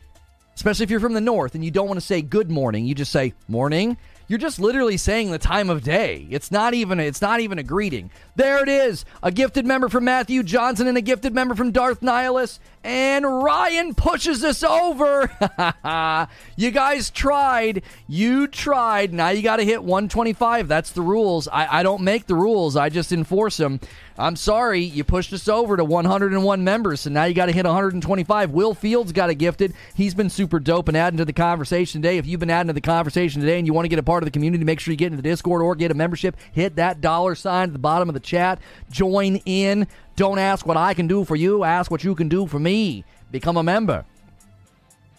especially 0.55 0.83
if 0.83 0.89
you're 0.89 0.99
from 0.99 1.13
the 1.13 1.21
north 1.21 1.55
and 1.55 1.63
you 1.63 1.71
don't 1.71 1.87
want 1.87 1.99
to 1.99 2.05
say 2.05 2.21
good 2.21 2.49
morning. 2.49 2.85
You 2.85 2.95
just 2.95 3.11
say 3.11 3.33
morning. 3.47 3.97
You're 4.29 4.39
just 4.39 4.59
literally 4.59 4.97
saying 4.97 5.31
the 5.31 5.37
time 5.39 5.69
of 5.69 5.83
day. 5.83 6.27
It's 6.29 6.51
not 6.51 6.73
even 6.73 6.99
it's 6.99 7.21
not 7.21 7.39
even 7.39 7.59
a 7.59 7.63
greeting. 7.63 8.11
There 8.35 8.61
it 8.61 8.67
is. 8.67 9.05
A 9.23 9.31
gifted 9.31 9.65
member 9.65 9.87
from 9.87 10.03
Matthew 10.03 10.43
Johnson 10.43 10.87
and 10.87 10.97
a 10.97 11.01
gifted 11.01 11.33
member 11.33 11.55
from 11.55 11.71
Darth 11.71 12.01
Nihilus. 12.01 12.59
And 12.83 13.25
Ryan 13.25 13.95
pushes 13.95 14.43
us 14.43 14.63
over. 14.63 15.31
you 16.57 16.71
guys 16.71 17.09
tried. 17.09 17.83
You 18.09 18.47
tried. 18.47 19.13
Now 19.13 19.29
you 19.29 19.41
got 19.41 19.57
to 19.57 19.63
hit 19.63 19.81
125. 19.81 20.67
That's 20.67 20.91
the 20.91 21.01
rules. 21.01 21.47
I, 21.47 21.79
I 21.79 21.83
don't 21.83 22.01
make 22.01 22.27
the 22.27 22.35
rules, 22.35 22.75
I 22.75 22.89
just 22.89 23.13
enforce 23.13 23.55
them. 23.55 23.79
I'm 24.19 24.35
sorry, 24.35 24.81
you 24.81 25.03
pushed 25.03 25.31
us 25.31 25.47
over 25.47 25.77
to 25.77 25.85
101 25.85 26.63
members, 26.63 27.01
so 27.01 27.11
now 27.11 27.25
you 27.25 27.35
got 27.35 27.45
to 27.45 27.51
hit 27.51 27.65
125. 27.65 28.49
Will 28.49 28.73
Fields 28.73 29.11
got 29.11 29.29
a 29.29 29.35
gifted. 29.35 29.73
He's 29.93 30.15
been 30.15 30.31
super 30.31 30.59
dope 30.59 30.87
and 30.87 30.97
adding 30.97 31.17
to 31.17 31.25
the 31.25 31.33
conversation 31.33 32.01
today. 32.01 32.17
If 32.17 32.25
you've 32.25 32.39
been 32.39 32.49
adding 32.49 32.69
to 32.69 32.73
the 32.73 32.81
conversation 32.81 33.41
today 33.41 33.59
and 33.59 33.67
you 33.67 33.73
want 33.73 33.85
to 33.85 33.89
get 33.89 33.99
a 33.99 34.03
part 34.03 34.23
of 34.23 34.25
the 34.25 34.31
community, 34.31 34.63
make 34.63 34.79
sure 34.79 34.91
you 34.91 34.97
get 34.97 35.07
into 35.07 35.17
the 35.17 35.29
Discord 35.29 35.61
or 35.61 35.75
get 35.75 35.91
a 35.91 35.93
membership. 35.93 36.35
Hit 36.51 36.77
that 36.77 36.99
dollar 36.99 37.35
sign 37.35 37.69
at 37.69 37.73
the 37.73 37.79
bottom 37.79 38.09
of 38.09 38.13
the 38.15 38.19
chat. 38.19 38.59
Join 38.89 39.35
in. 39.45 39.87
Don't 40.15 40.39
ask 40.39 40.65
what 40.65 40.77
I 40.77 40.95
can 40.95 41.05
do 41.05 41.23
for 41.23 41.35
you, 41.35 41.63
ask 41.63 41.91
what 41.91 42.03
you 42.03 42.15
can 42.15 42.27
do 42.27 42.47
for 42.47 42.57
me. 42.57 43.05
Become 43.29 43.57
a 43.57 43.63
member. 43.63 44.03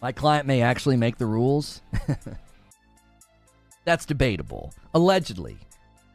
My 0.02 0.10
client 0.10 0.46
may 0.46 0.60
actually 0.62 0.96
make 0.96 1.18
the 1.18 1.26
rules. 1.26 1.82
That's 3.84 4.06
debatable. 4.06 4.72
Allegedly. 4.92 5.58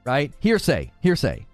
Right? 0.03 0.33
Hearsay. 0.41 0.91
Hearsay. 1.01 1.45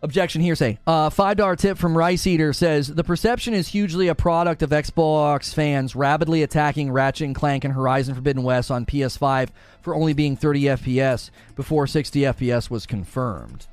Objection 0.00 0.40
hearsay. 0.40 0.78
Uh, 0.86 1.10
$5 1.10 1.58
tip 1.58 1.76
from 1.76 1.98
Rice 1.98 2.24
Eater 2.26 2.52
says 2.52 2.86
The 2.86 3.02
perception 3.02 3.52
is 3.52 3.68
hugely 3.68 4.06
a 4.06 4.14
product 4.14 4.62
of 4.62 4.70
Xbox 4.70 5.52
fans 5.52 5.96
rapidly 5.96 6.44
attacking 6.44 6.92
Ratchet 6.92 7.26
and 7.26 7.34
Clank 7.34 7.64
and 7.64 7.74
Horizon 7.74 8.14
Forbidden 8.14 8.44
West 8.44 8.70
on 8.70 8.86
PS5 8.86 9.48
for 9.82 9.96
only 9.96 10.12
being 10.12 10.36
30 10.36 10.62
FPS 10.62 11.30
before 11.56 11.88
60 11.88 12.20
FPS 12.20 12.70
was 12.70 12.86
confirmed. 12.86 13.66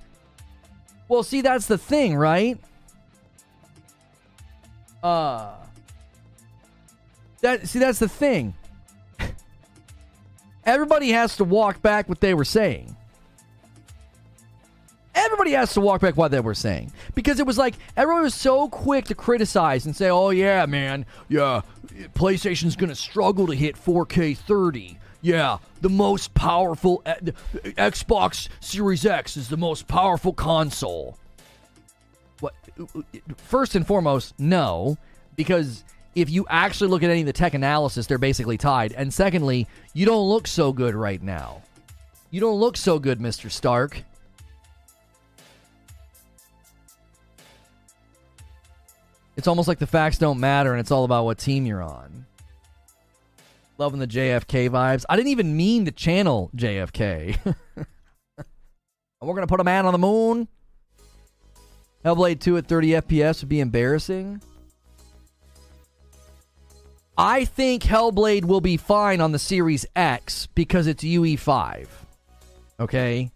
Well, 1.08 1.22
see, 1.22 1.42
that's 1.42 1.68
the 1.68 1.78
thing, 1.78 2.16
right? 2.16 2.58
Uh. 5.04 5.54
That, 7.42 7.68
see, 7.68 7.78
that's 7.78 8.00
the 8.00 8.10
thing. 8.10 8.56
Everybody 10.66 11.12
has 11.12 11.38
to 11.38 11.44
walk 11.44 11.84
back 11.84 12.10
what 12.10 12.22
they 12.22 12.34
were 12.34 12.46
saying. 12.46 12.96
Everybody 15.16 15.52
has 15.52 15.74
to 15.74 15.82
walk 15.82 16.02
back 16.02 16.18
what 16.18 16.32
they 16.32 16.42
were 16.42 16.54
saying 16.54 16.92
because 17.16 17.40
it 17.40 17.48
was 17.48 17.58
like 17.58 17.76
everyone 17.96 18.24
was 18.24 18.36
so 18.36 18.68
quick 18.68 19.06
to 19.06 19.16
criticize 19.16 19.86
and 19.86 19.96
say, 19.96 20.10
"Oh 20.10 20.30
yeah, 20.30 20.66
man, 20.66 21.06
yeah, 21.30 21.62
PlayStation's 22.14 22.76
gonna 22.76 22.96
struggle 22.96 23.48
to 23.48 23.56
hit 23.56 23.78
4K 23.78 24.38
30." 24.38 25.00
Yeah, 25.22 25.58
the 25.82 25.90
most 25.90 26.34
powerful 26.34 27.02
uh, 27.06 27.16
Xbox 27.64 28.50
Series 28.60 29.06
X 29.06 29.38
is 29.38 29.48
the 29.50 29.58
most 29.58 29.88
powerful 29.88 30.34
console. 30.34 31.18
What? 32.42 32.54
Uh, 32.80 32.84
uh, 33.00 33.02
first 33.38 33.74
and 33.76 33.88
foremost, 33.88 34.36
no, 34.38 34.98
because 35.36 35.84
if 36.16 36.30
you 36.30 36.46
actually 36.50 36.90
look 36.90 37.04
at 37.04 37.10
any 37.10 37.22
of 37.22 37.26
the 37.26 37.34
tech 37.34 37.54
analysis, 37.54 38.08
they're 38.08 38.18
basically 38.18 38.58
tied. 38.58 38.94
And 38.94 39.14
secondly, 39.14 39.68
you 39.94 40.06
don't 40.06 40.28
look 40.28 40.48
so 40.48 40.72
good 40.72 40.96
right 40.96 41.22
now. 41.22 41.62
You 42.32 42.40
don't 42.40 42.60
look 42.60 42.78
so 42.78 43.00
good, 43.00 43.20
Mr. 43.20 43.52
Stark. 43.52 44.04
It's 49.38 49.48
almost 49.48 49.68
like 49.68 49.80
the 49.80 49.88
facts 49.88 50.18
don't 50.18 50.40
matter 50.40 50.72
and 50.72 50.80
it's 50.80 50.92
all 50.92 51.04
about 51.04 51.26
what 51.26 51.38
team 51.38 51.66
you're 51.66 51.84
on. 51.84 52.26
Loving 53.78 54.00
the 54.00 54.08
JFK 54.08 54.70
vibes. 54.70 55.04
I 55.10 55.18
didn't 55.18 55.32
even 55.32 55.58
mean 55.58 55.86
to 55.86 55.92
channel 55.92 56.50
JFK. 56.56 57.38
we're 59.22 59.34
going 59.34 59.42
to 59.42 59.48
put 59.48 59.60
a 59.60 59.66
man 59.66 59.86
on 59.86 59.92
the 59.92 59.98
moon. 59.98 60.48
Hellblade 62.06 62.40
2 62.40 62.58
at 62.58 62.68
30 62.68 62.90
FPS 62.90 63.42
would 63.42 63.50
be 63.50 63.60
embarrassing. 63.60 64.42
I 67.18 67.46
think 67.46 67.84
Hellblade 67.84 68.46
will 68.46 68.62
be 68.62 68.78
fine 68.78 69.22
on 69.22 69.32
the 69.32 69.40
Series 69.40 69.86
X 69.96 70.48
because 70.48 70.88
it's 70.88 71.04
UE5. 71.04 71.88
Okay? 72.80 73.32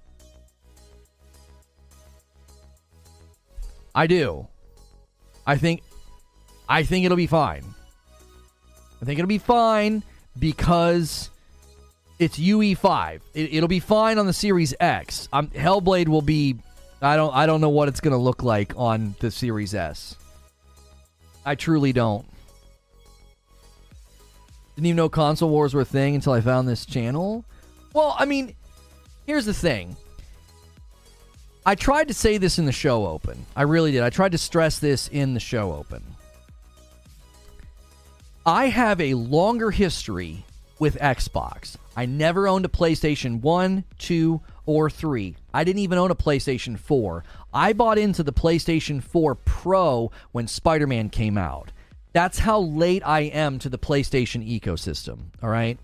I 3.95 4.07
do. 4.07 4.47
I 5.47 5.57
think 5.57 5.81
I 6.69 6.83
think 6.83 7.03
it'll 7.05 7.17
be 7.17 7.27
fine. 7.27 7.65
I 9.01 9.05
think 9.05 9.17
it'll 9.17 9.27
be 9.27 9.39
fine 9.39 10.03
because 10.37 11.31
it's 12.19 12.37
UE5. 12.37 13.21
It, 13.33 13.61
will 13.61 13.67
be 13.67 13.79
fine 13.79 14.19
on 14.19 14.27
the 14.27 14.33
Series 14.33 14.75
X. 14.79 15.27
Um, 15.33 15.47
Hellblade 15.47 16.07
will 16.07 16.21
be. 16.21 16.57
I 17.01 17.15
don't. 17.15 17.33
I 17.33 17.45
don't 17.45 17.61
know 17.61 17.69
what 17.69 17.87
it's 17.87 18.01
going 18.01 18.11
to 18.11 18.17
look 18.17 18.43
like 18.43 18.73
on 18.75 19.15
the 19.19 19.31
Series 19.31 19.73
S. 19.73 20.15
I 21.45 21.55
truly 21.55 21.93
don't. 21.93 22.25
Didn't 24.75 24.85
even 24.85 24.97
know 24.97 25.09
console 25.09 25.49
wars 25.49 25.73
were 25.73 25.81
a 25.81 25.85
thing 25.85 26.15
until 26.15 26.33
I 26.33 26.41
found 26.41 26.67
this 26.67 26.85
channel. 26.85 27.45
Well, 27.93 28.15
I 28.19 28.25
mean, 28.25 28.55
here's 29.25 29.45
the 29.45 29.53
thing. 29.53 29.95
I 31.65 31.75
tried 31.75 32.07
to 32.09 32.13
say 32.13 32.37
this 32.37 32.59
in 32.59 32.65
the 32.65 32.71
show 32.71 33.05
open. 33.05 33.45
I 33.55 33.63
really 33.63 33.91
did. 33.91 34.03
I 34.03 34.09
tried 34.09 34.33
to 34.33 34.37
stress 34.37 34.79
this 34.79 35.07
in 35.07 35.33
the 35.33 35.39
show 35.39 35.73
open. 35.73 36.03
I 38.45 38.67
have 38.67 39.01
a 39.01 39.15
longer 39.15 39.69
history 39.69 40.45
with 40.79 40.97
Xbox. 40.97 41.75
I 41.95 42.05
never 42.05 42.47
owned 42.47 42.65
a 42.65 42.69
PlayStation 42.69 43.41
1, 43.41 43.83
2, 43.97 44.41
or 44.65 44.89
3. 44.89 45.35
I 45.53 45.63
didn't 45.65 45.79
even 45.79 45.97
own 45.97 46.09
a 46.09 46.15
PlayStation 46.15 46.79
4. 46.79 47.23
I 47.53 47.73
bought 47.73 47.97
into 47.97 48.23
the 48.23 48.31
PlayStation 48.31 49.03
4 49.03 49.35
Pro 49.35 50.11
when 50.31 50.47
Spider 50.47 50.87
Man 50.87 51.09
came 51.09 51.37
out. 51.37 51.71
That's 52.13 52.39
how 52.39 52.61
late 52.61 53.03
I 53.05 53.21
am 53.21 53.59
to 53.59 53.69
the 53.69 53.77
PlayStation 53.77 54.47
ecosystem, 54.47 55.25
all 55.43 55.49
right? 55.49 55.77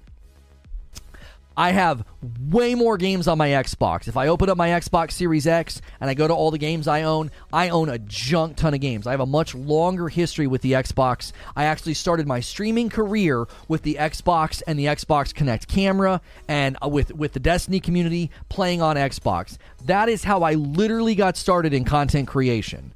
I 1.58 1.72
have 1.72 2.04
way 2.50 2.76
more 2.76 2.98
games 2.98 3.28
on 3.28 3.38
my 3.38 3.50
Xbox. 3.50 4.08
If 4.08 4.18
I 4.18 4.28
open 4.28 4.50
up 4.50 4.58
my 4.58 4.70
Xbox 4.70 5.12
Series 5.12 5.48
X 5.48 5.82
and 6.02 6.10
I 6.10 6.14
go 6.14 6.28
to 6.28 6.34
all 6.34 6.52
the 6.52 6.58
games 6.58 6.88
I 6.88 7.04
own, 7.04 7.32
I 7.54 7.70
own 7.70 7.88
a 7.88 7.98
junk 7.98 8.58
ton 8.58 8.74
of 8.74 8.82
games. 8.82 9.08
I 9.08 9.12
have 9.12 9.22
a 9.22 9.26
much 9.26 9.56
longer 9.56 10.10
history 10.10 10.48
with 10.48 10.62
the 10.62 10.74
Xbox. 10.74 11.32
I 11.56 11.66
actually 11.66 11.94
started 11.94 12.28
my 12.28 12.42
streaming 12.42 12.90
career 12.90 13.46
with 13.70 13.84
the 13.84 13.96
Xbox 13.96 14.62
and 14.68 14.78
the 14.78 14.86
Xbox 14.86 15.34
Kinect 15.34 15.68
camera 15.68 16.20
and 16.48 16.78
uh, 16.84 16.90
with 16.90 17.14
with 17.14 17.32
the 17.32 17.40
Destiny 17.40 17.80
community 17.80 18.32
playing 18.50 18.82
on 18.82 18.98
Xbox. 18.98 19.58
That 19.86 20.10
is 20.10 20.26
how 20.26 20.44
I 20.44 20.54
literally 20.56 21.16
got 21.16 21.38
started 21.38 21.74
in 21.74 21.86
content 21.86 22.28
creation. 22.28 22.94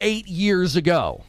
8 0.00 0.26
years 0.26 0.74
ago. 0.74 1.22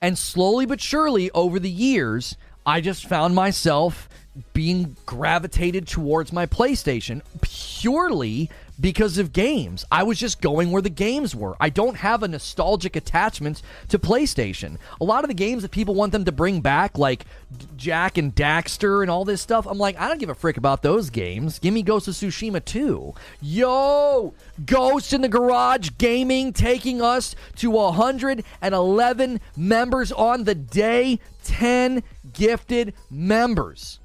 And 0.00 0.16
slowly 0.16 0.66
but 0.66 0.80
surely 0.80 1.30
over 1.32 1.58
the 1.58 1.70
years, 1.70 2.36
I 2.66 2.80
just 2.80 3.06
found 3.06 3.34
myself 3.34 4.08
being 4.52 4.96
gravitated 5.06 5.86
towards 5.86 6.32
my 6.32 6.46
PlayStation 6.46 7.22
purely 7.40 8.50
because 8.78 9.16
of 9.18 9.32
games. 9.32 9.84
I 9.90 10.02
was 10.02 10.18
just 10.18 10.40
going 10.40 10.70
where 10.70 10.82
the 10.82 10.90
games 10.90 11.34
were. 11.34 11.56
I 11.60 11.70
don't 11.70 11.96
have 11.96 12.22
a 12.22 12.28
nostalgic 12.28 12.96
attachment 12.96 13.62
to 13.88 13.98
PlayStation. 13.98 14.76
A 15.00 15.04
lot 15.04 15.24
of 15.24 15.28
the 15.28 15.34
games 15.34 15.62
that 15.62 15.70
people 15.70 15.94
want 15.94 16.12
them 16.12 16.24
to 16.24 16.32
bring 16.32 16.60
back, 16.60 16.98
like 16.98 17.24
Jak 17.76 18.18
and 18.18 18.34
Daxter 18.34 19.00
and 19.00 19.10
all 19.10 19.24
this 19.24 19.40
stuff, 19.40 19.66
I'm 19.66 19.78
like, 19.78 19.98
I 19.98 20.08
don't 20.08 20.18
give 20.18 20.28
a 20.28 20.34
frick 20.34 20.56
about 20.56 20.82
those 20.82 21.08
games. 21.08 21.58
Give 21.58 21.72
me 21.72 21.82
Ghost 21.82 22.08
of 22.08 22.14
Tsushima 22.14 22.62
2. 22.64 23.14
Yo! 23.40 24.34
Ghost 24.66 25.12
in 25.12 25.22
the 25.22 25.28
Garage 25.28 25.90
Gaming 25.96 26.52
taking 26.52 27.00
us 27.00 27.34
to 27.56 27.70
111 27.70 29.40
members 29.56 30.12
on 30.12 30.44
the 30.44 30.54
day. 30.54 31.20
10 31.44 32.02
gifted 32.36 32.94
members. 33.10 33.98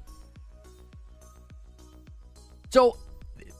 So 2.70 2.96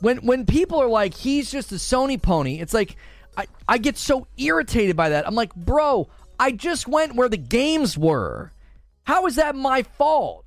when 0.00 0.18
when 0.18 0.46
people 0.46 0.80
are 0.80 0.88
like, 0.88 1.14
he's 1.14 1.50
just 1.50 1.70
a 1.70 1.76
Sony 1.76 2.20
pony, 2.20 2.60
it's 2.60 2.74
like 2.74 2.96
I, 3.36 3.46
I 3.68 3.78
get 3.78 3.96
so 3.96 4.26
irritated 4.36 4.96
by 4.96 5.10
that. 5.10 5.26
I'm 5.26 5.34
like, 5.34 5.54
bro, 5.54 6.08
I 6.40 6.50
just 6.50 6.88
went 6.88 7.14
where 7.14 7.28
the 7.28 7.36
games 7.36 7.96
were. 7.96 8.50
How 9.04 9.26
is 9.26 9.36
that 9.36 9.54
my 9.54 9.82
fault? 9.82 10.44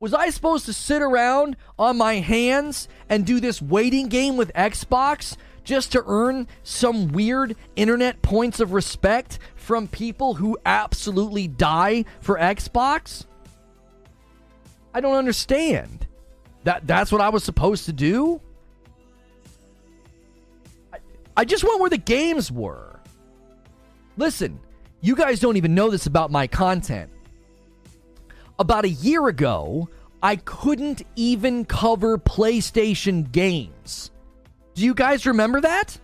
Was 0.00 0.14
I 0.14 0.30
supposed 0.30 0.66
to 0.66 0.72
sit 0.72 1.02
around 1.02 1.56
on 1.78 1.96
my 1.96 2.14
hands 2.14 2.88
and 3.08 3.24
do 3.24 3.40
this 3.40 3.62
waiting 3.62 4.08
game 4.08 4.36
with 4.36 4.52
Xbox 4.52 5.36
just 5.64 5.92
to 5.92 6.04
earn 6.06 6.46
some 6.62 7.08
weird 7.08 7.56
internet 7.74 8.20
points 8.20 8.60
of 8.60 8.72
respect 8.72 9.38
from 9.54 9.88
people 9.88 10.34
who 10.34 10.58
absolutely 10.66 11.48
die 11.48 12.04
for 12.20 12.36
Xbox? 12.36 13.24
I 14.94 15.00
don't 15.00 15.16
understand. 15.16 16.06
That 16.62 16.86
that's 16.86 17.12
what 17.12 17.20
I 17.20 17.28
was 17.28 17.44
supposed 17.44 17.86
to 17.86 17.92
do? 17.92 18.40
I, 20.92 20.98
I 21.36 21.44
just 21.44 21.64
went 21.64 21.80
where 21.80 21.90
the 21.90 21.98
games 21.98 22.50
were. 22.50 23.00
Listen, 24.16 24.60
you 25.00 25.16
guys 25.16 25.40
don't 25.40 25.56
even 25.56 25.74
know 25.74 25.90
this 25.90 26.06
about 26.06 26.30
my 26.30 26.46
content. 26.46 27.10
About 28.58 28.84
a 28.84 28.88
year 28.88 29.26
ago, 29.26 29.88
I 30.22 30.36
couldn't 30.36 31.02
even 31.16 31.64
cover 31.64 32.16
PlayStation 32.16 33.30
games. 33.30 34.12
Do 34.74 34.84
you 34.84 34.94
guys 34.94 35.26
remember 35.26 35.60
that? 35.60 35.98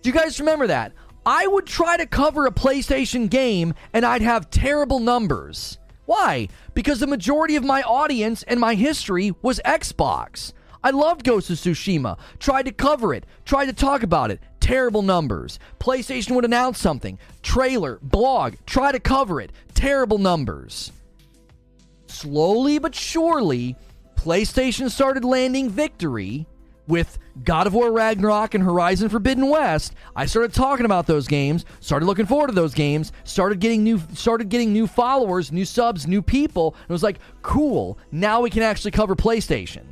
Do 0.00 0.08
you 0.08 0.14
guys 0.14 0.38
remember 0.40 0.68
that? 0.68 0.92
I 1.26 1.46
would 1.46 1.66
try 1.66 1.96
to 1.96 2.06
cover 2.06 2.46
a 2.46 2.50
PlayStation 2.50 3.28
game 3.28 3.74
and 3.92 4.06
I'd 4.06 4.22
have 4.22 4.48
terrible 4.48 5.00
numbers. 5.00 5.78
Why? 6.08 6.48
Because 6.72 7.00
the 7.00 7.06
majority 7.06 7.54
of 7.54 7.64
my 7.64 7.82
audience 7.82 8.42
and 8.44 8.58
my 8.58 8.74
history 8.76 9.34
was 9.42 9.60
Xbox. 9.62 10.54
I 10.82 10.88
loved 10.88 11.22
Ghost 11.22 11.50
of 11.50 11.58
Tsushima. 11.58 12.18
Tried 12.38 12.62
to 12.62 12.72
cover 12.72 13.12
it. 13.12 13.26
Tried 13.44 13.66
to 13.66 13.74
talk 13.74 14.02
about 14.02 14.30
it. 14.30 14.40
Terrible 14.58 15.02
numbers. 15.02 15.58
PlayStation 15.78 16.34
would 16.34 16.46
announce 16.46 16.78
something. 16.78 17.18
Trailer, 17.42 17.98
blog. 18.00 18.54
Try 18.64 18.90
to 18.90 18.98
cover 18.98 19.38
it. 19.38 19.52
Terrible 19.74 20.16
numbers. 20.16 20.92
Slowly 22.06 22.78
but 22.78 22.94
surely, 22.94 23.76
PlayStation 24.16 24.90
started 24.90 25.26
landing 25.26 25.68
victory 25.68 26.46
with 26.88 27.18
God 27.44 27.66
of 27.66 27.74
War 27.74 27.92
Ragnarok 27.92 28.54
and 28.54 28.64
Horizon 28.64 29.08
Forbidden 29.08 29.48
West, 29.48 29.94
I 30.16 30.26
started 30.26 30.52
talking 30.52 30.86
about 30.86 31.06
those 31.06 31.28
games, 31.28 31.64
started 31.80 32.06
looking 32.06 32.26
forward 32.26 32.48
to 32.48 32.54
those 32.54 32.74
games, 32.74 33.12
started 33.22 33.60
getting 33.60 33.84
new 33.84 34.00
started 34.14 34.48
getting 34.48 34.72
new 34.72 34.86
followers, 34.86 35.52
new 35.52 35.64
subs, 35.64 36.06
new 36.06 36.22
people. 36.22 36.74
And 36.74 36.90
it 36.90 36.92
was 36.92 37.02
like, 37.02 37.20
cool, 37.42 37.98
now 38.10 38.40
we 38.40 38.50
can 38.50 38.62
actually 38.62 38.90
cover 38.90 39.14
PlayStation. 39.14 39.84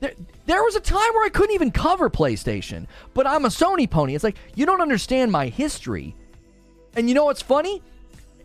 There, 0.00 0.12
there 0.46 0.62
was 0.62 0.76
a 0.76 0.80
time 0.80 1.12
where 1.14 1.24
I 1.24 1.30
couldn't 1.30 1.54
even 1.54 1.70
cover 1.70 2.10
PlayStation, 2.10 2.86
but 3.14 3.26
I'm 3.26 3.44
a 3.44 3.48
Sony 3.48 3.88
pony. 3.88 4.14
It's 4.14 4.24
like, 4.24 4.36
you 4.54 4.66
don't 4.66 4.80
understand 4.80 5.32
my 5.32 5.46
history. 5.46 6.14
And 6.94 7.08
you 7.08 7.14
know 7.14 7.24
what's 7.24 7.42
funny? 7.42 7.82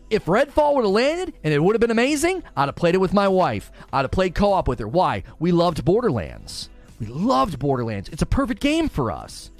If 0.09 0.25
Redfall 0.25 0.75
would 0.75 0.85
have 0.85 0.93
landed 0.93 1.33
and 1.43 1.53
it 1.53 1.61
would 1.61 1.73
have 1.73 1.81
been 1.81 1.91
amazing, 1.91 2.43
I'd 2.55 2.67
have 2.67 2.75
played 2.75 2.95
it 2.95 2.99
with 2.99 3.13
my 3.13 3.27
wife. 3.27 3.71
I'd 3.91 4.03
have 4.03 4.11
played 4.11 4.35
co 4.35 4.53
op 4.53 4.67
with 4.67 4.79
her. 4.79 4.87
Why? 4.87 5.23
We 5.39 5.51
loved 5.51 5.83
Borderlands. 5.83 6.69
We 6.99 7.07
loved 7.07 7.59
Borderlands. 7.59 8.09
It's 8.09 8.21
a 8.21 8.27
perfect 8.27 8.61
game 8.61 8.89
for 8.89 9.11
us. 9.11 9.51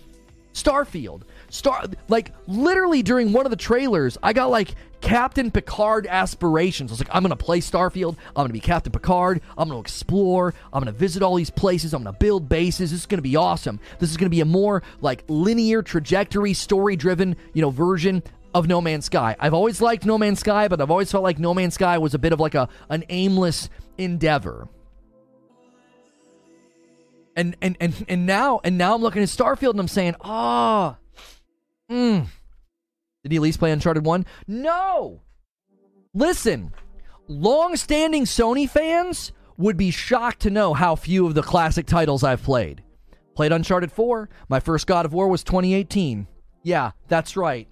Starfield. 0.54 1.22
Star 1.50 1.86
like 2.08 2.32
literally 2.48 3.04
during 3.04 3.32
one 3.32 3.46
of 3.46 3.52
the 3.52 3.56
trailers, 3.58 4.18
I 4.24 4.34
got 4.34 4.50
like 4.50 4.74
Captain 5.02 5.52
Picard 5.52 6.08
aspirations. 6.08 6.92
I 6.92 6.94
was 6.94 7.00
like, 7.00 7.10
I'm 7.12 7.22
gonna 7.22 7.36
play 7.36 7.60
Starfield. 7.60 8.18
I'm 8.30 8.44
gonna 8.44 8.54
be 8.54 8.60
Captain 8.60 8.92
Picard. 8.92 9.42
I'm 9.58 9.70
gonna 9.70 9.80
explore. 9.80 10.54
I'm 10.74 10.82
gonna 10.82 10.92
visit 10.92 11.22
all 11.22 11.36
these 11.36 11.52
places. 11.52 11.94
I'm 11.94 12.04
gonna 12.04 12.18
build 12.18 12.50
bases. 12.50 12.92
This 12.92 13.02
is 13.02 13.06
gonna 13.06 13.22
be 13.22 13.36
awesome. 13.36 13.80
This 14.00 14.10
is 14.10 14.18
gonna 14.18 14.32
be 14.32 14.42
a 14.42 14.46
more 14.46 14.82
like 15.00 15.24
linear 15.28 15.84
trajectory, 15.84 16.54
story 16.54 16.96
driven, 16.96 17.36
you 17.54 17.62
know, 17.62 17.70
version 17.70 18.24
of 18.56 18.68
No 18.68 18.82
Man's 18.82 19.06
Sky. 19.06 19.36
I've 19.40 19.54
always 19.54 19.80
liked 19.80 20.06
No 20.06 20.18
Man's 20.18 20.40
Sky, 20.40 20.68
but 20.68 20.82
I've 20.82 20.92
always 20.92 21.12
felt 21.12 21.24
like 21.24 21.38
No 21.38 21.54
Man's 21.54 21.76
Sky 21.76 22.00
was 22.00 22.16
a 22.16 22.20
bit 22.20 22.34
of 22.34 22.40
like 22.40 22.56
a 22.56 22.68
an 22.90 23.04
aimless 23.10 23.70
endeavor. 24.00 24.68
And 27.38 27.56
and 27.62 27.78
and 27.80 28.06
and 28.10 28.26
now 28.26 28.60
and 28.64 28.80
now 28.80 28.96
I'm 28.96 29.02
looking 29.02 29.22
at 29.22 29.30
Starfield 29.30 29.70
and 29.70 29.80
I'm 29.80 29.88
saying, 29.88 30.16
ah, 30.22 30.98
oh, 31.88 31.94
mm. 31.94 32.26
did 33.24 33.32
he 33.32 33.36
at 33.36 33.44
least 33.44 33.60
play 33.60 33.72
Uncharted 33.72 34.04
One? 34.04 34.26
No. 34.48 35.22
Listen, 36.16 36.74
long-standing 37.28 38.26
Sony 38.26 38.68
fans 38.68 39.32
would 39.56 39.78
be 39.78 39.92
shocked 39.92 40.40
to 40.42 40.50
know 40.50 40.74
how 40.74 40.96
few 40.96 41.28
of 41.28 41.36
the 41.36 41.44
classic 41.44 41.86
titles 41.86 42.24
I've 42.24 42.42
played. 42.42 42.82
Played 43.36 43.52
Uncharted 43.52 43.92
4. 43.92 44.30
My 44.50 44.60
first 44.60 44.88
God 44.88 45.06
of 45.06 45.14
War 45.14 45.28
was 45.28 45.44
2018. 45.44 46.26
Yeah, 46.64 46.92
that's 47.08 47.38
right. 47.38 47.68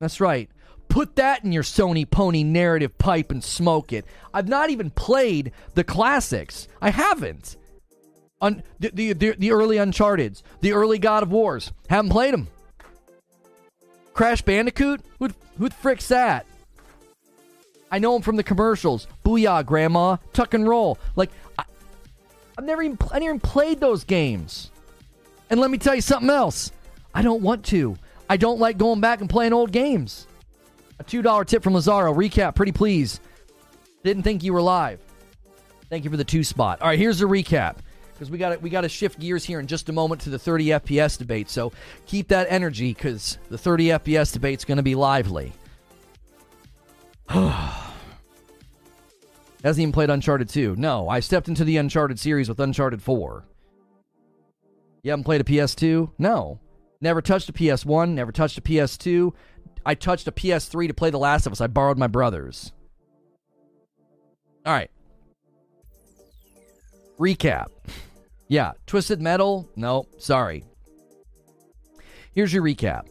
That's 0.00 0.20
right. 0.20 0.50
Put 0.88 1.16
that 1.16 1.44
in 1.44 1.52
your 1.52 1.62
Sony 1.62 2.08
pony 2.08 2.44
narrative 2.44 2.98
pipe 2.98 3.30
and 3.30 3.42
smoke 3.42 3.94
it. 3.94 4.04
I've 4.34 4.48
not 4.48 4.68
even 4.68 4.90
played 4.90 5.52
the 5.72 5.84
classics. 5.84 6.68
I 6.82 6.90
haven't. 6.90 7.56
Un- 8.42 8.62
the, 8.80 8.90
the, 8.92 9.12
the, 9.12 9.30
the 9.38 9.52
early 9.52 9.78
Uncharted's, 9.78 10.42
the 10.60 10.72
early 10.72 10.98
God 10.98 11.22
of 11.22 11.30
Wars. 11.30 11.72
Haven't 11.88 12.10
played 12.10 12.34
them. 12.34 12.48
Crash 14.12 14.42
Bandicoot? 14.42 15.00
Who 15.20 15.30
who 15.58 15.70
frick's 15.70 16.08
that? 16.08 16.44
I 17.90 17.98
know 17.98 18.16
him 18.16 18.22
from 18.22 18.36
the 18.36 18.42
commercials. 18.42 19.06
Booyah, 19.24 19.64
Grandma. 19.64 20.16
Tuck 20.32 20.54
and 20.54 20.66
roll. 20.66 20.98
Like, 21.14 21.30
I, 21.58 21.64
have 22.56 22.64
never 22.64 22.82
even, 22.82 22.98
I 23.10 23.18
never 23.18 23.34
even 23.34 23.40
played 23.40 23.80
those 23.80 24.04
games. 24.04 24.70
And 25.50 25.60
let 25.60 25.70
me 25.70 25.78
tell 25.78 25.94
you 25.94 26.00
something 26.00 26.30
else. 26.30 26.72
I 27.14 27.22
don't 27.22 27.42
want 27.42 27.64
to. 27.66 27.96
I 28.28 28.38
don't 28.38 28.58
like 28.58 28.78
going 28.78 29.00
back 29.00 29.20
and 29.20 29.28
playing 29.28 29.52
old 29.52 29.72
games. 29.72 30.26
A 30.98 31.04
$2 31.04 31.46
tip 31.46 31.62
from 31.62 31.74
Lazaro. 31.74 32.14
Recap, 32.14 32.54
pretty 32.54 32.72
please. 32.72 33.20
Didn't 34.02 34.22
think 34.22 34.42
you 34.42 34.54
were 34.54 34.62
live. 34.62 34.98
Thank 35.90 36.04
you 36.04 36.10
for 36.10 36.16
the 36.16 36.24
two 36.24 36.42
spot. 36.42 36.80
All 36.80 36.88
right, 36.88 36.98
here's 36.98 37.18
the 37.18 37.26
recap 37.26 37.76
because 38.22 38.30
we 38.30 38.38
got 38.38 38.62
we 38.62 38.70
got 38.70 38.82
to 38.82 38.88
shift 38.88 39.18
gears 39.18 39.44
here 39.44 39.58
in 39.58 39.66
just 39.66 39.88
a 39.88 39.92
moment 39.92 40.20
to 40.20 40.30
the 40.30 40.38
30 40.38 40.66
FPS 40.66 41.18
debate. 41.18 41.50
So 41.50 41.72
keep 42.06 42.28
that 42.28 42.46
energy 42.48 42.94
because 42.94 43.36
the 43.48 43.58
30 43.58 43.86
FPS 43.86 44.32
debate 44.32 44.60
is 44.60 44.64
going 44.64 44.76
to 44.76 44.82
be 44.84 44.94
lively. 44.94 45.52
Hasn't 47.28 47.82
even 49.64 49.90
played 49.90 50.08
Uncharted 50.08 50.48
2. 50.48 50.76
No, 50.76 51.08
I 51.08 51.18
stepped 51.18 51.48
into 51.48 51.64
the 51.64 51.76
Uncharted 51.78 52.20
series 52.20 52.48
with 52.48 52.60
Uncharted 52.60 53.02
4. 53.02 53.44
You 55.02 55.10
haven't 55.10 55.24
played 55.24 55.40
a 55.40 55.44
PS2? 55.44 56.12
No. 56.16 56.60
Never 57.00 57.20
touched 57.20 57.48
a 57.48 57.52
PS1, 57.52 58.10
never 58.10 58.30
touched 58.30 58.56
a 58.56 58.60
PS2. 58.60 59.32
I 59.84 59.96
touched 59.96 60.28
a 60.28 60.32
PS3 60.32 60.86
to 60.86 60.94
play 60.94 61.10
The 61.10 61.18
Last 61.18 61.46
of 61.46 61.52
Us. 61.52 61.60
I 61.60 61.66
borrowed 61.66 61.98
my 61.98 62.06
brother's. 62.06 62.70
All 64.64 64.72
right. 64.72 64.90
Recap. 67.18 67.66
Yeah, 68.48 68.72
Twisted 68.86 69.20
Metal? 69.20 69.68
No, 69.76 70.06
sorry. 70.18 70.64
Here's 72.32 72.52
your 72.52 72.62
recap. 72.62 73.06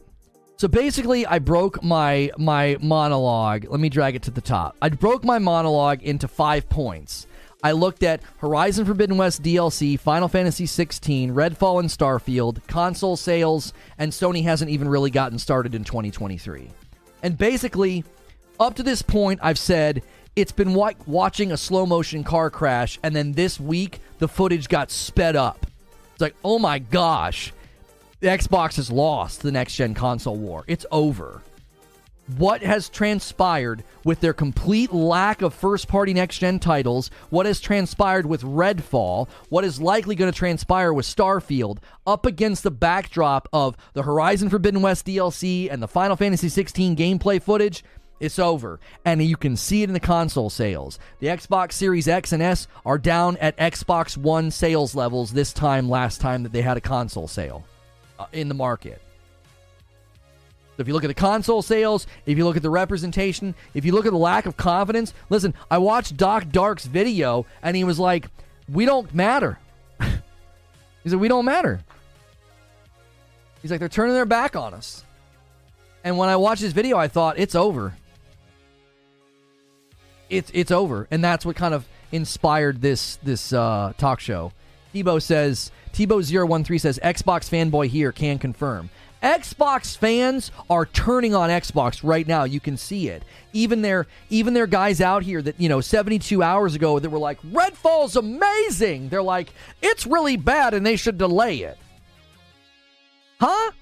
So 0.56 0.68
basically, 0.68 1.26
I 1.26 1.40
broke 1.40 1.82
my 1.82 2.30
my 2.38 2.76
monologue. 2.80 3.66
Let 3.68 3.80
me 3.80 3.88
drag 3.88 4.14
it 4.14 4.22
to 4.22 4.30
the 4.30 4.40
top. 4.40 4.76
I 4.80 4.90
broke 4.90 5.24
my 5.24 5.40
monologue 5.40 6.02
into 6.02 6.28
five 6.28 6.68
points. 6.68 7.26
I 7.64 7.72
looked 7.72 8.02
at 8.02 8.22
Horizon 8.38 8.84
Forbidden 8.84 9.16
West 9.16 9.42
DLC, 9.42 9.98
Final 9.98 10.28
Fantasy 10.28 10.66
16, 10.66 11.32
Redfall 11.32 11.78
and 11.80 11.88
Starfield, 11.88 12.64
console 12.66 13.16
sales, 13.16 13.72
and 13.98 14.10
Sony 14.10 14.42
hasn't 14.42 14.70
even 14.70 14.88
really 14.88 15.10
gotten 15.10 15.38
started 15.38 15.74
in 15.74 15.84
2023. 15.84 16.70
And 17.22 17.38
basically, 17.38 18.04
up 18.58 18.74
to 18.76 18.82
this 18.82 19.02
point, 19.02 19.38
I've 19.42 19.58
said 19.58 20.02
it's 20.34 20.52
been 20.52 20.74
like 20.74 21.06
watching 21.06 21.52
a 21.52 21.56
slow 21.56 21.86
motion 21.86 22.24
car 22.24 22.50
crash, 22.50 22.98
and 23.02 23.14
then 23.14 23.32
this 23.32 23.60
week 23.60 24.00
the 24.18 24.28
footage 24.28 24.68
got 24.68 24.90
sped 24.90 25.36
up. 25.36 25.66
It's 26.12 26.20
like, 26.20 26.36
oh 26.44 26.58
my 26.58 26.78
gosh, 26.78 27.52
the 28.20 28.28
Xbox 28.28 28.76
has 28.76 28.90
lost 28.90 29.42
the 29.42 29.52
next 29.52 29.74
gen 29.74 29.94
console 29.94 30.36
war. 30.36 30.64
It's 30.66 30.86
over. 30.90 31.42
What 32.38 32.62
has 32.62 32.88
transpired 32.88 33.82
with 34.04 34.20
their 34.20 34.32
complete 34.32 34.92
lack 34.92 35.42
of 35.42 35.52
first 35.52 35.88
party 35.88 36.14
next 36.14 36.38
gen 36.38 36.60
titles, 36.60 37.10
what 37.30 37.46
has 37.46 37.60
transpired 37.60 38.24
with 38.24 38.42
Redfall, 38.42 39.28
what 39.48 39.64
is 39.64 39.80
likely 39.80 40.14
going 40.14 40.30
to 40.30 40.38
transpire 40.38 40.92
with 40.92 41.04
Starfield, 41.04 41.78
up 42.06 42.24
against 42.24 42.62
the 42.62 42.70
backdrop 42.70 43.48
of 43.52 43.76
the 43.92 44.04
Horizon 44.04 44.48
Forbidden 44.48 44.82
West 44.82 45.04
DLC 45.04 45.70
and 45.70 45.82
the 45.82 45.88
Final 45.88 46.16
Fantasy 46.16 46.48
16 46.48 46.96
gameplay 46.96 47.42
footage, 47.42 47.84
it's 48.22 48.38
over. 48.38 48.78
And 49.04 49.20
you 49.20 49.36
can 49.36 49.56
see 49.56 49.82
it 49.82 49.90
in 49.90 49.94
the 49.94 50.00
console 50.00 50.48
sales. 50.48 51.00
The 51.18 51.26
Xbox 51.26 51.72
Series 51.72 52.06
X 52.06 52.32
and 52.32 52.40
S 52.40 52.68
are 52.86 52.96
down 52.96 53.36
at 53.38 53.56
Xbox 53.56 54.16
One 54.16 54.52
sales 54.52 54.94
levels 54.94 55.32
this 55.32 55.52
time 55.52 55.90
last 55.90 56.20
time 56.20 56.44
that 56.44 56.52
they 56.52 56.62
had 56.62 56.76
a 56.76 56.80
console 56.80 57.26
sale 57.26 57.64
uh, 58.20 58.26
in 58.32 58.48
the 58.48 58.54
market. 58.54 59.02
If 60.78 60.86
you 60.86 60.94
look 60.94 61.04
at 61.04 61.08
the 61.08 61.14
console 61.14 61.62
sales, 61.62 62.06
if 62.24 62.38
you 62.38 62.44
look 62.44 62.56
at 62.56 62.62
the 62.62 62.70
representation, 62.70 63.56
if 63.74 63.84
you 63.84 63.92
look 63.92 64.06
at 64.06 64.12
the 64.12 64.18
lack 64.18 64.46
of 64.46 64.56
confidence, 64.56 65.12
listen, 65.28 65.52
I 65.70 65.78
watched 65.78 66.16
Doc 66.16 66.48
Dark's 66.50 66.86
video 66.86 67.44
and 67.60 67.76
he 67.76 67.82
was 67.82 67.98
like, 67.98 68.28
"We 68.68 68.84
don't 68.84 69.12
matter." 69.12 69.58
he 70.00 71.10
said, 71.10 71.18
"We 71.18 71.28
don't 71.28 71.44
matter." 71.44 71.80
He's 73.60 73.70
like, 73.70 73.80
"They're 73.80 73.88
turning 73.88 74.14
their 74.14 74.26
back 74.26 74.54
on 74.54 74.74
us." 74.74 75.04
And 76.04 76.16
when 76.18 76.28
I 76.28 76.36
watched 76.36 76.62
this 76.62 76.72
video, 76.72 76.96
I 76.96 77.08
thought, 77.08 77.38
"It's 77.38 77.56
over." 77.56 77.94
It's 80.32 80.50
it's 80.54 80.70
over, 80.70 81.06
and 81.10 81.22
that's 81.22 81.44
what 81.44 81.54
kind 81.56 81.74
of 81.74 81.86
inspired 82.10 82.80
this 82.80 83.16
this 83.22 83.52
uh, 83.52 83.92
talk 83.98 84.18
show. 84.18 84.52
Tebow 84.94 85.22
says 85.22 85.70
Tebow013 85.92 86.80
says 86.80 86.98
Xbox 87.02 87.48
fanboy 87.48 87.88
here 87.88 88.12
can 88.12 88.38
confirm. 88.38 88.90
Xbox 89.22 89.96
fans 89.96 90.50
are 90.68 90.84
turning 90.84 91.34
on 91.34 91.48
Xbox 91.48 92.00
right 92.02 92.26
now. 92.26 92.42
You 92.42 92.58
can 92.58 92.76
see 92.76 93.08
it. 93.08 93.22
Even 93.52 93.82
their 93.82 94.06
even 94.30 94.54
their 94.54 94.66
guys 94.66 95.00
out 95.00 95.22
here 95.22 95.40
that 95.42 95.60
you 95.60 95.68
know 95.68 95.80
72 95.80 96.42
hours 96.42 96.74
ago 96.74 96.98
that 96.98 97.10
were 97.10 97.18
like 97.18 97.40
Redfall's 97.42 98.16
amazing. 98.16 99.10
They're 99.10 99.22
like 99.22 99.52
it's 99.80 100.06
really 100.06 100.36
bad 100.36 100.74
and 100.74 100.84
they 100.84 100.96
should 100.96 101.18
delay 101.18 101.58
it. 101.58 101.78
Huh? 103.38 103.72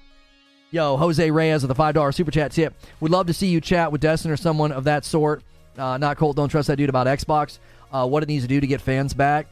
Yo, 0.69 0.95
Jose 0.95 1.29
Reyes 1.31 1.63
of 1.63 1.67
the 1.67 1.75
$5 1.75 2.13
super 2.15 2.31
chat 2.31 2.51
tip. 2.51 2.73
Would 3.01 3.11
love 3.11 3.27
to 3.27 3.33
see 3.33 3.47
you 3.47 3.59
chat 3.59 3.91
with 3.91 3.99
Destin 3.99 4.31
or 4.31 4.37
someone 4.37 4.71
of 4.71 4.85
that 4.85 5.03
sort. 5.03 5.43
Uh, 5.77 5.97
not 5.97 6.17
Colt, 6.17 6.35
don't 6.35 6.49
trust 6.49 6.67
that 6.67 6.75
dude 6.75 6.89
about 6.89 7.07
Xbox. 7.07 7.59
uh, 7.91 8.07
what 8.07 8.23
it 8.23 8.29
needs 8.29 8.43
to 8.43 8.47
do 8.47 8.59
to 8.59 8.67
get 8.67 8.81
fans 8.81 9.13
back. 9.13 9.47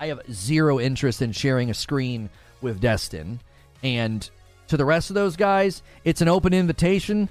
I 0.00 0.08
have 0.08 0.20
zero 0.30 0.80
interest 0.80 1.22
in 1.22 1.32
sharing 1.32 1.70
a 1.70 1.74
screen 1.74 2.30
with 2.60 2.80
Destin. 2.80 3.40
And 3.82 4.28
to 4.68 4.76
the 4.76 4.84
rest 4.84 5.10
of 5.10 5.14
those 5.14 5.36
guys, 5.36 5.82
it's 6.04 6.20
an 6.20 6.28
open 6.28 6.54
invitation, 6.54 7.28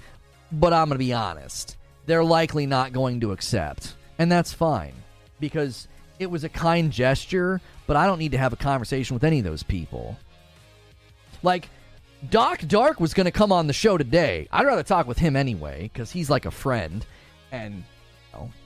but 0.51 0.71
I'm 0.73 0.87
going 0.87 0.95
to 0.95 1.05
be 1.05 1.13
honest. 1.13 1.77
They're 2.05 2.23
likely 2.23 2.65
not 2.65 2.93
going 2.93 3.19
to 3.21 3.31
accept. 3.31 3.95
And 4.19 4.31
that's 4.31 4.53
fine 4.53 4.93
because 5.39 5.87
it 6.19 6.27
was 6.27 6.43
a 6.43 6.49
kind 6.49 6.91
gesture, 6.91 7.59
but 7.87 7.95
I 7.95 8.05
don't 8.05 8.19
need 8.19 8.31
to 8.33 8.37
have 8.37 8.53
a 8.53 8.57
conversation 8.57 9.15
with 9.15 9.23
any 9.23 9.39
of 9.39 9.45
those 9.45 9.63
people. 9.63 10.17
Like, 11.41 11.69
Doc 12.29 12.61
Dark 12.67 13.01
was 13.01 13.13
going 13.13 13.25
to 13.25 13.31
come 13.31 13.51
on 13.51 13.67
the 13.67 13.73
show 13.73 13.97
today. 13.97 14.47
I'd 14.51 14.65
rather 14.65 14.83
talk 14.83 15.07
with 15.07 15.17
him 15.17 15.35
anyway 15.35 15.89
because 15.91 16.11
he's 16.11 16.29
like 16.29 16.45
a 16.45 16.51
friend, 16.51 17.05
and 17.53 17.83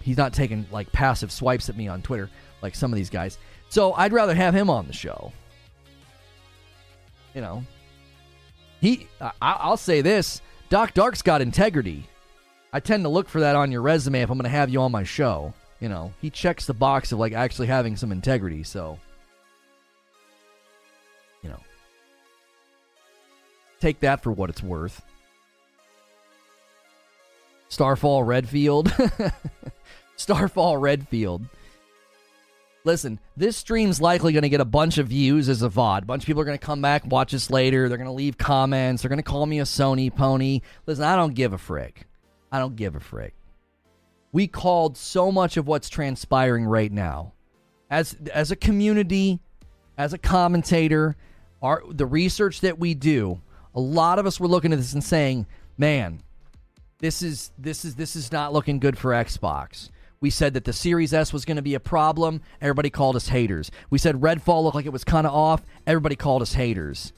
he's 0.01 0.18
not 0.18 0.34
taking 0.34 0.65
like 0.72 0.91
passive 0.91 1.31
swipes 1.31 1.69
at 1.69 1.77
me 1.77 1.88
on 1.88 2.01
Twitter 2.01 2.30
like 2.64 2.73
some 2.73 2.91
of 2.91 2.95
these 2.95 3.11
guys. 3.11 3.38
So 3.69 3.93
I'd 3.93 4.14
rather 4.14 4.34
have 4.34 4.55
him 4.55 4.69
on 4.69 4.88
the 4.88 4.93
show. 4.93 5.31
You 7.35 7.41
know, 7.41 7.64
he. 8.81 9.07
I, 9.22 9.31
I'll 9.41 9.77
say 9.77 10.01
this: 10.01 10.41
Doc 10.69 10.95
Dark's 10.95 11.22
got 11.22 11.41
integrity. 11.41 12.07
I 12.73 12.80
tend 12.80 13.03
to 13.03 13.09
look 13.09 13.30
for 13.30 13.41
that 13.41 13.55
on 13.55 13.72
your 13.72 13.81
resume 13.81 14.22
if 14.22 14.30
I'm 14.30 14.38
going 14.38 14.43
to 14.45 14.49
have 14.49 14.69
you 14.69 14.81
on 14.81 14.91
my 14.91 15.03
show. 15.03 15.53
You 15.80 15.89
know, 15.89 16.11
he 16.22 16.30
checks 16.31 16.65
the 16.65 16.73
box 16.73 17.11
of 17.11 17.19
like 17.19 17.34
actually 17.34 17.68
having 17.68 17.95
some 17.95 18.11
integrity. 18.11 18.64
So, 18.64 18.97
you 21.43 21.49
know, 21.49 21.59
take 23.80 23.99
that 23.99 24.23
for 24.23 24.31
what 24.31 24.49
it's 24.49 24.64
worth. 24.64 25.01
Starfall 27.69 28.23
Redfield. 28.23 28.94
Starfall 30.15 30.77
Redfield. 30.77 31.45
Listen, 32.84 33.19
this 33.35 33.57
stream's 33.57 33.99
likely 33.99 34.31
going 34.31 34.44
to 34.44 34.49
get 34.49 34.61
a 34.61 34.65
bunch 34.65 34.98
of 34.98 35.07
views 35.07 35.49
as 35.49 35.61
a 35.61 35.69
VOD. 35.69 36.03
A 36.03 36.06
bunch 36.06 36.23
of 36.23 36.27
people 36.27 36.41
are 36.41 36.45
going 36.45 36.57
to 36.57 36.65
come 36.65 36.81
back, 36.81 37.06
watch 37.06 37.34
this 37.34 37.49
later. 37.49 37.89
They're 37.89 37.98
going 37.98 38.07
to 38.07 38.14
leave 38.14 38.38
comments. 38.38 39.02
They're 39.02 39.10
going 39.10 39.18
to 39.18 39.23
call 39.23 39.45
me 39.45 39.60
a 39.60 39.64
Sony 39.64 40.14
pony. 40.14 40.61
Listen, 40.85 41.03
I 41.03 41.18
don't 41.18 41.34
give 41.34 41.52
a 41.52 41.57
frick. 41.57 42.07
I 42.49 42.60
don't 42.60 42.77
give 42.77 42.95
a 42.95 43.02
frick. 43.02 43.34
We 44.31 44.48
called 44.48 44.95
so 44.95 45.34
much 45.34 45.57
of 45.57 45.68
what's 45.68 45.89
transpiring 45.89 46.65
right 46.65 46.91
now. 46.91 47.34
As 47.89 48.15
as 48.34 48.52
a 48.52 48.56
community, 48.56 49.39
as 49.98 50.14
a 50.14 50.18
commentator, 50.18 51.15
our 51.61 51.84
the 51.89 52.06
research 52.06 52.61
that 52.61 52.80
we 52.80 52.94
do, 52.94 53.41
a 53.76 53.80
lot 53.80 54.19
of 54.19 54.26
us 54.26 54.39
were 54.39 54.48
looking 54.48 54.72
at 54.72 54.77
this 54.77 54.94
and 54.94 55.03
saying, 55.03 55.45
"Man, 55.77 56.22
this 56.99 57.22
is 57.22 57.52
this 57.57 57.86
is 57.86 57.95
this 57.95 58.15
is 58.15 58.32
not 58.32 58.53
looking 58.53 58.80
good 58.80 58.98
for 58.98 59.11
Xbox." 59.11 59.90
We 60.19 60.30
said 60.32 60.56
that 60.56 60.65
the 60.65 60.74
Series 60.74 61.14
S 61.14 61.32
was 61.32 61.45
going 61.45 61.57
to 61.57 61.61
be 61.61 61.76
a 61.76 61.80
problem. 61.80 62.41
Everybody 62.60 62.90
called 62.90 63.15
us 63.15 63.28
haters. 63.28 63.69
We 63.91 63.99
said 63.99 64.15
Redfall 64.15 64.64
looked 64.64 64.76
like 64.76 64.88
it 64.88 64.91
was 64.91 65.03
kind 65.03 65.28
of 65.28 65.34
off. 65.34 65.61
Everybody 65.86 66.15
called 66.15 66.41
us 66.41 66.53
haters. 66.53 67.14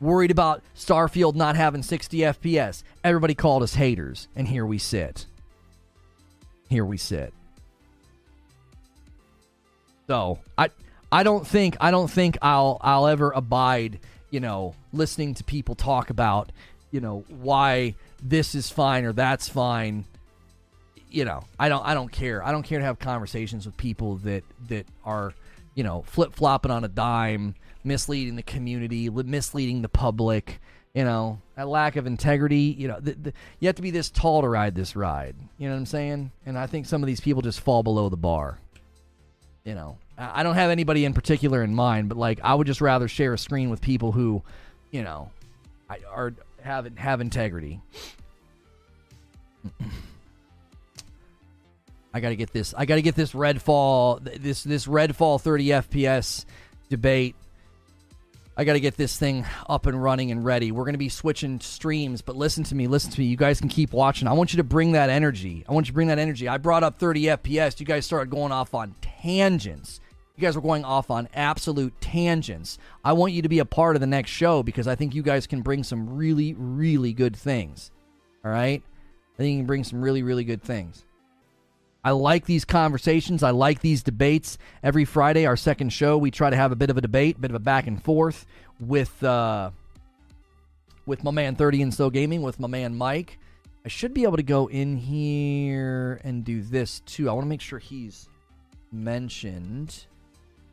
Worried 0.00 0.30
about 0.30 0.62
Starfield 0.76 1.34
not 1.34 1.56
having 1.56 1.82
60 1.82 2.18
FPS. 2.18 2.82
Everybody 3.02 3.34
called 3.34 3.62
us 3.62 3.74
haters. 3.74 4.28
And 4.36 4.46
here 4.46 4.66
we 4.66 4.78
sit. 4.78 5.26
Here 6.68 6.84
we 6.84 6.98
sit. 6.98 7.32
So 10.06 10.38
I 10.56 10.70
I 11.10 11.22
don't 11.22 11.46
think 11.46 11.76
I 11.80 11.90
don't 11.90 12.10
think 12.10 12.38
I'll 12.42 12.78
I'll 12.80 13.06
ever 13.06 13.30
abide, 13.30 14.00
you 14.30 14.40
know, 14.40 14.74
listening 14.92 15.34
to 15.34 15.44
people 15.44 15.74
talk 15.74 16.10
about, 16.10 16.52
you 16.90 17.00
know, 17.00 17.24
why 17.28 17.94
this 18.22 18.54
is 18.54 18.70
fine 18.70 19.04
or 19.04 19.12
that's 19.12 19.48
fine 19.48 20.04
you 21.10 21.24
know, 21.24 21.44
I 21.58 21.68
don't 21.68 21.84
I 21.86 21.94
don't 21.94 22.10
care. 22.10 22.44
I 22.44 22.52
don't 22.52 22.62
care 22.62 22.78
to 22.78 22.84
have 22.84 22.98
conversations 22.98 23.66
with 23.66 23.76
people 23.76 24.16
that 24.18 24.44
that 24.68 24.86
are, 25.04 25.32
you 25.74 25.84
know, 25.84 26.02
flip 26.02 26.34
flopping 26.34 26.70
on 26.70 26.84
a 26.84 26.88
dime, 26.88 27.54
misleading 27.84 28.36
the 28.36 28.42
community, 28.42 29.08
misleading 29.10 29.82
the 29.82 29.88
public. 29.88 30.60
You 30.94 31.04
know, 31.04 31.40
a 31.56 31.64
lack 31.64 31.96
of 31.96 32.06
integrity. 32.06 32.74
You 32.76 32.88
know, 32.88 32.98
the, 33.00 33.12
the, 33.12 33.32
you 33.60 33.68
have 33.68 33.76
to 33.76 33.82
be 33.82 33.90
this 33.90 34.10
tall 34.10 34.42
to 34.42 34.48
ride 34.48 34.74
this 34.74 34.96
ride. 34.96 35.36
You 35.58 35.68
know 35.68 35.74
what 35.74 35.80
I'm 35.80 35.86
saying? 35.86 36.32
And 36.44 36.58
I 36.58 36.66
think 36.66 36.86
some 36.86 37.02
of 37.02 37.06
these 37.06 37.20
people 37.20 37.42
just 37.42 37.60
fall 37.60 37.82
below 37.82 38.08
the 38.08 38.16
bar. 38.16 38.58
You 39.64 39.74
know, 39.74 39.98
I 40.16 40.42
don't 40.42 40.54
have 40.54 40.70
anybody 40.70 41.04
in 41.04 41.12
particular 41.12 41.62
in 41.62 41.74
mind, 41.74 42.08
but 42.08 42.18
like 42.18 42.40
I 42.42 42.54
would 42.54 42.66
just 42.66 42.80
rather 42.80 43.06
share 43.06 43.34
a 43.34 43.38
screen 43.38 43.70
with 43.70 43.80
people 43.80 44.12
who, 44.12 44.42
you 44.90 45.02
know, 45.02 45.30
are 46.10 46.32
have 46.68 46.96
have 46.98 47.20
integrity. 47.20 47.80
I 52.14 52.20
got 52.20 52.28
to 52.28 52.36
get 52.36 52.52
this. 52.52 52.74
I 52.76 52.84
got 52.84 52.96
to 52.96 53.02
get 53.02 53.14
this 53.14 53.32
Redfall 53.32 54.22
this 54.42 54.62
this 54.62 54.86
Redfall 54.86 55.40
30 55.40 55.66
FPS 55.66 56.44
debate. 56.88 57.34
I 58.56 58.64
got 58.64 58.72
to 58.72 58.80
get 58.80 58.96
this 58.96 59.16
thing 59.16 59.46
up 59.68 59.86
and 59.86 60.02
running 60.02 60.32
and 60.32 60.44
ready. 60.44 60.72
We're 60.72 60.82
going 60.82 60.94
to 60.94 60.98
be 60.98 61.08
switching 61.08 61.60
streams, 61.60 62.22
but 62.22 62.34
listen 62.34 62.64
to 62.64 62.74
me, 62.74 62.88
listen 62.88 63.12
to 63.12 63.20
me. 63.20 63.26
You 63.26 63.36
guys 63.36 63.60
can 63.60 63.68
keep 63.68 63.92
watching. 63.92 64.26
I 64.26 64.32
want 64.32 64.52
you 64.52 64.56
to 64.56 64.64
bring 64.64 64.92
that 64.92 65.10
energy. 65.10 65.64
I 65.68 65.72
want 65.72 65.86
you 65.86 65.92
to 65.92 65.94
bring 65.94 66.08
that 66.08 66.18
energy. 66.18 66.48
I 66.48 66.58
brought 66.58 66.82
up 66.82 66.98
30 66.98 67.22
FPS. 67.22 67.78
You 67.78 67.86
guys 67.86 68.04
started 68.04 68.30
going 68.30 68.50
off 68.50 68.74
on 68.74 68.96
tangents. 69.00 70.00
You 70.38 70.42
guys 70.42 70.54
were 70.54 70.62
going 70.62 70.84
off 70.84 71.10
on 71.10 71.28
absolute 71.34 72.00
tangents. 72.00 72.78
I 73.04 73.12
want 73.12 73.32
you 73.32 73.42
to 73.42 73.48
be 73.48 73.58
a 73.58 73.64
part 73.64 73.96
of 73.96 74.00
the 74.00 74.06
next 74.06 74.30
show 74.30 74.62
because 74.62 74.86
I 74.86 74.94
think 74.94 75.12
you 75.12 75.20
guys 75.20 75.48
can 75.48 75.62
bring 75.62 75.82
some 75.82 76.14
really, 76.14 76.54
really 76.56 77.12
good 77.12 77.34
things. 77.34 77.90
All 78.44 78.52
right? 78.52 78.80
I 79.34 79.36
think 79.36 79.54
you 79.54 79.58
can 79.58 79.66
bring 79.66 79.82
some 79.82 80.00
really, 80.00 80.22
really 80.22 80.44
good 80.44 80.62
things. 80.62 81.04
I 82.04 82.12
like 82.12 82.46
these 82.46 82.64
conversations. 82.64 83.42
I 83.42 83.50
like 83.50 83.80
these 83.80 84.04
debates. 84.04 84.58
Every 84.80 85.04
Friday, 85.04 85.44
our 85.44 85.56
second 85.56 85.92
show, 85.92 86.16
we 86.16 86.30
try 86.30 86.50
to 86.50 86.56
have 86.56 86.70
a 86.70 86.76
bit 86.76 86.90
of 86.90 86.96
a 86.96 87.00
debate, 87.00 87.38
a 87.38 87.40
bit 87.40 87.50
of 87.50 87.56
a 87.56 87.58
back 87.58 87.88
and 87.88 88.00
forth 88.00 88.46
with 88.78 89.20
uh, 89.24 89.72
with 91.04 91.24
my 91.24 91.32
man 91.32 91.56
30 91.56 91.82
and 91.82 91.92
So 91.92 92.10
Gaming, 92.10 92.42
with 92.42 92.60
my 92.60 92.68
man 92.68 92.96
Mike. 92.96 93.40
I 93.84 93.88
should 93.88 94.14
be 94.14 94.22
able 94.22 94.36
to 94.36 94.44
go 94.44 94.68
in 94.68 94.96
here 94.96 96.20
and 96.22 96.44
do 96.44 96.62
this 96.62 97.00
too. 97.00 97.28
I 97.28 97.32
want 97.32 97.44
to 97.44 97.48
make 97.48 97.60
sure 97.60 97.80
he's 97.80 98.28
mentioned. 98.92 100.06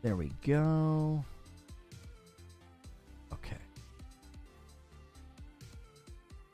There 0.06 0.16
we 0.16 0.32
go. 0.46 1.26
Okay. 3.34 3.58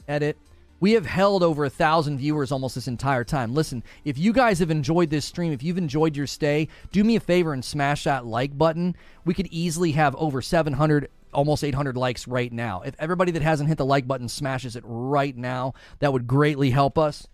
Edit. 0.07 0.37
We 0.79 0.93
have 0.93 1.05
held 1.05 1.43
over 1.43 1.65
a 1.65 1.69
thousand 1.69 2.19
viewers 2.19 2.53
almost 2.53 2.75
this 2.75 2.87
entire 2.87 3.25
time. 3.25 3.53
Listen, 3.53 3.83
if 4.05 4.17
you 4.17 4.31
guys 4.31 4.59
have 4.59 4.71
enjoyed 4.71 5.09
this 5.09 5.25
stream, 5.25 5.51
if 5.51 5.63
you've 5.63 5.77
enjoyed 5.77 6.15
your 6.15 6.27
stay, 6.27 6.69
do 6.93 7.03
me 7.03 7.17
a 7.17 7.19
favor 7.19 7.51
and 7.51 7.63
smash 7.63 8.05
that 8.05 8.25
like 8.25 8.57
button. 8.57 8.95
We 9.25 9.33
could 9.33 9.49
easily 9.51 9.91
have 9.91 10.15
over 10.15 10.41
700 10.41 11.09
almost 11.33 11.65
800 11.65 11.97
likes 11.97 12.29
right 12.29 12.53
now. 12.53 12.83
If 12.85 12.95
everybody 12.99 13.33
that 13.33 13.41
hasn't 13.41 13.67
hit 13.67 13.77
the 13.77 13.85
like 13.85 14.07
button 14.07 14.29
smashes 14.29 14.77
it 14.77 14.83
right 14.87 15.35
now, 15.35 15.73
that 15.99 16.13
would 16.13 16.25
greatly 16.25 16.69
help 16.69 16.97
us. 16.97 17.27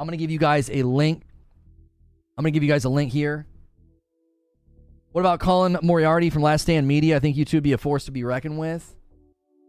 I'm 0.00 0.06
going 0.08 0.18
to 0.18 0.20
give 0.20 0.32
you 0.32 0.38
guys 0.40 0.68
a 0.68 0.82
link. 0.82 1.22
I'm 2.36 2.42
going 2.42 2.52
to 2.52 2.56
give 2.56 2.64
you 2.64 2.72
guys 2.72 2.84
a 2.86 2.88
link 2.88 3.12
here. 3.12 3.46
What 5.14 5.20
about 5.20 5.38
Colin 5.38 5.78
Moriarty 5.80 6.28
from 6.28 6.42
Last 6.42 6.62
Stand 6.62 6.88
Media? 6.88 7.14
I 7.14 7.20
think 7.20 7.36
you 7.36 7.44
two 7.44 7.60
be 7.60 7.70
a 7.70 7.78
force 7.78 8.06
to 8.06 8.10
be 8.10 8.24
reckoned 8.24 8.58
with. 8.58 8.96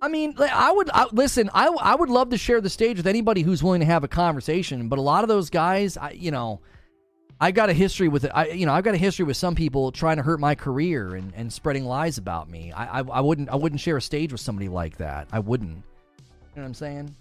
I 0.01 0.07
mean, 0.07 0.33
I 0.39 0.71
would 0.71 0.89
I, 0.91 1.05
listen. 1.11 1.51
I 1.53 1.67
I 1.67 1.93
would 1.93 2.09
love 2.09 2.31
to 2.31 2.37
share 2.39 2.61
the 2.61 2.69
stage 2.69 2.97
with 2.97 3.05
anybody 3.05 3.43
who's 3.43 3.61
willing 3.61 3.81
to 3.81 3.85
have 3.85 4.03
a 4.03 4.07
conversation. 4.07 4.89
But 4.89 4.97
a 4.97 5.03
lot 5.03 5.23
of 5.23 5.27
those 5.27 5.51
guys, 5.51 5.97
I 5.97 6.13
you 6.13 6.31
know, 6.31 6.61
I 7.39 7.51
got 7.51 7.69
a 7.69 7.73
history 7.73 8.07
with 8.07 8.23
it. 8.23 8.31
I 8.33 8.47
you 8.47 8.65
know 8.65 8.73
I've 8.73 8.83
got 8.83 8.95
a 8.95 8.97
history 8.97 9.23
with 9.23 9.37
some 9.37 9.53
people 9.53 9.91
trying 9.91 10.17
to 10.17 10.23
hurt 10.23 10.39
my 10.39 10.55
career 10.55 11.13
and, 11.13 11.31
and 11.35 11.53
spreading 11.53 11.85
lies 11.85 12.17
about 12.17 12.49
me. 12.49 12.71
I, 12.71 13.01
I 13.01 13.03
I 13.03 13.21
wouldn't 13.21 13.49
I 13.49 13.55
wouldn't 13.55 13.81
share 13.81 13.97
a 13.97 14.01
stage 14.01 14.31
with 14.31 14.41
somebody 14.41 14.67
like 14.67 14.97
that. 14.97 15.27
I 15.31 15.37
wouldn't. 15.37 15.69
You 15.69 15.75
know 16.55 16.63
what 16.63 16.63
I'm 16.63 16.73
saying? 16.73 17.15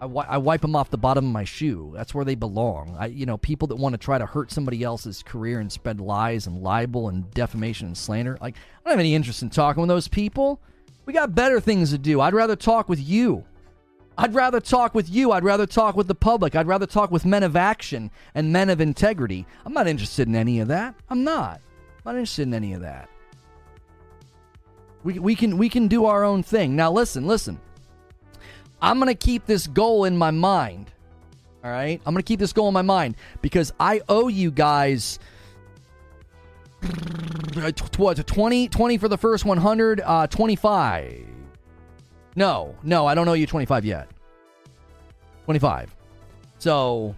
I, 0.00 0.06
I 0.06 0.38
wipe 0.38 0.62
them 0.62 0.74
off 0.74 0.90
the 0.90 0.98
bottom 0.98 1.26
of 1.26 1.32
my 1.32 1.44
shoe. 1.44 1.92
That's 1.94 2.14
where 2.14 2.24
they 2.24 2.34
belong. 2.34 2.96
I, 2.98 3.06
you 3.06 3.26
know, 3.26 3.36
people 3.36 3.68
that 3.68 3.76
want 3.76 3.92
to 3.92 3.98
try 3.98 4.18
to 4.18 4.26
hurt 4.26 4.50
somebody 4.50 4.82
else's 4.82 5.22
career 5.22 5.60
and 5.60 5.70
spread 5.70 6.00
lies 6.00 6.46
and 6.46 6.62
libel 6.62 7.08
and 7.08 7.30
defamation 7.32 7.88
and 7.88 7.96
slander. 7.96 8.38
Like, 8.40 8.54
I 8.56 8.58
don't 8.84 8.92
have 8.92 9.00
any 9.00 9.14
interest 9.14 9.42
in 9.42 9.50
talking 9.50 9.82
with 9.82 9.88
those 9.88 10.08
people. 10.08 10.60
We 11.04 11.12
got 11.12 11.34
better 11.34 11.60
things 11.60 11.90
to 11.90 11.98
do. 11.98 12.20
I'd 12.20 12.34
rather 12.34 12.56
talk 12.56 12.88
with 12.88 13.00
you. 13.00 13.44
I'd 14.16 14.34
rather 14.34 14.60
talk 14.60 14.94
with 14.94 15.08
you. 15.08 15.32
I'd 15.32 15.44
rather 15.44 15.66
talk 15.66 15.96
with 15.96 16.06
the 16.08 16.14
public. 16.14 16.54
I'd 16.54 16.66
rather 16.66 16.86
talk 16.86 17.10
with 17.10 17.24
men 17.24 17.42
of 17.42 17.56
action 17.56 18.10
and 18.34 18.52
men 18.52 18.68
of 18.68 18.80
integrity. 18.80 19.46
I'm 19.64 19.72
not 19.72 19.86
interested 19.86 20.28
in 20.28 20.34
any 20.34 20.60
of 20.60 20.68
that. 20.68 20.94
I'm 21.08 21.24
not. 21.24 21.60
I'm 22.04 22.12
not 22.12 22.14
interested 22.16 22.42
in 22.42 22.54
any 22.54 22.72
of 22.74 22.82
that. 22.82 23.08
We, 25.02 25.18
we 25.18 25.34
can 25.34 25.56
we 25.56 25.70
can 25.70 25.88
do 25.88 26.04
our 26.04 26.24
own 26.24 26.42
thing. 26.42 26.76
Now 26.76 26.92
listen, 26.92 27.26
listen. 27.26 27.58
I'm 28.82 28.98
going 28.98 29.08
to 29.08 29.14
keep 29.14 29.46
this 29.46 29.66
goal 29.66 30.04
in 30.04 30.16
my 30.16 30.30
mind. 30.30 30.90
All 31.62 31.70
right? 31.70 32.00
I'm 32.06 32.14
going 32.14 32.22
to 32.22 32.26
keep 32.26 32.40
this 32.40 32.52
goal 32.52 32.68
in 32.68 32.74
my 32.74 32.82
mind 32.82 33.16
because 33.42 33.72
I 33.78 34.00
owe 34.08 34.28
you 34.28 34.50
guys 34.50 35.18
what 37.98 38.26
20 38.26 38.68
20 38.68 38.96
for 38.96 39.08
the 39.08 39.18
first 39.18 39.44
100 39.44 40.00
uh 40.02 40.26
25 40.28 41.26
no 42.36 42.74
no 42.82 43.06
i 43.06 43.14
don't 43.14 43.26
know 43.26 43.34
you 43.34 43.46
25 43.46 43.84
yet 43.84 44.08
25 45.44 45.94
so 46.58 47.14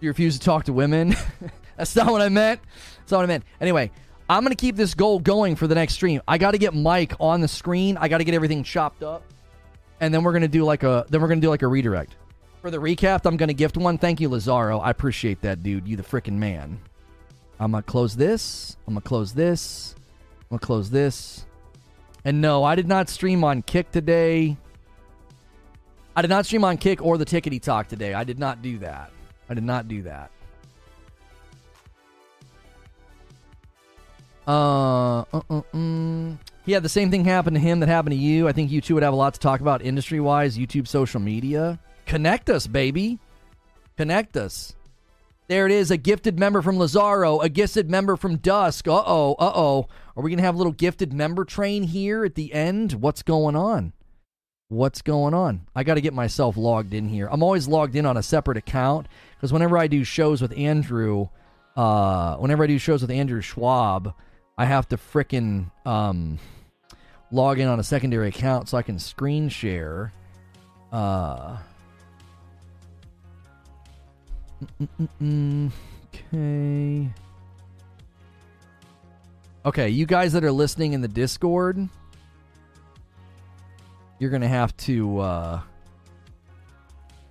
you 0.00 0.10
refuse 0.10 0.38
to 0.38 0.44
talk 0.44 0.64
to 0.64 0.74
women 0.74 1.16
That's 1.80 1.96
not 1.96 2.12
what 2.12 2.20
I 2.20 2.28
meant. 2.28 2.60
That's 2.98 3.12
not 3.12 3.18
what 3.18 3.24
I 3.24 3.26
meant. 3.28 3.44
Anyway, 3.58 3.90
I'm 4.28 4.42
gonna 4.42 4.54
keep 4.54 4.76
this 4.76 4.92
goal 4.92 5.18
going 5.18 5.56
for 5.56 5.66
the 5.66 5.74
next 5.74 5.94
stream. 5.94 6.20
I 6.28 6.36
got 6.36 6.50
to 6.50 6.58
get 6.58 6.74
Mike 6.74 7.14
on 7.18 7.40
the 7.40 7.48
screen. 7.48 7.96
I 7.96 8.08
got 8.08 8.18
to 8.18 8.24
get 8.24 8.34
everything 8.34 8.62
chopped 8.62 9.02
up, 9.02 9.22
and 10.00 10.12
then 10.12 10.24
we're 10.24 10.32
gonna 10.32 10.48
do 10.48 10.64
like 10.64 10.82
a 10.82 11.04
then 11.08 11.20
we're 11.20 11.28
gonna 11.28 11.40
do 11.40 11.50
like 11.50 11.62
a 11.62 11.68
redirect. 11.68 12.16
For 12.60 12.70
the 12.70 12.78
recap, 12.78 13.24
I'm 13.24 13.36
gonna 13.36 13.54
gift 13.54 13.76
one. 13.76 13.98
Thank 13.98 14.20
you, 14.20 14.28
Lazaro. 14.28 14.80
I 14.80 14.90
appreciate 14.90 15.40
that, 15.42 15.62
dude. 15.62 15.86
You 15.86 15.96
the 15.96 16.02
freaking 16.02 16.34
man. 16.34 16.78
I'm 17.58 17.72
gonna 17.72 17.82
close 17.82 18.16
this. 18.16 18.76
I'm 18.86 18.94
gonna 18.94 19.02
close 19.02 19.32
this. 19.32 19.94
I'm 20.42 20.56
gonna 20.56 20.60
close 20.60 20.90
this. 20.90 21.46
And 22.24 22.40
no, 22.40 22.64
I 22.64 22.74
did 22.74 22.88
not 22.88 23.08
stream 23.08 23.44
on 23.44 23.62
Kick 23.62 23.90
today. 23.90 24.56
I 26.16 26.22
did 26.22 26.28
not 26.28 26.44
stream 26.44 26.64
on 26.64 26.76
Kick 26.76 27.02
or 27.02 27.16
the 27.16 27.24
Tickety 27.24 27.62
Talk 27.62 27.88
today. 27.88 28.14
I 28.14 28.24
did 28.24 28.38
not 28.38 28.62
do 28.62 28.78
that. 28.78 29.10
I 29.48 29.54
did 29.54 29.64
not 29.64 29.88
do 29.88 30.02
that. 30.02 30.30
Uh, 34.46 35.20
uh, 35.20 35.42
uh, 35.50 35.62
mm. 35.72 36.36
Yeah, 36.66 36.80
the 36.80 36.88
same 36.88 37.10
thing 37.10 37.24
happened 37.24 37.56
to 37.56 37.60
him 37.60 37.80
that 37.80 37.88
happened 37.88 38.12
to 38.12 38.20
you. 38.20 38.46
I 38.46 38.52
think 38.52 38.70
you 38.70 38.80
two 38.80 38.94
would 38.94 39.02
have 39.02 39.14
a 39.14 39.16
lot 39.16 39.34
to 39.34 39.40
talk 39.40 39.60
about 39.60 39.82
industry 39.82 40.20
wise, 40.20 40.58
YouTube, 40.58 40.86
social 40.86 41.20
media. 41.20 41.80
Connect 42.06 42.50
us, 42.50 42.66
baby. 42.66 43.18
Connect 43.96 44.36
us. 44.36 44.74
There 45.48 45.66
it 45.66 45.72
is, 45.72 45.90
a 45.90 45.96
gifted 45.96 46.38
member 46.38 46.62
from 46.62 46.78
Lazaro, 46.78 47.40
a 47.40 47.48
gifted 47.48 47.90
member 47.90 48.16
from 48.16 48.36
Dusk. 48.36 48.86
Uh 48.86 49.02
oh, 49.04 49.34
uh 49.38 49.52
oh. 49.54 49.88
Are 50.16 50.22
we 50.22 50.30
going 50.30 50.38
to 50.38 50.44
have 50.44 50.54
a 50.54 50.58
little 50.58 50.72
gifted 50.72 51.12
member 51.12 51.44
train 51.44 51.82
here 51.82 52.24
at 52.24 52.36
the 52.36 52.52
end? 52.52 52.92
What's 52.92 53.22
going 53.22 53.56
on? 53.56 53.92
What's 54.68 55.02
going 55.02 55.34
on? 55.34 55.66
I 55.74 55.82
got 55.82 55.94
to 55.94 56.00
get 56.00 56.14
myself 56.14 56.56
logged 56.56 56.94
in 56.94 57.08
here. 57.08 57.28
I'm 57.32 57.42
always 57.42 57.66
logged 57.66 57.96
in 57.96 58.06
on 58.06 58.16
a 58.16 58.22
separate 58.22 58.58
account 58.58 59.08
because 59.34 59.52
whenever 59.52 59.76
I 59.76 59.88
do 59.88 60.04
shows 60.04 60.40
with 60.40 60.56
Andrew, 60.56 61.30
uh, 61.74 62.36
whenever 62.36 62.62
I 62.62 62.68
do 62.68 62.78
shows 62.78 63.02
with 63.02 63.10
Andrew 63.10 63.40
Schwab, 63.40 64.14
I 64.60 64.66
have 64.66 64.86
to 64.90 64.98
fricking 64.98 65.70
um, 65.86 66.38
log 67.32 67.60
in 67.60 67.66
on 67.66 67.80
a 67.80 67.82
secondary 67.82 68.28
account 68.28 68.68
so 68.68 68.76
I 68.76 68.82
can 68.82 68.98
screen 68.98 69.48
share. 69.48 70.12
Uh, 70.92 71.56
okay. 76.12 77.08
Okay, 79.64 79.88
you 79.88 80.04
guys 80.04 80.34
that 80.34 80.44
are 80.44 80.52
listening 80.52 80.92
in 80.92 81.00
the 81.00 81.08
Discord, 81.08 81.88
you're 84.18 84.30
gonna 84.30 84.46
have 84.46 84.76
to. 84.76 85.20
Uh, 85.20 85.60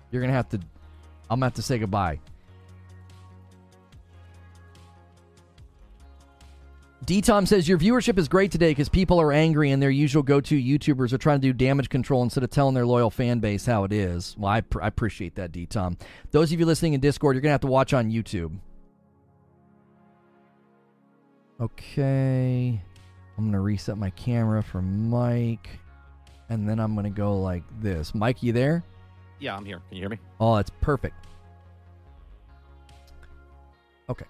you're 0.10 0.24
gonna 0.24 0.34
have 0.34 0.50
to. 0.50 0.58
I'm 1.30 1.40
gonna 1.40 1.46
have 1.46 1.54
to 1.54 1.62
say 1.62 1.78
goodbye. 1.78 2.22
D 7.10 7.22
Tom 7.22 7.48
says 7.48 7.68
your 7.68 7.80
viewership 7.80 8.20
is 8.20 8.28
great 8.28 8.52
today 8.52 8.70
because 8.70 8.88
people 8.88 9.20
are 9.20 9.32
angry 9.32 9.72
and 9.72 9.82
their 9.82 9.90
usual 9.90 10.22
go 10.22 10.40
to 10.42 10.56
YouTubers 10.56 11.12
are 11.12 11.18
trying 11.18 11.42
to 11.42 11.48
do 11.48 11.54
damage 11.54 11.90
control 11.90 12.22
instead 12.22 12.44
of 12.44 12.52
telling 12.52 12.76
their 12.76 12.86
loyal 12.86 13.10
fan 13.10 13.40
base 13.40 13.66
how 13.66 13.84
it 13.84 13.92
is. 13.92 14.36
Well, 14.38 14.52
I, 14.52 14.62
pr- 14.62 14.84
I 14.84 14.88
appreciate 14.90 15.34
that, 15.34 15.52
D 15.52 15.66
Tom. 15.66 15.98
Those 16.30 16.52
of 16.54 16.60
you 16.60 16.68
listening 16.68 16.94
in 16.94 17.00
Discord, 17.00 17.36
you're 17.36 17.42
going 17.42 17.50
to 17.50 17.54
have 17.54 17.62
to 17.62 17.68
watch 17.68 17.96
on 17.96 18.12
YouTube. 18.12 18.60
Okay. 21.60 22.80
I'm 23.40 23.44
going 23.44 23.54
to 23.54 23.60
reset 23.60 23.98
my 23.98 24.12
camera 24.12 24.62
for 24.62 24.84
Mike. 24.84 25.68
And 26.50 26.70
then 26.70 26.80
I'm 26.80 26.94
going 26.94 27.06
to 27.06 27.10
go 27.10 27.40
like 27.40 27.64
this. 27.82 28.14
Mike, 28.14 28.44
you 28.44 28.54
there? 28.54 28.84
Yeah, 29.40 29.56
I'm 29.56 29.66
here. 29.66 29.82
Can 29.90 29.98
you 29.98 30.04
hear 30.04 30.10
me? 30.10 30.20
Oh, 30.40 30.58
that's 30.58 30.70
perfect. 30.80 31.16
Okay. 34.10 34.26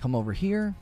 Come 0.00 0.14
over 0.14 0.32
here. 0.32 0.74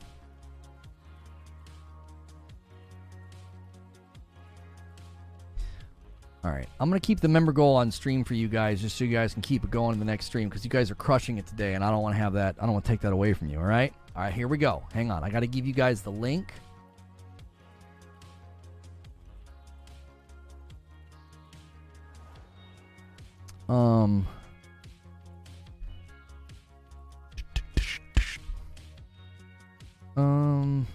All 6.41 6.51
right, 6.51 6.69
I'm 6.79 6.89
gonna 6.89 7.01
keep 7.01 7.19
the 7.19 7.27
member 7.27 7.51
goal 7.51 7.75
on 7.75 7.91
stream 7.91 8.23
for 8.23 8.33
you 8.33 8.47
guys, 8.47 8.81
just 8.81 8.95
so 8.95 9.03
you 9.03 9.11
guys 9.11 9.33
can 9.33 9.41
keep 9.41 9.65
it 9.65 9.71
going 9.71 9.93
in 9.93 9.99
the 9.99 10.05
next 10.05 10.27
stream 10.27 10.47
because 10.47 10.63
you 10.63 10.69
guys 10.69 10.89
are 10.89 10.95
crushing 10.95 11.37
it 11.37 11.45
today, 11.45 11.73
and 11.73 11.83
I 11.83 11.91
don't 11.91 12.01
want 12.01 12.15
to 12.15 12.19
have 12.19 12.31
that. 12.33 12.55
I 12.61 12.65
don't 12.65 12.71
want 12.71 12.85
to 12.85 12.91
take 12.91 13.01
that 13.01 13.11
away 13.11 13.33
from 13.33 13.49
you. 13.49 13.59
All 13.59 13.65
right, 13.65 13.93
all 14.15 14.23
right, 14.23 14.33
here 14.33 14.47
we 14.47 14.57
go. 14.57 14.81
Hang 14.93 15.11
on, 15.11 15.21
I 15.21 15.29
got 15.29 15.41
to 15.41 15.47
give 15.47 15.67
you 15.67 15.73
guys 15.73 16.01
the 16.01 16.11
link. 16.11 16.53
Um. 23.67 24.25
Um, 30.19 30.87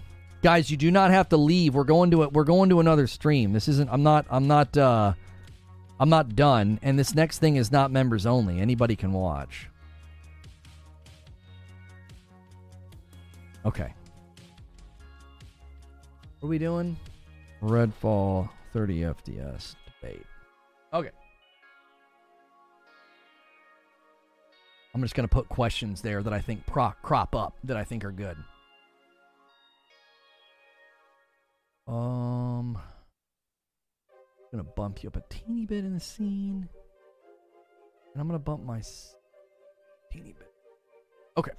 guys, 0.42 0.70
you 0.70 0.76
do 0.76 0.90
not 0.90 1.10
have 1.10 1.28
to 1.30 1.36
leave. 1.36 1.74
We're 1.74 1.84
going 1.84 2.10
to 2.12 2.22
it. 2.22 2.32
We're 2.32 2.44
going 2.44 2.70
to 2.70 2.80
another 2.80 3.06
stream. 3.06 3.52
This 3.52 3.68
isn't. 3.68 3.90
I'm 3.90 4.02
not. 4.02 4.26
I'm 4.30 4.46
not. 4.46 4.76
uh 4.76 5.14
I'm 6.00 6.08
not 6.08 6.34
done. 6.34 6.80
And 6.82 6.98
this 6.98 7.14
next 7.14 7.38
thing 7.38 7.56
is 7.56 7.70
not 7.70 7.90
members 7.90 8.26
only. 8.26 8.60
Anybody 8.60 8.96
can 8.96 9.12
watch. 9.12 9.68
Okay. 13.64 13.94
What 16.40 16.46
are 16.48 16.50
we 16.50 16.58
doing? 16.58 16.96
Redfall 17.62 18.50
30 18.72 19.00
FPS 19.00 19.76
debate. 20.00 20.26
Okay. 20.92 21.10
I'm 24.94 25.00
just 25.00 25.14
going 25.14 25.26
to 25.26 25.32
put 25.32 25.48
questions 25.48 26.02
there 26.02 26.22
that 26.22 26.32
I 26.32 26.40
think 26.40 26.66
pro- 26.66 26.92
crop 27.02 27.34
up 27.34 27.56
that 27.64 27.76
I 27.76 27.84
think 27.84 28.04
are 28.04 28.12
good. 28.12 28.36
Um, 31.86 32.78
I'm 32.78 34.50
gonna 34.58 34.64
bump 34.64 35.02
you 35.02 35.08
up 35.08 35.16
a 35.16 35.22
teeny 35.28 35.66
bit 35.66 35.84
in 35.84 35.94
the 35.94 36.00
scene, 36.00 36.68
and 38.12 38.20
I'm 38.20 38.26
gonna 38.26 38.38
bump 38.38 38.64
my 38.64 38.78
s- 38.78 39.16
teeny 40.10 40.32
bit. 40.32 40.50
Okay. 41.36 41.52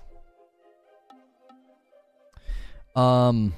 Um. 2.96 3.54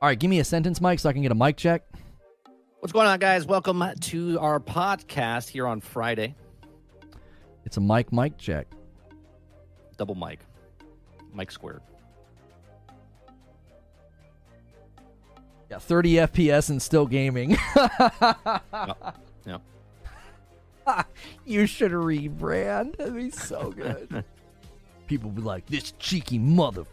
All 0.00 0.08
right, 0.08 0.18
give 0.18 0.28
me 0.30 0.38
a 0.38 0.44
sentence, 0.44 0.80
Mike, 0.80 0.98
so 1.00 1.08
I 1.08 1.12
can 1.12 1.22
get 1.22 1.32
a 1.32 1.34
mic 1.34 1.56
check. 1.56 1.82
What's 2.80 2.92
going 2.92 3.06
on, 3.08 3.18
guys? 3.18 3.46
Welcome 3.46 3.82
to 3.98 4.38
our 4.38 4.60
podcast 4.60 5.48
here 5.48 5.66
on 5.66 5.80
Friday. 5.80 6.34
It's 7.64 7.78
a 7.78 7.80
mic 7.80 8.12
mic 8.12 8.36
check. 8.38 8.66
Double 9.96 10.14
mic, 10.14 10.40
mic 11.32 11.50
squared. 11.50 11.80
Yeah, 15.74 15.80
30 15.80 16.12
FPS 16.12 16.70
and 16.70 16.80
still 16.80 17.06
gaming. 17.06 17.56
Yeah. 19.46 19.58
you 21.44 21.66
should 21.66 21.92
rebrand. 21.92 22.96
That'd 22.96 23.14
be 23.14 23.30
so 23.30 23.70
good. 23.70 24.24
People 25.06 25.28
be 25.30 25.42
like, 25.42 25.66
this 25.66 25.92
cheeky 25.98 26.38
mother. 26.38 26.84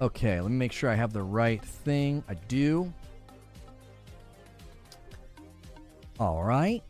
Okay, 0.00 0.40
let 0.40 0.50
me 0.50 0.56
make 0.56 0.72
sure 0.72 0.88
I 0.88 0.94
have 0.94 1.12
the 1.12 1.22
right 1.22 1.62
thing. 1.62 2.24
I 2.26 2.34
do. 2.34 2.90
All 6.18 6.42
right. 6.42 6.82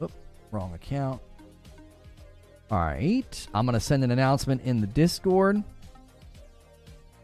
Oop, 0.00 0.12
wrong 0.50 0.72
account. 0.72 1.20
All 2.72 2.78
right. 2.78 3.46
I'm 3.52 3.66
going 3.66 3.74
to 3.74 3.80
send 3.80 4.02
an 4.02 4.10
announcement 4.10 4.62
in 4.62 4.80
the 4.80 4.86
Discord. 4.86 5.62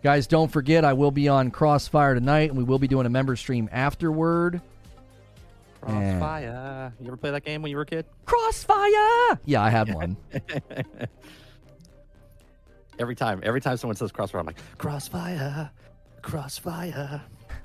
Guys, 0.02 0.26
don't 0.26 0.52
forget, 0.52 0.84
I 0.84 0.92
will 0.92 1.10
be 1.10 1.26
on 1.26 1.50
Crossfire 1.50 2.14
tonight, 2.14 2.50
and 2.50 2.58
we 2.58 2.64
will 2.64 2.78
be 2.78 2.86
doing 2.86 3.06
a 3.06 3.08
member 3.08 3.34
stream 3.34 3.66
afterward. 3.72 4.60
Crossfire. 5.80 6.92
You 7.00 7.06
ever 7.06 7.16
play 7.16 7.30
that 7.30 7.46
game 7.46 7.62
when 7.62 7.70
you 7.70 7.76
were 7.76 7.82
a 7.82 7.86
kid? 7.86 8.04
Crossfire! 8.26 9.38
Yeah, 9.46 9.62
I 9.62 9.70
had 9.70 9.92
one. 9.94 10.18
every 12.98 13.16
time, 13.16 13.40
every 13.42 13.62
time 13.62 13.78
someone 13.78 13.96
says 13.96 14.12
crossfire, 14.12 14.40
I'm 14.40 14.46
like, 14.46 14.58
crossfire, 14.76 15.70
crossfire, 16.20 17.22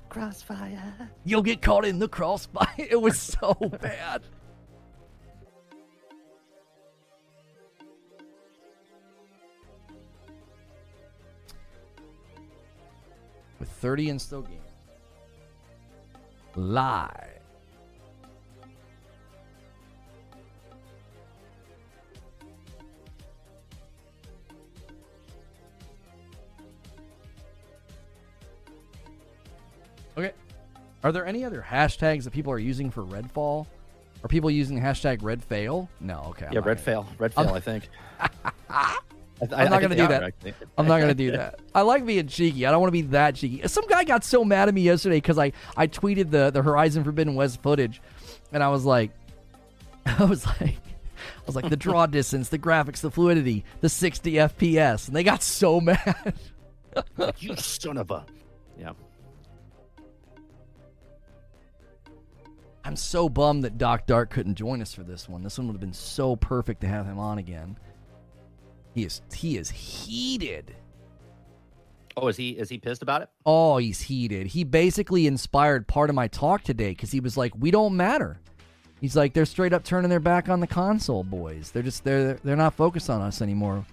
crossfire. 0.08 1.10
You'll 1.26 1.42
get 1.42 1.62
caught 1.62 1.84
in 1.84 2.00
the 2.00 2.08
crossfire. 2.08 2.68
It 2.78 3.02
was 3.02 3.20
so 3.20 3.54
bad. 3.82 4.22
With 13.64 13.72
30 13.72 14.10
and 14.10 14.22
still 14.22 14.42
game. 14.42 14.60
Live. 16.58 17.40
Okay. 30.18 30.32
Are 31.04 31.12
there 31.12 31.26
any 31.26 31.44
other 31.44 31.66
hashtags 31.68 32.24
that 32.24 32.32
people 32.32 32.52
are 32.54 32.60
using 32.60 32.92
for 32.92 33.04
Redfall? 33.04 33.66
Are 34.24 34.28
people 34.28 34.50
using 34.52 34.80
hashtag 34.80 35.20
Redfail? 35.20 35.88
No. 36.00 36.26
Okay. 36.30 36.46
I'm 36.46 36.54
Yeah, 36.54 36.60
not 36.60 36.68
red 36.68 36.78
gonna- 36.78 36.86
fail, 36.86 37.08
red 37.18 37.34
fail. 37.34 37.50
I 37.54 37.60
think. 37.60 37.90
I, 39.42 39.64
I'm 39.64 39.70
not 39.70 39.82
gonna 39.82 39.96
do 39.96 40.08
that. 40.08 40.34
I'm 40.78 40.88
not 40.88 41.00
gonna 41.00 41.14
do 41.14 41.32
that. 41.32 41.60
I 41.74 41.82
like 41.82 42.06
being 42.06 42.28
cheeky. 42.28 42.66
I 42.66 42.72
don't 42.72 42.80
want 42.80 42.90
to 42.90 43.02
be 43.02 43.02
that 43.10 43.36
cheeky. 43.36 43.68
Some 43.68 43.88
guy 43.88 44.04
got 44.04 44.24
so 44.24 44.46
mad 44.46 44.68
at 44.68 44.74
me 44.74 44.82
yesterday 44.82 45.18
because 45.18 45.38
I 45.38 45.52
I 45.76 45.88
tweeted 45.88 46.32
the 46.32 46.52
the 46.52 46.62
Horizon 46.62 47.04
Forbidden 47.04 47.36
West 47.36 47.62
footage, 47.62 48.02
and 48.52 48.64
I 48.64 48.70
was 48.70 48.86
like, 48.86 49.12
I 50.06 50.24
was 50.26 50.46
like, 50.46 50.78
I 50.78 51.46
was 51.46 51.56
like 51.56 51.70
the 51.70 51.78
draw 51.78 52.06
distance, 52.08 52.50
the 52.50 52.60
graphics, 52.60 53.02
the 53.02 53.12
fluidity, 53.12 53.66
the 53.82 53.90
60 53.90 54.34
FPS, 54.34 55.08
and 55.08 55.16
they 55.16 55.24
got 55.24 55.44
so 55.44 55.82
mad. 55.82 56.34
you 57.40 57.56
son 57.56 57.98
of 57.98 58.12
a. 58.12 58.26
Yeah. 58.80 58.94
I'm 62.86 62.96
so 62.98 63.30
bummed 63.30 63.64
that 63.64 63.78
Doc 63.78 64.08
Dark 64.08 64.30
couldn't 64.30 64.56
join 64.56 64.82
us 64.82 64.94
for 64.94 65.04
this 65.04 65.30
one. 65.30 65.42
This 65.42 65.58
one 65.58 65.68
would 65.68 65.74
have 65.74 65.82
been 65.82 65.94
so 65.94 66.36
perfect 66.36 66.82
to 66.82 66.88
have 66.88 67.06
him 67.06 67.18
on 67.18 67.38
again. 67.38 67.78
He 68.94 69.04
is 69.04 69.22
he 69.34 69.58
is 69.58 69.70
heated. 69.70 70.76
Oh, 72.16 72.28
is 72.28 72.38
he 72.38 72.52
is 72.52 72.70
he 72.70 72.78
pissed 72.78 73.02
about 73.02 73.24
it? 73.24 73.30
Oh, 73.46 73.78
he's 73.78 74.02
heated. 74.02 74.48
He 74.48 74.64
basically 74.64 75.26
inspired 75.26 75.88
part 75.88 76.10
of 76.10 76.16
my 76.16 76.28
talk 76.28 76.64
today 76.64 76.90
because 76.90 77.12
he 77.12 77.20
was 77.20 77.36
like, 77.38 77.54
"We 77.58 77.72
don't 77.72 77.98
matter." 77.98 78.40
He's 79.02 79.16
like, 79.16 79.34
"They're 79.34 79.46
straight 79.46 79.74
up 79.74 79.84
turning 79.84 80.10
their 80.10 80.20
back 80.20 80.48
on 80.48 80.60
the 80.60 80.68
console 80.68 81.24
boys. 81.24 81.72
They're 81.72 81.84
just 81.84 82.04
they're 82.04 82.36
they're 82.44 82.56
not 82.56 82.76
focused 82.76 83.10
on 83.10 83.22
us 83.22 83.42
anymore." 83.42 83.86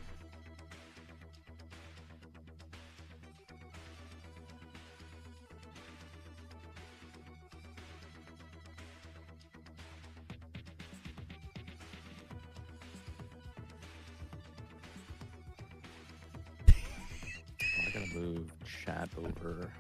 Chat 18.91 19.09
over. 19.17 19.71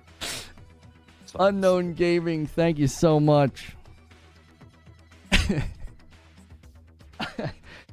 Unknown 1.39 1.95
Gaming, 1.95 2.47
thank 2.47 2.79
you 2.79 2.89
so 2.89 3.21
much. 3.21 3.77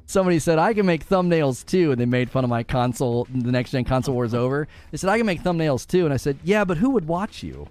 Somebody 0.06 0.38
said 0.38 0.58
I 0.58 0.72
can 0.72 0.86
make 0.86 1.06
thumbnails 1.06 1.66
too, 1.66 1.92
and 1.92 2.00
they 2.00 2.06
made 2.06 2.30
fun 2.30 2.42
of 2.42 2.50
my 2.50 2.62
console. 2.62 3.28
The 3.30 3.52
next 3.52 3.72
gen 3.72 3.84
console 3.84 4.14
war 4.14 4.24
is 4.24 4.34
over. 4.34 4.66
They 4.90 4.96
said 4.96 5.10
I 5.10 5.18
can 5.18 5.26
make 5.26 5.42
thumbnails 5.42 5.86
too, 5.86 6.04
and 6.04 6.14
I 6.14 6.16
said, 6.16 6.38
yeah, 6.42 6.64
but 6.64 6.78
who 6.78 6.90
would 6.90 7.06
watch 7.06 7.42
you? 7.42 7.68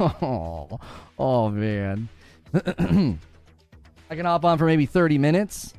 oh, 0.00 0.78
oh 1.18 1.48
man. 1.48 2.08
I 2.54 4.14
can 4.14 4.26
hop 4.26 4.44
on 4.44 4.58
for 4.58 4.66
maybe 4.66 4.84
thirty 4.86 5.16
minutes. 5.16 5.72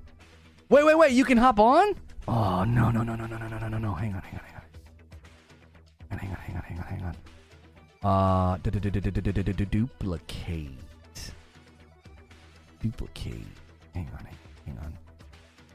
Wait, 0.69 0.83
wait, 0.83 0.97
wait! 0.97 1.11
You 1.11 1.23
can 1.23 1.37
hop 1.37 1.59
on? 1.59 1.93
Oh 2.27 2.63
no, 2.63 2.89
no, 2.89 3.03
no, 3.03 3.15
no, 3.15 3.27
no, 3.27 3.37
no, 3.37 3.47
no, 3.47 3.57
no, 3.59 3.67
no, 3.67 3.77
no! 3.77 3.93
Hang 3.93 4.15
on, 4.15 4.21
hang 4.21 4.39
on, 4.39 4.45
hang 4.45 4.52
on 4.52 4.52
on, 6.13 6.19
hang 6.19 6.31
on, 6.31 6.37
hang 6.37 6.55
on, 6.55 6.63
hang 6.63 6.79
on, 6.79 6.85
hang 6.85 7.03
on. 7.03 7.15
Uh, 8.03 8.57
duplicate. 9.65 10.71
Duplicate. 12.81 13.47
Hang 13.93 14.09
on, 14.13 14.27
hang 14.65 14.77
on. 14.79 14.93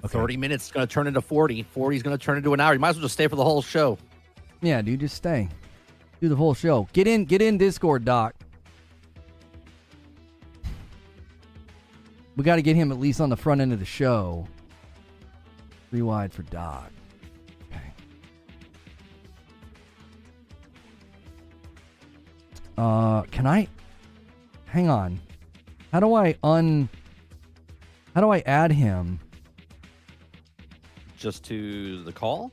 Okay. 0.05 0.19
30 0.19 0.36
minutes 0.36 0.66
is 0.66 0.73
going 0.73 0.86
to 0.86 0.93
turn 0.93 1.06
into 1.06 1.20
40. 1.20 1.62
40 1.65 1.97
is 1.97 2.02
going 2.02 2.16
to 2.16 2.23
turn 2.23 2.36
into 2.36 2.55
an 2.55 2.60
hour. 2.60 2.73
You 2.73 2.78
might 2.78 2.90
as 2.90 2.97
well 2.97 3.02
just 3.02 3.15
stay 3.15 3.27
for 3.27 3.36
the 3.36 3.44
whole 3.44 3.62
show. 3.62 3.98
Yeah, 4.60 4.82
dude, 4.82 5.01
just 5.01 5.16
stay. 5.16 5.48
Do 6.20 6.28
the 6.28 6.36
whole 6.36 6.55
show. 6.55 6.89
Get 6.93 7.06
in, 7.06 7.24
get 7.24 7.43
in 7.43 7.59
Discord, 7.59 8.05
Doc. 8.05 8.35
We 12.36 12.44
got 12.44 12.56
to 12.56 12.62
get 12.62 12.77
him 12.77 12.93
at 12.93 13.01
least 13.01 13.20
on 13.20 13.31
the 13.31 13.36
front 13.36 13.60
end 13.60 13.73
of 13.73 13.81
the 13.81 13.85
show. 13.85 14.47
Three 15.90 16.02
wide 16.02 16.32
for 16.32 16.43
Doc. 16.43 16.90
Uh, 22.78 23.22
can 23.22 23.44
I? 23.44 23.66
Hang 24.66 24.88
on. 24.88 25.18
How 25.90 25.98
do 25.98 26.14
I 26.14 26.36
un? 26.44 26.88
How 28.14 28.20
do 28.20 28.30
I 28.30 28.38
add 28.46 28.70
him? 28.70 29.18
Just 31.16 31.44
to 31.46 32.05
the 32.05 32.12
call? 32.12 32.52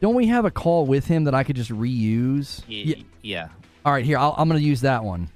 Don't 0.00 0.14
we 0.14 0.26
have 0.26 0.46
a 0.46 0.50
call 0.50 0.86
with 0.86 1.06
him 1.06 1.24
that 1.24 1.34
I 1.34 1.44
could 1.44 1.56
just 1.56 1.70
reuse? 1.70 2.62
Yeah. 2.66 2.96
yeah. 3.20 3.48
All 3.84 3.92
right, 3.92 4.04
here 4.04 4.16
I'll, 4.16 4.34
I'm 4.38 4.48
going 4.48 4.60
to 4.60 4.66
use 4.66 4.80
that 4.80 5.04
one. 5.04 5.28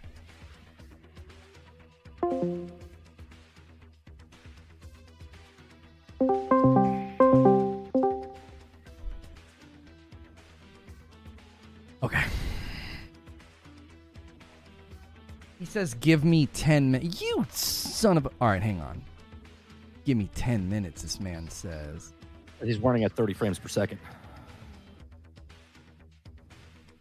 Says, 15.77 15.93
"Give 15.95 16.25
me 16.25 16.47
ten 16.47 16.91
minutes." 16.91 17.21
You 17.21 17.47
son 17.51 18.17
of 18.17 18.25
a! 18.25 18.31
All 18.41 18.49
right, 18.49 18.63
hang 18.63 18.81
on. 18.81 19.03
Give 20.07 20.17
me 20.17 20.31
ten 20.35 20.67
minutes. 20.71 21.03
This 21.03 21.21
man 21.21 21.51
says. 21.51 22.15
He's 22.65 22.79
running 22.79 23.05
at 23.05 23.13
30 23.13 23.35
frames 23.35 23.59
per 23.59 23.69
second. 23.69 23.99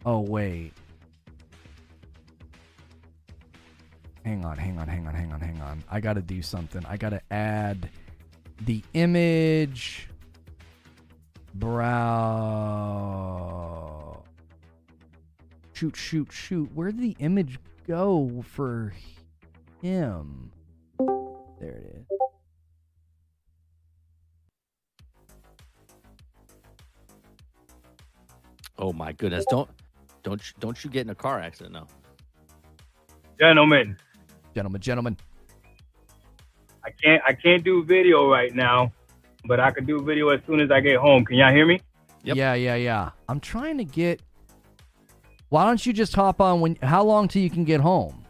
Oh 0.04 0.20
wait. 0.20 0.74
Hang 4.26 4.44
on, 4.44 4.58
hang 4.58 4.78
on, 4.78 4.86
hang 4.86 5.06
on, 5.06 5.14
hang 5.14 5.32
on, 5.32 5.40
hang 5.40 5.58
on. 5.62 5.82
I 5.90 6.00
gotta 6.00 6.20
do 6.20 6.42
something. 6.42 6.84
I 6.84 6.98
gotta 6.98 7.22
add 7.30 7.88
the 8.66 8.82
image 8.92 10.10
brow 11.54 11.72
shoot 15.72 15.96
shoot 15.96 16.30
shoot 16.30 16.70
where 16.74 16.90
did 16.90 17.00
the 17.00 17.16
image 17.18 17.58
go 17.86 18.44
for 18.48 18.92
him 19.82 20.50
there 21.60 21.70
it 21.70 21.96
is 22.00 22.06
Oh 28.78 28.92
my 28.92 29.12
goodness! 29.12 29.44
Don't 29.48 29.70
don't 30.22 30.46
you- 30.46 30.54
don't 30.60 30.84
you 30.84 30.90
get 30.90 31.06
in 31.06 31.10
a 31.10 31.14
car 31.14 31.40
accident 31.40 31.72
now? 31.72 31.86
Gentlemen, 33.40 33.96
gentlemen 34.54 34.80
gentlemen 34.80 35.16
I 36.84 36.90
can't 37.02 37.22
I 37.26 37.32
can't 37.32 37.64
do 37.64 37.82
video 37.84 38.30
right 38.30 38.54
now, 38.54 38.92
but 39.46 39.60
I 39.60 39.70
can 39.70 39.86
do 39.86 40.02
video 40.02 40.28
as 40.28 40.40
soon 40.46 40.60
as 40.60 40.70
I 40.70 40.80
get 40.80 40.96
home. 40.98 41.24
Can 41.24 41.36
y'all 41.36 41.52
hear 41.52 41.66
me? 41.66 41.80
Yep. 42.24 42.36
yeah 42.36 42.54
yeah 42.54 42.74
yeah 42.74 43.10
i'm 43.28 43.38
trying 43.38 43.78
to 43.78 43.84
get 43.84 44.20
why 45.48 45.64
don't 45.64 45.84
you 45.84 45.92
just 45.92 46.14
hop 46.14 46.40
on 46.40 46.60
when 46.60 46.76
how 46.82 47.04
long 47.04 47.28
till 47.28 47.42
you 47.42 47.50
can 47.50 47.64
get 47.64 47.80
home 47.80 48.26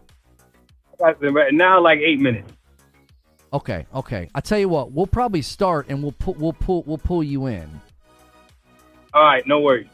Right 0.98 1.52
now, 1.52 1.80
like 1.80 1.98
eight 1.98 2.20
minutes. 2.20 2.50
Okay, 3.52 3.86
okay. 3.94 4.28
I 4.34 4.40
tell 4.40 4.58
you 4.58 4.68
what, 4.68 4.92
we'll 4.92 5.06
probably 5.06 5.42
start 5.42 5.86
and 5.88 6.02
we'll 6.02 6.12
pull, 6.12 6.34
we'll 6.34 6.52
pull, 6.52 6.82
we'll 6.84 6.98
pull 6.98 7.22
you 7.22 7.46
in. 7.46 7.80
All 9.14 9.22
right, 9.22 9.46
no 9.46 9.60
worries. 9.60 9.88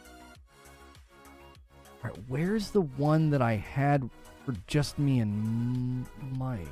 All 2.02 2.10
right, 2.10 2.18
where's 2.28 2.70
the 2.70 2.80
one 2.82 3.30
that 3.30 3.42
I 3.42 3.54
had 3.54 4.08
for 4.44 4.54
just 4.66 4.98
me 4.98 5.20
and 5.20 6.06
Mike? 6.36 6.66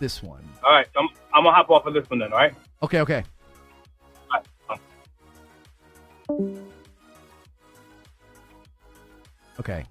This 0.00 0.22
one. 0.22 0.42
All 0.64 0.72
right, 0.72 0.86
I'm 0.96 1.08
I'm 1.34 1.44
gonna 1.44 1.54
hop 1.54 1.70
off 1.70 1.86
of 1.86 1.94
this 1.94 2.08
one 2.08 2.18
then. 2.18 2.32
All 2.32 2.38
right. 2.38 2.54
Okay, 2.82 3.00
okay. 3.00 3.24
Okay. 9.60 9.84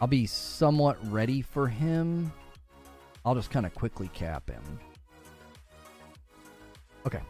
I'll 0.00 0.08
be 0.08 0.26
somewhat 0.26 0.98
ready 1.10 1.42
for 1.42 1.68
him. 1.68 2.32
I'll 3.24 3.34
just 3.34 3.50
kind 3.50 3.66
of 3.66 3.74
quickly 3.74 4.08
cap 4.14 4.48
him. 4.50 4.62
Okay. 7.06 7.20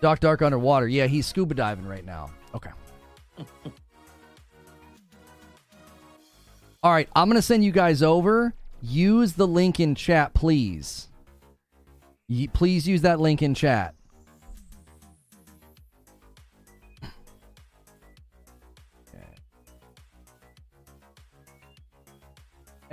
Doc 0.00 0.20
Dark 0.20 0.42
underwater. 0.42 0.86
Yeah, 0.86 1.06
he's 1.06 1.26
scuba 1.26 1.54
diving 1.54 1.86
right 1.86 2.04
now. 2.04 2.30
Okay. 2.54 2.70
All 6.82 6.92
right, 6.92 7.08
I'm 7.16 7.28
going 7.30 7.38
to 7.38 7.42
send 7.42 7.64
you 7.64 7.72
guys 7.72 8.02
over. 8.02 8.52
Use 8.82 9.32
the 9.32 9.46
link 9.46 9.80
in 9.80 9.94
chat, 9.94 10.34
please. 10.34 11.08
Please 12.52 12.86
use 12.86 13.00
that 13.00 13.18
link 13.20 13.40
in 13.40 13.54
chat. 13.54 13.94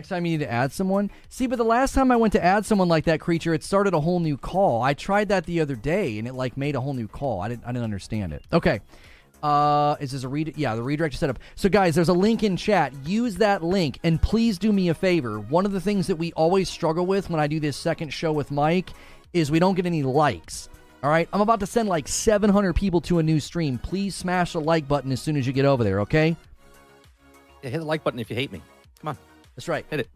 Next 0.01 0.09
time 0.09 0.25
you 0.25 0.31
need 0.31 0.43
to 0.43 0.51
add 0.51 0.71
someone. 0.71 1.11
See, 1.29 1.45
but 1.45 1.57
the 1.57 1.63
last 1.63 1.93
time 1.93 2.11
I 2.11 2.15
went 2.15 2.33
to 2.33 2.43
add 2.43 2.65
someone 2.65 2.87
like 2.87 3.05
that 3.05 3.19
creature, 3.19 3.53
it 3.53 3.63
started 3.63 3.93
a 3.93 3.99
whole 3.99 4.19
new 4.19 4.35
call. 4.35 4.81
I 4.81 4.95
tried 4.95 5.29
that 5.29 5.45
the 5.45 5.61
other 5.61 5.75
day 5.75 6.17
and 6.17 6.27
it 6.27 6.33
like 6.33 6.57
made 6.57 6.73
a 6.73 6.81
whole 6.81 6.95
new 6.95 7.07
call. 7.07 7.39
I 7.39 7.49
didn't 7.49 7.65
I 7.65 7.67
didn't 7.67 7.83
understand 7.83 8.33
it. 8.33 8.43
Okay. 8.51 8.79
Uh, 9.43 9.97
is 9.99 10.11
this 10.11 10.23
a 10.23 10.27
read? 10.27 10.55
Yeah, 10.57 10.73
the 10.73 10.81
redirect 10.81 11.13
setup. 11.13 11.37
So, 11.53 11.69
guys, 11.69 11.93
there's 11.93 12.09
a 12.09 12.13
link 12.13 12.41
in 12.41 12.57
chat. 12.57 12.93
Use 13.05 13.35
that 13.35 13.63
link, 13.63 13.99
and 14.03 14.19
please 14.19 14.57
do 14.57 14.73
me 14.73 14.89
a 14.89 14.95
favor. 14.95 15.39
One 15.39 15.67
of 15.67 15.71
the 15.71 15.79
things 15.79 16.07
that 16.07 16.15
we 16.15 16.33
always 16.33 16.67
struggle 16.67 17.05
with 17.05 17.29
when 17.29 17.39
I 17.39 17.45
do 17.45 17.59
this 17.59 17.77
second 17.77 18.11
show 18.11 18.31
with 18.31 18.49
Mike 18.49 18.89
is 19.33 19.51
we 19.51 19.59
don't 19.59 19.75
get 19.75 19.85
any 19.85 20.01
likes. 20.01 20.67
All 21.03 21.11
right, 21.11 21.29
I'm 21.31 21.41
about 21.41 21.59
to 21.59 21.67
send 21.67 21.87
like 21.89 22.07
700 22.07 22.73
people 22.73 23.01
to 23.01 23.19
a 23.19 23.23
new 23.23 23.39
stream. 23.39 23.77
Please 23.77 24.15
smash 24.15 24.53
the 24.53 24.61
like 24.61 24.87
button 24.87 25.11
as 25.11 25.21
soon 25.21 25.37
as 25.37 25.45
you 25.45 25.53
get 25.53 25.65
over 25.65 25.83
there. 25.83 25.99
Okay? 26.01 26.35
Yeah, 27.61 27.69
hit 27.69 27.77
the 27.77 27.85
like 27.85 28.03
button 28.03 28.19
if 28.19 28.31
you 28.31 28.35
hate 28.35 28.51
me. 28.51 28.63
Come 28.99 29.09
on, 29.09 29.17
That's 29.55 29.67
right. 29.67 29.85
hit 29.89 30.01
it. 30.01 30.09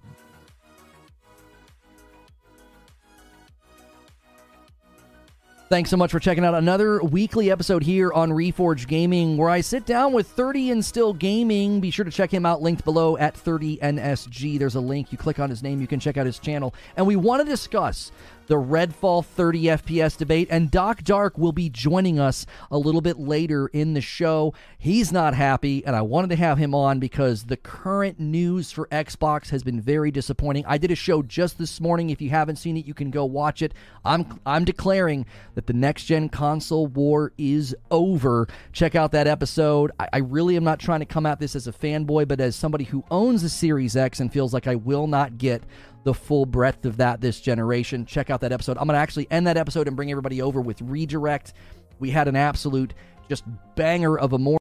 Thanks 5.68 5.90
so 5.90 5.98
much 5.98 6.12
for 6.12 6.20
checking 6.20 6.46
out 6.46 6.54
another 6.54 7.02
weekly 7.02 7.50
episode 7.50 7.84
here 7.84 8.14
on 8.14 8.30
Reforge 8.30 8.88
Gaming, 8.88 9.36
where 9.36 9.50
I 9.50 9.62
sit 9.62 9.88
down 9.88 10.14
with 10.14 10.28
30 10.28 10.70
and 10.70 10.86
Still 10.86 11.12
Gaming. 11.12 11.80
Be 11.80 11.90
sure 11.90 12.06
to 12.06 12.12
check 12.12 12.32
him 12.32 12.46
out, 12.46 12.62
linked 12.62 12.86
below 12.86 13.18
at 13.18 13.34
30NSG. 13.34 14.60
There's 14.60 14.76
a 14.76 14.80
link. 14.80 15.12
You 15.12 15.18
click 15.18 15.40
on 15.40 15.50
his 15.50 15.64
name, 15.64 15.82
you 15.82 15.88
can 15.88 16.00
check 16.00 16.18
out 16.18 16.28
his 16.28 16.38
channel. 16.38 16.76
And 16.96 17.08
we 17.08 17.16
want 17.16 17.44
to 17.44 17.50
discuss 17.50 18.12
the 18.48 18.56
Redfall 18.56 19.26
30 19.26 19.64
FPS 19.64 20.18
debate, 20.18 20.48
and 20.52 20.70
Doc 20.70 21.04
Dark 21.04 21.38
will 21.38 21.52
be 21.52 21.70
joining 21.70 22.20
us 22.20 22.46
a 22.70 22.78
little 22.78 23.02
bit 23.02 23.20
later 23.20 23.68
in 23.68 23.94
the 23.94 24.02
show. 24.02 24.54
He's 24.78 25.12
not 25.12 25.34
happy, 25.34 25.86
and 25.86 25.96
I 25.96 26.02
wanted 26.02 26.30
to 26.30 26.36
have 26.36 26.58
him 26.58 26.76
on 26.76 27.00
because 27.00 27.46
the 27.46 27.58
current 27.58 28.20
news 28.20 28.72
for 28.72 28.88
Xbox 28.88 29.50
has 29.50 29.64
been 29.64 29.82
very 29.82 30.12
disappointing. 30.12 30.66
I 30.68 30.78
did 30.78 30.92
a 30.92 30.96
show 30.96 31.22
just 31.22 31.58
this 31.58 31.82
morning. 31.82 32.10
If 32.10 32.22
you 32.22 32.30
haven't 32.30 32.58
seen 32.58 32.78
it, 32.78 32.86
you 32.86 32.94
can 32.94 33.12
go 33.12 33.26
watch 33.26 33.62
it. 33.62 33.74
I'm 34.04 34.40
I'm 34.46 34.66
declaring 34.66 35.26
that 35.56 35.68
the 35.68 35.74
next 35.74 36.06
gen 36.06 36.30
console 36.30 36.88
war 36.88 37.34
is 37.38 37.76
over. 37.90 38.48
Check 38.72 38.96
out 38.96 39.12
that 39.14 39.28
episode. 39.28 39.92
I, 40.00 40.08
I 40.14 40.18
really 40.20 40.56
am 40.56 40.64
not 40.64 40.80
trying 40.80 41.00
to 41.00 41.06
come 41.06 41.26
at 41.26 41.40
this 41.40 41.56
as 41.56 41.68
a 41.68 41.74
fanboy, 41.74 42.28
but 42.28 42.40
as 42.40 42.56
somebody 42.56 42.84
who 42.84 43.04
owns 43.10 43.44
a 43.44 43.50
Series 43.50 43.96
X 43.96 44.20
and 44.20 44.32
feels 44.32 44.54
like 44.54 44.68
I 44.68 44.76
will 44.76 45.08
not 45.08 45.38
get 45.38 45.64
the 46.06 46.14
full 46.14 46.46
breadth 46.46 46.86
of 46.86 46.98
that 46.98 47.20
this 47.20 47.42
generation. 47.42 48.06
Check 48.06 48.30
out 48.30 48.42
that 48.42 48.54
episode. 48.54 48.78
I'm 48.78 48.86
going 48.86 48.96
to 48.96 49.00
actually 49.00 49.28
end 49.30 49.48
that 49.48 49.58
episode 49.58 49.88
and 49.88 49.96
bring 49.96 50.12
everybody 50.12 50.42
over 50.42 50.62
with 50.62 50.80
Redirect. 50.82 51.54
We 52.00 52.12
had 52.12 52.28
an 52.28 52.36
absolute 52.36 52.94
just 53.28 53.44
banger 53.76 54.18
of 54.18 54.32
a 54.32 54.38
morning. 54.38 54.54